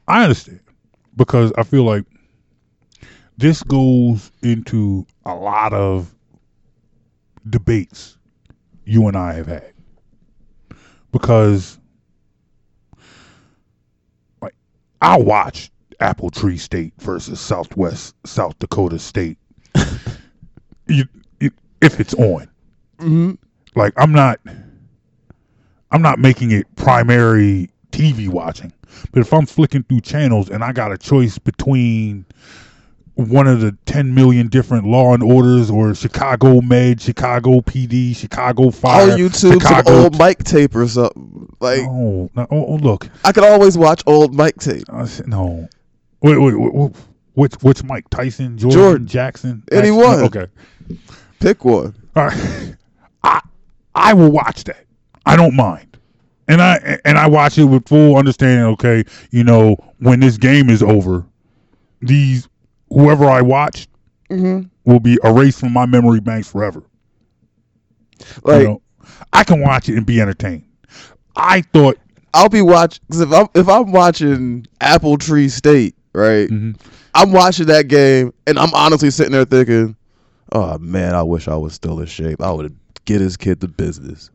I 0.06 0.22
understand 0.22 0.60
because 1.16 1.52
I 1.58 1.62
feel 1.64 1.84
like 1.84 2.04
this 3.36 3.62
goes 3.62 4.32
into 4.42 5.06
a 5.24 5.34
lot 5.34 5.72
of 5.72 6.12
debates 7.48 8.17
you 8.88 9.08
and 9.08 9.16
I 9.16 9.34
have 9.34 9.48
had 9.48 9.74
because 11.12 11.78
like 14.42 14.54
I 15.02 15.18
watched 15.18 15.72
Apple 16.00 16.30
Tree 16.30 16.58
State 16.58 16.94
versus 16.98 17.40
Southwest 17.40 18.14
South 18.26 18.58
Dakota 18.60 18.98
State. 18.98 19.38
you, 20.88 21.04
you, 21.40 21.50
if 21.82 22.00
it's 22.00 22.14
on, 22.14 22.48
Mm-hmm. 22.98 23.32
like 23.76 23.94
I'm 23.96 24.12
not, 24.12 24.40
I'm 25.92 26.02
not 26.02 26.18
making 26.18 26.52
it 26.52 26.66
primary 26.76 27.70
TV 27.92 28.28
watching. 28.28 28.72
But 29.12 29.20
if 29.20 29.32
I'm 29.32 29.46
flicking 29.46 29.84
through 29.84 30.02
channels 30.02 30.50
and 30.50 30.64
I 30.64 30.72
got 30.72 30.92
a 30.92 30.98
choice 30.98 31.38
between 31.38 32.26
one 33.18 33.48
of 33.48 33.60
the 33.60 33.76
10 33.86 34.14
million 34.14 34.46
different 34.46 34.86
law 34.86 35.12
and 35.12 35.24
orders 35.24 35.70
or 35.70 35.92
Chicago 35.92 36.60
Med, 36.60 37.00
Chicago 37.00 37.60
PD, 37.60 38.14
Chicago 38.14 38.70
Fire, 38.70 39.10
I'll 39.10 39.18
YouTube 39.18 39.60
some 39.60 39.92
old 39.92 40.16
Mike 40.16 40.44
tape 40.44 40.76
or 40.76 40.86
something. 40.86 41.52
Like 41.58 41.80
Oh, 41.80 42.30
no, 42.36 42.46
oh, 42.48 42.66
oh, 42.66 42.74
look. 42.76 43.08
I 43.24 43.32
could 43.32 43.42
always 43.42 43.76
watch 43.76 44.04
old 44.06 44.36
Mike 44.36 44.58
tape. 44.58 44.84
I 44.88 45.04
said, 45.06 45.26
no. 45.26 45.68
Wait, 46.22 46.40
wait, 46.40 46.54
wait, 46.54 46.74
wait. 46.74 46.96
Which, 47.34 47.54
which 47.62 47.82
Mike? 47.82 48.08
Tyson, 48.08 48.56
Jordan, 48.56 48.78
Jordan. 48.78 49.06
Jackson? 49.08 49.64
Anyone. 49.72 50.20
Okay. 50.20 50.46
Pick 51.40 51.64
one. 51.64 51.94
All 52.14 52.26
right. 52.26 52.76
I 53.24 53.40
I 53.94 54.14
will 54.14 54.30
watch 54.30 54.64
that. 54.64 54.84
I 55.26 55.34
don't 55.34 55.54
mind. 55.56 55.98
And 56.46 56.62
I 56.62 56.98
and 57.04 57.18
I 57.18 57.26
watch 57.26 57.58
it 57.58 57.64
with 57.64 57.88
full 57.88 58.16
understanding, 58.16 58.64
okay, 58.74 59.04
you 59.30 59.44
know, 59.44 59.76
when 59.98 60.20
this 60.20 60.36
game 60.36 60.70
is 60.70 60.82
over, 60.82 61.26
these 62.00 62.48
whoever 62.90 63.26
I 63.26 63.42
watched 63.42 63.88
Mm-hmm. 64.30 64.68
will 64.84 65.00
be 65.00 65.18
erased 65.24 65.58
from 65.58 65.72
my 65.72 65.86
memory 65.86 66.20
banks 66.20 66.50
forever. 66.52 66.82
Like 68.42 68.60
you 68.60 68.68
know, 68.68 68.82
I 69.32 69.42
can 69.42 69.60
watch 69.62 69.88
it 69.88 69.96
and 69.96 70.04
be 70.04 70.20
entertained. 70.20 70.64
I 71.34 71.62
thought 71.62 71.96
I'll 72.34 72.50
be 72.50 72.60
watching 72.60 73.02
because 73.06 73.22
if 73.22 73.32
I'm 73.32 73.46
if 73.54 73.68
I'm 73.70 73.90
watching 73.90 74.66
Apple 74.82 75.16
Tree 75.16 75.48
State, 75.48 75.94
right? 76.12 76.46
Mm-hmm. 76.48 76.72
I'm 77.14 77.32
watching 77.32 77.66
that 77.68 77.88
game 77.88 78.34
and 78.46 78.58
I'm 78.58 78.74
honestly 78.74 79.10
sitting 79.10 79.32
there 79.32 79.46
thinking, 79.46 79.96
"Oh 80.52 80.76
man, 80.76 81.14
I 81.14 81.22
wish 81.22 81.48
I 81.48 81.56
was 81.56 81.72
still 81.72 81.98
in 82.00 82.06
shape. 82.06 82.42
I 82.42 82.52
would 82.52 82.76
get 83.06 83.22
his 83.22 83.38
kid 83.38 83.62
to 83.62 83.68
business." 83.68 84.30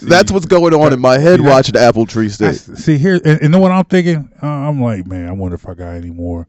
That's 0.00 0.32
what's 0.32 0.46
going 0.46 0.72
on 0.72 0.92
in 0.94 1.00
my 1.00 1.18
head 1.18 1.38
see, 1.38 1.44
that- 1.44 1.50
watching 1.50 1.76
Apple 1.76 2.06
Tree 2.06 2.30
State. 2.30 2.54
See 2.56 2.96
here, 2.98 3.20
and, 3.24 3.40
and 3.42 3.50
know 3.50 3.58
what 3.58 3.72
I'm 3.72 3.84
thinking? 3.84 4.30
Uh, 4.42 4.46
I'm 4.46 4.80
like, 4.80 5.06
man, 5.06 5.28
I 5.28 5.32
wonder 5.32 5.54
if 5.54 5.68
I 5.68 5.74
got 5.74 5.90
any 5.96 6.10
more. 6.10 6.46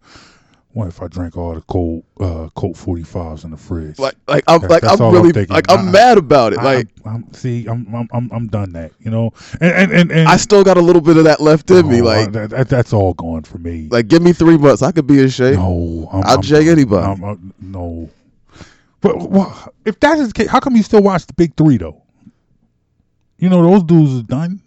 What 0.78 0.90
if 0.90 1.02
I 1.02 1.08
drank 1.08 1.36
all 1.36 1.56
the 1.56 1.62
cold 1.62 2.04
uh, 2.20 2.49
Colt 2.54 2.76
45s 2.78 3.44
in 3.45 3.49
the 3.49 3.58
fridge? 3.58 3.98
Like, 3.98 4.14
like 4.28 4.44
I'm 4.48 4.62
That- 4.62 4.70
like 4.70 4.84
I'm 4.84 5.02
all 5.02 5.12
really 5.12 5.32
thinking. 5.32 5.52
like 5.56 5.72
I'm 5.72 5.88
I- 5.88 5.91
mad 5.91 6.20
about 6.20 6.54
it. 6.54 6.60
I- 6.60 6.64
Like 6.64 6.88
I'm, 7.04 7.12
I'm- 7.14 7.34
see, 7.34 7.66
I'm, 7.66 7.88
I'm 7.95 8.08
I'm 8.14 8.30
I'm 8.32 8.48
done 8.48 8.74
that. 8.74 8.91
You 8.99 9.10
know, 9.10 9.34
and 9.60 9.72
and 9.74 9.91
and, 9.91 10.12
and 10.12 10.30
I 10.30 10.38
still 10.38 10.64
got 10.64 10.78
a 10.78 10.82
little 10.82 11.02
bit 11.02 11.18
of 11.18 11.24
that 11.24 11.41
left 11.41 11.72
in 11.72 11.90
me. 11.90 12.02
Oh, 12.02 12.06
Like 12.06 12.32
that, 12.34 12.52
that- 12.52 12.70
that's 12.70 12.94
all 12.94 13.16
gone 13.16 13.41
for 13.41 13.58
me. 13.58 13.88
like 13.90 14.08
give 14.08 14.22
me 14.22 14.34
three 14.34 14.56
months, 14.56 14.84
I 14.84 14.91
could 14.91 15.08
be 15.08 15.20
in 15.20 15.30
shape. 15.30 15.56
no, 15.56 16.10
I'm, 16.14 16.24
I'll 16.24 16.36
I'm, 16.36 16.41
jag 16.44 16.68
anybody. 16.68 17.08
I'm- 17.08 17.24
I'm- 17.24 17.54
no, 17.60 18.12
but 19.02 19.18
well, 19.32 19.74
if 19.84 19.99
that 20.02 20.20
is 20.20 20.28
the 20.28 20.34
case, 20.36 20.48
how 20.48 20.60
come 20.60 20.76
you 20.76 20.84
still 20.84 21.02
watch 21.02 21.26
the 21.26 21.34
big 21.34 21.56
three 21.56 21.78
though? 21.78 22.04
You 23.40 23.49
know 23.49 23.64
those 23.64 23.82
dudes 23.82 24.12
is 24.14 24.22
done. 24.22 24.62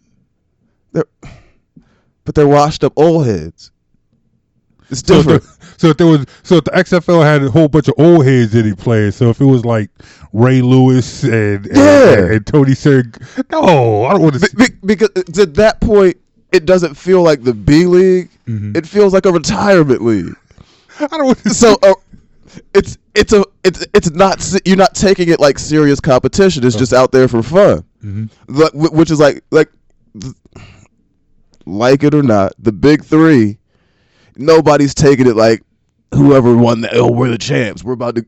They're, 0.90 1.04
but 2.24 2.34
they're 2.34 2.48
washed 2.48 2.82
up 2.82 2.94
old 2.96 3.26
heads. 3.26 3.70
It's 4.90 5.02
different. 5.02 5.44
So 5.80 5.88
if 5.88 5.96
there 5.96 6.06
was, 6.06 6.26
so 6.42 6.56
if 6.56 6.64
the 6.64 6.72
XFL 6.72 7.22
had 7.24 7.42
a 7.42 7.50
whole 7.50 7.66
bunch 7.68 7.88
of 7.88 7.94
old 7.96 8.26
heads 8.26 8.52
that 8.52 8.66
he 8.66 8.74
played, 8.74 9.14
so 9.14 9.30
if 9.30 9.40
it 9.40 9.46
was 9.46 9.64
like 9.64 9.88
Ray 10.34 10.60
Lewis 10.60 11.22
and 11.24 11.66
and, 11.66 11.76
Yeah. 11.76 12.12
and, 12.18 12.30
and 12.34 12.46
Tony 12.46 12.72
Serg, 12.72 13.16
no, 13.50 14.04
I 14.04 14.12
don't 14.12 14.20
want 14.20 14.34
to. 14.34 14.56
Be- 14.56 14.68
be- 14.68 14.76
because 14.84 15.08
at 15.38 15.54
that 15.54 15.80
point, 15.80 16.18
it 16.52 16.66
doesn't 16.66 16.96
feel 16.96 17.22
like 17.22 17.44
the 17.44 17.54
B 17.54 17.86
league. 17.86 18.28
Mm-hmm. 18.46 18.76
It 18.76 18.86
feels 18.86 19.14
like 19.14 19.24
a 19.24 19.32
retirement 19.32 20.02
league. 20.02 20.34
I 21.00 21.06
don't 21.06 21.24
want 21.24 21.38
to. 21.44 21.50
So 21.54 21.78
uh, 21.82 21.94
it's 22.74 22.98
it's 23.14 23.32
a 23.32 23.42
it's 23.64 23.86
it's 23.94 24.10
not 24.10 24.46
you're 24.66 24.76
not 24.76 24.94
taking 24.94 25.30
it 25.30 25.40
like 25.40 25.58
serious 25.58 25.98
competition. 25.98 26.62
It's 26.66 26.76
just 26.76 26.92
out 26.92 27.10
there 27.10 27.26
for 27.26 27.42
fun. 27.42 27.84
Mm-hmm. 28.04 28.96
Which 28.98 29.10
is 29.10 29.18
like 29.18 29.42
like 29.50 29.70
like 31.66 32.02
it 32.02 32.14
or 32.14 32.22
not, 32.22 32.52
the 32.58 32.72
big 32.72 33.02
three. 33.04 33.56
Nobody's 34.36 34.94
taking 34.94 35.26
it 35.26 35.36
like 35.36 35.62
whoever 36.14 36.56
won 36.56 36.82
that. 36.82 36.94
Oh, 36.94 37.10
we're 37.10 37.28
the 37.30 37.38
champs. 37.38 37.82
We're 37.84 37.92
about 37.94 38.16
to. 38.16 38.26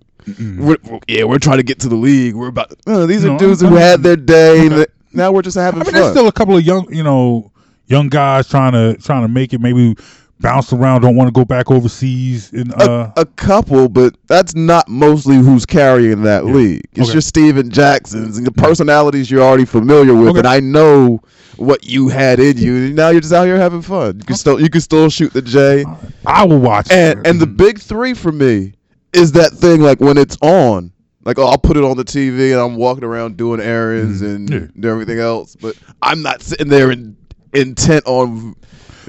We're, 0.59 0.77
yeah, 1.09 1.25
we're 1.25 1.39
trying 1.39 1.57
to 1.57 1.63
get 1.65 1.81
to 1.81 1.89
the 1.89 1.97
league. 1.97 2.35
We're 2.35 2.49
about. 2.49 2.73
Uh, 2.87 3.07
these 3.07 3.25
No, 3.25 3.35
are 3.35 3.39
dudes 3.39 3.63
I'm- 3.63 3.73
who 3.73 3.79
had 3.79 4.03
their 4.03 4.17
day. 4.17 4.67
and 4.67 4.87
Now 5.13 5.33
we're 5.33 5.43
just 5.43 5.57
having 5.57 5.81
I 5.81 5.85
mean, 5.85 5.93
fun. 5.93 6.01
there's 6.01 6.13
still 6.13 6.29
a 6.29 6.33
couple 6.33 6.57
of 6.57 6.65
young, 6.65 6.93
you 6.95 7.03
know, 7.03 7.51
young 7.87 8.09
guys 8.09 8.49
trying 8.49 8.73
to 8.73 8.97
trying 9.03 9.23
to 9.23 9.29
make 9.29 9.53
it. 9.53 9.61
Maybe 9.61 9.97
bounce 10.43 10.73
around, 10.73 11.01
don't 11.03 11.17
want 11.17 11.29
to 11.29 11.33
go 11.33 11.45
back 11.45 11.71
overseas. 11.71 12.53
In 12.53 12.71
uh, 12.73 13.13
a, 13.17 13.21
a 13.23 13.25
couple, 13.27 13.89
but 13.89 14.17
that's 14.27 14.55
not 14.55 14.89
mostly 14.89 15.37
who's 15.37 15.65
carrying 15.65 16.23
that 16.23 16.45
league. 16.45 16.83
It's 16.93 17.03
Okay. 17.09 17.13
just 17.13 17.29
Stephen 17.29 17.71
Jacksons 17.71 18.37
and 18.37 18.47
the 18.47 18.53
personalities 18.53 19.31
you're 19.31 19.43
already 19.43 19.65
familiar 19.65 20.15
with, 20.15 20.31
Okay. 20.31 20.39
and 20.41 20.49
I 20.49 20.61
know 20.61 21.21
what 21.57 21.85
you 21.85 22.09
had 22.09 22.41
in 22.41 22.59
you. 22.59 22.77
And 22.87 22.97
now 22.97 23.11
you're 23.11 23.21
just 23.21 23.33
out 23.33 23.45
here 23.45 23.57
having 23.59 23.83
fun. 23.83 24.19
You 24.19 24.25
can 24.25 24.37
still 24.37 24.61
you 24.61 24.69
can 24.69 24.81
still 24.81 25.09
shoot 25.09 25.33
the 25.33 25.43
J. 25.43 25.85
I 26.27 26.45
will 26.45 26.59
watch. 26.59 26.91
And 26.91 27.27
and 27.27 27.41
the 27.41 27.47
big 27.47 27.79
three 27.79 28.15
for 28.15 28.33
me 28.33 28.75
is 29.13 29.33
that 29.33 29.53
thing 29.53 29.81
like 29.81 30.01
when 30.01 30.19
it's 30.19 30.37
on. 30.43 30.93
Like 31.25 31.39
oh, 31.39 31.47
I'll 31.47 31.59
put 31.59 31.77
it 31.77 31.85
on 31.85 31.97
the 31.97 32.05
TV 32.05 32.51
and 32.53 32.61
I'm 32.61 32.75
walking 32.77 33.05
around 33.05 33.37
doing 33.37 33.61
errands 33.61 34.23
and 34.23 34.51
Yeah. 34.51 34.91
everything 34.91 35.21
else, 35.21 35.55
but 35.55 35.77
I'm 36.03 36.21
not 36.23 36.43
sitting 36.43 36.69
there 36.69 36.91
and 36.91 37.17
intent 37.53 38.05
on 38.07 38.57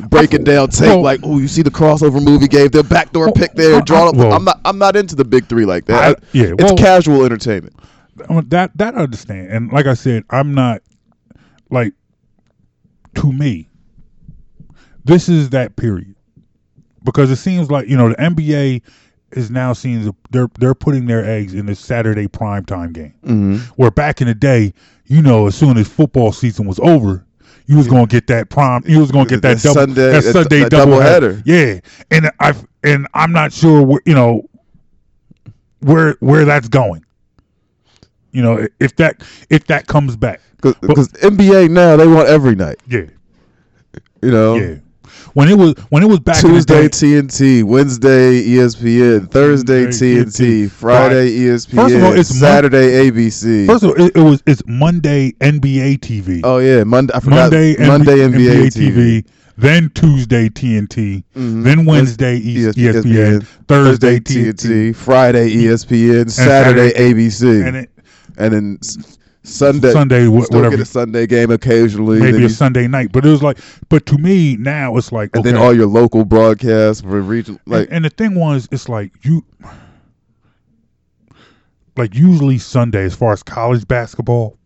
breaking 0.10 0.44
down 0.44 0.70
tape 0.70 0.88
Well- 0.90 1.02
like 1.04 1.20
oh 1.24 1.38
you 1.40 1.48
see 1.48 1.62
the 1.62 1.72
crossover 1.72 2.24
movie 2.24 2.48
gave 2.48 2.72
their 2.72 2.84
backdoor 2.84 3.26
Well, 3.26 3.34
pick 3.34 3.54
there 3.54 3.82
draw 3.82 4.10
up. 4.10 4.16
well- 4.16 4.34
I'm 4.34 4.44
not 4.44 4.60
I'm 4.66 4.78
not 4.78 4.96
into 4.96 5.16
the 5.16 5.26
big 5.26 5.48
three 5.48 5.66
like 5.66 5.86
that. 5.86 6.18
I- 6.18 6.26
yeah, 6.32 6.54
it's 6.58 6.80
casual 6.82 7.26
entertainment. 7.26 7.76
I 8.30 8.42
that 8.48 8.78
that 8.78 8.96
I 8.96 9.00
understand, 9.02 9.48
and 9.52 9.72
like 9.72 9.86
I 9.88 9.94
said, 9.96 10.24
I'm 10.30 10.54
not 10.54 10.82
like 11.70 11.94
to 13.16 13.32
me. 13.32 13.70
This 15.06 15.28
is 15.28 15.50
that 15.50 15.76
period 15.76 16.16
because 17.04 17.30
it 17.30 17.36
seems 17.38 17.70
like 17.70 17.88
you 17.88 17.98
know 17.98 18.10
the 18.10 18.16
NBA 18.16 18.82
is 19.32 19.50
now 19.50 19.74
seeing 19.74 20.04
the, 20.06 20.14
they're 20.30 20.48
they're 20.60 20.76
putting 20.76 21.08
their 21.08 21.26
eggs 21.26 21.54
in 21.54 21.66
the 21.66 21.76
Saturday 21.76 22.28
primetime 22.28 22.94
game. 22.94 23.14
Mm-hmm. 23.26 23.56
Where 23.76 23.92
back 23.92 24.22
in 24.22 24.28
the 24.28 24.36
day, 24.36 24.74
you 25.08 25.22
know, 25.22 25.48
as 25.48 25.56
soon 25.56 25.78
as 25.78 25.88
football 25.88 26.32
season 26.32 26.66
was 26.68 26.80
over, 26.80 27.26
you 27.66 27.78
was 27.78 27.88
gonna 27.88 28.06
get 28.08 28.28
that 28.28 28.50
prime. 28.50 28.84
You 28.86 29.00
was 29.00 29.12
gonna 29.12 29.30
get 29.30 29.42
that, 29.42 29.58
That 29.58 29.64
double, 29.64 29.74
Sunday- 29.82 30.12
that 30.12 30.24
Sunday 30.24 30.60
that 30.64 30.70
double 30.70 30.98
doubleheader. 30.98 31.42
Yeah, 31.46 31.80
and 32.12 32.30
I've 32.40 32.66
and 32.84 33.08
I'm 33.14 33.32
not 33.32 33.54
sure 33.54 33.82
where 33.82 34.02
you 34.06 34.14
know 34.14 34.50
where 35.80 36.16
where 36.20 36.46
that's 36.46 36.68
going. 36.68 37.04
You 38.32 38.42
know, 38.42 38.68
if 38.80 38.96
that 38.98 39.22
if 39.50 39.66
that 39.68 39.88
comes 39.88 40.16
back, 40.16 40.42
Because 40.62 41.08
NBA 41.22 41.70
now 41.70 41.96
they 41.98 42.08
want 42.08 42.28
every 42.28 42.56
night. 42.56 42.78
yeah, 42.88 43.06
You 44.22 44.32
know, 44.32 44.56
yeah. 44.56 44.76
When 45.34 45.50
it 45.50 45.58
was 45.58 45.74
when 45.90 46.04
it 46.04 46.08
was 46.08 46.20
back 46.20 46.40
Tuesday 46.40 46.76
in 46.78 46.84
the 46.84 46.90
day, 46.90 46.90
TNT, 46.90 47.64
Wednesday 47.64 48.44
ESPN, 48.48 49.30
Thursday 49.32 49.86
TNT, 49.88 50.26
TNT, 50.26 50.72
Friday 50.72 51.30
ESPN, 51.38 51.76
First 51.76 51.96
of 51.96 52.04
all, 52.04 52.14
it's 52.20 52.32
Mon- 52.32 52.40
Saturday 52.40 53.10
ABC. 53.10 53.66
First 53.68 53.84
of 53.84 53.90
all, 53.92 54.02
it, 54.06 54.16
it 54.16 54.22
was 54.22 54.44
it's 54.46 54.62
Monday 54.68 55.32
NBA 55.34 56.00
TV. 56.00 56.42
oh 56.44 56.58
yeah, 56.60 56.84
Monday. 56.84 57.14
I 57.14 57.20
forgot 57.20 57.52
Monday, 57.52 57.76
Monday 57.88 58.18
NBA, 58.18 58.68
NBA, 58.68 58.68
TV. 58.74 59.26
Then 59.56 59.92
Tuesday 59.92 60.50
TNT. 60.50 61.24
Mhm. 61.38 61.64
Then 61.64 61.86
Wednesday 61.86 62.38
E- 62.38 62.56
ESPN. 62.58 63.44
Thursday 63.68 64.20
TNT. 64.20 64.96
Friday 64.96 65.48
E 65.50 65.66
ESPN, 65.66 66.30
Saturday 66.32 66.92
ABC, 66.94 67.68
And 67.68 67.76
it, 67.78 67.90
and 68.38 68.54
then 68.54 68.80
Sunday 69.46 69.92
Sunday, 69.92 70.26
wh- 70.26 70.44
still 70.44 70.60
whatever. 70.60 70.78
get 70.78 70.80
a 70.80 70.86
Sunday 70.86 71.28
game 71.28 71.52
occasionally. 71.52 72.20
maybe 72.20 72.32
then 72.34 72.42
a 72.42 72.44
you- 72.44 72.50
Sunday 72.50 72.88
night. 72.88 73.12
But 73.12 73.26
it 73.26 73.30
was 73.30 73.44
like, 73.44 73.58
but 73.90 74.06
to 74.08 74.18
me 74.18 74.56
now 74.58 74.96
it's 74.98 75.12
like, 75.12 75.32
and 75.36 75.42
okay. 75.46 75.52
then 75.52 75.62
all 75.62 75.76
your 75.76 75.88
local 75.88 76.24
broadcasts 76.26 77.02
for 77.02 77.22
region 77.22 77.60
like 77.66 77.88
and, 77.88 77.98
and 77.98 78.06
the 78.06 78.10
thing 78.10 78.36
was, 78.36 78.68
it's 78.72 78.88
like 78.88 79.12
you, 79.24 79.44
like 81.98 82.16
usually 82.16 82.58
Sunday, 82.58 83.04
as 83.04 83.16
far 83.16 83.34
as 83.34 83.44
college 83.44 83.88
basketball, 83.88 84.58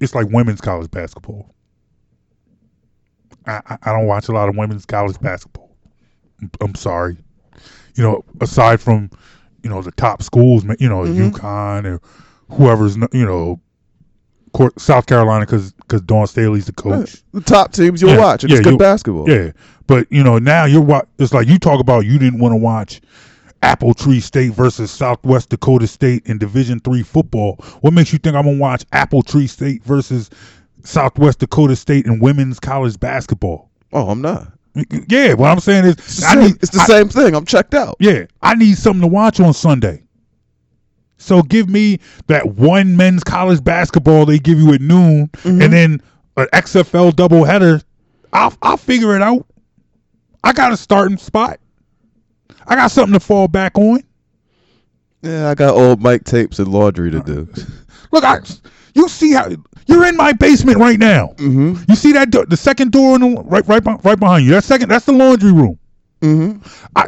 it's 0.00 0.14
like 0.14 0.26
women's 0.30 0.60
college 0.60 0.90
basketball. 0.90 1.54
I, 3.46 3.60
I, 3.82 3.92
don't 3.92 4.06
watch 4.06 4.28
a 4.28 4.32
lot 4.32 4.48
of 4.48 4.56
women's 4.56 4.86
college 4.86 5.20
basketball. 5.20 5.70
I'm, 6.60 6.74
sorry, 6.74 7.16
you 7.94 8.02
know, 8.02 8.24
aside 8.40 8.80
from 8.80 9.10
you 9.62 9.70
know 9.70 9.82
the 9.82 9.92
top 9.92 10.22
schools, 10.22 10.64
you 10.78 10.88
know, 10.88 11.02
Mhm. 11.04 11.30
UConn 11.30 11.84
or 11.86 12.00
whoever's 12.50 12.96
you 13.12 13.24
know, 13.24 13.60
Cor- 14.54 14.72
South 14.78 15.06
Carolina, 15.06 15.44
because 15.44 15.72
because 15.72 16.00
Dawn 16.02 16.26
Staley's 16.26 16.66
the 16.66 16.72
coach. 16.72 17.22
the 17.32 17.40
top 17.42 17.72
teams 17.72 18.00
you'll 18.00 18.12
Yeah, 18.12 18.18
watch. 18.18 18.44
It's 18.44 18.52
yeah, 18.54 18.60
good 18.60 18.78
basketball. 18.78 19.28
Yeah, 19.28 19.50
but 19.86 20.06
you 20.10 20.22
know 20.24 20.38
now 20.38 20.64
you're 20.64 20.80
wa- 20.80 21.02
It's 21.18 21.34
like 21.34 21.46
you 21.48 21.58
talk 21.58 21.80
about 21.80 22.06
you 22.06 22.18
didn't 22.18 22.38
want 22.40 22.52
to 22.52 22.56
watch 22.56 23.00
Apple 23.62 23.94
Tree 23.94 24.20
State 24.20 24.52
versus 24.52 24.90
Southwest 24.90 25.48
Dakota 25.50 25.86
State 25.86 26.26
in 26.26 26.38
Division 26.38 26.80
three 26.80 27.02
football. 27.02 27.56
What 27.82 27.92
makes 27.92 28.12
you 28.12 28.18
think 28.18 28.36
I'm 28.36 28.44
gonna 28.44 28.58
watch 28.58 28.84
Apple 28.92 29.22
Tree 29.22 29.46
State 29.46 29.82
versus 29.84 30.30
Southwest 30.82 31.38
Dakota 31.40 31.76
State 31.76 32.06
in 32.06 32.18
women's 32.20 32.60
college 32.60 32.98
basketball? 33.00 33.70
Oh, 33.92 34.08
I'm 34.08 34.20
not. 34.22 34.48
Yeah, 35.08 35.34
what 35.34 35.50
I'm 35.50 35.60
saying 35.60 35.84
is 35.84 35.92
It's 35.94 36.16
the, 36.20 36.26
I 36.26 36.34
same, 36.34 36.42
need 36.44 36.56
it's 36.62 36.70
the 36.70 36.80
I- 36.80 36.86
same 36.86 37.08
thing. 37.08 37.34
I'm 37.34 37.44
checked 37.46 37.74
out. 37.74 37.96
yeah, 38.00 38.24
I 38.42 38.54
need 38.54 38.76
something 38.76 39.02
to 39.02 39.06
watch 39.06 39.38
on 39.40 39.52
Sunday. 39.54 40.02
So 41.16 41.42
give 41.42 41.68
me 41.68 42.00
that 42.26 42.46
one 42.54 42.96
men's 42.96 43.24
college 43.24 43.62
basketball 43.62 44.26
they 44.26 44.38
give 44.38 44.58
you 44.58 44.72
at 44.74 44.80
noon, 44.80 45.28
Mm-hmm. 45.28 45.62
and 45.62 45.72
then 45.72 46.02
an 46.36 46.46
XFL 46.52 47.12
doubleheader. 47.12 47.82
I'll 48.32 48.52
I'll 48.62 48.76
figure 48.76 49.14
it 49.16 49.22
out. 49.22 49.46
I 50.42 50.52
got 50.52 50.72
a 50.72 50.76
starting 50.76 51.16
spot. 51.16 51.60
I 52.66 52.74
got 52.74 52.90
something 52.90 53.14
to 53.14 53.20
fall 53.20 53.48
back 53.48 53.78
on. 53.78 54.02
Yeah, 55.22 55.48
I 55.48 55.54
got 55.54 55.74
old 55.74 56.02
Mike 56.02 56.24
tapes 56.24 56.58
and 56.58 56.68
laundry 56.68 57.10
to 57.10 57.20
do. 57.20 57.48
Look, 58.12 58.24
I 58.24 58.40
you 58.94 59.08
see 59.08 59.32
how 59.32 59.48
you're 59.86 60.06
in 60.06 60.16
my 60.16 60.32
basement 60.32 60.78
right 60.78 60.98
now. 60.98 61.28
Mm-hmm. 61.36 61.84
You 61.88 61.94
see 61.96 62.12
that 62.12 62.30
door, 62.30 62.44
the 62.46 62.56
second 62.56 62.92
door 62.92 63.14
in 63.14 63.20
the, 63.22 63.40
right 63.42 63.66
right 63.66 63.82
right 64.04 64.18
behind 64.18 64.44
you. 64.44 64.50
That 64.52 64.64
second 64.64 64.88
that's 64.90 65.06
the 65.06 65.12
laundry 65.12 65.52
room. 65.52 65.78
Mm-hmm. 66.20 66.66
I 66.96 67.06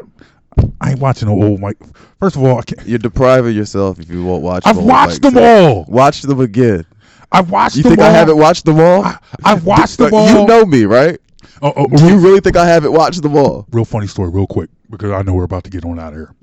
I 0.80 0.90
ain't 0.90 1.00
watching 1.00 1.28
no 1.28 1.42
old 1.42 1.60
Mike. 1.60 1.76
First 2.20 2.36
of 2.36 2.42
all, 2.42 2.58
I 2.58 2.62
can't. 2.62 2.86
You're 2.86 2.98
depriving 2.98 3.54
yourself 3.54 3.98
if 4.00 4.08
you 4.10 4.24
won't 4.24 4.42
watch. 4.42 4.62
I've 4.66 4.78
watched 4.78 5.22
them 5.22 5.36
all. 5.38 5.84
Watch 5.88 6.22
them 6.22 6.40
again. 6.40 6.84
I've 7.32 7.50
watched 7.50 7.76
You 7.76 7.82
them 7.82 7.90
think 7.90 8.00
all. 8.02 8.06
I 8.06 8.10
haven't 8.12 8.38
watched 8.38 8.64
them 8.64 8.80
all? 8.80 9.04
I, 9.04 9.18
I've 9.44 9.64
watched 9.64 9.98
them 9.98 10.14
all. 10.14 10.28
You 10.28 10.46
know 10.46 10.64
me, 10.64 10.84
right? 10.84 11.18
Oh, 11.62 11.72
oh, 11.76 11.86
Do 11.88 12.06
you 12.06 12.18
really 12.18 12.40
think 12.40 12.56
I 12.56 12.66
haven't 12.66 12.92
watched 12.92 13.22
them 13.22 13.36
all? 13.36 13.66
real 13.72 13.84
funny 13.84 14.06
story, 14.06 14.30
real 14.30 14.46
quick, 14.46 14.70
because 14.90 15.10
I 15.10 15.22
know 15.22 15.34
we're 15.34 15.44
about 15.44 15.64
to 15.64 15.70
get 15.70 15.84
on 15.84 15.98
out 15.98 16.12
of 16.12 16.18
here. 16.18 16.34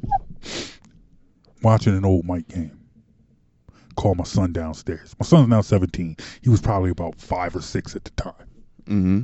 Watching 1.61 1.95
an 1.95 2.03
old 2.03 2.25
Mike 2.25 2.47
game. 2.47 2.77
Call 3.95 4.15
my 4.15 4.23
son 4.23 4.51
downstairs. 4.51 5.15
My 5.19 5.25
son's 5.25 5.47
now 5.49 5.61
17. 5.61 6.17
He 6.41 6.49
was 6.49 6.59
probably 6.61 6.89
about 6.89 7.15
five 7.15 7.55
or 7.55 7.61
six 7.61 7.95
at 7.95 8.03
the 8.03 8.11
time. 8.11 8.33
Mm-hmm. 8.85 9.21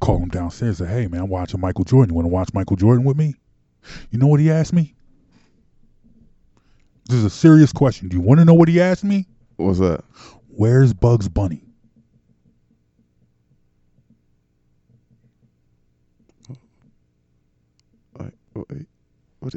Call 0.00 0.18
him 0.18 0.28
downstairs. 0.28 0.78
Say, 0.78 0.86
hey 0.86 1.08
man, 1.08 1.22
I'm 1.22 1.28
watching 1.28 1.60
Michael 1.60 1.84
Jordan. 1.84 2.10
You 2.10 2.14
want 2.14 2.26
to 2.26 2.32
watch 2.32 2.50
Michael 2.54 2.76
Jordan 2.76 3.04
with 3.04 3.16
me? 3.16 3.34
You 4.10 4.18
know 4.18 4.26
what 4.26 4.40
he 4.40 4.50
asked 4.50 4.72
me? 4.72 4.94
This 7.08 7.18
is 7.18 7.24
a 7.24 7.30
serious 7.30 7.72
question. 7.72 8.08
Do 8.08 8.16
you 8.16 8.22
want 8.22 8.40
to 8.40 8.44
know 8.44 8.54
what 8.54 8.68
he 8.68 8.80
asked 8.80 9.04
me? 9.04 9.26
What's 9.56 9.78
that? 9.80 10.04
Where's 10.48 10.92
Bugs 10.92 11.28
Bunny? 11.28 11.62
Wait, 18.18 18.32
wait, 18.54 18.86
what? 19.40 19.54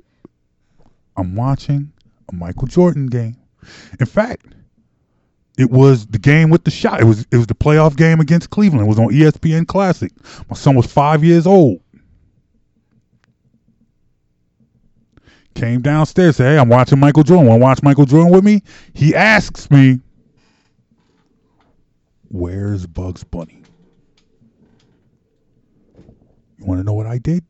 I'm 1.18 1.36
watching 1.36 1.92
a 2.30 2.36
Michael 2.36 2.68
Jordan 2.68 3.08
game. 3.08 3.38
In 4.00 4.06
fact, 4.06 4.46
it 5.58 5.72
was 5.72 6.06
the 6.08 6.20
game 6.20 6.50
with 6.50 6.64
the 6.64 6.72
shot. 6.72 7.02
It 7.02 7.06
was 7.06 7.26
it 7.32 7.38
was 7.38 7.48
the 7.48 7.56
playoff 7.56 7.96
game 7.96 8.20
against 8.20 8.50
Cleveland. 8.50 8.86
It 8.86 8.90
was 8.90 9.00
on 9.00 9.08
ESPN 9.08 9.68
Classic. 9.68 10.12
My 10.50 10.56
son 10.56 10.76
was 10.76 10.86
five 10.86 11.24
years 11.24 11.48
old. 11.48 11.80
Came 15.56 15.82
downstairs, 15.82 16.36
said, 16.36 16.52
"Hey, 16.54 16.60
I'm 16.60 16.70
watching 16.70 17.00
Michael 17.00 17.24
Jordan. 17.24 17.48
Want 17.48 17.60
to 17.60 17.64
watch 17.64 17.84
Michael 17.84 18.06
Jordan 18.06 18.32
with 18.32 18.44
me?" 18.44 18.62
He 18.94 19.16
asks 19.16 19.72
me, 19.72 20.02
"Where's 22.28 22.86
Bugs 22.86 23.24
Bunny?" 23.24 23.64
You 26.58 26.66
want 26.66 26.80
to 26.80 26.84
know 26.84 26.94
what 26.94 27.08
I 27.08 27.18
did? 27.18 27.44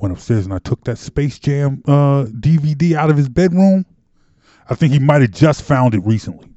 went 0.00 0.12
upstairs 0.12 0.44
and 0.44 0.54
I 0.54 0.58
took 0.58 0.84
that 0.84 0.98
Space 0.98 1.38
Jam 1.38 1.82
uh, 1.86 2.24
DVD 2.24 2.94
out 2.94 3.10
of 3.10 3.16
his 3.16 3.28
bedroom. 3.28 3.84
I 4.68 4.74
think 4.74 4.92
he 4.92 4.98
might 4.98 5.20
have 5.20 5.30
just 5.30 5.62
found 5.62 5.94
it 5.94 6.00
recently. 6.00 6.48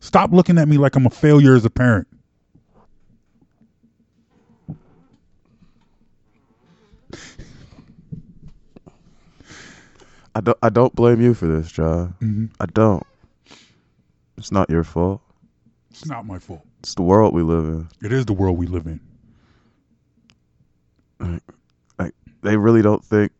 Stop 0.00 0.32
looking 0.32 0.58
at 0.58 0.68
me 0.68 0.78
like 0.78 0.96
I'm 0.96 1.06
a 1.06 1.10
failure 1.10 1.54
as 1.54 1.64
a 1.64 1.70
parent. 1.70 2.07
I 10.38 10.40
don't. 10.40 10.58
I 10.62 10.68
don't 10.68 10.94
blame 10.94 11.20
you 11.20 11.34
for 11.34 11.46
this, 11.48 11.72
John. 11.72 12.14
Mhm. 12.20 12.50
I 12.60 12.66
don't. 12.66 13.02
It's 14.36 14.52
not 14.52 14.70
your 14.70 14.84
fault. 14.84 15.20
It's 15.90 16.06
not 16.06 16.26
my 16.26 16.38
fault. 16.38 16.64
It's 16.78 16.94
the 16.94 17.02
world 17.02 17.34
we 17.34 17.42
live 17.42 17.64
in. 17.64 17.88
It 18.04 18.12
is 18.12 18.24
the 18.24 18.34
world 18.34 18.56
we 18.56 18.68
live 18.68 18.86
in. 18.86 19.00
Like 21.98 22.14
they 22.42 22.56
really 22.56 22.82
don't 22.82 23.04
think 23.04 23.32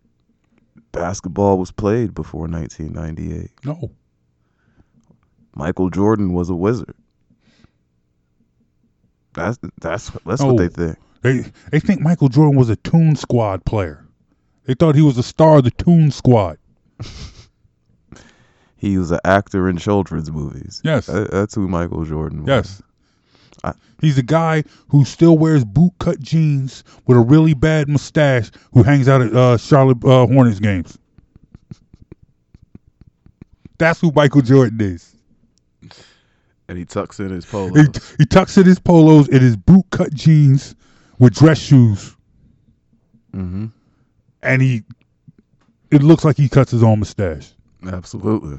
basketball 0.90 1.56
was 1.58 1.70
played 1.70 2.14
before 2.14 2.48
1998. 2.48 3.50
No. 3.64 3.92
Michael 5.54 5.90
Jordan 5.90 6.32
was 6.32 6.50
a 6.50 6.56
wizard. 6.56 6.96
That's 9.34 9.56
that's 9.80 10.10
that's 10.26 10.40
No. 10.42 10.48
what 10.54 10.56
they 10.56 10.66
think. 10.68 10.98
They 11.22 11.44
they 11.70 11.78
think 11.78 12.00
Michael 12.00 12.28
Jordan 12.28 12.56
was 12.58 12.70
a 12.70 12.76
Toon 12.76 13.14
Squad 13.14 13.64
player. 13.64 14.04
They 14.64 14.74
thought 14.74 14.96
he 14.96 15.02
was 15.02 15.16
a 15.16 15.22
star 15.22 15.58
of 15.58 15.64
the 15.64 15.70
Toon 15.70 16.10
Squad. 16.10 16.58
He 18.80 18.96
was 18.96 19.10
an 19.10 19.18
actor 19.24 19.68
in 19.68 19.76
children's 19.76 20.30
movies. 20.30 20.80
Yes. 20.84 21.06
That- 21.06 21.32
that's 21.32 21.52
who 21.56 21.66
Michael 21.66 22.04
Jordan 22.04 22.44
was. 22.44 22.48
Yes. 22.48 22.82
I- 23.64 23.74
He's 24.00 24.16
a 24.18 24.22
guy 24.22 24.62
who 24.88 25.04
still 25.04 25.36
wears 25.36 25.64
bootcut 25.64 26.20
jeans 26.20 26.84
with 27.04 27.16
a 27.16 27.20
really 27.20 27.54
bad 27.54 27.88
mustache 27.88 28.52
who 28.72 28.84
hangs 28.84 29.08
out 29.08 29.20
at 29.20 29.34
uh, 29.34 29.56
Charlotte 29.56 29.98
uh, 30.04 30.28
Hornets 30.28 30.60
games. 30.60 30.96
That's 33.78 34.00
who 34.00 34.12
Michael 34.14 34.42
Jordan 34.42 34.80
is. 34.80 35.14
And 36.68 36.78
he 36.78 36.84
tucks 36.84 37.18
in 37.18 37.30
his 37.30 37.46
polo. 37.46 37.72
He, 37.74 37.82
he 38.18 38.26
tucks 38.26 38.56
in 38.58 38.64
his 38.66 38.78
polos 38.78 39.28
and 39.28 39.40
his 39.40 39.56
bootcut 39.56 40.12
jeans 40.14 40.76
with 41.18 41.34
dress 41.34 41.58
shoes, 41.58 42.14
mm-hmm. 43.34 43.66
and 44.42 44.62
he 44.62 44.82
it 45.90 46.02
looks 46.02 46.24
like 46.24 46.36
he 46.36 46.48
cuts 46.48 46.70
his 46.70 46.82
own 46.82 47.00
mustache. 47.00 47.52
Absolutely. 47.86 48.58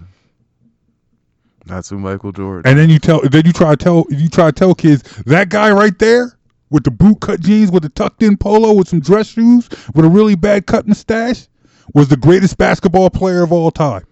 That's 1.66 1.90
who 1.90 2.00
Michael 2.00 2.32
Jordan. 2.32 2.70
And 2.70 2.80
then 2.80 2.90
you 2.90 3.00
tell, 3.00 3.22
then 3.22 3.44
you 3.46 3.54
try 3.54 3.72
to 3.72 3.78
tell, 3.78 4.06
you 4.10 4.30
try 4.30 4.48
to 4.48 4.52
tell 4.52 4.74
kids 4.74 5.04
that 5.26 5.50
guy 5.50 5.72
right 5.72 5.98
there 6.00 6.38
with 6.70 6.84
the 6.84 6.92
boot 6.92 7.20
cut 7.22 7.40
jeans, 7.42 7.72
with 7.72 7.84
the 7.84 7.90
tucked 7.90 8.24
in 8.24 8.38
polo, 8.38 8.74
with 8.74 8.88
some 8.88 9.00
dress 9.00 9.28
shoes, 9.28 9.70
with 9.94 10.06
a 10.06 10.10
really 10.10 10.36
bad 10.36 10.66
cut 10.66 10.88
mustache, 10.88 11.48
was 11.94 12.08
the 12.08 12.18
greatest 12.18 12.58
basketball 12.58 13.10
player 13.10 13.44
of 13.44 13.52
all 13.52 13.72
time. 13.72 14.06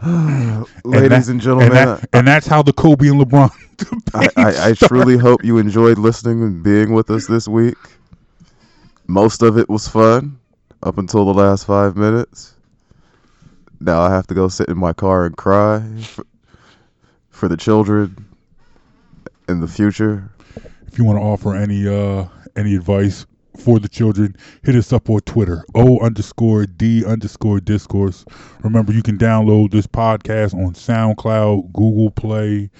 Ladies 0.84 1.26
that- 1.26 1.28
and 1.28 1.40
gentlemen, 1.40 1.68
and, 1.68 1.76
that- 1.76 1.88
uh, 1.88 2.00
and 2.12 2.26
that's 2.26 2.46
how 2.46 2.62
the 2.62 2.72
Kobe 2.72 3.08
and 3.08 3.20
LeBron. 3.20 3.50
I, 4.14 4.28
I, 4.36 4.68
I 4.70 4.72
truly 4.74 5.16
hope 5.16 5.44
you 5.44 5.58
enjoyed 5.58 5.98
listening 5.98 6.42
and 6.42 6.62
being 6.62 6.92
with 6.92 7.10
us 7.10 7.26
this 7.26 7.48
week. 7.48 7.76
Most 9.10 9.40
of 9.40 9.56
it 9.56 9.70
was 9.70 9.88
fun 9.88 10.38
up 10.82 10.98
until 10.98 11.24
the 11.24 11.32
last 11.32 11.64
five 11.64 11.96
minutes. 11.96 12.54
Now 13.80 14.02
I 14.02 14.10
have 14.10 14.26
to 14.26 14.34
go 14.34 14.48
sit 14.48 14.68
in 14.68 14.76
my 14.76 14.92
car 14.92 15.24
and 15.24 15.34
cry 15.34 15.82
for, 16.02 16.26
for 17.30 17.48
the 17.48 17.56
children 17.56 18.26
in 19.48 19.60
the 19.60 19.66
future. 19.66 20.30
If 20.86 20.98
you 20.98 21.04
want 21.04 21.18
to 21.18 21.22
offer 21.22 21.56
any 21.56 21.88
uh 21.88 22.26
any 22.54 22.74
advice 22.74 23.24
for 23.56 23.78
the 23.78 23.88
children, 23.88 24.36
hit 24.62 24.74
us 24.74 24.92
up 24.92 25.08
on 25.08 25.20
Twitter. 25.20 25.64
O 25.74 25.98
underscore 26.00 26.66
D 26.66 27.02
underscore 27.06 27.60
discourse. 27.60 28.26
Remember 28.62 28.92
you 28.92 29.02
can 29.02 29.16
download 29.16 29.70
this 29.70 29.86
podcast 29.86 30.52
on 30.52 30.74
SoundCloud, 30.74 31.72
Google 31.72 32.10
Play, 32.10 32.70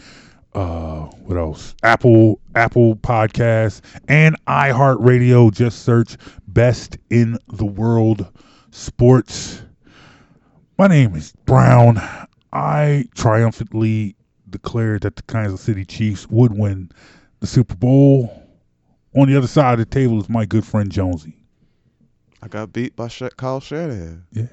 uh 0.55 1.01
what 1.23 1.37
else? 1.37 1.75
Apple 1.83 2.41
Apple 2.55 2.97
Podcasts 2.97 3.81
and 4.09 4.37
iHeartRadio. 4.47 5.53
Just 5.53 5.85
search 5.85 6.17
Best 6.47 6.99
in 7.11 7.39
the 7.49 7.67
World 7.67 8.27
Sports. 8.71 9.63
My 10.79 10.87
name 10.87 11.15
is 11.15 11.33
Brown. 11.45 12.01
I 12.53 13.07
triumphantly 13.15 14.17
declared 14.49 15.03
that 15.03 15.17
the 15.17 15.23
Kansas 15.23 15.61
City 15.61 15.85
Chiefs 15.85 16.29
would 16.29 16.57
win 16.57 16.91
the 17.41 17.47
Super 17.47 17.75
Bowl. 17.75 18.45
On 19.17 19.29
the 19.29 19.37
other 19.37 19.47
side 19.47 19.75
of 19.75 19.79
the 19.79 19.85
table 19.85 20.21
is 20.21 20.29
my 20.29 20.47
good 20.47 20.65
friend 20.65 20.91
Jonesy. 20.91 21.35
I 22.43 22.49
got 22.49 22.73
beat 22.73 22.95
by 22.95 23.09
Kyle 23.09 23.61
Shanahan. 23.61 24.25
Yeah, 24.33 24.47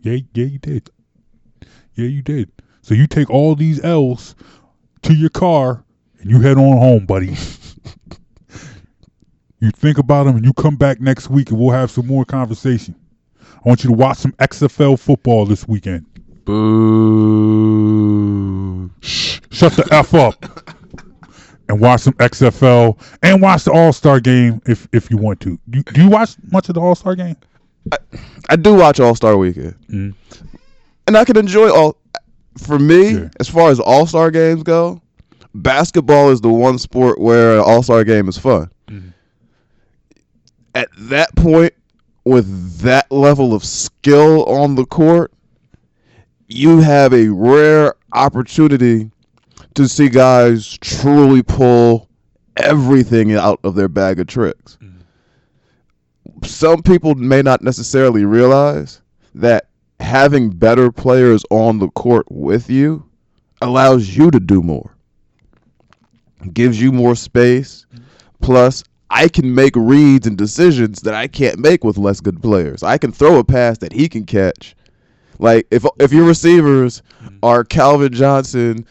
yeah, 0.00 0.18
yeah, 0.34 0.44
you 0.44 0.58
did. 0.58 0.90
Yeah, 1.94 2.06
you 2.06 2.22
did. 2.22 2.50
So 2.82 2.94
you 2.94 3.06
take 3.06 3.30
all 3.30 3.54
these 3.54 3.82
L's 3.84 4.34
to 5.02 5.14
your 5.14 5.30
car 5.30 5.84
and 6.20 6.30
you 6.30 6.40
head 6.40 6.56
on 6.58 6.78
home, 6.78 7.06
buddy. 7.06 7.28
you 9.60 9.70
think 9.72 9.98
about 9.98 10.24
them 10.24 10.36
and 10.36 10.44
you 10.44 10.52
come 10.52 10.76
back 10.76 11.00
next 11.00 11.28
week 11.30 11.50
and 11.50 11.58
we'll 11.58 11.70
have 11.70 11.90
some 11.90 12.06
more 12.06 12.24
conversation. 12.24 12.94
I 13.40 13.60
want 13.68 13.82
you 13.84 13.90
to 13.90 13.96
watch 13.96 14.18
some 14.18 14.32
XFL 14.32 14.98
football 14.98 15.44
this 15.46 15.66
weekend. 15.66 16.06
Boo. 17.58 18.90
Shh, 19.00 19.40
shut 19.50 19.72
the 19.74 19.86
F 19.92 20.14
up. 20.14 20.44
And 21.70 21.80
watch 21.82 22.00
some 22.00 22.14
XFL 22.14 22.96
and 23.22 23.42
watch 23.42 23.64
the 23.64 23.72
All 23.72 23.92
Star 23.92 24.20
game 24.20 24.62
if 24.64 24.88
if 24.90 25.10
you 25.10 25.18
want 25.18 25.38
to. 25.40 25.60
Do, 25.68 25.82
do 25.82 26.02
you 26.02 26.08
watch 26.08 26.30
much 26.50 26.70
of 26.70 26.76
the 26.76 26.80
All 26.80 26.94
Star 26.94 27.14
game? 27.14 27.36
I 28.48 28.56
do 28.56 28.72
watch 28.72 29.00
All 29.00 29.14
Star 29.14 29.36
Weekend, 29.36 29.74
Mm. 29.90 30.14
and 31.06 31.14
I 31.18 31.26
can 31.26 31.36
enjoy 31.36 31.68
all. 31.70 31.98
For 32.58 32.78
me, 32.78 33.28
as 33.40 33.48
far 33.48 33.70
as 33.70 33.80
All 33.80 34.06
Star 34.06 34.30
games 34.30 34.62
go, 34.62 35.00
basketball 35.54 36.30
is 36.30 36.40
the 36.40 36.48
one 36.48 36.78
sport 36.78 37.20
where 37.20 37.54
an 37.54 37.60
All 37.60 37.82
Star 37.82 38.04
game 38.04 38.28
is 38.28 38.38
fun. 38.38 38.70
Mm-hmm. 38.88 39.08
At 40.74 40.88
that 40.98 41.34
point, 41.36 41.72
with 42.24 42.78
that 42.80 43.10
level 43.10 43.54
of 43.54 43.64
skill 43.64 44.44
on 44.44 44.74
the 44.74 44.84
court, 44.84 45.32
you 46.48 46.80
have 46.80 47.12
a 47.12 47.28
rare 47.28 47.94
opportunity 48.12 49.10
to 49.74 49.88
see 49.88 50.08
guys 50.08 50.76
truly 50.80 51.42
pull 51.42 52.08
everything 52.56 53.32
out 53.32 53.60
of 53.64 53.74
their 53.74 53.88
bag 53.88 54.20
of 54.20 54.26
tricks. 54.26 54.78
Some 56.44 56.82
people 56.82 57.14
may 57.14 57.42
not 57.42 57.62
necessarily 57.62 58.24
realize 58.24 59.00
that 59.34 59.67
having 60.00 60.50
better 60.50 60.90
players 60.90 61.44
on 61.50 61.78
the 61.78 61.88
court 61.90 62.26
with 62.30 62.70
you 62.70 63.04
allows 63.60 64.16
you 64.16 64.30
to 64.30 64.40
do 64.40 64.62
more, 64.62 64.94
gives 66.52 66.80
you 66.80 66.92
more 66.92 67.16
space. 67.16 67.86
Plus, 68.40 68.84
I 69.10 69.28
can 69.28 69.54
make 69.54 69.74
reads 69.74 70.26
and 70.26 70.36
decisions 70.36 71.00
that 71.02 71.14
I 71.14 71.26
can't 71.26 71.58
make 71.58 71.82
with 71.82 71.98
less 71.98 72.20
good 72.20 72.42
players. 72.42 72.82
I 72.82 72.98
can 72.98 73.10
throw 73.10 73.38
a 73.38 73.44
pass 73.44 73.78
that 73.78 73.92
he 73.92 74.08
can 74.08 74.24
catch. 74.24 74.76
Like 75.38 75.66
if 75.70 75.84
if 75.98 76.12
your 76.12 76.24
receivers 76.24 77.02
are 77.42 77.64
Calvin 77.64 78.12
Johnson 78.12 78.84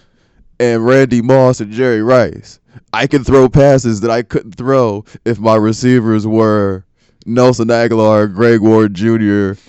and 0.59 0.85
Randy 0.85 1.21
Moss 1.21 1.59
and 1.59 1.71
Jerry 1.71 2.01
Rice, 2.01 2.59
I 2.93 3.05
can 3.05 3.23
throw 3.23 3.49
passes 3.49 4.01
that 4.01 4.11
I 4.11 4.23
couldn't 4.23 4.53
throw 4.53 5.03
if 5.25 5.39
my 5.39 5.55
receivers 5.55 6.25
were 6.25 6.85
Nelson 7.25 7.67
Agholor, 7.67 8.33
Greg 8.33 8.61
Ward 8.61 8.93
Jr., 8.93 9.59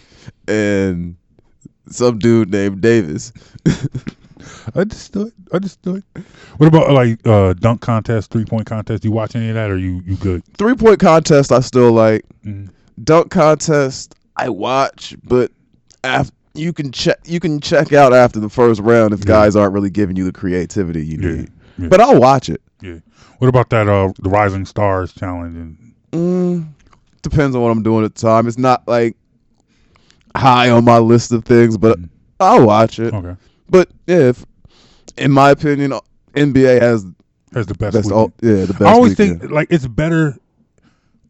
and 0.47 1.17
some 1.91 2.19
dude 2.19 2.51
named 2.51 2.81
Davis. 2.81 3.33
Understood. 4.75 5.33
Understood. 5.53 6.03
What 6.59 6.67
about 6.67 6.91
like 6.93 7.27
uh, 7.27 7.55
dunk 7.55 7.81
contest, 7.81 8.31
three 8.31 8.45
point 8.45 8.67
contest? 8.67 9.03
Do 9.03 9.09
you 9.09 9.13
watch 9.13 9.35
any 9.35 9.49
of 9.49 9.55
that, 9.55 9.71
or 9.71 9.77
you 9.79 10.03
you 10.05 10.17
good? 10.17 10.43
Three 10.57 10.75
point 10.75 11.01
contest, 11.01 11.51
I 11.53 11.61
still 11.61 11.93
like. 11.93 12.25
Mhm. 12.45 12.71
Dunk 13.03 13.31
contest, 13.31 14.15
I 14.37 14.49
watch, 14.49 15.15
but 15.25 15.51
after 16.05 16.33
you 16.55 16.73
can 16.73 16.91
check 16.93 17.19
you 17.25 17.41
can 17.41 17.61
check 17.61 17.93
out 17.93 18.13
after 18.13 18.41
the 18.41 18.49
first 18.49 18.81
round 18.81 19.13
if 19.15 19.25
guys 19.25 19.55
aren't 19.57 19.73
really 19.73 19.91
giving 19.91 20.17
you 20.17 20.25
the 20.25 20.33
creativity 20.33 21.05
you 21.05 21.19
Yeah, 21.21 21.37
need. 21.41 21.51
yeah. 21.79 21.89
But 21.89 22.01
I'll 22.01 22.19
watch 22.21 22.49
it. 22.49 22.61
Yeah. 22.81 22.99
What 23.39 23.49
about 23.49 23.71
that? 23.71 23.89
Uh, 23.89 24.13
the 24.21 24.29
Rising 24.31 24.65
Stars 24.67 25.13
challenge 25.13 25.57
and 25.57 25.77
Mm, 26.13 26.69
depends 27.23 27.55
on 27.55 27.61
what 27.63 27.69
I'm 27.71 27.83
doing 27.83 28.05
at 28.05 28.15
the 28.15 28.21
time. 28.21 28.47
It's 28.49 28.57
not 28.59 28.87
like 28.89 29.15
high 30.39 30.71
on 30.71 30.85
my 30.85 30.99
list 30.99 31.33
of 31.33 31.45
things, 31.45 31.77
but 31.77 31.99
I'll 32.41 32.67
watch 32.67 32.99
it. 32.99 33.13
okay, 33.13 33.37
But 33.69 33.89
yeah, 34.07 34.29
if, 34.31 34.45
in 35.17 35.31
my 35.33 35.51
opinion, 35.51 35.93
NBA 36.35 36.81
has 36.81 37.05
has 37.55 37.67
the 37.67 37.75
best. 37.75 37.95
best. 37.95 38.13
All, 38.13 38.33
yeah, 38.43 38.65
the 38.65 38.75
best. 38.75 38.83
I 38.83 38.93
always 38.93 39.19
weekend. 39.19 39.41
think 39.41 39.53
like 39.53 39.69
it's 39.71 39.87
better 39.87 40.37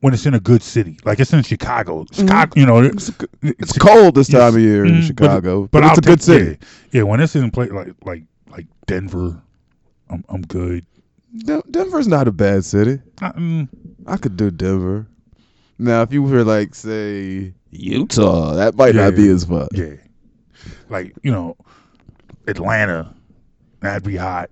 when 0.00 0.14
it's 0.14 0.26
in 0.26 0.34
a 0.34 0.40
good 0.40 0.62
city, 0.62 0.96
like 1.04 1.18
it's 1.20 1.32
in 1.32 1.42
Chicago. 1.42 2.04
Mm-hmm. 2.04 2.26
Chicago, 2.26 2.60
you 2.60 2.66
know, 2.66 2.78
it's, 2.80 3.10
it's 3.42 3.76
cold 3.78 4.14
this 4.14 4.28
time 4.28 4.54
of 4.54 4.60
year 4.60 4.84
in 4.84 4.92
Mhm, 4.92 5.00
but- 5.00 5.06
Chicago, 5.06 5.62
but, 5.62 5.70
but, 5.72 5.84
I'll 5.84 5.90
it's 5.90 5.98
a 5.98 6.02
good 6.02 6.22
city. 6.22 6.44
Yeah, 6.50 6.66
yeah, 6.92 7.02
when 7.02 7.20
it's 7.20 7.34
in 7.34 7.50
play 7.50 7.66
like 7.68 7.88
like 8.04 8.22
like 8.50 8.66
Denver, 8.86 9.40
I'm 10.10 10.24
I'm 10.28 10.42
good. 10.42 10.84
Den- 11.38 11.62
Denver's 11.70 12.08
not 12.08 12.28
a 12.28 12.32
bad 12.32 12.64
city. 12.64 13.00
Uh, 13.22 13.32
mm, 13.32 13.68
I 14.06 14.16
could 14.18 14.36
do 14.36 14.50
Denver. 14.50 15.06
Now, 15.78 16.02
if 16.02 16.12
you 16.12 16.22
were 16.22 16.42
like, 16.44 16.74
say, 16.74 17.54
Utah, 17.70 18.54
that 18.54 18.74
might 18.76 18.94
Yeah. 18.94 19.04
not 19.06 19.16
be 19.16 19.28
as 19.28 19.44
fun. 19.44 19.68
yeah, 19.72 19.94
like 20.88 21.14
you 21.22 21.30
know, 21.30 21.56
Atlanta, 22.46 23.14
that'd 23.80 24.04
be 24.04 24.16
hot. 24.16 24.50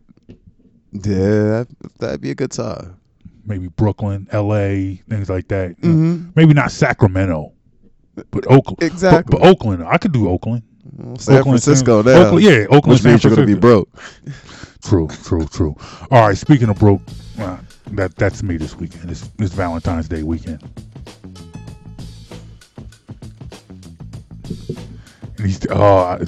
Yeah, 0.93 1.64
that, 1.64 1.68
that'd 1.98 2.20
be 2.20 2.30
a 2.30 2.34
good 2.34 2.52
time. 2.52 2.97
Maybe 3.44 3.68
Brooklyn, 3.68 4.26
L.A., 4.32 5.02
things 5.09 5.28
like 5.28 5.48
that. 5.48 5.80
Mhm. 5.80 6.32
Maybe 6.34 6.52
not 6.55 6.72
Sacramento, 6.72 7.52
but 8.30 8.47
Oakland. 8.51 8.82
Exactly. 8.82 9.38
But, 9.38 9.47
Oakland, 9.47 9.84
I 9.84 9.98
could 9.98 10.12
do 10.12 10.28
Oakland. 10.28 10.62
Well, 10.97 11.16
San 11.18 11.38
Oakland, 11.38 11.62
Francisco 11.62 12.02
now. 12.02 12.26
Oakland, 12.26 12.44
yeah, 12.44 12.64
Oakland, 12.70 12.86
which 12.86 13.01
San 13.02 13.12
means 13.12 13.24
you're 13.24 13.34
gonna 13.34 13.47
be 13.47 13.55
broke. 13.55 13.88
True, 14.84 15.09
true, 15.24 15.47
true. 15.47 15.74
All 16.10 16.26
right. 16.28 16.36
Speaking 16.36 16.68
of 16.68 16.78
broke, 16.78 17.02
uh, 17.38 17.56
that 17.93 18.14
that's 18.16 18.43
me 18.43 18.56
this 18.56 18.76
weekend. 18.76 19.10
It's, 19.10 19.28
it's 19.38 19.52
Valentine's 19.52 20.09
Day 20.09 20.22
weekend. 20.22 20.62
And 24.48 25.47
he's 25.47 25.66
oh, 25.70 25.98
I- 25.98 26.24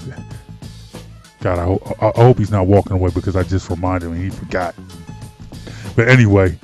God, 1.41 1.59
I, 1.61 1.65
ho- 1.65 1.97
I 2.01 2.21
hope 2.23 2.39
he's 2.39 2.51
not 2.51 2.67
walking 2.67 2.93
away 2.93 3.11
because 3.15 3.37
I 3.37 3.45
just 3.45 3.71
reminded 3.71 4.09
him 4.09 4.21
he 4.23 4.29
forgot. 4.31 4.75
But 5.95 6.09
anyway, 6.09 6.59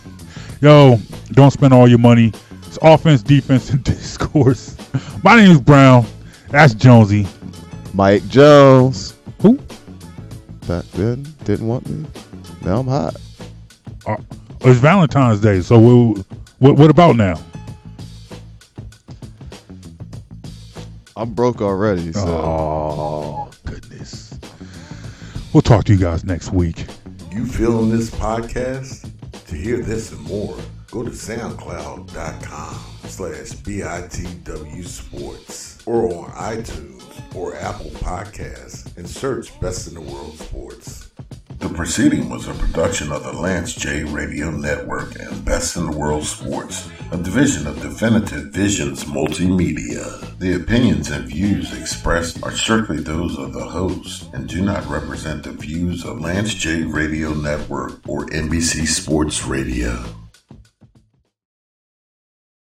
yo, 0.60 0.98
don't 1.32 1.50
spend 1.50 1.72
all 1.72 1.88
your 1.88 1.98
money. 1.98 2.32
It's 2.66 2.78
offense, 2.82 3.22
defense, 3.22 3.70
and 3.70 3.82
discourse. 3.84 4.76
My 5.24 5.36
name 5.36 5.50
is 5.50 5.60
Brown. 5.60 6.04
That's 6.50 6.74
Jonesy. 6.74 7.26
Mike 7.94 8.26
Jones. 8.28 9.14
Who? 9.40 9.56
Back 10.68 10.84
then, 10.92 11.22
didn't 11.44 11.66
want 11.66 11.88
me. 11.88 12.06
Now 12.62 12.80
I'm 12.80 12.86
hot. 12.86 13.16
Uh, 14.06 14.16
it's 14.60 14.78
Valentine's 14.80 15.40
Day, 15.40 15.62
so 15.62 15.78
we'll, 15.78 16.24
what 16.58 16.76
what 16.76 16.90
about 16.90 17.16
now? 17.16 17.40
I'm 21.16 21.34
broke 21.34 21.60
already. 21.60 22.12
So 22.12 22.20
Oh 22.26 23.50
goodness. 23.66 24.38
We'll 25.52 25.62
talk 25.62 25.84
to 25.84 25.92
you 25.92 25.98
guys 25.98 26.24
next 26.24 26.52
week. 26.52 26.86
You 27.32 27.46
feeling 27.46 27.90
this 27.90 28.10
podcast? 28.10 29.10
To 29.46 29.56
hear 29.56 29.78
this 29.78 30.12
and 30.12 30.20
more, 30.22 30.56
go 30.92 31.02
to 31.02 31.10
soundcloud.com 31.10 32.74
slash 33.08 33.48
BITW 33.62 34.86
Sports 34.86 35.78
or 35.86 36.04
on 36.14 36.30
iTunes 36.32 37.34
or 37.34 37.56
Apple 37.56 37.90
Podcasts 37.90 38.96
and 38.96 39.08
search 39.08 39.58
Best 39.60 39.88
in 39.88 39.94
the 39.94 40.00
World 40.00 40.38
Sports. 40.38 41.09
The 41.60 41.68
proceeding 41.68 42.30
was 42.30 42.48
a 42.48 42.54
production 42.54 43.12
of 43.12 43.22
the 43.22 43.34
Lance 43.34 43.74
J 43.74 44.02
Radio 44.02 44.50
Network 44.50 45.14
and 45.20 45.44
Best 45.44 45.76
in 45.76 45.84
the 45.84 45.96
World 45.96 46.24
Sports, 46.24 46.88
a 47.12 47.18
division 47.18 47.66
of 47.66 47.82
Definitive 47.82 48.46
Visions 48.46 49.04
Multimedia. 49.04 50.38
The 50.38 50.54
opinions 50.54 51.10
and 51.10 51.28
views 51.28 51.78
expressed 51.78 52.42
are 52.42 52.56
strictly 52.56 52.96
those 52.96 53.36
of 53.36 53.52
the 53.52 53.66
host 53.66 54.32
and 54.32 54.48
do 54.48 54.62
not 54.62 54.86
represent 54.86 55.42
the 55.42 55.52
views 55.52 56.02
of 56.06 56.22
Lance 56.22 56.54
J 56.54 56.84
Radio 56.84 57.34
Network 57.34 58.00
or 58.08 58.24
NBC 58.28 58.86
Sports 58.86 59.44
Radio. 59.44 60.02